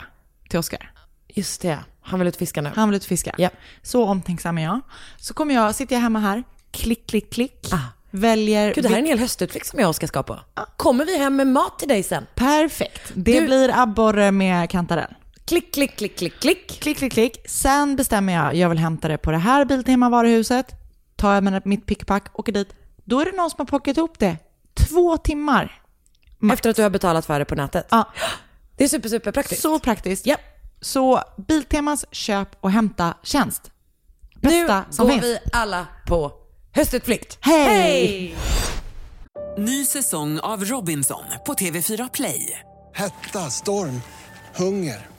till 0.49 0.59
Oskar. 0.59 0.91
Just 1.27 1.61
det, 1.61 1.79
han 2.01 2.19
vill 2.19 2.27
ut 2.27 2.35
fiska 2.37 2.61
nu. 2.61 2.71
Han 2.75 2.89
vill 2.89 2.95
ut 2.97 3.05
fiska. 3.05 3.35
Ja. 3.37 3.49
Så 3.81 4.05
omtänksam 4.05 4.57
är 4.57 4.63
jag. 4.63 4.81
Så 5.17 5.33
kommer 5.33 5.55
jag, 5.55 5.75
sitter 5.75 5.95
jag 5.95 6.01
hemma 6.01 6.19
här, 6.19 6.43
klick, 6.71 7.07
klick, 7.09 7.33
klick. 7.33 7.67
Ah. 7.73 7.77
Väljer... 8.11 8.73
Gud, 8.73 8.83
det 8.83 8.89
här 8.89 8.95
är 8.95 8.99
en 8.99 9.05
hel 9.05 9.19
höstutflykt 9.19 9.67
som 9.67 9.79
jag 9.79 9.89
och 9.89 9.95
ska 9.95 10.07
ska 10.07 10.23
på. 10.23 10.39
Kommer 10.77 11.05
vi 11.05 11.17
hem 11.17 11.35
med 11.35 11.47
mat 11.47 11.79
till 11.79 11.87
dig 11.87 12.03
sen? 12.03 12.25
Perfekt. 12.35 13.11
Det 13.13 13.39
Du- 13.39 13.45
blir 13.45 13.71
abborre 13.79 14.31
med 14.31 14.69
kantarell. 14.69 15.13
Klick, 15.49 15.73
klick, 15.73 15.95
klick, 15.95 16.17
klick, 16.17 16.39
klick. 16.39 16.79
Klick, 16.81 16.97
klick, 16.97 17.13
klick. 17.13 17.49
Sen 17.49 17.95
bestämmer 17.95 18.33
jag, 18.33 18.55
jag 18.55 18.69
vill 18.69 18.77
hämta 18.77 19.07
det 19.07 19.17
på 19.17 19.31
det 19.31 19.37
här 19.37 19.65
Biltema-varuhuset. 19.65 20.75
Tar 21.15 21.33
jag 21.33 21.43
med 21.43 21.65
mitt 21.65 21.85
pickpack, 21.85 22.39
åker 22.39 22.51
dit. 22.51 22.75
Då 23.03 23.21
är 23.21 23.25
det 23.25 23.31
någon 23.31 23.49
som 23.49 23.55
har 23.57 23.65
plockat 23.65 23.97
ihop 23.97 24.19
det. 24.19 24.37
Två 24.73 25.17
timmar. 25.17 25.81
Efter 26.53 26.69
att 26.69 26.75
du 26.75 26.83
har 26.83 26.89
betalat 26.89 27.25
för 27.25 27.39
det 27.39 27.45
på 27.45 27.55
nätet? 27.55 27.87
Ja. 27.89 28.09
Det 28.77 28.83
är 28.83 28.87
super, 28.87 29.09
super 29.09 29.31
praktiskt. 29.31 29.61
Så 29.61 29.79
praktiskt. 29.79 30.25
Ja. 30.25 30.35
Så 30.81 31.23
Biltemas 31.47 32.05
köp 32.11 32.49
och 32.59 32.71
hämta-tjänst. 32.71 33.71
Bästa 34.35 34.77
nu 34.79 34.85
som 34.89 35.05
går 35.07 35.13
finns. 35.13 35.23
vi 35.23 35.39
alla 35.53 35.87
på 36.07 36.31
höstutflykt. 36.71 37.37
Hej! 37.41 38.35
Ny 39.57 39.85
säsong 39.85 40.39
av 40.39 40.65
Robinson 40.65 41.23
på 41.45 41.53
TV4 41.53 42.09
Play. 42.13 42.59
Hetta, 42.93 43.39
storm, 43.39 44.01
hunger. 44.55 45.18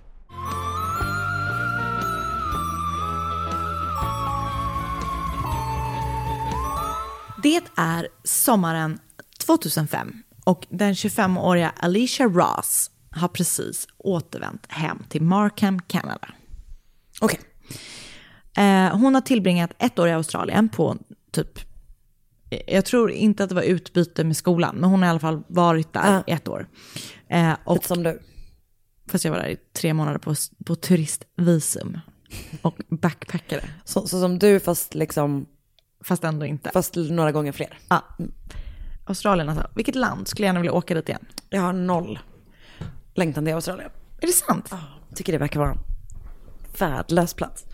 Det 7.43 7.61
är 7.77 8.07
sommaren 8.23 8.99
2005 9.45 10.23
och 10.45 10.67
den 10.69 10.93
25-åriga 10.93 11.73
Alicia 11.77 12.25
Ross 12.25 12.91
har 13.11 13.27
precis 13.27 13.87
återvänt 13.97 14.65
hem 14.69 15.03
till 15.09 15.21
Markham, 15.21 15.81
Kanada. 15.81 16.27
Okej. 17.21 17.39
Eh, 18.57 18.97
hon 18.97 19.13
har 19.15 19.21
tillbringat 19.21 19.71
ett 19.79 19.99
år 19.99 20.07
i 20.07 20.11
Australien 20.11 20.69
på 20.69 20.97
typ, 21.31 21.59
jag 22.67 22.85
tror 22.85 23.11
inte 23.11 23.43
att 23.43 23.49
det 23.49 23.55
var 23.55 23.61
utbyte 23.61 24.23
med 24.23 24.37
skolan, 24.37 24.75
men 24.75 24.89
hon 24.89 24.99
har 25.01 25.07
i 25.07 25.09
alla 25.09 25.19
fall 25.19 25.43
varit 25.47 25.93
där 25.93 26.13
Ja. 26.13 26.23
i 26.27 26.31
ett 26.31 26.47
år. 26.47 26.67
Eh, 27.29 27.53
och, 27.65 27.73
Lite 27.75 27.87
som 27.87 28.03
du. 28.03 28.21
Fast 29.11 29.25
jag 29.25 29.31
var 29.31 29.39
där 29.39 29.47
i 29.49 29.57
tre 29.73 29.93
månader 29.93 30.19
på, 30.19 30.35
på 30.65 30.75
turistvisum 30.75 31.99
och 32.61 32.75
backpackade. 32.89 33.63
Så, 33.83 34.07
så 34.07 34.21
som 34.21 34.39
du 34.39 34.59
fast 34.59 34.95
liksom, 34.95 35.45
Fast 36.03 36.23
ändå 36.23 36.45
inte. 36.45 36.69
fast 36.73 36.95
några 36.95 37.31
gånger 37.31 37.51
fler. 37.51 37.79
Ja. 37.89 38.03
Australien 39.05 39.49
alltså. 39.49 39.67
Vilket 39.75 39.95
land 39.95 40.27
skulle 40.27 40.45
jag 40.45 40.49
gärna 40.49 40.59
vilja 40.59 40.73
åka 40.73 40.93
dit 40.93 41.09
igen? 41.09 41.25
Jag 41.49 41.61
har 41.61 41.73
noll 41.73 42.19
längtan 43.13 43.45
till 43.45 43.53
Australien. 43.53 43.89
Är 44.21 44.27
det 44.27 44.33
sant? 44.33 44.73
Tycker 45.15 45.31
det 45.33 45.39
verkar 45.39 45.59
vara 45.59 45.71
en 45.71 45.77
värdelös 46.79 47.33
plats. 47.33 47.65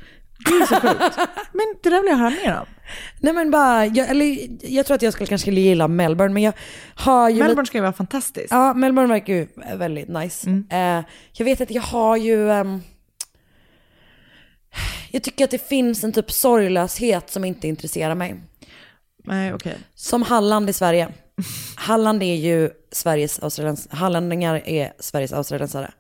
Det 0.45 0.51
är 0.51 0.65
så 0.65 0.75
sjukt. 0.75 1.17
Men 1.51 1.65
det 1.83 1.89
där 1.89 2.01
vill 2.01 2.09
jag 2.09 2.17
höra 2.17 2.29
mer 2.29 2.59
om. 2.59 2.65
Nej 3.19 3.33
men 3.33 3.51
bara, 3.51 3.85
jag, 3.85 4.09
eller, 4.09 4.37
jag 4.61 4.85
tror 4.85 4.95
att 4.95 5.01
jag 5.01 5.13
skulle 5.13 5.27
kanske 5.27 5.51
gilla 5.51 5.87
Melbourne, 5.87 6.33
men 6.33 6.43
jag 6.43 6.53
har 6.95 7.29
ju 7.29 7.35
Melbourne 7.35 7.61
lite, 7.61 7.67
ska 7.67 7.77
ju 7.77 7.81
vara 7.81 7.93
fantastiskt. 7.93 8.51
Ja, 8.51 8.73
Melbourne 8.73 9.13
verkar 9.13 9.33
ju 9.33 9.47
väldigt 9.77 10.07
nice. 10.07 10.49
Eh, 10.69 11.01
jag 11.33 11.45
vet 11.45 11.61
att 11.61 11.71
jag 11.71 11.81
har 11.81 12.17
ju, 12.17 12.51
ehm, 12.51 12.81
jag 15.11 15.23
tycker 15.23 15.43
att 15.45 15.51
det 15.51 15.67
finns 15.69 16.03
en 16.03 16.13
typ 16.13 16.31
sorglöshet 16.31 17.29
som 17.29 17.45
inte 17.45 17.67
intresserar 17.67 18.15
mig. 18.15 18.35
Nej, 19.23 19.53
okej. 19.53 19.77
Som 19.95 20.21
Halland 20.23 20.69
i 20.69 20.73
Sverige. 20.73 21.07
Halland 21.75 22.23
är 22.23 22.35
ju 22.35 22.69
Sveriges 22.91 23.39
australiens, 23.39 23.87
hallänningar 23.91 24.61
är 24.65 24.93
Sveriges 24.99 25.33
australiensare. 25.33 25.91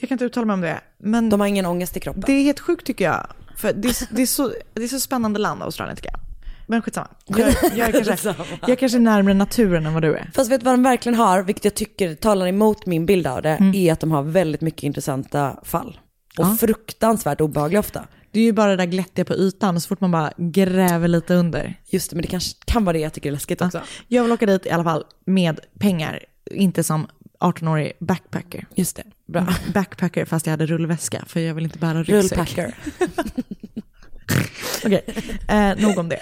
Jag 0.00 0.08
kan 0.08 0.14
inte 0.14 0.24
uttala 0.24 0.46
mig 0.46 0.54
om 0.54 0.60
det. 0.60 0.80
Men 0.98 1.30
De 1.30 1.40
har 1.40 1.46
ingen 1.46 1.66
ångest 1.66 1.96
i 1.96 2.00
kroppen. 2.00 2.22
det 2.26 2.32
är 2.32 2.42
helt 2.42 2.60
sjukt 2.60 2.86
tycker 2.86 3.04
jag. 3.04 3.26
För 3.56 3.72
det 3.72 3.88
är, 3.88 4.14
det 4.14 4.22
är, 4.22 4.26
så, 4.26 4.52
det 4.74 4.82
är 4.84 4.88
så 4.88 5.00
spännande 5.00 5.38
land, 5.38 5.62
Australien 5.62 5.96
tycker 5.96 6.10
jag. 6.10 6.20
Men 6.66 6.82
skitsamma. 6.82 7.08
Jag, 7.26 7.54
jag, 7.74 7.94
är 7.94 8.04
kanske, 8.04 8.34
jag 8.66 8.78
kanske 8.78 8.98
är 8.98 9.00
närmare 9.00 9.34
naturen 9.34 9.86
än 9.86 9.94
vad 9.94 10.02
du 10.02 10.14
är. 10.16 10.30
Fast 10.34 10.50
vet 10.50 10.60
du 10.60 10.64
vad 10.64 10.74
de 10.74 10.82
verkligen 10.82 11.16
har, 11.18 11.42
vilket 11.42 11.64
jag 11.64 11.74
tycker 11.74 12.14
talar 12.14 12.46
emot 12.46 12.86
min 12.86 13.06
bild 13.06 13.26
av 13.26 13.42
det, 13.42 13.50
Mm. 13.56 13.74
är 13.74 13.92
att 13.92 14.00
de 14.00 14.10
har 14.10 14.22
väldigt 14.22 14.60
mycket 14.60 14.82
intressanta 14.82 15.56
fall. 15.62 15.98
Och 16.38 16.44
Ja. 16.46 16.56
fruktansvärt 16.60 17.40
obehagliga 17.40 17.80
ofta. 17.80 18.06
Det 18.30 18.40
är 18.40 18.44
ju 18.44 18.52
bara 18.52 18.70
det 18.70 18.76
där 18.76 18.86
glättiga 18.86 19.24
på 19.24 19.34
ytan, 19.34 19.80
så 19.80 19.88
fort 19.88 20.00
man 20.00 20.10
bara 20.10 20.32
gräver 20.36 21.08
lite 21.08 21.34
under. 21.34 21.74
Just 21.86 22.10
det, 22.10 22.16
men 22.16 22.22
det 22.22 22.28
kanske 22.28 22.56
kan 22.64 22.84
vara 22.84 22.92
det 22.92 22.98
jag 22.98 23.12
tycker 23.12 23.28
är 23.28 23.32
läskigt 23.32 23.62
också. 23.62 23.80
Jag 24.08 24.22
vill 24.22 24.32
åka 24.32 24.46
dit 24.46 24.66
i 24.66 24.70
alla 24.70 24.84
fall 24.84 25.04
med 25.24 25.60
pengar, 25.78 26.24
inte 26.50 26.84
som 26.84 27.06
18-årig 27.40 27.92
backpacker. 28.00 28.66
Just 28.74 28.96
det, 28.96 29.02
bra. 29.26 29.46
Backpacker 29.74 30.24
fast 30.24 30.46
jag 30.46 30.50
hade 30.50 30.66
rullväska, 30.66 31.24
för 31.26 31.40
jag 31.40 31.54
vill 31.54 31.64
inte 31.64 31.78
bära 31.78 32.02
ryggsäck. 32.02 32.38
Rullpacker. 32.38 32.74
Okej, 34.84 35.04
eh, 35.48 35.76
nog 35.76 35.98
om 35.98 36.08
det. 36.08 36.20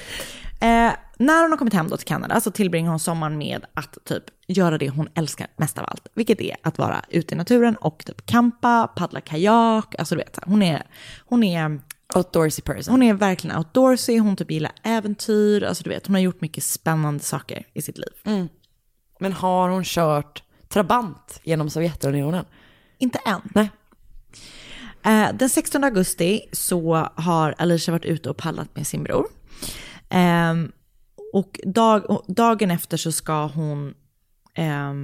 Eh, 0.61 0.93
när 1.21 1.43
hon 1.43 1.51
har 1.51 1.59
kommit 1.59 1.75
hem 1.75 1.89
då 1.89 1.97
till 1.97 2.07
Kanada 2.07 2.41
så 2.41 2.51
tillbringar 2.51 2.91
hon 2.91 3.01
sommaren 3.01 3.39
med 3.39 3.65
att 3.75 3.99
typ 4.05 4.25
göra 4.47 4.79
det 4.79 4.89
hon 4.89 5.09
älskar 5.15 5.47
mest 5.57 5.79
av 5.79 5.85
allt. 5.89 6.07
Vilket 6.15 6.41
är 6.41 6.57
att 6.63 6.79
vara 6.79 7.05
ute 7.09 7.35
i 7.35 7.39
naturen 7.39 7.77
och 7.77 8.05
typ 8.07 8.27
campa, 8.27 8.87
paddla 8.97 9.21
kajak. 9.21 9.95
Alltså 9.99 10.15
du 10.15 10.19
vet, 10.19 10.39
hon 10.45 10.63
är, 10.63 10.83
hon 11.27 11.45
är 11.45 11.81
Outdoorsy 12.15 12.63
person. 12.63 12.93
hon 12.93 13.03
är 13.03 13.15
verkligen 13.15 13.57
outdoorsy, 13.57 14.19
hon 14.19 14.37
typ 14.37 14.51
gillar 14.51 14.73
äventyr. 14.83 15.63
Alltså 15.63 15.85
du 15.85 15.91
vet, 15.91 16.07
hon 16.07 16.15
har 16.15 16.23
gjort 16.23 16.41
mycket 16.41 16.65
spännande 16.65 17.25
saker 17.25 17.67
i 17.75 17.83
sitt 17.83 17.99
liv. 17.99 18.13
Men 19.21 19.33
har 19.33 19.69
hon 19.69 19.85
kört 19.85 20.43
Trabant 20.69 21.41
genom 21.43 21.71
Sovjetunionen? 21.71 22.45
Inte 22.99 23.19
än. 23.19 23.41
Nej. 23.55 23.71
Eh, 25.05 25.35
den 25.35 25.49
16 25.49 25.85
augusti 25.85 26.41
så 26.53 27.09
har 27.15 27.55
Alicia 27.59 27.93
varit 27.93 28.05
ute 28.05 28.31
och 28.31 28.37
paddlat 28.37 28.77
med 28.77 28.87
sin 28.87 29.03
bror. 29.03 29.27
Ehm, 30.09 30.73
och 31.33 31.61
dag, 31.65 32.25
dagen 32.29 32.71
efter 32.71 32.97
så 32.97 33.13
ska 33.13 33.47
hon, 33.47 33.95
eh, 34.55 34.95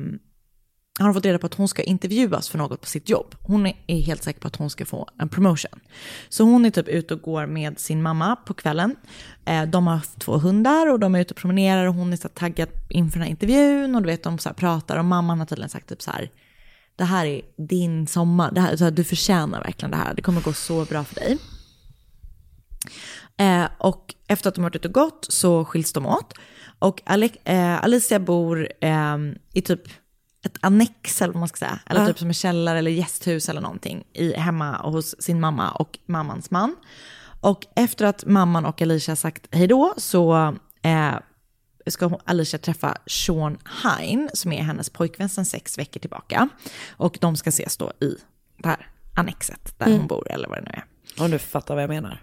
har 0.98 1.04
hon 1.04 1.14
fått 1.14 1.24
reda 1.24 1.38
på 1.38 1.46
att 1.46 1.54
hon 1.54 1.68
ska 1.68 1.82
intervjuas 1.82 2.48
för 2.48 2.58
något 2.58 2.80
på 2.80 2.86
sitt 2.86 3.08
jobb. 3.08 3.34
Hon 3.42 3.66
är, 3.66 4.00
helt 4.00 4.22
säker 4.22 4.40
på 4.40 4.48
att 4.48 4.56
hon 4.56 4.70
ska 4.70 4.86
få 4.86 5.08
en 5.18 5.28
promotion. 5.28 5.80
Så 6.28 6.44
hon 6.44 6.64
är 6.64 6.70
typ 6.70 6.88
ute 6.88 7.14
och 7.14 7.20
går 7.20 7.46
med 7.46 7.78
sin 7.78 8.02
mamma 8.02 8.36
på 8.36 8.54
kvällen. 8.54 8.96
Eh, 9.44 9.64
de 9.64 9.86
har 9.86 10.00
två 10.18 10.38
hundar 10.38 10.92
och 10.92 11.00
de 11.00 11.14
är 11.14 11.20
ute 11.20 11.34
och 11.34 11.40
promenerar 11.40 11.86
och 11.86 11.94
hon 11.94 12.12
är 12.12 12.16
så 12.16 12.28
taggad 12.28 12.68
inför 12.88 13.18
den 13.18 13.22
här 13.22 13.30
intervjun 13.30 13.94
och 13.94 14.02
du 14.02 14.06
vet 14.06 14.22
de 14.22 14.38
så 14.38 14.48
här 14.48 14.54
pratar 14.54 14.96
och 14.98 15.04
mamman 15.04 15.38
har 15.38 15.46
tydligen 15.46 15.70
sagt 15.70 15.88
typ 15.88 16.02
så 16.02 16.10
här 16.10 16.30
det 16.96 17.04
här 17.04 17.26
är 17.26 17.42
din 17.56 18.06
sommar, 18.06 18.52
det 18.52 18.60
här, 18.60 18.76
så 18.76 18.84
här, 18.84 18.90
du 18.90 19.04
förtjänar 19.04 19.64
verkligen 19.64 19.90
det 19.90 19.96
här, 19.96 20.14
det 20.14 20.22
kommer 20.22 20.40
gå 20.40 20.52
så 20.52 20.84
bra 20.84 21.04
för 21.04 21.14
dig. 21.14 21.38
Eh, 23.36 23.68
och 23.78 24.14
efter 24.28 24.48
att 24.48 24.54
de 24.54 24.60
har 24.60 24.70
varit 24.70 24.76
ute 24.76 24.88
och 24.88 24.94
gått 24.94 25.26
så 25.28 25.64
skiljs 25.64 25.92
de 25.92 26.06
åt. 26.06 26.32
Och 26.78 27.02
Ale- 27.06 27.36
eh, 27.44 27.84
Alicia 27.84 28.18
bor 28.20 28.68
eh, 28.80 29.16
i 29.52 29.62
typ 29.62 29.82
ett 30.44 30.56
annex 30.60 31.22
eller 31.22 31.32
vad 31.32 31.38
man 31.40 31.48
ska 31.48 31.56
säga. 31.56 31.78
Eller 31.86 32.00
Ja. 32.00 32.06
typ 32.06 32.18
som 32.18 32.28
en 32.28 32.34
källare 32.34 32.78
eller 32.78 32.90
gästhus 32.90 33.48
eller 33.48 33.60
någonting. 33.60 34.04
I, 34.12 34.32
hemma 34.32 34.76
hos 34.76 35.22
sin 35.22 35.40
mamma 35.40 35.70
och 35.70 35.98
mammans 36.06 36.50
man. 36.50 36.76
Och 37.40 37.66
efter 37.76 38.04
att 38.04 38.24
mamman 38.26 38.66
och 38.66 38.82
Alicia 38.82 39.16
sagt 39.16 39.46
hej 39.50 39.66
då 39.66 39.94
så 39.96 40.54
eh, 40.82 41.14
ska 41.86 42.18
Alicia 42.24 42.58
träffa 42.58 42.96
Sean 43.06 43.58
Hine 43.82 44.28
som 44.34 44.52
är 44.52 44.62
hennes 44.62 44.90
pojkvän 44.90 45.28
sedan 45.28 45.44
sex 45.44 45.78
veckor 45.78 46.00
tillbaka. 46.00 46.48
Och 46.96 47.18
de 47.20 47.36
ska 47.36 47.48
ses 47.48 47.76
då 47.76 47.92
i 48.00 48.14
det 48.58 48.68
här 48.68 48.88
annexet 49.16 49.74
där 49.78 49.86
Mm. 49.86 49.98
hon 49.98 50.06
bor 50.06 50.32
eller 50.32 50.48
vad 50.48 50.58
det 50.58 50.62
nu 50.62 50.70
är. 50.70 50.84
Om 51.24 51.30
du 51.30 51.38
fattar 51.38 51.74
vad 51.74 51.82
jag 51.82 51.88
menar. 51.90 52.22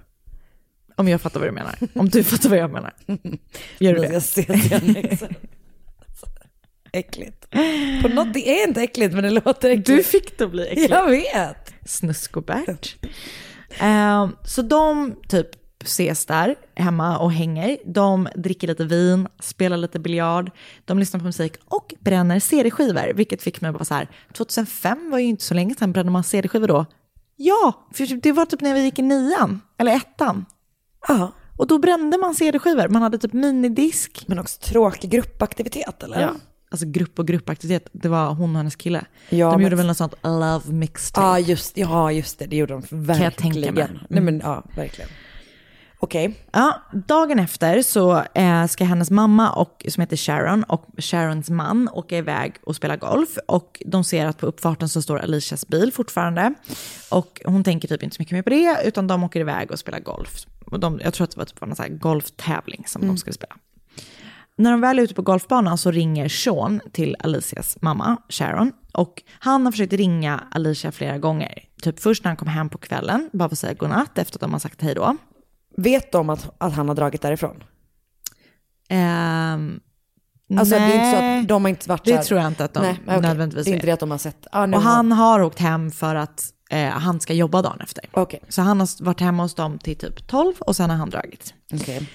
Om 0.95 1.07
jag 1.07 1.21
fattar 1.21 1.39
vad 1.39 1.49
du 1.49 1.53
menar. 1.53 1.75
Om 1.95 2.09
du 2.09 2.23
fattar 2.23 2.49
vad 2.49 2.57
jag 2.57 2.71
menar. 2.71 2.93
Gör 3.79 3.93
du 3.93 4.01
Jag 4.03 4.11
det? 4.11 4.21
ska 4.21 4.41
se 4.41 4.43
till 4.59 4.73
annexet. 4.73 5.29
Alltså, 6.07 6.25
Äckligt. 6.91 7.49
På 8.01 8.07
något, 8.07 8.33
det 8.33 8.61
är 8.61 8.67
inte 8.67 8.81
äckligt 8.81 9.13
men 9.13 9.23
det 9.23 9.29
låter 9.29 9.69
äckligt. 9.69 9.87
Du 9.87 10.03
fick 10.03 10.37
det 10.37 10.47
bli 10.47 10.67
äckligt. 10.67 10.89
Jag 10.89 11.09
vet. 11.09 11.73
Snusk 11.85 12.37
och 12.37 12.43
Bert. 12.43 12.95
Ehm, 13.79 14.35
så 14.43 14.61
de 14.61 15.15
typ 15.29 15.47
ses 15.83 16.25
där 16.25 16.55
hemma 16.75 17.17
och 17.17 17.31
hänger. 17.31 17.77
De 17.85 18.27
dricker 18.35 18.67
lite 18.67 18.83
vin, 18.85 19.27
spelar 19.39 19.77
lite 19.77 19.99
biljard, 19.99 20.51
de 20.85 20.99
lyssnar 20.99 21.19
på 21.19 21.25
musik 21.25 21.53
och 21.65 21.93
bränner 21.99 22.39
CD-skivor. 22.39 23.13
Vilket 23.13 23.41
fick 23.41 23.61
mig 23.61 23.69
att 23.69 23.73
vara 23.75 23.85
så 23.85 23.93
här, 23.93 24.07
2005 24.33 25.11
var 25.11 25.19
ju 25.19 25.25
inte 25.25 25.43
så 25.43 25.53
länge 25.53 25.75
sedan, 25.75 25.91
brände 25.91 26.11
man 26.11 26.23
CD-skivor 26.23 26.67
då? 26.67 26.85
Ja, 27.35 27.87
för 27.93 28.15
det 28.21 28.31
var 28.31 28.45
typ 28.45 28.61
när 28.61 28.73
vi 28.73 28.81
gick 28.83 28.99
i 28.99 29.01
nian, 29.01 29.61
eller 29.77 29.95
ettan. 29.95 30.45
Ja. 31.07 31.31
Och 31.57 31.67
då 31.67 31.77
brände 31.77 32.17
man 32.17 32.35
CD-skivor, 32.35 32.87
man 32.87 33.01
hade 33.01 33.17
typ 33.17 33.33
minidisk. 33.33 34.23
Men 34.27 34.39
också 34.39 34.59
tråkig 34.61 35.09
gruppaktivitet 35.09 36.03
eller? 36.03 36.21
Ja. 36.21 36.31
Alltså 36.71 36.85
grupp 36.87 37.19
och 37.19 37.27
gruppaktivitet, 37.27 37.89
det 37.91 38.09
var 38.09 38.33
hon 38.33 38.49
och 38.49 38.57
hennes 38.57 38.75
kille. 38.75 39.05
Ja, 39.29 39.45
de 39.49 39.55
men- 39.55 39.61
gjorde 39.63 39.75
väl 39.75 39.87
något 39.87 39.97
sånt 39.97 40.13
love 40.23 40.61
mixtape. 40.73 41.27
Ja 41.27 41.39
just, 41.39 41.77
ja, 41.77 42.11
just 42.11 42.39
det, 42.39 42.45
det 42.45 42.55
gjorde 42.55 42.73
de 42.73 42.81
verkligen. 42.89 43.23
jag 43.23 43.35
tänka 43.35 43.71
mig. 43.71 43.83
Mm. 43.83 43.99
Nej 44.09 44.21
men 44.21 44.39
ja, 44.39 44.63
verkligen. 44.75 45.09
Okej. 45.99 46.35
Ja, 46.51 46.81
dagen 47.07 47.39
efter 47.39 47.81
så 47.81 48.23
eh, 48.33 48.65
ska 48.65 48.83
hennes 48.83 49.11
mamma, 49.11 49.51
och, 49.51 49.85
som 49.89 50.01
heter 50.01 50.17
Sharon, 50.17 50.63
och 50.63 50.85
Sharons 50.97 51.49
man 51.49 51.89
åka 51.89 52.17
iväg 52.17 52.53
och 52.63 52.75
spela 52.75 52.95
golf. 52.95 53.37
Och 53.47 53.81
de 53.85 54.03
ser 54.03 54.25
att 54.25 54.37
på 54.37 54.45
uppfarten 54.45 54.89
så 54.89 55.01
står 55.01 55.17
Alicias 55.19 55.67
bil 55.67 55.91
fortfarande. 55.93 56.53
Och 57.11 57.41
hon 57.45 57.63
tänker 57.63 57.87
typ 57.87 58.03
inte 58.03 58.15
så 58.15 58.21
mycket 58.21 58.31
mer 58.31 58.41
på 58.41 58.49
det, 58.49 58.77
utan 58.85 59.07
de 59.07 59.23
åker 59.23 59.39
iväg 59.39 59.71
och 59.71 59.79
spelar 59.79 59.99
golf. 59.99 60.45
Och 60.73 60.79
de, 60.79 60.99
jag 61.03 61.13
tror 61.13 61.25
att 61.25 61.31
det 61.31 61.37
var 61.37 61.45
typ 61.45 61.61
någon 61.61 61.99
golftävling 61.99 62.83
som 62.87 63.07
de 63.07 63.17
skulle 63.17 63.33
spela. 63.33 63.55
När 64.55 64.71
de 64.71 64.81
väl 64.81 64.99
är 64.99 65.03
ute 65.03 65.13
på 65.13 65.21
golfbanan 65.21 65.77
så 65.77 65.91
ringer 65.91 66.29
Sean 66.29 66.81
till 66.91 67.15
Alicias 67.19 67.77
mamma, 67.81 68.17
Sharon. 68.29 68.71
Och 68.93 69.23
han 69.39 69.65
har 69.65 69.71
försökt 69.71 69.93
ringa 69.93 70.43
Alicia 70.51 70.91
flera 70.91 71.17
gånger. 71.17 71.63
Typ 71.81 71.99
först 71.99 72.23
när 72.23 72.29
han 72.29 72.37
kom 72.37 72.47
hem 72.47 72.69
på 72.69 72.77
kvällen, 72.77 73.29
bara 73.33 73.49
för 73.49 73.55
att 73.55 73.59
säga 73.59 73.73
godnatt 73.73 74.17
efter 74.17 74.37
att 74.37 74.41
de 74.41 74.51
har 74.51 74.59
sagt 74.59 74.81
hej 74.81 74.95
då. 74.95 75.17
Vet 75.77 76.11
de 76.11 76.29
att, 76.29 76.55
att 76.57 76.73
han 76.73 76.87
har 76.87 76.95
dragit 76.95 77.21
därifrån? 77.21 77.63
Ehm, 78.89 79.79
Alltså 80.59 80.75
det 80.75 80.81
är 80.81 80.93
inte 80.93 81.11
så 81.11 81.21
nej, 81.21 81.39
att 81.41 81.47
de 81.47 81.63
har 81.63 81.69
inte 81.69 81.89
varit 81.89 82.05
det 82.05 82.23
tror 82.23 82.39
jag 82.39 82.47
inte 82.47 82.65
att 82.65 82.73
de 82.73 82.79
Nej, 82.79 82.99
okej. 83.07 83.21
nödvändigtvis 83.21 83.65
Det 83.65 83.71
är 83.71 83.75
inte 83.75 83.85
det 83.85 83.91
att 83.91 83.99
de 83.99 84.11
har 84.11 84.17
sett. 84.17 84.47
Ah, 84.51 84.63
Och 84.63 84.81
han 84.81 85.11
har 85.11 85.39
åkt 85.41 85.59
hem 85.59 85.91
för 85.91 86.15
att 86.15 86.49
eh, 86.73 86.89
han 86.89 87.19
ska 87.19 87.33
jobba 87.33 87.61
dagen 87.61 87.81
efter. 87.81 88.05
Okej. 88.11 88.39
Så 88.49 88.61
han 88.61 88.79
har 88.79 89.03
varit 89.03 89.19
hemma 89.19 89.43
hos 89.43 89.55
dem 89.55 89.79
till 89.79 89.97
typ 89.97 90.27
12 90.27 90.53
och 90.59 90.75
sen 90.75 90.89
har 90.89 90.97
han 90.97 91.09
dragit. 91.09 91.53
Okej. 91.73 92.09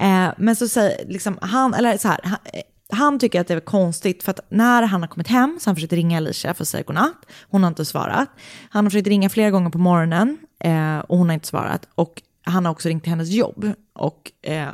Eh, 0.00 0.28
men 0.36 0.56
så 0.56 0.68
säger 0.68 1.08
liksom 1.08 1.38
han, 1.42 1.74
eller 1.74 1.98
så 1.98 2.08
här, 2.08 2.20
han, 2.22 2.38
eh, 2.44 2.62
han 2.88 3.18
tycker 3.18 3.40
att 3.40 3.46
det 3.46 3.54
är 3.54 3.60
konstigt 3.60 4.22
för 4.22 4.30
att 4.30 4.40
när 4.48 4.82
han 4.82 5.00
har 5.02 5.08
kommit 5.08 5.28
hem 5.28 5.58
så 5.60 5.68
har 5.68 5.70
han 5.70 5.76
försökt 5.76 5.92
ringa 5.92 6.16
Alicia 6.16 6.54
för 6.54 6.64
att 6.64 6.68
säga 6.68 6.82
godnatt. 6.82 7.26
Hon 7.50 7.62
har 7.62 7.68
inte 7.68 7.84
svarat. 7.84 8.28
Han 8.70 8.84
har 8.84 8.90
försökt 8.90 9.08
ringa 9.08 9.28
flera 9.28 9.50
gånger 9.50 9.70
på 9.70 9.78
morgonen 9.78 10.38
eh, 10.60 10.98
och 10.98 11.18
hon 11.18 11.28
har 11.28 11.34
inte 11.34 11.46
svarat. 11.46 11.88
Och 11.94 12.22
han 12.42 12.64
har 12.64 12.72
också 12.72 12.88
ringt 12.88 13.02
till 13.02 13.10
hennes 13.10 13.30
jobb 13.30 13.72
och 13.94 14.32
eh, 14.42 14.68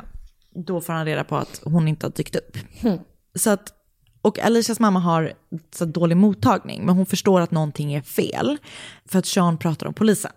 då 0.55 0.81
får 0.81 0.93
han 0.93 1.05
reda 1.05 1.23
på 1.23 1.35
att 1.35 1.61
hon 1.63 1.87
inte 1.87 2.05
har 2.05 2.11
dykt 2.11 2.35
upp. 2.35 2.57
Så 3.35 3.49
att 3.49 3.73
Och 4.21 4.39
Alicias 4.39 4.79
mamma 4.79 4.99
har 4.99 5.33
så 5.75 5.85
dålig 5.85 6.17
mottagning, 6.17 6.85
men 6.85 6.95
hon 6.95 7.05
förstår 7.05 7.41
att 7.41 7.51
någonting 7.51 7.93
är 7.93 8.01
fel. 8.01 8.57
För 9.05 9.19
att 9.19 9.25
Sean 9.25 9.57
pratar 9.57 9.87
om 9.87 9.93
polisen. 9.93 10.31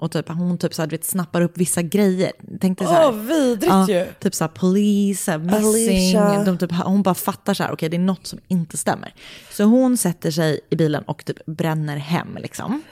Och 0.00 0.12
typ, 0.12 0.28
hon 0.28 0.58
typ 0.58 0.74
så 0.74 0.82
här, 0.82 0.86
du 0.86 0.96
vet, 0.96 1.04
snappar 1.04 1.42
upp 1.42 1.58
vissa 1.58 1.82
grejer. 1.82 2.32
Tänkte 2.60 2.84
så 2.84 2.90
här, 2.90 3.08
Åh, 3.08 3.14
vidrigt 3.14 3.88
ju. 3.88 4.06
Typ 4.20 4.34
så 4.34 4.44
här, 4.44 4.48
police, 4.48 5.24
så 5.24 5.30
här, 5.30 5.38
missing. 5.38 6.44
De 6.44 6.58
typ, 6.58 6.72
hon 6.72 7.02
bara 7.02 7.14
fattar 7.14 7.54
så 7.54 7.62
här, 7.62 7.72
okej 7.72 7.88
det 7.88 7.96
är 7.96 7.98
något 7.98 8.26
som 8.26 8.38
inte 8.48 8.76
stämmer. 8.76 9.14
Så 9.50 9.64
hon 9.64 9.96
sätter 9.96 10.30
sig 10.30 10.60
i 10.70 10.76
bilen 10.76 11.02
och 11.02 11.24
typ 11.24 11.46
bränner 11.46 11.96
hem 11.96 12.38
liksom. 12.40 12.82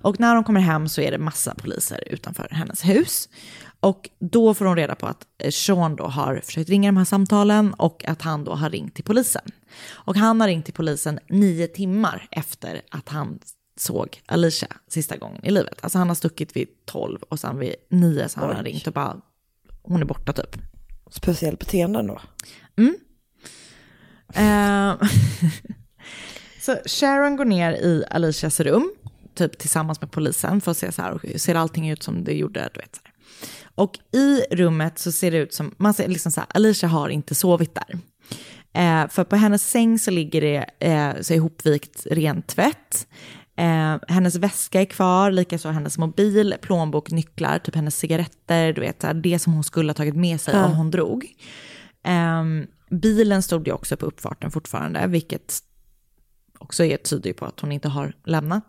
Och 0.00 0.20
när 0.20 0.34
hon 0.34 0.44
kommer 0.44 0.60
hem 0.60 0.88
så 0.88 1.00
är 1.00 1.10
det 1.10 1.18
massa 1.18 1.54
poliser 1.54 2.04
utanför 2.06 2.48
hennes 2.50 2.84
hus. 2.84 3.28
Och 3.80 4.10
då 4.18 4.54
får 4.54 4.64
hon 4.64 4.76
reda 4.76 4.94
på 4.94 5.06
att 5.06 5.26
eh, 5.38 5.50
Sean 5.50 5.96
då 5.96 6.04
har 6.04 6.40
försökt 6.44 6.70
ringa 6.70 6.88
de 6.88 6.96
här 6.96 7.04
samtalen 7.04 7.74
och 7.74 8.04
att 8.04 8.22
han 8.22 8.44
då 8.44 8.54
har 8.54 8.70
ringt 8.70 8.94
till 8.94 9.04
polisen. 9.04 9.42
Och 9.88 10.16
han 10.16 10.40
har 10.40 10.48
ringt 10.48 10.64
till 10.64 10.74
polisen 10.74 11.18
nio 11.28 11.66
timmar 11.66 12.28
efter 12.30 12.82
att 12.90 13.08
han 13.08 13.38
såg 13.76 14.22
Alicia 14.26 14.68
sista 14.88 15.16
gången 15.16 15.44
i 15.44 15.50
livet. 15.50 15.78
Alltså 15.80 15.98
han 15.98 16.08
har 16.08 16.14
stuckit 16.14 16.56
vid 16.56 16.68
tolv 16.84 17.22
och 17.22 17.40
sen 17.40 17.58
vid 17.58 17.74
nio 17.90 18.28
så 18.28 18.40
har 18.40 18.46
han 18.54 18.64
Oj. 18.64 18.72
ringt 18.72 18.86
och 18.86 18.92
bara, 18.92 19.20
hon 19.82 20.00
är 20.00 20.06
borta 20.06 20.32
typ. 20.32 20.56
Speciellt 21.10 21.58
beteende 21.58 22.02
då. 22.02 22.20
Mm. 22.76 22.96
Eh, 24.34 25.08
så 26.60 26.76
Sharon 26.86 27.36
går 27.36 27.44
ner 27.44 27.72
i 27.72 28.04
Alicias 28.10 28.60
rum, 28.60 28.92
typ 29.34 29.58
tillsammans 29.58 30.00
med 30.00 30.10
polisen 30.10 30.60
för 30.60 30.70
att 30.70 30.76
se 30.76 30.92
så 30.92 31.02
här, 31.02 31.38
ser 31.38 31.54
allting 31.54 31.90
ut 31.90 32.02
som 32.02 32.24
det 32.24 32.32
gjorde, 32.32 32.70
du 32.74 32.80
vet. 32.80 32.96
Så 32.96 33.00
här. 33.04 33.15
Och 33.74 33.98
i 34.12 34.40
rummet 34.50 34.98
så 34.98 35.12
ser 35.12 35.30
det 35.30 35.36
ut 35.38 35.54
som, 35.54 35.74
man 35.78 35.94
ser 35.94 36.08
liksom 36.08 36.32
så 36.32 36.40
här, 36.40 36.48
Alicia 36.54 36.88
har 36.88 37.08
inte 37.08 37.34
sovit 37.34 37.74
där. 37.74 37.98
Eh, 38.74 39.08
för 39.08 39.24
på 39.24 39.36
hennes 39.36 39.70
säng 39.70 39.98
så 39.98 40.10
ligger 40.10 40.40
det 40.40 40.66
eh, 40.80 41.20
så 41.20 41.34
ihopvikt 41.34 42.06
ren 42.10 42.42
tvätt. 42.42 43.06
Eh, 43.58 43.96
hennes 44.08 44.34
väska 44.36 44.80
är 44.80 44.84
kvar, 44.84 45.30
likaså 45.30 45.68
hennes 45.68 45.98
mobil, 45.98 46.54
plånbok, 46.60 47.10
nycklar, 47.10 47.58
typ 47.58 47.74
hennes 47.74 47.98
cigaretter, 47.98 48.72
du 48.72 48.80
vet, 48.80 49.04
det 49.22 49.38
som 49.38 49.52
hon 49.52 49.64
skulle 49.64 49.88
ha 49.90 49.94
tagit 49.94 50.16
med 50.16 50.40
sig 50.40 50.54
Ja. 50.54 50.64
om 50.64 50.72
hon 50.72 50.90
drog. 50.90 51.26
Ehm, 52.04 52.66
bilen 52.90 53.42
stod 53.42 53.66
ju 53.66 53.72
också 53.72 53.96
på 53.96 54.06
uppfarten 54.06 54.50
fortfarande, 54.50 55.06
vilket 55.06 55.58
också 56.58 56.84
är 56.84 56.96
tyder 56.96 57.32
på 57.32 57.44
att 57.44 57.60
hon 57.60 57.72
inte 57.72 57.88
har 57.88 58.12
lämnat. 58.24 58.64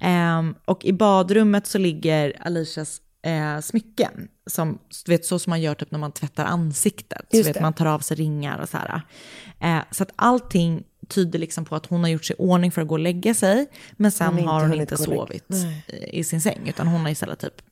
Ehm, 0.00 0.54
och 0.64 0.84
i 0.84 0.92
badrummet 0.92 1.66
så 1.66 1.78
ligger 1.78 2.36
Alicias 2.46 3.00
eh, 3.24 3.60
smycken, 3.60 4.28
som, 4.46 4.78
du 5.04 5.12
vet, 5.12 5.24
så 5.24 5.38
som 5.38 5.50
man 5.50 5.60
gör 5.60 5.74
typ 5.74 5.90
när 5.90 5.98
man 5.98 6.12
tvättar 6.12 6.44
ansiktet. 6.44 7.26
Så 7.30 7.42
vet, 7.42 7.54
det. 7.54 7.60
man 7.60 7.72
tar 7.72 7.86
av 7.86 7.98
sig 7.98 8.16
ringar 8.16 8.58
och 8.58 8.68
så 8.68 8.76
här. 8.76 9.02
Eh, 9.60 9.84
så 9.90 10.02
att 10.02 10.12
allting 10.16 10.84
tyder 11.08 11.38
liksom 11.38 11.64
på 11.64 11.76
att 11.76 11.86
hon 11.86 12.00
har 12.00 12.08
gjort 12.08 12.24
sig 12.24 12.36
i 12.38 12.42
ordning 12.42 12.72
för 12.72 12.82
att 12.82 12.88
gå 12.88 12.94
och 12.94 12.98
lägga 12.98 13.34
sig, 13.34 13.66
men 13.92 14.12
sen 14.12 14.38
inte 14.38 14.50
har 14.50 14.68
hon 14.68 14.80
inte 14.80 14.96
sovit 14.96 15.50
eh, 15.50 16.14
i 16.14 16.24
sin 16.24 16.40
säng, 16.40 16.68
utan 16.68 16.86
hon 16.86 17.00
har 17.00 17.10
istället 17.10 17.38
typ 17.38 17.62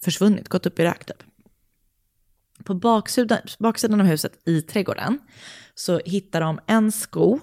försvunnit, 0.00 0.48
gått 0.48 0.66
upp 0.66 0.78
i 0.78 0.84
rök 0.84 1.04
typ. 1.04 1.22
På 2.64 2.74
baksidan, 2.74 3.38
baksidan 3.58 4.00
av 4.00 4.06
huset 4.06 4.32
i 4.48 4.62
trädgården 4.62 5.18
så 5.74 6.00
hittar 6.04 6.40
de 6.40 6.60
en 6.66 6.92
sko, 6.92 7.40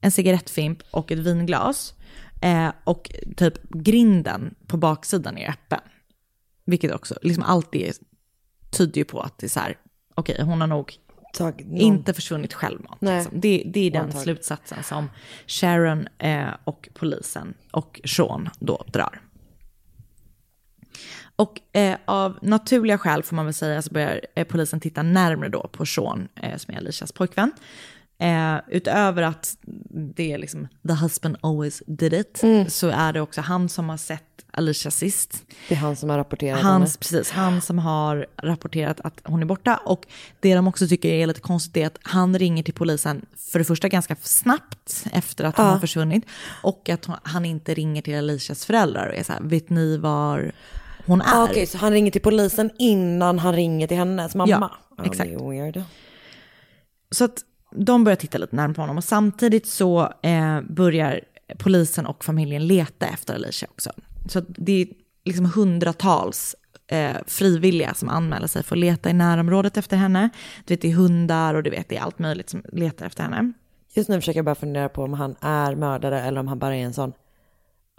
en 0.00 0.12
cigarettfimp 0.12 0.82
och 0.90 1.12
ett 1.12 1.18
vinglas. 1.18 1.94
Eh, 2.42 2.72
och 2.84 3.10
typ 3.36 3.70
grinden 3.70 4.54
på 4.66 4.76
baksidan 4.76 5.38
är 5.38 5.50
öppen. 5.50 5.80
Vilket 6.70 6.94
också, 6.94 7.18
liksom 7.22 7.42
allt 7.42 7.72
det 7.72 7.98
tyder 8.70 8.98
ju 8.98 9.04
på 9.04 9.20
att 9.20 9.38
det 9.38 9.46
är 9.46 9.48
så 9.48 9.60
här, 9.60 9.78
okej 10.14 10.42
hon 10.42 10.60
har 10.60 10.68
nog 10.68 10.98
inte 11.70 12.12
försvunnit 12.12 12.54
självmant. 12.54 13.02
Liksom. 13.02 13.40
Det, 13.40 13.62
det 13.66 13.80
är 13.80 13.90
den 13.90 14.00
Antagligen. 14.00 14.24
slutsatsen 14.24 14.82
som 14.82 15.10
Sharon 15.46 16.08
eh, 16.18 16.48
och 16.64 16.88
polisen 16.94 17.54
och 17.72 18.00
Sean 18.04 18.48
då 18.58 18.84
drar. 18.86 19.20
Och 21.36 21.60
eh, 21.76 21.98
av 22.04 22.38
naturliga 22.42 22.98
skäl 22.98 23.22
får 23.22 23.36
man 23.36 23.44
väl 23.44 23.54
säga 23.54 23.82
så 23.82 23.92
börjar 23.92 24.20
eh, 24.34 24.46
polisen 24.46 24.80
titta 24.80 25.02
närmare 25.02 25.48
då 25.48 25.68
på 25.72 25.86
Sean, 25.86 26.28
eh, 26.36 26.56
som 26.56 26.74
är 26.74 26.78
Alicias 26.78 27.12
pojkvän. 27.12 27.52
Eh, 28.18 28.56
utöver 28.68 29.22
att 29.22 29.56
det 30.16 30.32
är 30.32 30.38
liksom 30.38 30.68
the 30.88 30.94
husband 30.94 31.36
always 31.40 31.82
did 31.86 32.12
it, 32.12 32.42
så 32.68 32.88
är 32.88 33.12
det 33.12 33.20
också 33.20 33.40
han 33.40 33.68
som 33.68 33.88
har 33.88 33.96
sett 33.96 34.29
Alicia 34.52 34.90
sist. 34.90 35.44
Det 35.68 35.74
är 35.74 35.78
han 35.78 35.96
som 35.96 36.10
har 36.10 36.18
rapporterat 36.18 36.62
Hans, 36.62 36.90
henne. 36.90 36.98
precis, 37.00 37.30
han 37.30 37.60
som 37.60 37.78
har 37.78 38.26
rapporterat 38.42 39.00
att 39.00 39.20
hon 39.24 39.42
är 39.42 39.46
borta. 39.46 39.76
Och 39.84 40.06
det 40.40 40.54
de 40.54 40.68
också 40.68 40.88
tycker 40.88 41.08
är 41.08 41.26
lite 41.26 41.40
konstigt 41.40 41.76
är 41.76 41.86
att 41.86 41.98
han 42.02 42.38
ringer 42.38 42.62
till 42.62 42.74
polisen 42.74 43.26
för 43.36 43.58
det 43.58 43.64
första 43.64 43.88
ganska 43.88 44.16
snabbt 44.22 45.04
efter 45.12 45.44
att 45.44 45.56
hon 45.56 45.66
Ja. 45.66 45.72
har 45.72 45.78
försvunnit. 45.78 46.24
Och 46.62 46.88
att 46.88 47.04
hon, 47.04 47.16
han 47.22 47.44
inte 47.44 47.74
ringer 47.74 48.02
till 48.02 48.18
Alicias 48.18 48.66
föräldrar 48.66 49.06
och 49.08 49.14
är 49.14 49.22
så 49.22 49.32
här, 49.32 49.40
vet 49.42 49.70
ni 49.70 49.96
var 49.96 50.52
hon 51.06 51.20
är? 51.20 51.34
Ah, 51.40 51.44
Okej, 51.44 51.66
så 51.66 51.78
han 51.78 51.92
ringer 51.92 52.10
till 52.10 52.20
polisen 52.22 52.70
innan 52.78 53.38
han 53.38 53.54
ringer 53.54 53.86
till 53.86 53.96
hennes 53.96 54.34
mamma? 54.34 54.70
Ja, 54.96 55.04
exakt. 55.04 55.30
Är 55.30 55.50
weird. 55.50 55.82
Så 57.10 57.24
att 57.24 57.44
de 57.76 58.04
börjar 58.04 58.16
titta 58.16 58.38
lite 58.38 58.56
närmare 58.56 58.74
på 58.74 58.80
honom 58.82 58.96
och 58.98 59.04
samtidigt 59.04 59.66
så 59.66 60.12
eh, 60.22 60.60
börjar 60.60 61.20
polisen 61.58 62.06
och 62.06 62.24
familjen 62.24 62.66
leta 62.66 63.06
efter 63.06 63.34
Alicia 63.34 63.68
också. 63.70 63.92
Så 64.28 64.38
att 64.38 64.44
det 64.48 64.72
är 64.82 64.88
liksom 65.24 65.44
hundratals 65.46 66.56
eh, 66.86 67.16
frivilliga 67.26 67.94
som 67.94 68.08
anmäler 68.08 68.46
sig 68.46 68.62
för 68.62 68.76
att 68.76 68.80
leta 68.80 69.10
i 69.10 69.12
närområdet 69.12 69.76
efter 69.76 69.96
henne. 69.96 70.30
Du 70.64 70.74
vet, 70.74 70.80
det 70.82 70.88
är 70.88 70.92
hundar 70.94 71.54
och 71.54 71.62
du 71.62 71.70
vet, 71.70 71.88
det 71.88 71.96
är 71.96 72.00
allt 72.00 72.18
möjligt 72.18 72.50
som 72.50 72.62
letar 72.72 73.06
efter 73.06 73.22
henne. 73.22 73.52
Just 73.94 74.08
nu 74.08 74.20
försöker 74.20 74.38
jag 74.38 74.44
bara 74.44 74.54
fundera 74.54 74.88
på 74.88 75.02
om 75.04 75.12
han 75.12 75.36
är 75.40 75.74
mördare 75.74 76.20
eller 76.22 76.40
om 76.40 76.48
han 76.48 76.58
bara 76.58 76.76
är 76.76 76.84
en 76.84 76.92
sån 76.94 77.12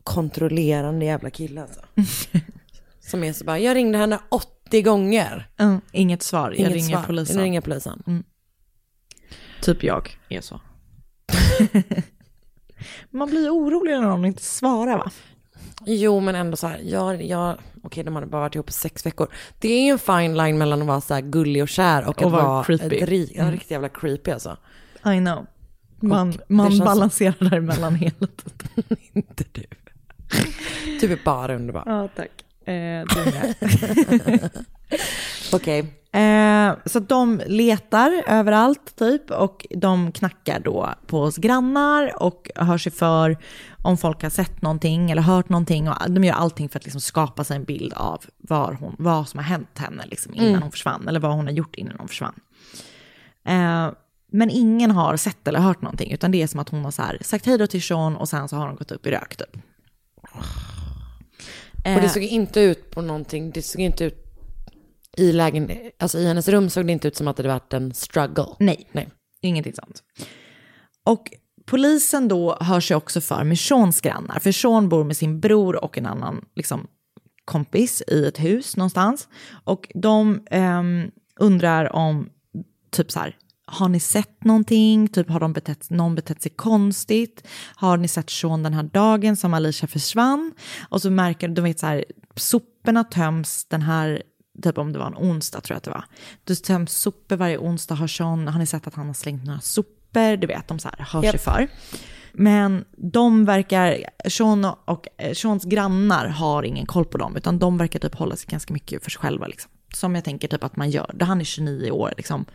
kontrollerande 0.04 1.06
jävla 1.06 1.30
kille 1.30 1.62
alltså. 1.62 1.82
Som 3.00 3.24
är 3.24 3.34
så 3.34 3.46
bara, 3.46 3.60
jag 3.60 3.76
ringde 3.76 3.98
henne 3.98 4.20
80 4.30 4.82
gånger. 4.82 5.50
Mm, 5.58 5.82
inget 5.92 6.24
svar, 6.24 6.50
jag 6.50 6.60
Inget 6.60 6.74
ringer 6.74 6.96
svar. 6.98 7.04
polisen. 7.04 7.36
Jag 7.38 7.44
ringer 7.44 7.62
polisen. 7.62 8.04
Mm. 8.08 8.24
Typ 9.62 9.84
jag 9.84 10.18
är 10.30 10.42
så. 10.42 10.62
Man 13.10 13.30
blir 13.30 13.50
orolig 13.50 13.92
när 13.92 14.02
någon 14.02 14.26
inte 14.26 14.44
svarar 14.44 14.98
va? 14.98 15.12
Jo, 15.86 16.20
men 16.20 16.36
ändå 16.36 16.58
så 16.58 16.68
här, 16.68 16.80
jag, 16.84 17.24
jag, 17.24 17.56
okej 17.84 18.04
de 18.04 18.16
hade 18.16 18.28
bara 18.28 18.42
varit 18.42 18.56
ihop 18.56 18.70
i 18.70 18.74
sex 18.74 19.06
veckor. 19.06 19.28
Det 19.60 19.68
är 19.74 19.84
ju 19.86 19.90
en 19.92 20.00
fine 20.00 20.38
line 20.38 20.58
mellan 20.58 20.82
att 20.82 20.88
vara 20.88 21.02
så 21.02 21.14
här 21.14 21.22
gullig 21.22 21.62
och 21.64 21.70
kär 21.70 22.02
och, 22.04 22.10
Och 22.10 22.22
att 22.26 22.32
vara 22.32 22.44
vara 22.48 22.64
creepy. 22.64 22.86
Ett, 22.98 23.10
ri- 23.10 23.32
ja, 23.36 23.42
Mm. 23.42 23.52
riktigt 23.54 23.72
jävla 23.72 23.90
creepy 23.90 24.32
alltså. 24.32 24.58
I 25.06 25.18
know. 25.18 25.46
Man, 26.00 26.30
Och 26.30 26.36
man 26.52 26.70
känns- 26.72 26.84
balanserar 26.86 27.50
däremellan 27.50 27.96
hela 27.96 28.12
tiden. 28.28 28.98
Inte 29.14 29.44
du. 29.52 29.64
Du 31.02 31.14
är 31.14 31.20
bara 31.26 31.56
underbar. 31.56 31.84
Ja, 31.86 32.10
tack. 32.16 32.68
Eh, 32.68 33.06
Okej. 35.54 35.98
Eh, 36.14 36.74
så 36.86 37.00
de 37.00 37.42
letar 37.48 38.24
överallt 38.28 38.96
typ 38.96 39.32
och 39.32 39.68
de 39.70 40.12
knackar 40.12 40.60
då 40.60 40.90
på 41.08 41.22
oss 41.22 41.38
grannar 41.38 42.24
och 42.24 42.50
hör 42.56 42.78
sig 42.78 42.92
för 42.92 43.38
om 43.84 43.98
folk 43.98 44.24
har 44.24 44.30
sett 44.30 44.62
någonting 44.62 45.12
eller 45.12 45.22
hört 45.22 45.50
någonting 45.50 45.90
och 45.90 45.96
de 46.12 46.24
gör 46.24 46.34
allting 46.34 46.70
för 46.70 46.80
att 46.80 46.84
liksom 46.86 47.02
skapa 47.02 47.44
sig 47.44 47.56
en 47.58 47.64
bild 47.64 47.94
av 47.94 48.24
var 48.38 48.74
hon, 48.80 48.96
vad 49.00 49.28
som 49.30 49.38
har 49.38 49.46
hänt 49.46 49.78
henne 49.78 50.04
liksom 50.08 50.34
innan 50.34 50.48
Mm. 50.50 50.62
hon 50.62 50.72
försvann 50.72 51.08
eller 51.08 51.20
vad 51.20 51.32
hon 51.36 51.46
har 51.46 51.54
gjort 51.54 51.76
innan 51.76 51.96
hon 52.00 52.08
försvann. 52.08 52.36
Eh, 53.46 53.90
men 54.32 54.50
ingen 54.50 54.92
har 54.92 55.18
sett 55.18 55.48
eller 55.48 55.60
hört 55.60 55.82
någonting 55.82 56.12
utan 56.12 56.32
det 56.32 56.42
är 56.42 56.48
som 56.48 56.60
att 56.60 56.70
hon 56.70 56.84
har 56.84 56.92
så 56.92 57.02
här, 57.02 57.18
sagt 57.22 57.46
hej 57.46 57.58
då 57.58 57.68
till 57.68 57.84
Sean 57.84 58.16
och 58.16 58.30
sen 58.30 58.50
så 58.50 58.56
har 58.56 58.68
hon 58.68 58.76
gått 58.76 58.92
upp 58.92 59.08
i 59.08 59.12
rök 59.12 59.36
typ. 59.36 59.58
Och 61.96 62.02
det 62.02 62.10
såg 62.10 62.24
inte 62.24 62.60
ut 62.62 62.92
på 62.92 63.02
någonting, 63.02 63.52
det 63.52 63.62
såg 63.62 63.82
inte 63.82 64.04
ut 64.04 64.31
i 65.18 65.32
lägen, 65.32 65.72
alltså 66.00 66.20
i 66.20 66.28
hennes 66.28 66.48
rum 66.48 66.70
såg 66.70 66.86
det 66.86 66.92
inte 66.92 67.08
ut 67.08 67.16
som 67.16 67.28
att 67.28 67.38
det 67.38 67.44
hade 67.44 67.54
varit 67.54 67.74
en 67.74 67.94
struggle. 67.94 68.46
Nej, 68.60 68.88
Nej. 68.92 69.10
ingenting 69.42 69.74
sånt. 69.74 70.04
Och 71.06 71.34
polisen 71.66 72.28
då 72.28 72.58
hör 72.62 72.80
sig 72.80 72.96
också 72.96 73.22
för 73.22 73.44
med 73.44 73.60
Seans 73.60 74.02
grannar, 74.02 74.40
för 74.40 74.52
Sean 74.52 74.90
bor 74.90 75.04
med 75.04 75.18
sin 75.18 75.40
bror 75.40 75.84
och 75.84 75.98
en 75.98 76.06
annan 76.06 76.46
liksom, 76.56 76.88
kompis 77.46 78.04
i 78.08 78.26
ett 78.26 78.40
hus 78.40 78.78
någonstans. 78.78 79.28
Och 79.64 79.92
de 79.96 80.42
ehm, 80.52 81.12
undrar 81.40 81.96
om, 81.96 82.30
typ 82.92 83.12
så 83.12 83.20
här, 83.20 83.38
har 83.66 83.90
ni 83.90 84.00
sett 84.00 84.44
någonting? 84.44 85.08
Typ 85.08 85.30
har 85.30 85.40
de 85.40 85.54
betett, 85.54 85.90
någon 85.90 86.16
betett 86.16 86.42
sig 86.42 86.52
konstigt? 86.52 87.48
Har 87.76 87.98
ni 87.98 88.08
sett 88.08 88.30
Sean 88.30 88.64
den 88.64 88.74
här 88.74 88.84
dagen 88.84 89.36
som 89.36 89.54
Alicia 89.54 89.88
försvann? 89.88 90.54
Och 90.90 91.02
så 91.02 91.12
märker 91.12 91.48
de, 91.48 91.62
vet 91.62 91.80
så 91.80 91.86
här, 91.86 92.06
soporna 92.36 93.04
töms 93.04 93.66
den 93.66 93.82
här, 93.82 94.24
typ 94.62 94.78
om 94.78 94.94
det 94.94 95.00
var 95.00 95.06
en 95.08 95.16
onsdag 95.18 95.62
tror 95.62 95.74
jag 95.76 95.78
att 95.78 95.84
det 95.84 95.92
var. 95.92 96.06
Det 96.44 96.56
töms 96.56 96.92
sopor 96.94 97.36
varje 97.36 97.58
onsdag, 97.58 97.96
har 97.96 98.08
Sean, 98.08 98.48
har 98.48 98.60
ni 98.60 98.66
sett 98.66 98.88
att 98.88 98.96
han 98.96 99.08
har 99.08 99.14
slängt 99.14 99.46
några 99.46 99.60
sopor? 99.60 100.38
Du 100.38 100.48
vet, 100.48 100.68
de 100.68 100.80
så 100.80 100.90
här, 100.90 101.06
hör 101.10 101.22
sig 101.22 101.32
Japp. 101.32 101.42
för. 101.42 101.68
Men 102.34 102.86
de 102.98 103.46
verkar, 103.46 103.98
Sean 104.30 104.66
och 104.86 105.08
eh, 105.18 105.34
Seans 105.34 105.66
grannar 105.66 106.28
har 106.28 106.64
ingen 106.64 106.86
koll 106.86 107.06
på 107.06 107.18
dem, 107.18 107.36
utan 107.36 107.60
de 107.60 107.78
verkar 107.78 108.00
typ 108.00 108.16
hålla 108.16 108.36
sig 108.36 108.48
ganska 108.50 108.74
mycket 108.74 109.04
för 109.04 109.12
sig 109.12 109.20
själva. 109.20 109.48
Liksom. 109.48 109.72
Som 109.94 110.16
jag 110.16 110.24
tänker 110.24 110.48
typ 110.48 110.64
att 110.64 110.76
man 110.76 110.90
gör. 110.90 111.12
Det 111.14 111.26
Han 111.26 111.40
är 111.42 111.46
29 111.46 111.92
år, 111.92 112.14
liksom. 112.18 112.46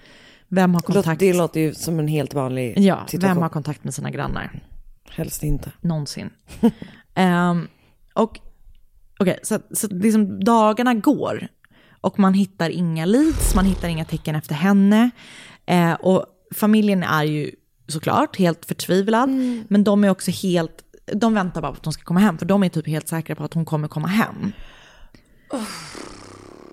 Vem 0.48 0.74
har 0.74 0.80
kontakt? 0.80 1.20
Det 1.20 1.32
låter 1.32 1.60
ju 1.60 1.74
som 1.74 1.98
en 1.98 2.08
helt 2.08 2.34
vanlig 2.34 2.74
Ja, 2.78 3.06
situation. 3.08 3.34
vem 3.34 3.42
har 3.42 3.48
kontakt 3.48 3.84
med 3.84 3.94
sina 3.94 4.10
grannar? 4.10 4.62
Helst 5.10 5.42
inte. 5.42 5.72
Någonsin. 5.80 6.30
Ehm, 7.14 7.68
och 8.14 8.38
okej, 9.20 9.38
så, 9.42 9.58
så 9.70 9.88
liksom 9.88 10.44
dagarna 10.44 10.94
går 10.94 11.48
och 12.00 12.18
man 12.18 12.34
hittar 12.34 12.70
inga 12.70 13.04
leads, 13.04 13.54
man 13.54 13.64
hittar 13.64 13.88
inga 13.88 14.04
tecken 14.04 14.34
efter 14.36 14.54
henne. 14.54 15.10
Eh, 15.66 15.92
och 15.92 16.26
familjen 16.54 17.02
är 17.02 17.24
ju 17.24 17.50
såklart 17.88 18.36
helt 18.36 18.66
förtvivlad, 18.66 19.28
men 19.68 19.84
de 19.84 20.04
är 20.04 20.10
också 20.10 20.30
helt, 20.30 20.84
de 21.12 21.34
väntar 21.34 21.62
bara 21.62 21.72
på 21.72 21.78
att 21.78 21.84
hon 21.84 21.92
ska 21.92 22.04
komma 22.04 22.20
hem, 22.20 22.38
för 22.38 22.46
de 22.46 22.62
är 22.62 22.68
typ 22.68 22.86
helt 22.86 23.08
säkra 23.08 23.34
på 23.34 23.44
att 23.44 23.54
hon 23.54 23.64
kommer 23.64 23.88
komma 23.88 24.08
hem. 24.08 24.52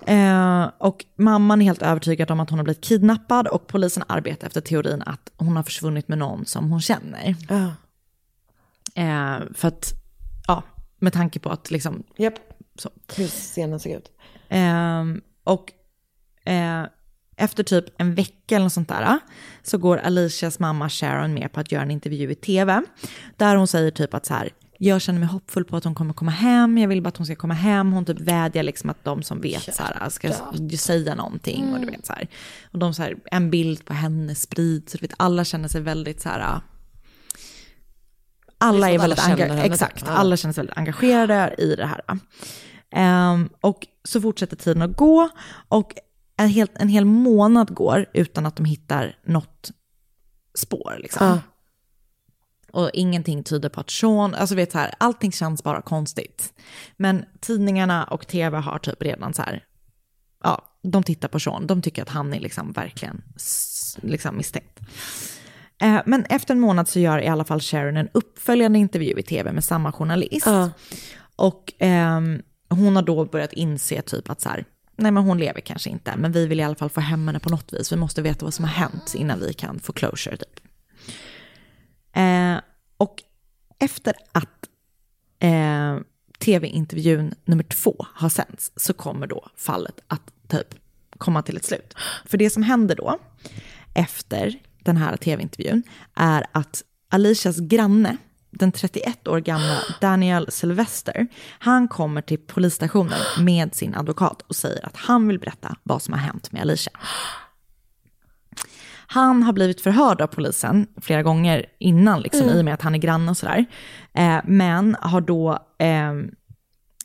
Eh, 0.06 0.70
och 0.78 1.04
mamman 1.16 1.60
är 1.60 1.64
helt 1.64 1.82
övertygad 1.82 2.30
om 2.30 2.40
att 2.40 2.50
hon 2.50 2.58
har 2.58 2.64
blivit 2.64 2.84
kidnappad 2.84 3.46
och 3.46 3.66
polisen 3.66 4.04
arbetar 4.06 4.46
efter 4.46 4.60
teorin 4.60 5.02
att 5.06 5.30
hon 5.36 5.56
har 5.56 5.62
försvunnit 5.62 6.08
med 6.08 6.18
någon 6.18 6.46
som 6.46 6.70
hon 6.70 6.80
känner. 6.80 7.36
Eh, 8.94 9.38
för 9.54 9.68
att, 9.68 9.92
ja, 10.46 10.62
med 10.98 11.12
tanke 11.12 11.38
på 11.40 11.50
att 11.50 11.70
liksom... 11.70 12.02
Så. 12.78 12.90
Hur 13.16 13.26
scenen 13.26 13.80
såg 13.80 13.92
ut. 13.92 14.10
Ehm, 14.54 15.20
och 15.44 15.72
eh, 16.46 16.84
efter 17.36 17.62
typ 17.62 17.84
en 17.98 18.14
vecka 18.14 18.54
eller 18.56 18.64
något 18.64 18.72
sånt 18.72 18.88
där 18.88 19.18
så 19.62 19.78
går 19.78 19.96
Alicias 19.98 20.58
mamma 20.58 20.88
Sharon 20.88 21.34
med 21.34 21.52
på 21.52 21.60
att 21.60 21.72
göra 21.72 21.82
en 21.82 21.90
intervju 21.90 22.30
i 22.30 22.34
tv. 22.34 22.82
Där 23.36 23.56
hon 23.56 23.66
säger 23.66 23.90
typ 23.90 24.14
att 24.14 24.26
så 24.26 24.34
här, 24.34 24.50
jag 24.78 25.00
känner 25.00 25.18
mig 25.20 25.28
hoppfull 25.28 25.64
på 25.64 25.76
att 25.76 25.84
hon 25.84 25.94
kommer 25.94 26.14
komma 26.14 26.30
hem, 26.30 26.78
jag 26.78 26.88
vill 26.88 27.02
bara 27.02 27.08
att 27.08 27.16
hon 27.16 27.26
ska 27.26 27.36
komma 27.36 27.54
hem. 27.54 27.92
Hon 27.92 28.04
typ 28.04 28.20
vädjar 28.20 28.62
liksom 28.62 28.90
att 28.90 29.04
de 29.04 29.22
som 29.22 29.40
vet 29.40 29.74
så 29.74 29.82
här, 29.82 30.08
ska 30.10 30.32
säga 30.78 31.14
någonting. 31.14 31.72
Och, 31.74 31.80
du 31.80 31.86
vet, 31.86 32.06
så 32.06 32.12
här. 32.12 32.28
och 32.72 32.78
de 32.78 32.94
så 32.94 33.02
här, 33.02 33.16
en 33.30 33.50
bild 33.50 33.84
på 33.84 33.94
henne 33.94 34.34
sprids, 34.34 34.92
så 34.92 34.98
du 34.98 35.02
vet, 35.02 35.14
alla 35.16 35.44
känner 35.44 35.68
sig 35.68 35.80
väldigt 35.80 36.20
så 36.20 36.28
här, 36.28 36.60
alla 38.58 38.86
Det 38.86 38.94
är 38.94 38.98
väldigt 38.98 39.18
alla 39.18 39.36
enga- 39.36 39.64
exakt, 39.64 39.98
typ. 39.98 40.08
Ja. 40.08 40.14
alla 40.14 40.36
känner 40.36 40.52
sig 40.52 40.62
väldigt 40.62 40.78
engagerade 40.78 41.54
i 41.58 41.74
det 41.76 41.86
här. 41.86 42.00
Ehm, 42.94 43.48
och 43.60 43.86
så 44.04 44.20
fortsätter 44.20 44.56
tiden 44.56 44.82
att 44.82 44.96
gå 44.96 45.28
och 45.68 45.94
en 46.36 46.48
hel, 46.48 46.68
en 46.74 46.88
hel 46.88 47.04
månad 47.04 47.74
går 47.74 48.06
utan 48.12 48.46
att 48.46 48.56
de 48.56 48.64
hittar 48.64 49.18
något 49.24 49.70
spår. 50.54 50.96
Liksom. 50.98 51.26
Ja. 51.26 51.40
Och 52.72 52.90
ingenting 52.92 53.42
tyder 53.42 53.68
på 53.68 53.80
att 53.80 53.90
Sean, 53.90 54.34
alltså 54.34 54.54
vet 54.54 54.72
så 54.72 54.78
här, 54.78 54.94
allting 54.98 55.32
känns 55.32 55.62
bara 55.62 55.82
konstigt. 55.82 56.54
Men 56.96 57.24
tidningarna 57.40 58.04
och 58.04 58.26
tv 58.26 58.58
har 58.58 58.78
typ 58.78 59.02
redan 59.02 59.34
så 59.34 59.42
här, 59.42 59.64
ja, 60.42 60.64
de 60.82 61.02
tittar 61.02 61.28
på 61.28 61.40
Sean, 61.40 61.66
de 61.66 61.82
tycker 61.82 62.02
att 62.02 62.08
han 62.08 62.34
är 62.34 62.40
liksom 62.40 62.72
verkligen 62.72 63.22
liksom 63.96 64.36
misstänkt. 64.36 64.80
Eh, 65.80 66.00
men 66.06 66.24
efter 66.24 66.54
en 66.54 66.60
månad 66.60 66.88
så 66.88 67.00
gör 67.00 67.18
i 67.18 67.28
alla 67.28 67.44
fall 67.44 67.60
Sharon 67.60 67.96
en 67.96 68.08
uppföljande 68.14 68.78
intervju 68.78 69.18
i 69.18 69.22
tv 69.22 69.52
med 69.52 69.64
samma 69.64 69.92
journalist. 69.92 70.46
Och 71.36 71.72
ehm, 71.78 72.42
hon 72.74 72.96
har 72.96 73.02
då 73.02 73.24
börjat 73.24 73.52
inse 73.52 74.02
typ 74.02 74.30
att 74.30 74.40
så 74.40 74.48
här, 74.48 74.64
nej 74.96 75.12
men 75.12 75.22
hon 75.22 75.38
lever 75.38 75.60
kanske 75.60 75.90
inte, 75.90 76.16
men 76.16 76.32
vi 76.32 76.46
vill 76.46 76.60
i 76.60 76.62
alla 76.62 76.74
fall 76.74 76.90
få 76.90 77.00
hem 77.00 77.26
henne 77.26 77.38
på 77.40 77.50
något 77.50 77.72
vis. 77.72 77.92
Vi 77.92 77.96
måste 77.96 78.22
veta 78.22 78.44
vad 78.44 78.54
som 78.54 78.64
har 78.64 78.72
hänt 78.72 79.14
innan 79.14 79.40
vi 79.40 79.52
kan 79.52 79.80
få 79.80 79.92
closure 79.92 80.36
typ. 80.36 80.60
Eh, 82.12 82.56
och 82.96 83.22
efter 83.78 84.14
att 84.32 84.68
eh, 85.38 85.98
tv-intervjun 86.38 87.34
nummer 87.44 87.64
två 87.64 88.06
har 88.14 88.28
sänts 88.28 88.72
så 88.76 88.92
kommer 88.92 89.26
då 89.26 89.48
fallet 89.56 90.00
att 90.06 90.32
typ 90.48 90.74
komma 91.18 91.42
till 91.42 91.56
ett 91.56 91.64
slut. 91.64 91.94
För 92.26 92.38
det 92.38 92.50
som 92.50 92.62
händer 92.62 92.96
då, 92.96 93.18
efter 93.94 94.58
den 94.82 94.96
här 94.96 95.16
tv-intervjun, 95.16 95.82
är 96.14 96.46
att 96.52 96.82
Alicias 97.08 97.56
granne, 97.60 98.16
den 98.58 98.72
31 98.72 99.28
år 99.28 99.40
gamla 99.40 99.78
Daniel 100.00 100.50
Sylvester, 100.50 101.26
han 101.58 101.88
kommer 101.88 102.22
till 102.22 102.38
polisstationen 102.38 103.18
med 103.40 103.74
sin 103.74 103.94
advokat 103.94 104.42
och 104.42 104.56
säger 104.56 104.86
att 104.86 104.96
han 104.96 105.28
vill 105.28 105.38
berätta 105.38 105.76
vad 105.82 106.02
som 106.02 106.14
har 106.14 106.20
hänt 106.20 106.52
med 106.52 106.62
Alicia. 106.62 106.92
Han 109.06 109.42
har 109.42 109.52
blivit 109.52 109.80
förhörd 109.80 110.20
av 110.20 110.26
polisen 110.26 110.86
flera 111.02 111.22
gånger 111.22 111.66
innan, 111.78 112.20
liksom, 112.20 112.42
Mm. 112.42 112.56
i 112.56 112.60
och 112.60 112.64
med 112.64 112.74
att 112.74 112.82
han 112.82 112.94
är 112.94 112.98
granne 112.98 113.30
och 113.30 113.36
sådär. 113.36 113.64
Eh, 114.14 114.38
men 114.44 114.96
har 115.00 115.20
då 115.20 115.58
eh, 115.78 116.12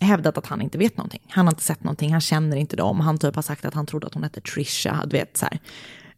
hävdat 0.01 0.37
att 0.37 0.47
han 0.47 0.61
inte 0.61 0.77
vet 0.77 0.97
någonting. 0.97 1.21
Han 1.29 1.45
har 1.45 1.51
inte 1.51 1.63
sett 1.63 1.83
någonting, 1.83 2.11
han 2.11 2.21
känner 2.21 2.57
inte 2.57 2.75
dem. 2.75 2.99
Han 2.99 3.17
typ 3.17 3.35
har 3.35 3.41
sagt 3.41 3.65
att 3.65 3.73
han 3.73 3.85
trodde 3.85 4.07
att 4.07 4.13
hon 4.13 4.23
hette 4.23 4.41
Trisha, 4.41 5.05
du 5.05 5.17
vet 5.17 5.37
så 5.37 5.45
här. 5.45 5.59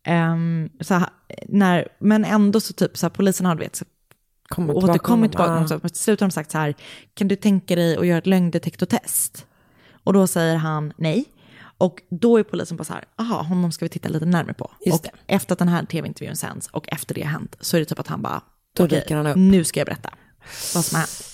Ehm, 0.04 0.70
så 0.80 0.94
här, 0.94 1.10
när, 1.48 1.88
men 2.00 2.26
ändå 2.26 2.60
så 2.60 2.74
typ 2.74 2.98
så 2.98 3.06
här, 3.06 3.12
polisen 3.12 3.46
har 3.46 3.56
du 3.56 3.64
vet, 3.64 3.84
Kommer 4.52 4.74
tillbaka 4.74 4.92
återkommit 4.92 5.36
honom, 5.36 5.68
tillbaka. 5.68 5.80
Ja. 5.84 5.90
Till 5.90 5.98
slut 6.00 6.20
har 6.20 6.28
de 6.28 6.32
sagt 6.32 6.52
så 6.52 6.58
här, 6.58 6.74
kan 7.14 7.28
du 7.28 7.36
tänka 7.36 7.76
dig 7.76 7.98
att 7.98 8.08
göra 8.08 8.18
ett 8.18 8.28
lögndetektortest? 8.28 9.46
Och 10.04 10.14
då 10.14 10.28
säger 10.28 10.56
han 10.56 10.94
nej. 10.98 11.26
Och 11.78 12.02
då 12.10 12.38
är 12.38 12.44
polisen 12.44 12.78
på 12.78 12.84
så 12.86 12.94
här, 12.94 13.04
aha, 13.20 13.42
honom 13.42 13.72
ska 13.72 13.86
vi 13.86 13.90
titta 13.90 14.10
lite 14.10 14.26
närmare 14.26 14.54
på. 14.54 14.72
Just 14.86 15.06
och 15.06 15.12
efter 15.28 15.54
att 15.54 15.60
den 15.60 15.68
här 15.68 15.86
tv-intervjun 15.86 16.36
sänds 16.36 16.68
och 16.68 16.90
efter 16.94 17.16
det 17.16 17.22
har 17.22 17.30
hänt 17.32 17.56
så 17.60 17.78
är 17.78 17.80
det 17.80 17.86
typ 17.86 18.00
att 18.00 18.08
han 18.08 18.22
bara, 18.22 18.42
Då 18.78 18.88
dyker 18.88 19.16
han 19.16 19.28
upp. 19.28 19.36
nu 19.38 19.64
ska 19.64 19.80
jag 19.80 19.86
berätta 19.88 20.10
vad 20.76 20.86
som 20.86 20.96
har 20.96 21.02
hänt. 21.02 21.28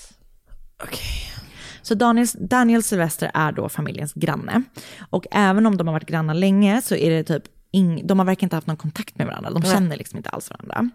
Så 1.81 1.95
Daniel, 1.95 2.27
Daniel 2.39 2.83
Sylvester 2.83 3.31
är 3.33 3.51
då 3.51 3.69
familjens 3.69 4.13
granne. 4.13 4.63
Och 5.09 5.25
även 5.31 5.65
om 5.65 5.77
de 5.77 5.87
har 5.87 5.93
varit 5.93 6.07
grannar 6.07 6.33
länge 6.33 6.81
så 6.81 6.95
är 6.95 7.09
det 7.09 7.23
typ 7.23 7.43
ing, 7.77 8.07
de 8.07 8.19
har 8.19 8.25
verkligen 8.25 8.45
inte 8.45 8.55
haft 8.55 8.67
någon 8.67 8.77
kontakt 8.77 9.17
med 9.17 9.27
varandra. 9.27 9.49
De 9.49 9.61
känner 9.61 9.97
liksom 9.97 10.17
inte 10.17 10.29
alls 10.29 10.49
varandra. 10.49 10.89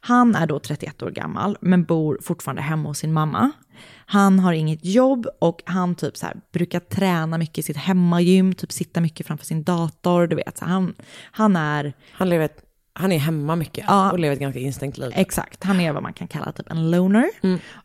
Han 0.00 0.34
är 0.34 0.46
då 0.46 0.58
31 0.58 1.02
år 1.02 1.10
gammal 1.10 1.58
men 1.60 1.84
bor 1.84 2.18
fortfarande 2.22 2.62
hemma 2.62 2.88
hos 2.88 2.98
sin 2.98 3.12
mamma. 3.12 3.50
Han 4.06 4.38
har 4.38 4.52
inget 4.52 4.84
jobb 4.84 5.26
och 5.38 5.62
han 5.66 5.94
typ 5.94 6.16
så 6.16 6.26
här 6.26 6.36
brukar 6.52 6.80
träna 6.80 7.38
mycket 7.38 7.58
i 7.58 7.62
sitt 7.62 7.76
hemmagym, 7.76 8.54
typ 8.54 8.72
sitta 8.72 9.00
mycket 9.00 9.26
framför 9.26 9.46
sin 9.46 9.62
dator, 9.62 10.26
du 10.26 10.36
vet. 10.36 10.58
Så 10.58 10.64
han, 10.64 10.94
han 11.30 11.56
är... 11.56 11.92
Han, 12.12 12.28
lever 12.28 12.44
ett, 12.44 12.62
han 12.92 13.12
är 13.12 13.18
hemma 13.18 13.56
mycket 13.56 13.84
Ja. 13.88 14.12
och 14.12 14.18
lever 14.18 14.34
ett 14.34 14.40
ganska 14.40 14.60
instängt 14.60 14.98
liv. 14.98 15.12
Exakt, 15.14 15.64
han 15.64 15.80
är 15.80 15.92
vad 15.92 16.02
man 16.02 16.12
kan 16.12 16.28
kalla 16.28 16.52
typ 16.52 16.70
en 16.70 16.90
loner. 16.90 17.30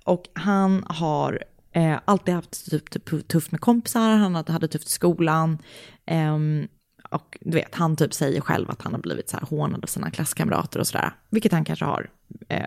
Och 0.06 0.24
han 0.34 0.84
har 0.88 1.44
eh, 1.76 2.00
alltid 2.06 2.34
haft 2.34 2.70
typ, 2.72 2.90
typ, 2.90 3.28
tufft 3.28 3.52
med 3.52 3.62
kompisar, 3.62 4.10
han 4.10 4.36
hade, 4.36 4.68
tufft 4.68 4.88
i 4.88 4.92
skolan. 4.92 5.58
Ehm, 6.06 6.68
och 7.12 7.38
du 7.42 7.52
vet, 7.52 7.76
han 7.76 7.96
typ 7.96 8.14
säger 8.14 8.42
själv 8.42 8.72
att 8.72 8.82
han 8.82 8.94
har 8.94 9.00
blivit 9.02 9.30
så 9.30 9.38
här 9.38 9.46
hånad 9.46 9.84
av 9.84 9.88
sina 9.88 10.12
klasskamrater 10.12 10.80
och 10.80 10.88
sådär. 10.88 11.12
Vilket 11.30 11.52
han 11.52 11.66
kanske 11.66 11.86
har. 11.86 12.10
Eh, 12.50 12.66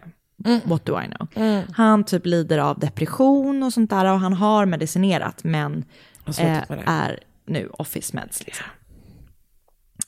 What 0.65 0.85
do 0.85 1.01
I 1.03 1.07
know? 1.07 1.29
Mm. 1.35 1.65
Han 1.73 2.05
typ 2.05 2.27
lider 2.27 2.59
av 2.59 2.79
depression 2.79 3.63
och 3.63 3.73
sånt 3.73 3.91
där 3.91 4.05
och 4.13 4.21
han 4.21 4.33
har 4.33 4.67
medicinerat 4.67 5.45
men 5.45 5.85
eh, 6.39 6.63
är 6.87 7.21
nu 7.47 7.69
office 7.73 8.17
meds. 8.17 8.47
Liksom. 8.47 8.67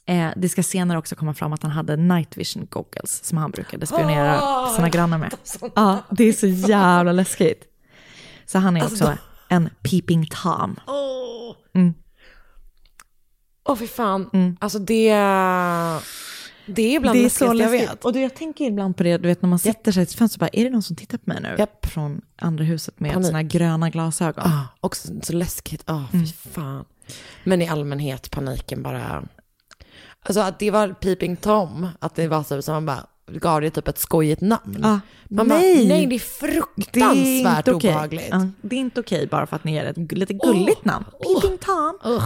Eh, 0.06 0.30
det 0.36 0.48
ska 0.48 0.62
senare 0.62 0.98
också 0.98 1.14
komma 1.16 1.34
fram 1.34 1.52
att 1.52 1.62
han 1.62 1.72
hade 1.72 1.96
night 1.96 2.36
vision 2.36 2.66
goggles 2.70 3.24
som 3.24 3.38
han 3.38 3.50
brukade 3.50 3.86
spionera 3.86 4.38
Åh, 4.42 4.76
sina 4.76 4.88
grannar 4.88 5.18
med. 5.18 5.34
sånt. 5.44 5.72
Ja, 5.76 5.98
det 6.10 6.24
är 6.24 6.32
så 6.32 6.46
jävla 6.46 7.12
läskigt. 7.12 7.64
Så 8.46 8.58
han 8.58 8.76
är 8.76 8.80
Alltså, 8.80 9.04
också 9.04 9.18
en 9.48 9.70
peeping 9.82 10.26
tom. 10.26 10.76
Mm. 11.74 11.94
Åh, 13.66 13.76
fy 13.76 13.86
fan. 13.86 14.56
Alltså 14.60 14.78
det, 14.78 15.09
det 16.66 16.97
är 16.97 17.01
bland 17.01 17.16
det 17.18 17.20
är 17.20 17.24
det 17.24 17.30
så 17.30 17.52
läskigaste 17.52 17.76
jag 17.84 17.90
vet. 17.90 18.05
Och 18.05 18.12
du, 18.12 18.20
jag 18.20 18.34
tänker 18.34 18.64
ibland 18.64 18.97
på 18.97 19.02
det, 19.02 19.18
du 19.18 19.28
vet 19.28 19.43
när 19.43 19.48
man 19.48 19.59
sitter 19.59 19.93
sig 19.93 20.01
i 20.01 20.02
ett 20.02 20.12
fönster, 20.12 20.38
bara, 20.38 20.51
är 20.52 20.64
det 20.64 20.70
någon 20.70 20.82
som 20.82 20.97
tittar 20.97 21.18
på 21.18 21.30
mig 21.30 21.38
nu? 21.43 21.66
Från 21.82 22.20
andra 22.38 22.64
huset 22.64 23.01
med 23.01 23.12
såna 23.12 23.38
här 23.38 23.43
gröna 23.43 23.90
glasögon. 23.90 24.44
Ah, 24.47 24.60
också 24.80 25.09
så 25.22 25.32
läskigt. 25.32 25.82
Ah, 25.86 26.02
fy 26.12 26.16
Mm. 26.18 26.28
fan. 26.52 26.84
Men 27.44 27.62
i 27.62 27.68
allmänhet 27.68 28.30
paniken 28.30 28.82
bara. 28.82 29.24
Alltså 30.22 30.40
att 30.40 30.59
det 30.59 30.70
var 30.70 30.88
Peeping 30.88 31.36
Tom, 31.36 31.88
att 31.98 32.14
det 32.14 32.28
var 32.28 32.43
så 32.43 32.62
som 32.62 32.74
man 32.74 32.86
bara 32.86 33.06
gav 33.28 33.60
det 33.60 33.70
typ 33.70 33.88
ett 33.88 33.98
skojigt 33.98 34.40
namn. 34.40 34.84
Ah, 34.84 35.01
Man 35.28 35.47
nej. 35.48 35.48
Bara, 35.48 35.59
nej, 35.59 35.86
det 35.86 35.94
är 35.94 36.06
Det 36.06 36.14
är 36.14 36.18
fruktansvärt 36.18 37.59
inte 37.59 37.72
okej. 37.74 37.90
obehagligt. 37.90 38.28
Ja, 38.30 38.47
det 38.60 38.76
är 38.76 38.80
inte 38.80 39.01
okej 39.01 39.26
bara 39.26 39.47
för 39.47 39.56
att 39.56 39.64
ni 39.64 39.72
ger 39.72 39.84
ett 39.84 40.12
lite 40.12 40.34
gulligt 40.34 40.84
namn. 40.84 41.05
Peeping 41.22 41.59
Tom. 41.59 41.98
Ehm, 42.05 42.20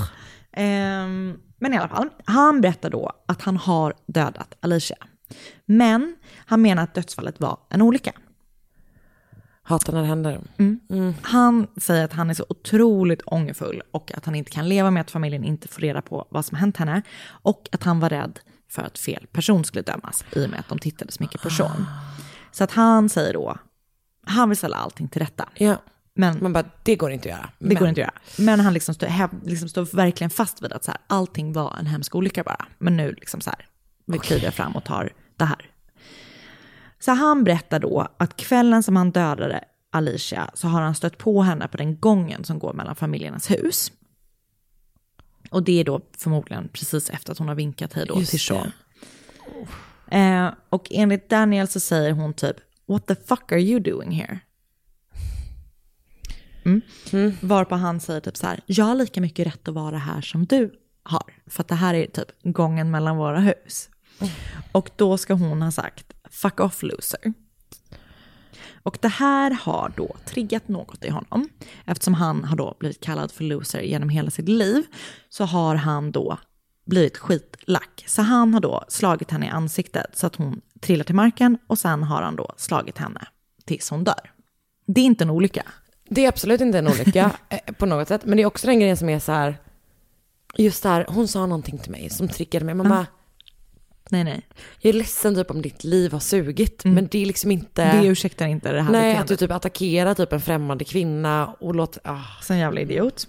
men 1.58 1.74
i 1.74 1.76
alla 1.76 1.88
fall, 1.88 2.08
han 2.24 2.60
berättar 2.60 2.90
då 2.90 3.12
att 3.28 3.42
han 3.42 3.56
har 3.56 3.94
dödat 4.06 4.54
Alicia. 4.60 4.96
Men 5.66 6.16
han 6.36 6.62
menar 6.62 6.82
att 6.82 6.94
dödsfallet 6.94 7.40
var 7.40 7.58
en 7.70 7.82
olycka. 7.82 8.12
Hatar 9.62 9.92
när 9.92 10.00
det 10.00 10.06
händer. 10.06 10.40
Mm. 10.58 11.14
Han 11.22 11.66
säger 11.76 12.04
att 12.04 12.12
han 12.12 12.30
är 12.30 12.34
så 12.34 12.46
otroligt 12.48 13.22
ångerfull 13.26 13.82
och 13.90 14.12
att 14.16 14.24
han 14.24 14.34
inte 14.34 14.50
kan 14.50 14.68
leva 14.68 14.90
med 14.90 15.00
att 15.00 15.10
familjen 15.10 15.44
inte 15.44 15.68
får 15.68 15.80
reda 15.80 16.02
på 16.02 16.26
vad 16.30 16.44
som 16.44 16.56
hänt 16.56 16.76
henne. 16.76 17.02
Och 17.26 17.68
att 17.72 17.82
han 17.82 18.00
var 18.00 18.08
rädd 18.08 18.40
för 18.70 18.82
att 18.82 18.98
fel 18.98 19.26
person 19.32 19.64
skulle 19.64 19.82
dömas 19.82 20.24
i 20.36 20.46
och 20.46 20.50
med 20.50 20.60
att 20.60 20.68
de 20.68 20.78
tittade 20.78 21.12
så 21.12 21.22
mycket 21.22 21.42
på 21.42 21.50
Sean. 21.50 21.86
Så 22.52 22.64
att 22.64 22.72
han 22.72 23.08
säger 23.08 23.32
då, 23.32 23.56
han 24.26 24.48
vill 24.48 24.58
ställa 24.58 24.76
allting 24.76 25.08
till 25.08 25.22
rätta. 25.22 25.48
Ja. 25.54 25.76
Men 26.20 26.38
Man 26.42 26.52
bara, 26.52 26.64
det 26.82 26.96
går 26.96 27.10
inte 27.10 27.28
att 27.28 27.38
göra. 27.38 27.50
det 27.58 27.74
går 27.74 27.88
inte 27.88 28.00
att 28.00 28.06
göra. 28.06 28.46
Men 28.46 28.60
han 28.60 28.74
liksom 28.74 28.94
står, 28.94 29.46
liksom 29.46 29.68
står 29.68 29.96
verkligen 29.96 30.30
fast 30.30 30.62
vid 30.62 30.72
att 30.72 30.84
så 30.84 30.90
här, 30.90 31.00
allting 31.06 31.52
var 31.52 31.76
en 31.78 31.86
hemsk 31.86 32.14
olycka 32.14 32.42
bara. 32.42 32.66
Men 32.78 32.96
nu 32.96 33.12
liksom 33.12 33.40
så 33.40 33.50
här, 33.50 33.66
vi 34.06 34.18
kliver 34.18 34.50
fram 34.50 34.76
och 34.76 34.84
tar 34.84 35.12
det 35.36 35.44
här. 35.44 35.70
Så 36.98 37.12
han 37.12 37.44
berättar 37.44 37.78
då 37.78 38.08
att 38.16 38.36
kvällen 38.36 38.82
som 38.82 38.96
han 38.96 39.10
dödade 39.10 39.64
Alicia 39.90 40.50
så 40.54 40.68
har 40.68 40.82
han 40.82 40.94
stött 40.94 41.18
på 41.18 41.42
henne 41.42 41.68
på 41.68 41.76
den 41.76 42.00
gången 42.00 42.44
som 42.44 42.58
går 42.58 42.72
mellan 42.72 42.96
familjernas 42.96 43.50
hus. 43.50 43.92
Och 45.50 45.62
det 45.62 45.80
är 45.80 45.84
då 45.84 46.00
förmodligen 46.18 46.68
precis 46.68 47.10
efter 47.10 47.32
att 47.32 47.38
hon 47.38 47.48
har 47.48 47.54
vinkat 47.54 47.92
hej 47.92 48.06
då 48.06 48.18
Just 48.18 48.30
till. 48.30 48.40
Sean. 48.40 48.72
Eh, 50.10 50.52
och 50.68 50.86
enligt 50.90 51.28
Daniel 51.28 51.68
så 51.68 51.80
säger 51.80 52.12
hon 52.12 52.34
typ 52.34 52.56
What 52.86 53.06
the 53.06 53.14
fuck 53.14 53.52
are 53.52 53.60
you 53.60 53.80
doing 53.80 54.10
here? 54.10 54.40
Mm. 57.12 57.32
Varpå 57.40 57.74
han 57.74 58.00
säger 58.00 58.20
typ 58.20 58.36
så 58.36 58.46
här, 58.46 58.60
jag 58.66 58.84
har 58.84 58.94
lika 58.94 59.20
mycket 59.20 59.46
rätt 59.46 59.68
att 59.68 59.74
vara 59.74 59.98
här 59.98 60.20
som 60.20 60.46
du 60.46 60.72
har. 61.02 61.34
För 61.46 61.62
att 61.62 61.68
det 61.68 61.74
här 61.74 61.94
är 61.94 62.06
typ 62.06 62.28
gången 62.42 62.90
mellan 62.90 63.16
våra 63.16 63.40
hus. 63.40 63.88
Och 64.72 64.90
då 64.96 65.18
ska 65.18 65.34
hon 65.34 65.62
ha 65.62 65.70
sagt, 65.70 66.12
fuck 66.30 66.60
off 66.60 66.82
loser. 66.82 67.32
Och 68.82 68.98
det 69.00 69.08
här 69.08 69.50
har 69.50 69.92
då 69.96 70.16
triggat 70.24 70.68
något 70.68 71.04
i 71.04 71.10
honom. 71.10 71.48
Eftersom 71.84 72.14
han 72.14 72.44
har 72.44 72.56
då 72.56 72.76
blivit 72.80 73.00
kallad 73.00 73.32
för 73.32 73.44
loser 73.44 73.80
genom 73.80 74.08
hela 74.08 74.30
sitt 74.30 74.48
liv 74.48 74.84
så 75.28 75.44
har 75.44 75.74
han 75.74 76.12
då 76.12 76.38
blivit 76.86 77.18
skitlack. 77.18 78.04
Så 78.06 78.22
han 78.22 78.54
har 78.54 78.60
då 78.60 78.84
slagit 78.88 79.30
henne 79.30 79.46
i 79.46 79.48
ansiktet 79.48 80.06
så 80.12 80.26
att 80.26 80.36
hon 80.36 80.60
trillar 80.80 81.04
till 81.04 81.14
marken 81.14 81.58
och 81.66 81.78
sen 81.78 82.02
har 82.02 82.22
han 82.22 82.36
då 82.36 82.54
slagit 82.56 82.98
henne 82.98 83.26
tills 83.64 83.90
hon 83.90 84.04
dör. 84.04 84.32
Det 84.86 85.00
är 85.00 85.04
inte 85.04 85.24
en 85.24 85.30
olycka. 85.30 85.66
Det 86.10 86.24
är 86.24 86.28
absolut 86.28 86.60
inte 86.60 86.78
en 86.78 86.88
olycka 86.88 87.32
eh, 87.48 87.74
på 87.78 87.86
något 87.86 88.08
sätt. 88.08 88.24
Men 88.24 88.36
det 88.36 88.42
är 88.42 88.46
också 88.46 88.66
den 88.66 88.80
grejen 88.80 88.96
som 88.96 89.08
är 89.08 89.18
så 89.18 89.32
här, 89.32 89.58
just 90.56 90.82
där, 90.82 91.06
hon 91.08 91.28
sa 91.28 91.46
någonting 91.46 91.78
till 91.78 91.90
mig 91.90 92.10
som 92.10 92.28
triggade 92.28 92.64
mig. 92.64 92.74
Man 92.74 92.88
bara, 92.88 93.06
Nej, 94.10 94.24
nej. 94.24 94.46
jag 94.78 94.88
är 94.88 94.98
ledsen 94.98 95.34
typ 95.34 95.50
om 95.50 95.62
ditt 95.62 95.84
liv 95.84 96.12
har 96.12 96.20
sugit. 96.20 96.84
Men 96.84 97.08
det 97.10 97.22
är 97.22 97.26
liksom 97.26 97.50
inte... 97.50 98.00
Det 98.00 98.06
ursäktar 98.06 98.46
inte 98.46 98.72
det 98.72 98.82
här 98.82 98.92
Nej, 98.92 99.00
beteendet. 99.00 99.22
att 99.22 99.28
du 99.28 99.36
typ 99.36 99.50
attackerar 99.56 100.14
typ 100.14 100.32
en 100.32 100.40
främmande 100.40 100.84
kvinna 100.84 101.46
och 101.46 101.74
låter... 101.74 102.02
Ah. 102.04 102.42
Som 102.42 102.58
jävla 102.58 102.80
idiot. 102.80 103.28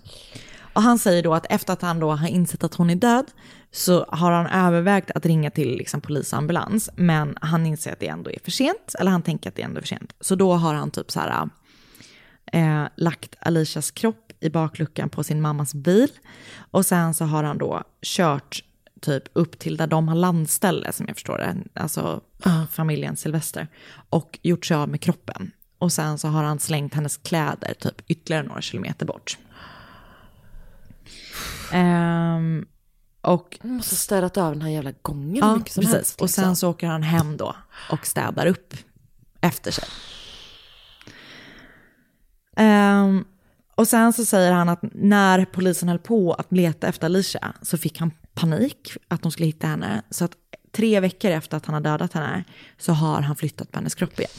Och 0.73 0.81
han 0.81 0.99
säger 0.99 1.23
då 1.23 1.33
att 1.33 1.45
efter 1.49 1.73
att 1.73 1.81
han 1.81 1.99
då 1.99 2.11
har 2.11 2.27
insett 2.27 2.63
att 2.63 2.73
hon 2.73 2.89
är 2.89 2.95
död 2.95 3.25
så 3.71 4.05
har 4.09 4.31
han 4.31 4.47
övervägt 4.47 5.11
att 5.11 5.25
ringa 5.25 5.51
till 5.51 5.77
liksom 5.77 6.01
polis 6.01 6.33
och 6.33 6.39
ambulans. 6.39 6.89
Men 6.95 7.37
han 7.41 7.65
inser 7.65 7.93
att 7.93 7.99
det 7.99 8.07
ändå 8.07 8.31
är 8.31 8.39
för 8.43 8.51
sent. 8.51 8.95
Eller 8.99 9.11
han 9.11 9.21
tänker 9.21 9.49
att 9.49 9.55
det 9.55 9.61
ändå 9.61 9.77
är 9.77 9.81
för 9.81 9.87
sent. 9.87 10.13
Så 10.19 10.35
då 10.35 10.53
har 10.53 10.73
han 10.73 10.91
typ 10.91 11.11
så 11.11 11.19
här 11.19 11.49
eh, 12.51 12.83
lagt 12.95 13.35
Alicias 13.39 13.91
kropp 13.91 14.31
i 14.39 14.49
bakluckan 14.49 15.09
på 15.09 15.23
sin 15.23 15.41
mammas 15.41 15.73
bil. 15.73 16.09
Och 16.71 16.85
sen 16.85 17.13
så 17.13 17.25
har 17.25 17.43
han 17.43 17.57
då 17.57 17.83
kört 18.01 18.63
typ 19.01 19.23
upp 19.33 19.59
till 19.59 19.77
där 19.77 19.87
de 19.87 20.07
har 20.07 20.15
landställe 20.15 20.91
som 20.93 21.05
jag 21.07 21.15
förstår 21.15 21.37
det. 21.37 21.55
Alltså 21.73 22.21
familjen 22.71 23.15
Sylvester. 23.15 23.67
Och 24.09 24.39
gjort 24.41 24.65
sig 24.65 24.77
av 24.77 24.89
med 24.89 25.01
kroppen. 25.01 25.51
Och 25.77 25.91
sen 25.91 26.17
så 26.17 26.27
har 26.27 26.43
han 26.43 26.59
slängt 26.59 26.93
hennes 26.93 27.17
kläder 27.17 27.73
typ 27.79 28.01
ytterligare 28.07 28.43
några 28.47 28.61
kilometer 28.61 29.05
bort. 29.05 29.37
Ehm, 31.71 32.65
och... 33.21 33.59
Man 33.61 33.73
måste 33.73 33.93
ha 33.93 33.97
städat 33.97 34.37
av 34.37 34.53
den 34.53 34.61
här 34.61 34.69
jävla 34.69 34.91
gången 35.01 35.35
Ja, 35.35 35.55
mycket 35.55 35.73
som 35.73 35.81
precis. 35.81 35.95
helst. 35.95 36.21
Och 36.21 36.29
sen 36.29 36.41
liksom. 36.41 36.55
så 36.55 36.69
åker 36.69 36.87
han 36.87 37.03
hem 37.03 37.37
då 37.37 37.55
och 37.91 38.07
städar 38.07 38.45
upp 38.45 38.73
efter 39.41 39.71
sig. 39.71 39.85
Um, 42.57 43.25
och 43.75 43.87
sen 43.87 44.13
så 44.13 44.25
säger 44.25 44.51
han 44.51 44.69
att 44.69 44.79
när 44.91 45.45
polisen 45.45 45.89
höll 45.89 45.99
på 45.99 46.33
att 46.33 46.51
leta 46.51 46.87
efter 46.87 47.05
Alicia 47.05 47.53
så 47.61 47.77
fick 47.77 47.99
han 47.99 48.11
panik 48.33 48.97
att 49.07 49.21
de 49.21 49.31
skulle 49.31 49.45
hitta 49.45 49.67
henne. 49.67 50.01
Så 50.09 50.25
att 50.25 50.31
tre 50.71 50.99
veckor 50.99 51.31
efter 51.31 51.57
att 51.57 51.65
han 51.65 51.73
har 51.73 51.81
dödat 51.81 52.13
henne 52.13 52.43
så 52.77 52.93
har 52.93 53.21
han 53.21 53.35
flyttat 53.35 53.71
på 53.71 53.77
hennes 53.77 53.95
kropp 53.95 54.19
igen. 54.19 54.31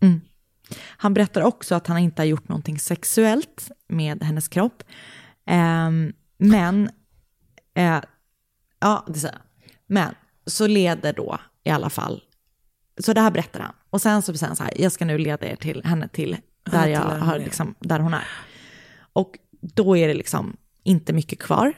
Mm. 0.00 0.20
Han 0.78 1.14
berättar 1.14 1.42
också 1.42 1.74
att 1.74 1.86
han 1.86 1.98
inte 1.98 2.22
har 2.22 2.26
gjort 2.26 2.48
någonting 2.48 2.78
sexuellt 2.78 3.70
med 3.88 4.22
hennes 4.22 4.48
kropp. 4.48 4.82
Eh, 5.46 5.90
men, 6.38 6.90
eh, 7.74 8.00
ja 8.80 9.04
det 9.08 9.18
säger 9.18 9.34
han. 9.34 9.46
Men 9.86 10.14
så 10.46 10.66
leder 10.66 11.12
då 11.12 11.38
i 11.64 11.70
alla 11.70 11.90
fall, 11.90 12.22
så 12.98 13.12
det 13.12 13.20
här 13.20 13.30
berättar 13.30 13.60
han. 13.60 13.72
Och 13.90 14.02
sen 14.02 14.22
så 14.22 14.34
säger 14.34 14.46
han 14.46 14.56
så 14.56 14.62
här, 14.62 14.72
jag 14.80 14.92
ska 14.92 15.04
nu 15.04 15.18
leda 15.18 15.46
er 15.46 15.56
till 15.56 15.82
henne 15.84 16.08
till 16.08 16.36
där, 16.64 16.86
jag 16.86 17.00
har, 17.00 17.38
liksom, 17.38 17.74
där 17.80 18.00
hon 18.00 18.14
är. 18.14 18.26
Och 19.12 19.38
då 19.60 19.96
är 19.96 20.08
det 20.08 20.14
liksom 20.14 20.56
inte 20.82 21.12
mycket 21.12 21.38
kvar 21.38 21.72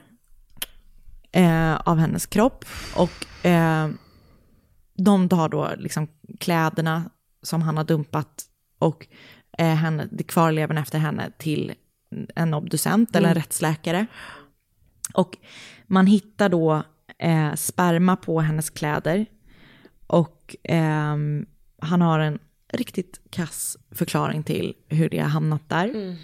eh, 1.32 1.74
av 1.76 1.98
hennes 1.98 2.26
kropp. 2.26 2.64
Och 2.96 3.46
eh, 3.46 3.88
de 4.96 5.28
tar 5.28 5.48
då 5.48 5.70
liksom 5.78 6.08
kläderna 6.40 7.10
som 7.42 7.62
han 7.62 7.76
har 7.76 7.84
dumpat 7.84 8.44
och 8.78 9.06
eh, 9.58 9.74
henne, 9.74 10.08
det 10.12 10.24
kvarleven 10.24 10.78
efter 10.78 10.98
henne 10.98 11.30
till 11.38 11.74
en 12.34 12.54
obducent 12.54 13.16
eller 13.16 13.28
en 13.28 13.32
Mm. 13.32 13.42
rättsläkare. 13.42 14.06
Och 15.14 15.36
man 15.86 16.06
hittar 16.06 16.48
då 16.48 16.82
eh, 17.18 17.54
sperma 17.54 18.16
på 18.16 18.40
hennes 18.40 18.70
kläder. 18.70 19.26
Och 20.06 20.33
ehm, 20.62 21.46
han 21.78 22.00
har 22.00 22.18
en 22.18 22.38
riktigt 22.72 23.20
kass 23.30 23.76
förklaring 23.90 24.42
till 24.42 24.74
hur 24.88 25.08
det 25.10 25.18
har 25.18 25.28
hamnat 25.28 25.68
där. 25.68 26.16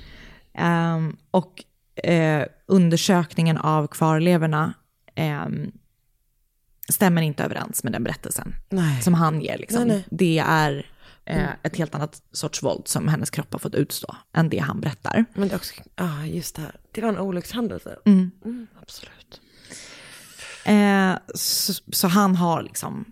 Ehm, 0.55 1.17
och 1.31 1.65
eh, 2.05 2.47
undersökningen 2.67 3.57
av 3.57 3.87
kvarlevorna 3.87 4.73
ehm, 5.15 5.73
stämmer 6.89 7.23
inte 7.23 7.45
överens 7.45 7.85
med 7.85 7.93
den 7.93 8.05
berättelsen 8.05 8.55
Nej. 8.69 9.03
som 9.03 9.15
han 9.15 9.41
ger. 9.41 9.59
Liksom. 9.59 9.83
Nej, 9.89 9.97
nej. 9.97 10.05
Det 10.11 10.39
är 10.39 10.73
eh, 11.25 11.37
Mm. 11.43 11.51
ett 11.63 11.77
helt 11.77 11.95
annat 11.95 12.23
sorts 12.33 12.63
våld 12.63 12.89
som 12.89 13.09
hennes 13.09 13.31
kropp 13.31 13.53
har 13.53 13.59
fått 13.59 13.75
utstå 13.75 14.17
än 14.33 14.49
det 14.49 14.59
han 14.59 14.81
berättar. 14.81 15.25
Men 15.35 15.49
det 15.49 15.57
också, 15.57 15.75
ah, 15.95 16.25
just 16.25 16.57
det 16.57 16.63
här. 16.63 16.77
Det 16.93 17.01
var 17.01 17.09
en 17.09 17.19
olyckshändelse. 17.19 17.97
Mm. 18.07 18.31
Mm, 18.45 18.67
absolut. 18.83 19.41
Eh, 20.65 21.19
så, 21.35 21.73
så 21.93 22.09
han 22.09 22.37
har 22.37 22.63
liksom, 22.63 23.05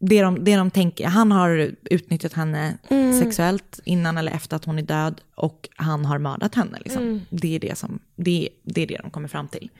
det 0.00 0.22
de, 0.22 0.44
det 0.44 0.56
de 0.56 0.70
tänker, 0.70 1.06
han 1.06 1.32
har 1.32 1.70
utnyttjat 1.90 2.32
henne 2.32 2.78
Mm. 2.90 3.20
sexuellt 3.20 3.80
innan 3.84 4.18
eller 4.18 4.32
efter 4.32 4.56
att 4.56 4.64
hon 4.64 4.78
är 4.78 4.82
död 4.82 5.20
och 5.34 5.68
han 5.76 6.04
har 6.04 6.18
mördat 6.18 6.54
henne. 6.54 6.78
Liksom. 6.80 7.02
Mm. 7.02 7.20
Det, 7.30 7.56
är 7.56 7.60
det, 7.60 7.78
som, 7.78 7.98
det, 8.16 8.48
det 8.62 8.82
är 8.82 8.86
det 8.86 8.98
de 9.02 9.10
kommer 9.10 9.28
fram 9.28 9.48
till. 9.48 9.70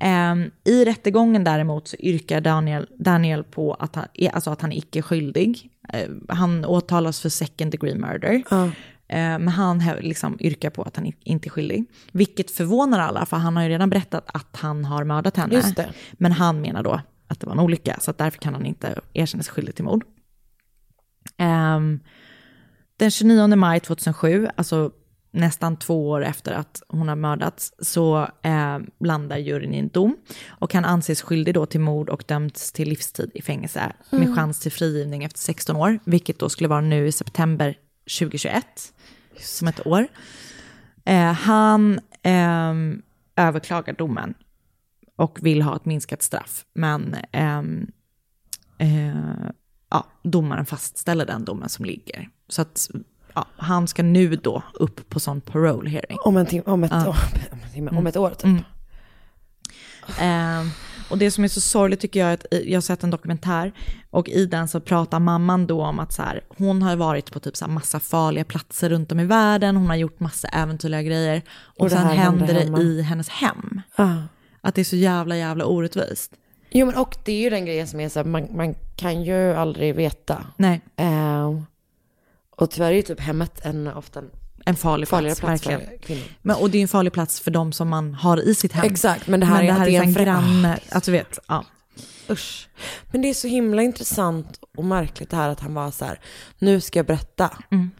Eh, 0.00 0.34
I 0.72 0.84
rättegången 0.84 1.44
däremot 1.44 1.88
så 1.88 1.96
yrkar 2.00 2.40
Daniel, 2.40 2.86
Daniel 2.98 3.44
på 3.44 3.74
att 3.74 3.94
han, 3.94 4.04
alltså 4.32 4.50
att 4.50 4.60
han 4.62 4.72
är 4.72 4.76
icke 4.76 5.02
skyldig. 5.02 5.70
Eh, 5.92 6.08
han 6.28 6.64
åtalas 6.64 7.20
för 7.20 7.28
second 7.28 7.70
degree 7.72 7.94
murder. 7.94 8.42
Eh, 9.08 9.18
Men 9.18 9.48
han 9.48 9.82
liksom 10.00 10.36
yrkar 10.40 10.70
på 10.70 10.82
att 10.82 10.96
han 10.96 11.12
inte 11.24 11.48
är 11.48 11.50
skyldig. 11.50 11.84
Vilket 12.12 12.50
förvånar 12.50 13.00
alla, 13.00 13.26
för 13.26 13.36
han 13.36 13.56
har 13.56 13.62
ju 13.62 13.68
redan 13.68 13.90
berättat 13.90 14.24
att 14.26 14.56
han 14.56 14.84
har 14.84 15.04
mördat 15.04 15.36
henne. 15.36 15.54
Men 16.12 16.32
han 16.32 16.60
menar 16.60 16.82
då 16.82 17.00
att 17.28 17.40
det 17.40 17.46
var 17.46 17.52
en 17.52 17.60
olycka, 17.60 17.96
så 18.00 18.10
att 18.10 18.18
därför 18.18 18.38
kan 18.38 18.54
han 18.54 18.66
inte 18.66 19.00
erkänna 19.12 19.42
sig 19.42 19.52
skyldig 19.52 19.74
till 19.74 19.84
mord. 19.84 20.04
Ehm, 21.36 22.00
den 22.96 23.10
29 23.10 23.56
maj 23.56 23.80
2007, 23.80 24.48
alltså 24.56 24.90
nästan 25.30 25.76
två 25.76 26.10
år 26.10 26.24
efter 26.24 26.52
att 26.52 26.82
hon 26.88 27.08
har 27.08 27.16
mördats, 27.16 27.72
så 27.78 28.28
eh, 28.42 28.78
landar 29.00 29.36
juryn 29.36 29.74
i 29.74 29.78
en 29.78 29.88
dom. 29.88 30.16
Och 30.48 30.74
han 30.74 30.84
anses 30.84 31.22
skyldig 31.22 31.54
då 31.54 31.66
till 31.66 31.80
mord 31.80 32.08
och 32.08 32.24
dömts 32.26 32.72
till 32.72 32.88
livstid 32.88 33.30
i 33.34 33.42
fängelse 33.42 33.92
med 34.10 34.22
Mm. 34.22 34.36
chans 34.36 34.60
till 34.60 34.72
frigivning 34.72 35.24
efter 35.24 35.38
16 35.38 35.76
år, 35.76 35.98
vilket 36.04 36.38
då 36.38 36.48
skulle 36.48 36.68
vara 36.68 36.80
nu 36.80 37.06
i 37.06 37.12
september 37.12 37.78
2021, 38.18 38.64
som 39.40 39.68
ett 39.68 39.86
år. 39.86 40.06
Eh, 41.04 41.32
han 41.32 42.00
ehm, 42.22 43.02
överklagar 43.36 43.92
domen 43.92 44.34
och 45.16 45.38
vill 45.42 45.62
ha 45.62 45.76
ett 45.76 45.84
minskat 45.84 46.22
straff, 46.22 46.64
men 46.74 47.16
ehm, 47.32 47.86
eh, 48.78 49.46
ja, 49.90 50.06
domaren 50.22 50.66
fastställer 50.66 51.26
den 51.26 51.44
domen 51.44 51.68
som 51.68 51.84
ligger. 51.84 52.28
Så 52.48 52.62
att 52.62 52.90
ja, 53.34 53.46
han 53.56 53.88
ska 53.88 54.02
nu 54.02 54.36
då 54.36 54.62
upp 54.74 55.08
på 55.08 55.20
sån 55.20 55.40
parole 55.40 55.90
hearing. 55.90 56.18
Om, 56.24 56.36
en 56.36 56.46
tim- 56.46 56.62
om, 56.66 56.84
ett, 56.84 56.90
Ja. 56.92 57.16
om, 57.76 57.98
om 57.98 58.06
ett 58.06 58.16
år 58.16 58.30
typ. 58.30 58.44
Mm. 58.44 58.62
Ehm, 60.20 60.70
och 61.10 61.18
det 61.18 61.30
som 61.30 61.44
är 61.44 61.48
så 61.48 61.60
sorgligt 61.60 62.00
tycker 62.00 62.20
jag 62.20 62.28
är 62.30 62.34
att 62.34 62.46
i- 62.54 62.70
jag 62.70 62.76
har 62.76 62.80
sett 62.82 63.04
en 63.04 63.10
dokumentär 63.10 63.72
och 64.10 64.28
i 64.28 64.46
den 64.46 64.68
så 64.68 64.80
pratar 64.80 65.20
mamman 65.20 65.66
då 65.66 65.84
om 65.84 65.98
att 65.98 66.12
så 66.12 66.22
här, 66.22 66.40
hon 66.58 66.82
har 66.82 66.96
varit 66.96 67.32
på 67.32 67.40
typ 67.40 67.56
så 67.56 67.64
här 67.64 67.72
massa 67.72 68.00
farliga 68.00 68.44
platser 68.44 68.88
runt 68.90 69.12
om 69.12 69.20
i 69.20 69.24
världen, 69.24 69.76
hon 69.76 69.86
har 69.86 69.96
gjort 69.96 70.20
massa 70.20 70.48
äventyrliga 70.48 71.02
grejer 71.02 71.42
och, 71.48 71.80
Och 71.80 71.86
det 71.90 71.96
sen 71.96 72.06
händer 72.06 72.46
händer 72.46 72.54
hemma. 72.64 72.76
det 72.78 72.82
i 72.84 73.02
hennes 73.02 73.28
hem. 73.28 73.80
Ah. 73.96 74.12
Att 74.68 74.74
det 74.74 74.82
är 74.82 74.84
så 74.84 74.96
jävla 74.96 75.36
jävla 75.36 75.64
orättvist. 75.64 76.32
Jo 76.70 76.86
men 76.86 76.94
och 76.94 77.16
det 77.24 77.32
är 77.32 77.40
ju 77.40 77.50
den 77.50 77.64
grejen 77.64 77.88
som 77.88 78.00
är 78.00 78.08
så 78.08 78.18
här, 78.18 78.24
man, 78.26 78.48
man 78.56 78.74
kan 78.96 79.22
ju 79.22 79.54
aldrig 79.54 79.94
veta. 79.94 80.46
Nej. 80.56 80.80
Eh, 80.96 81.62
och 82.50 82.70
tyvärr 82.70 82.90
är 82.90 82.96
ju 82.96 83.02
typ 83.02 83.20
hemmet 83.20 83.60
en 83.66 83.86
ofta 83.86 84.20
en 84.20 84.30
en 84.68 84.76
farlig 84.76 85.08
plats. 85.08 85.40
plats 85.40 85.62
för 85.62 85.70
verkligen. 85.70 86.22
Men, 86.42 86.56
och 86.56 86.70
det 86.70 86.78
är 86.78 86.82
en 86.82 86.88
farlig 86.88 87.12
plats 87.12 87.40
för 87.40 87.50
de 87.50 87.72
som 87.72 87.88
man 87.88 88.14
har 88.14 88.48
i 88.48 88.54
sitt 88.54 88.72
hem. 88.72 88.86
Exakt, 88.86 89.26
men 89.26 89.40
det 89.40 89.46
här 89.46 89.62
är 89.62 89.72
att 89.72 89.84
det 89.84 89.96
är 89.96 90.02
en 90.02 90.08
en 90.08 90.14
frä- 90.14 90.24
granne, 90.24 90.78
alltså 90.90 91.10
vet, 91.10 91.38
ja. 91.48 91.64
Usch. 92.30 92.68
Men 93.10 93.22
det 93.22 93.28
är 93.28 93.34
så 93.34 93.48
himla 93.48 93.82
intressant 93.82 94.60
och 94.76 94.84
märkligt 94.84 95.30
det 95.30 95.36
här 95.36 95.48
att 95.48 95.60
han 95.60 95.74
var 95.74 95.90
så 95.90 96.04
här, 96.04 96.20
nu 96.58 96.80
ska 96.80 96.98
jag 96.98 97.06
berätta. 97.06 97.50
Mm. 97.70 97.90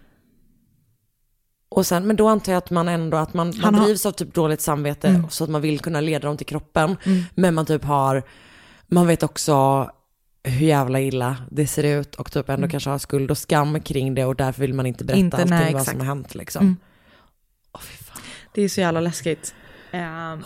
Och 1.76 1.86
sen, 1.86 2.06
men 2.06 2.16
då 2.16 2.28
antar 2.28 2.52
jag 2.52 2.58
att 2.58 2.70
man 2.70 2.88
ändå, 2.88 3.16
att 3.16 3.34
man, 3.34 3.52
man 3.62 3.74
har- 3.74 3.84
drivs 3.84 4.06
av 4.06 4.12
typ 4.12 4.34
dåligt 4.34 4.60
samvete 4.60 5.08
Mm. 5.08 5.30
så 5.30 5.44
att 5.44 5.50
man 5.50 5.60
vill 5.60 5.80
kunna 5.80 6.00
leda 6.00 6.28
dem 6.28 6.36
till 6.36 6.46
kroppen. 6.46 6.96
Mm. 7.04 7.22
Men 7.34 7.54
man 7.54 7.66
typ 7.66 7.84
har, 7.84 8.22
man 8.86 9.06
vet 9.06 9.22
också 9.22 9.90
hur 10.44 10.66
jävla 10.66 11.00
illa 11.00 11.36
det 11.50 11.66
ser 11.66 11.84
ut 12.00 12.14
och 12.14 12.32
typ 12.32 12.48
ändå 12.48 12.60
Mm. 12.60 12.70
kanske 12.70 12.90
har 12.90 12.98
skuld 12.98 13.30
och 13.30 13.38
skam 13.38 13.80
kring 13.80 14.14
det 14.14 14.24
och 14.24 14.36
därför 14.36 14.60
vill 14.60 14.74
man 14.74 14.86
inte 14.86 15.04
berätta 15.04 15.18
Inte, 15.20 15.36
allting 15.36 15.50
nej, 15.50 15.74
vad 15.74 15.84
som 15.86 15.98
har 16.00 16.06
hänt 16.06 16.34
liksom. 16.34 16.62
Mm. 16.62 16.76
Det 18.54 18.62
är 18.62 18.68
så 18.68 18.80
jävla 18.80 19.00
läskigt. 19.00 19.54
Ehm, 19.92 20.42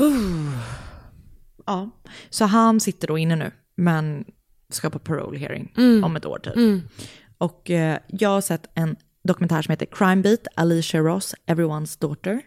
ja, 1.66 1.90
så 2.30 2.44
han 2.44 2.80
sitter 2.80 3.08
då 3.08 3.18
inne 3.18 3.36
nu, 3.36 3.50
men 3.76 4.24
ska 4.72 4.90
på 4.90 4.98
parole 4.98 5.38
hearing 5.38 5.72
Mm. 5.76 6.04
om 6.04 6.16
ett 6.16 6.26
år 6.26 6.38
typ. 6.38 6.56
Mm. 6.56 6.82
Och 7.38 7.70
eh, 7.70 7.98
jag 8.08 8.28
har 8.30 8.40
sett 8.40 8.66
en 8.74 8.96
dokumentär 9.24 9.62
som 9.62 9.72
heter 9.72 9.86
Crime 9.86 10.22
Beat, 10.22 10.46
Alicia 10.54 11.00
Ross, 11.00 11.34
Everyone's 11.46 12.00
Daughter. 12.00 12.42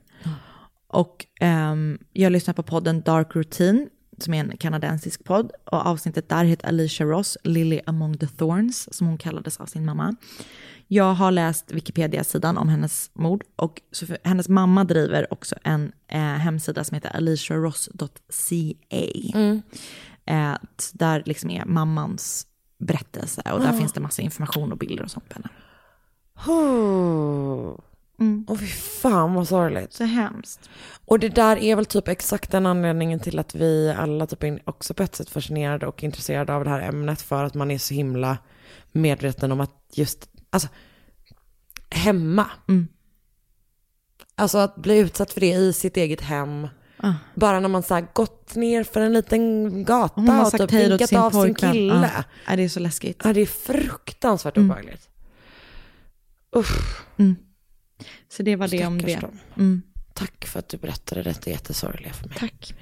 Och 0.88 1.26
ehm, 1.40 1.98
jag 2.14 2.32
lyssnar 2.32 2.54
på 2.54 2.64
podden 2.64 3.02
Dark 3.02 3.36
Routine, 3.36 3.88
som 4.18 4.34
är 4.34 4.40
en 4.40 4.58
kanadensisk 4.58 5.24
podd. 5.24 5.52
Och 5.66 5.86
avsnittet 5.86 6.30
där 6.30 6.44
heter 6.46 6.68
Alicia 6.68 7.06
Ross, 7.06 7.38
Lily 7.44 7.82
Among 7.86 8.18
the 8.18 8.28
Thorns, 8.28 8.94
som 8.96 9.08
hon 9.08 9.18
kallades 9.18 9.58
av 9.58 9.66
sin 9.66 9.86
mamma. 9.86 10.16
Jag 10.88 11.14
har 11.14 11.32
läst 11.32 11.72
Wikipedia-sidan 11.72 12.58
om 12.58 12.70
hennes 12.70 13.12
mord 13.14 13.44
och 13.56 13.82
för, 13.96 14.18
hennes 14.24 14.50
mamma 14.50 14.84
driver 14.84 15.34
också 15.34 15.56
en 15.64 15.92
eh, 16.08 16.20
hemsida 16.20 16.84
som 16.84 16.96
heter 16.96 17.10
aliciaross.ca. 17.16 19.40
Mm. 19.40 19.62
Eh, 20.26 20.56
där 20.94 21.24
liksom 21.26 21.50
är 21.50 21.66
mammans 21.66 22.48
berättelse 22.78 23.42
och 23.54 23.60
där 23.60 23.70
Ah. 23.70 23.78
finns 23.78 23.94
det 23.94 24.00
massa 24.00 24.22
information 24.22 24.72
och 24.72 24.78
bilder 24.78 25.04
och 25.04 25.12
sånt 25.12 25.30
på 25.30 25.36
henne. 25.36 25.50
Oh. 26.48 27.80
Och 28.48 28.60
fy 28.60 28.68
fan 28.68 29.34
vad 29.34 29.48
sorgligt. 29.48 29.94
Så 29.94 30.04
hemskt. 30.04 30.70
Och 31.06 31.20
det 31.20 31.30
där 31.30 31.58
är 31.58 31.76
väl 31.76 31.86
typ 31.86 32.08
exakt 32.08 32.52
den 32.52 32.66
anledningen 32.66 33.20
till 33.20 33.40
att 33.40 33.56
vi 33.56 33.96
alla 33.98 34.28
typ 34.28 34.44
är 34.44 34.60
också 34.66 34.94
på 34.94 35.04
ett 35.04 35.16
sätt 35.16 35.30
fascinerade 35.30 35.88
och 35.88 36.04
intresserade 36.04 36.54
av 36.54 36.64
det 36.64 36.70
här 36.70 36.82
ämnet 36.82 37.22
för 37.22 37.44
att 37.44 37.54
man 37.54 37.72
är 37.72 37.78
så 37.78 37.94
himla 37.94 38.38
medveten 38.92 39.52
om 39.52 39.62
att 39.62 39.72
just, 39.94 40.30
alltså, 40.50 40.68
hemma. 41.90 42.46
Mm. 42.70 42.88
Alltså 44.36 44.58
att 44.58 44.76
bli 44.76 44.98
utsatt 44.98 45.34
för 45.34 45.40
det 45.40 45.52
i 45.54 45.74
sitt 45.74 45.98
eget 45.98 46.22
hem. 46.22 46.68
Ah. 46.98 47.14
Bara 47.36 47.60
när 47.60 47.70
man 47.70 47.84
så 47.84 47.94
här 47.94 48.08
gått 48.14 48.56
ner 48.56 48.84
för 48.84 49.02
en 49.02 49.14
liten 49.14 49.84
gata 49.86 50.42
och 50.42 50.52
typ 50.52 50.72
vinkat 50.74 51.14
av 51.14 51.32
sin 51.32 51.56
kille. 51.56 52.12
Ja. 52.16 52.24
Ja, 52.48 52.56
det 52.56 52.64
är 52.64 52.70
så 52.70 52.80
läskigt. 52.80 53.22
Ja, 53.24 53.34
det 53.34 53.42
är 53.42 53.46
fruktansvärt 53.46 54.58
Mm. 54.58 54.70
obehagligt. 54.70 55.10
Usch. 56.56 57.02
Mm. 57.18 57.36
Så 58.30 58.44
det 58.44 58.56
var 58.56 58.68
det 58.68 58.86
om 58.86 59.00
Stackars 59.00 59.22
det. 59.22 59.62
Mm. 59.62 59.82
Tack 60.14 60.46
för 60.46 60.60
att 60.60 60.70
du 60.70 60.78
berättade 60.78 61.24
detta 61.24 61.50
jättesorgliga 61.50 62.14
för 62.14 62.28
mig. 62.28 62.38
Tack. 62.38 62.76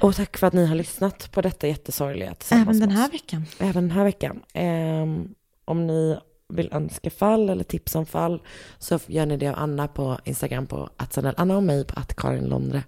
Och 0.00 0.16
tack 0.16 0.36
för 0.36 0.46
att 0.46 0.52
ni 0.52 0.66
har 0.66 0.74
lyssnat 0.74 1.32
på 1.32 1.42
detta 1.42 1.68
jättesorgliga 1.68 2.34
tillsammans 2.34 2.68
Även 2.68 2.80
den 2.80 2.90
här 2.90 3.10
veckan. 3.10 3.44
Även 3.58 3.88
den 3.88 3.90
här 3.90 4.04
veckan. 4.04 4.42
Ehm, 4.54 5.34
om 5.64 5.86
ni 5.86 6.18
vill 6.48 6.68
önska 6.72 7.10
fall 7.10 7.50
eller 7.50 7.64
tips 7.64 7.94
om 7.94 8.06
fall 8.06 8.42
så 8.78 8.98
gör 9.06 9.26
ni 9.26 9.36
det 9.36 9.48
av 9.48 9.54
Anna 9.58 9.88
på 9.88 10.18
Instagram 10.24 10.66
på 10.66 10.90
att 10.96 11.18
Anna 11.18 11.56
och 11.56 11.62
mig 11.62 11.84
på 11.84 12.00
att 12.00 12.16
Karin 12.16 12.44
Londre. 12.44 12.82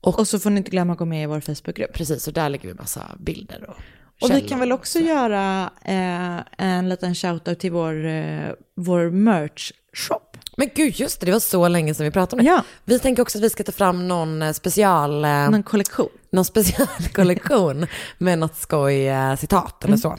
Och, 0.00 0.28
så 0.28 0.38
får 0.38 0.50
ni 0.50 0.58
inte 0.58 0.70
glömma 0.70 0.92
att 0.92 0.98
gå 0.98 1.04
med 1.04 1.22
i 1.22 1.26
vår 1.26 1.40
Facebookgrupp. 1.40 1.92
Precis, 1.92 2.28
och 2.28 2.34
där 2.34 2.48
lägger 2.48 2.68
vi 2.68 2.74
massa 2.74 3.16
bilder 3.18 3.70
och 3.70 3.76
Och 4.20 4.30
vi 4.30 4.40
kan 4.40 4.58
väl 4.60 4.72
också 4.72 4.98
göra 4.98 5.70
eh, 5.84 6.66
en 6.66 6.88
liten 6.88 7.14
shoutout 7.14 7.58
till 7.58 7.72
vår, 7.72 8.06
eh, 8.06 8.48
vår 8.76 9.10
merch-shop. 9.10 10.20
Men 10.58 10.68
gud, 10.74 10.94
just 11.00 11.20
det, 11.20 11.26
det 11.26 11.32
var 11.32 11.40
så 11.40 11.68
länge 11.68 11.94
sedan 11.94 12.04
vi 12.04 12.10
pratade 12.10 12.40
om 12.40 12.44
det. 12.46 12.50
Ja. 12.50 12.62
Vi 12.84 12.98
tänker 12.98 13.22
också 13.22 13.38
att 13.38 13.44
vi 13.44 13.50
ska 13.50 13.64
ta 13.64 13.72
fram 13.72 14.08
någon 14.08 14.42
eh, 14.42 14.52
special... 14.52 15.24
eh, 15.24 15.50
Någon 15.50 15.62
kollektion. 15.62 16.08
Någon 16.30 16.44
specialkollektion 16.44 17.86
med 18.18 18.38
något 18.38 18.56
skoj 18.56 19.08
eh, 19.08 19.36
citat 19.36 19.84
eller 19.84 19.88
Mm. 19.94 19.98
så. 20.00 20.16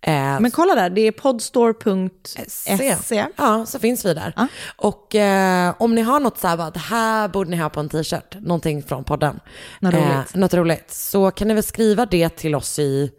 Eh, 0.00 0.40
Men 0.40 0.50
kolla 0.50 0.74
där, 0.74 0.90
det 0.90 1.00
är 1.00 1.12
podstore.se. 1.12 2.96
Se. 2.96 3.26
Ja, 3.36 3.66
så 3.66 3.78
finns 3.78 4.04
vi 4.04 4.14
där. 4.14 4.48
Och 4.76 5.14
eh, 5.14 5.74
om 5.78 5.94
ni 5.94 6.02
har 6.02 6.20
något 6.20 6.38
så 6.38 6.48
här, 6.48 6.56
bara, 6.56 6.70
det 6.70 6.78
här 6.80 7.28
borde 7.28 7.50
ni 7.50 7.56
ha 7.56 7.68
på 7.70 7.80
en 7.80 7.88
t-shirt, 7.88 8.36
någonting 8.40 8.82
från 8.82 9.04
podden. 9.04 9.40
Något 9.80 9.94
Eh, 9.94 10.00
roligt. 10.16 10.34
något 10.34 10.54
roligt. 10.54 10.90
Så 10.92 11.30
kan 11.30 11.48
ni 11.48 11.54
väl 11.54 11.62
skriva 11.62 12.06
det 12.06 12.28
till 12.28 12.54
oss 12.54 12.78
i, 12.78 13.10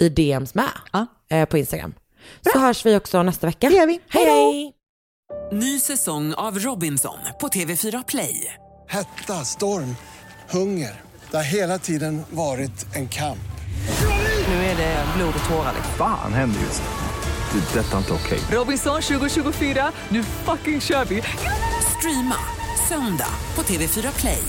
i 0.00 0.08
DMs 0.08 0.54
med 0.54 1.06
eh, 1.30 1.44
på 1.44 1.58
Instagram. 1.58 1.94
Så 2.52 2.58
hörs 2.58 2.86
vi 2.86 2.96
också 2.96 3.22
nästa 3.22 3.46
vecka. 3.46 3.68
Det 3.68 3.76
gör 3.76 3.86
vi. 3.86 4.00
Hej, 4.08 4.24
hej! 4.24 4.72
Ny 5.52 5.80
säsong 5.80 6.34
av 6.34 6.58
Robinson 6.58 7.18
på 7.40 7.48
TV4 7.48 8.04
Play. 8.08 8.54
Hetta, 8.88 9.44
storm, 9.44 9.96
hunger. 10.50 11.00
Det 11.30 11.36
har 11.36 11.44
hela 11.44 11.78
tiden 11.78 12.22
varit 12.30 12.96
en 12.96 13.08
kamp. 13.08 13.38
Nu 14.48 14.54
är 14.54 14.76
det 14.76 15.04
blod 15.16 15.34
och 15.42 15.48
tårar. 15.48 15.74
Fan 15.98 16.32
händer 16.32 16.60
just 16.60 16.82
nu. 16.82 17.60
Det. 17.60 17.78
är 17.78 17.82
Detta 17.82 17.94
är 17.94 17.98
inte 17.98 18.12
okej. 18.12 18.40
Robinson 18.50 19.02
2024, 19.02 19.92
nu 20.08 20.22
fucking 20.22 20.80
kör 20.80 21.04
vi! 21.04 21.22
Streama 21.98 22.36
söndag 22.88 23.34
på 23.54 23.62
TV4 23.62 24.20
Play. 24.20 24.42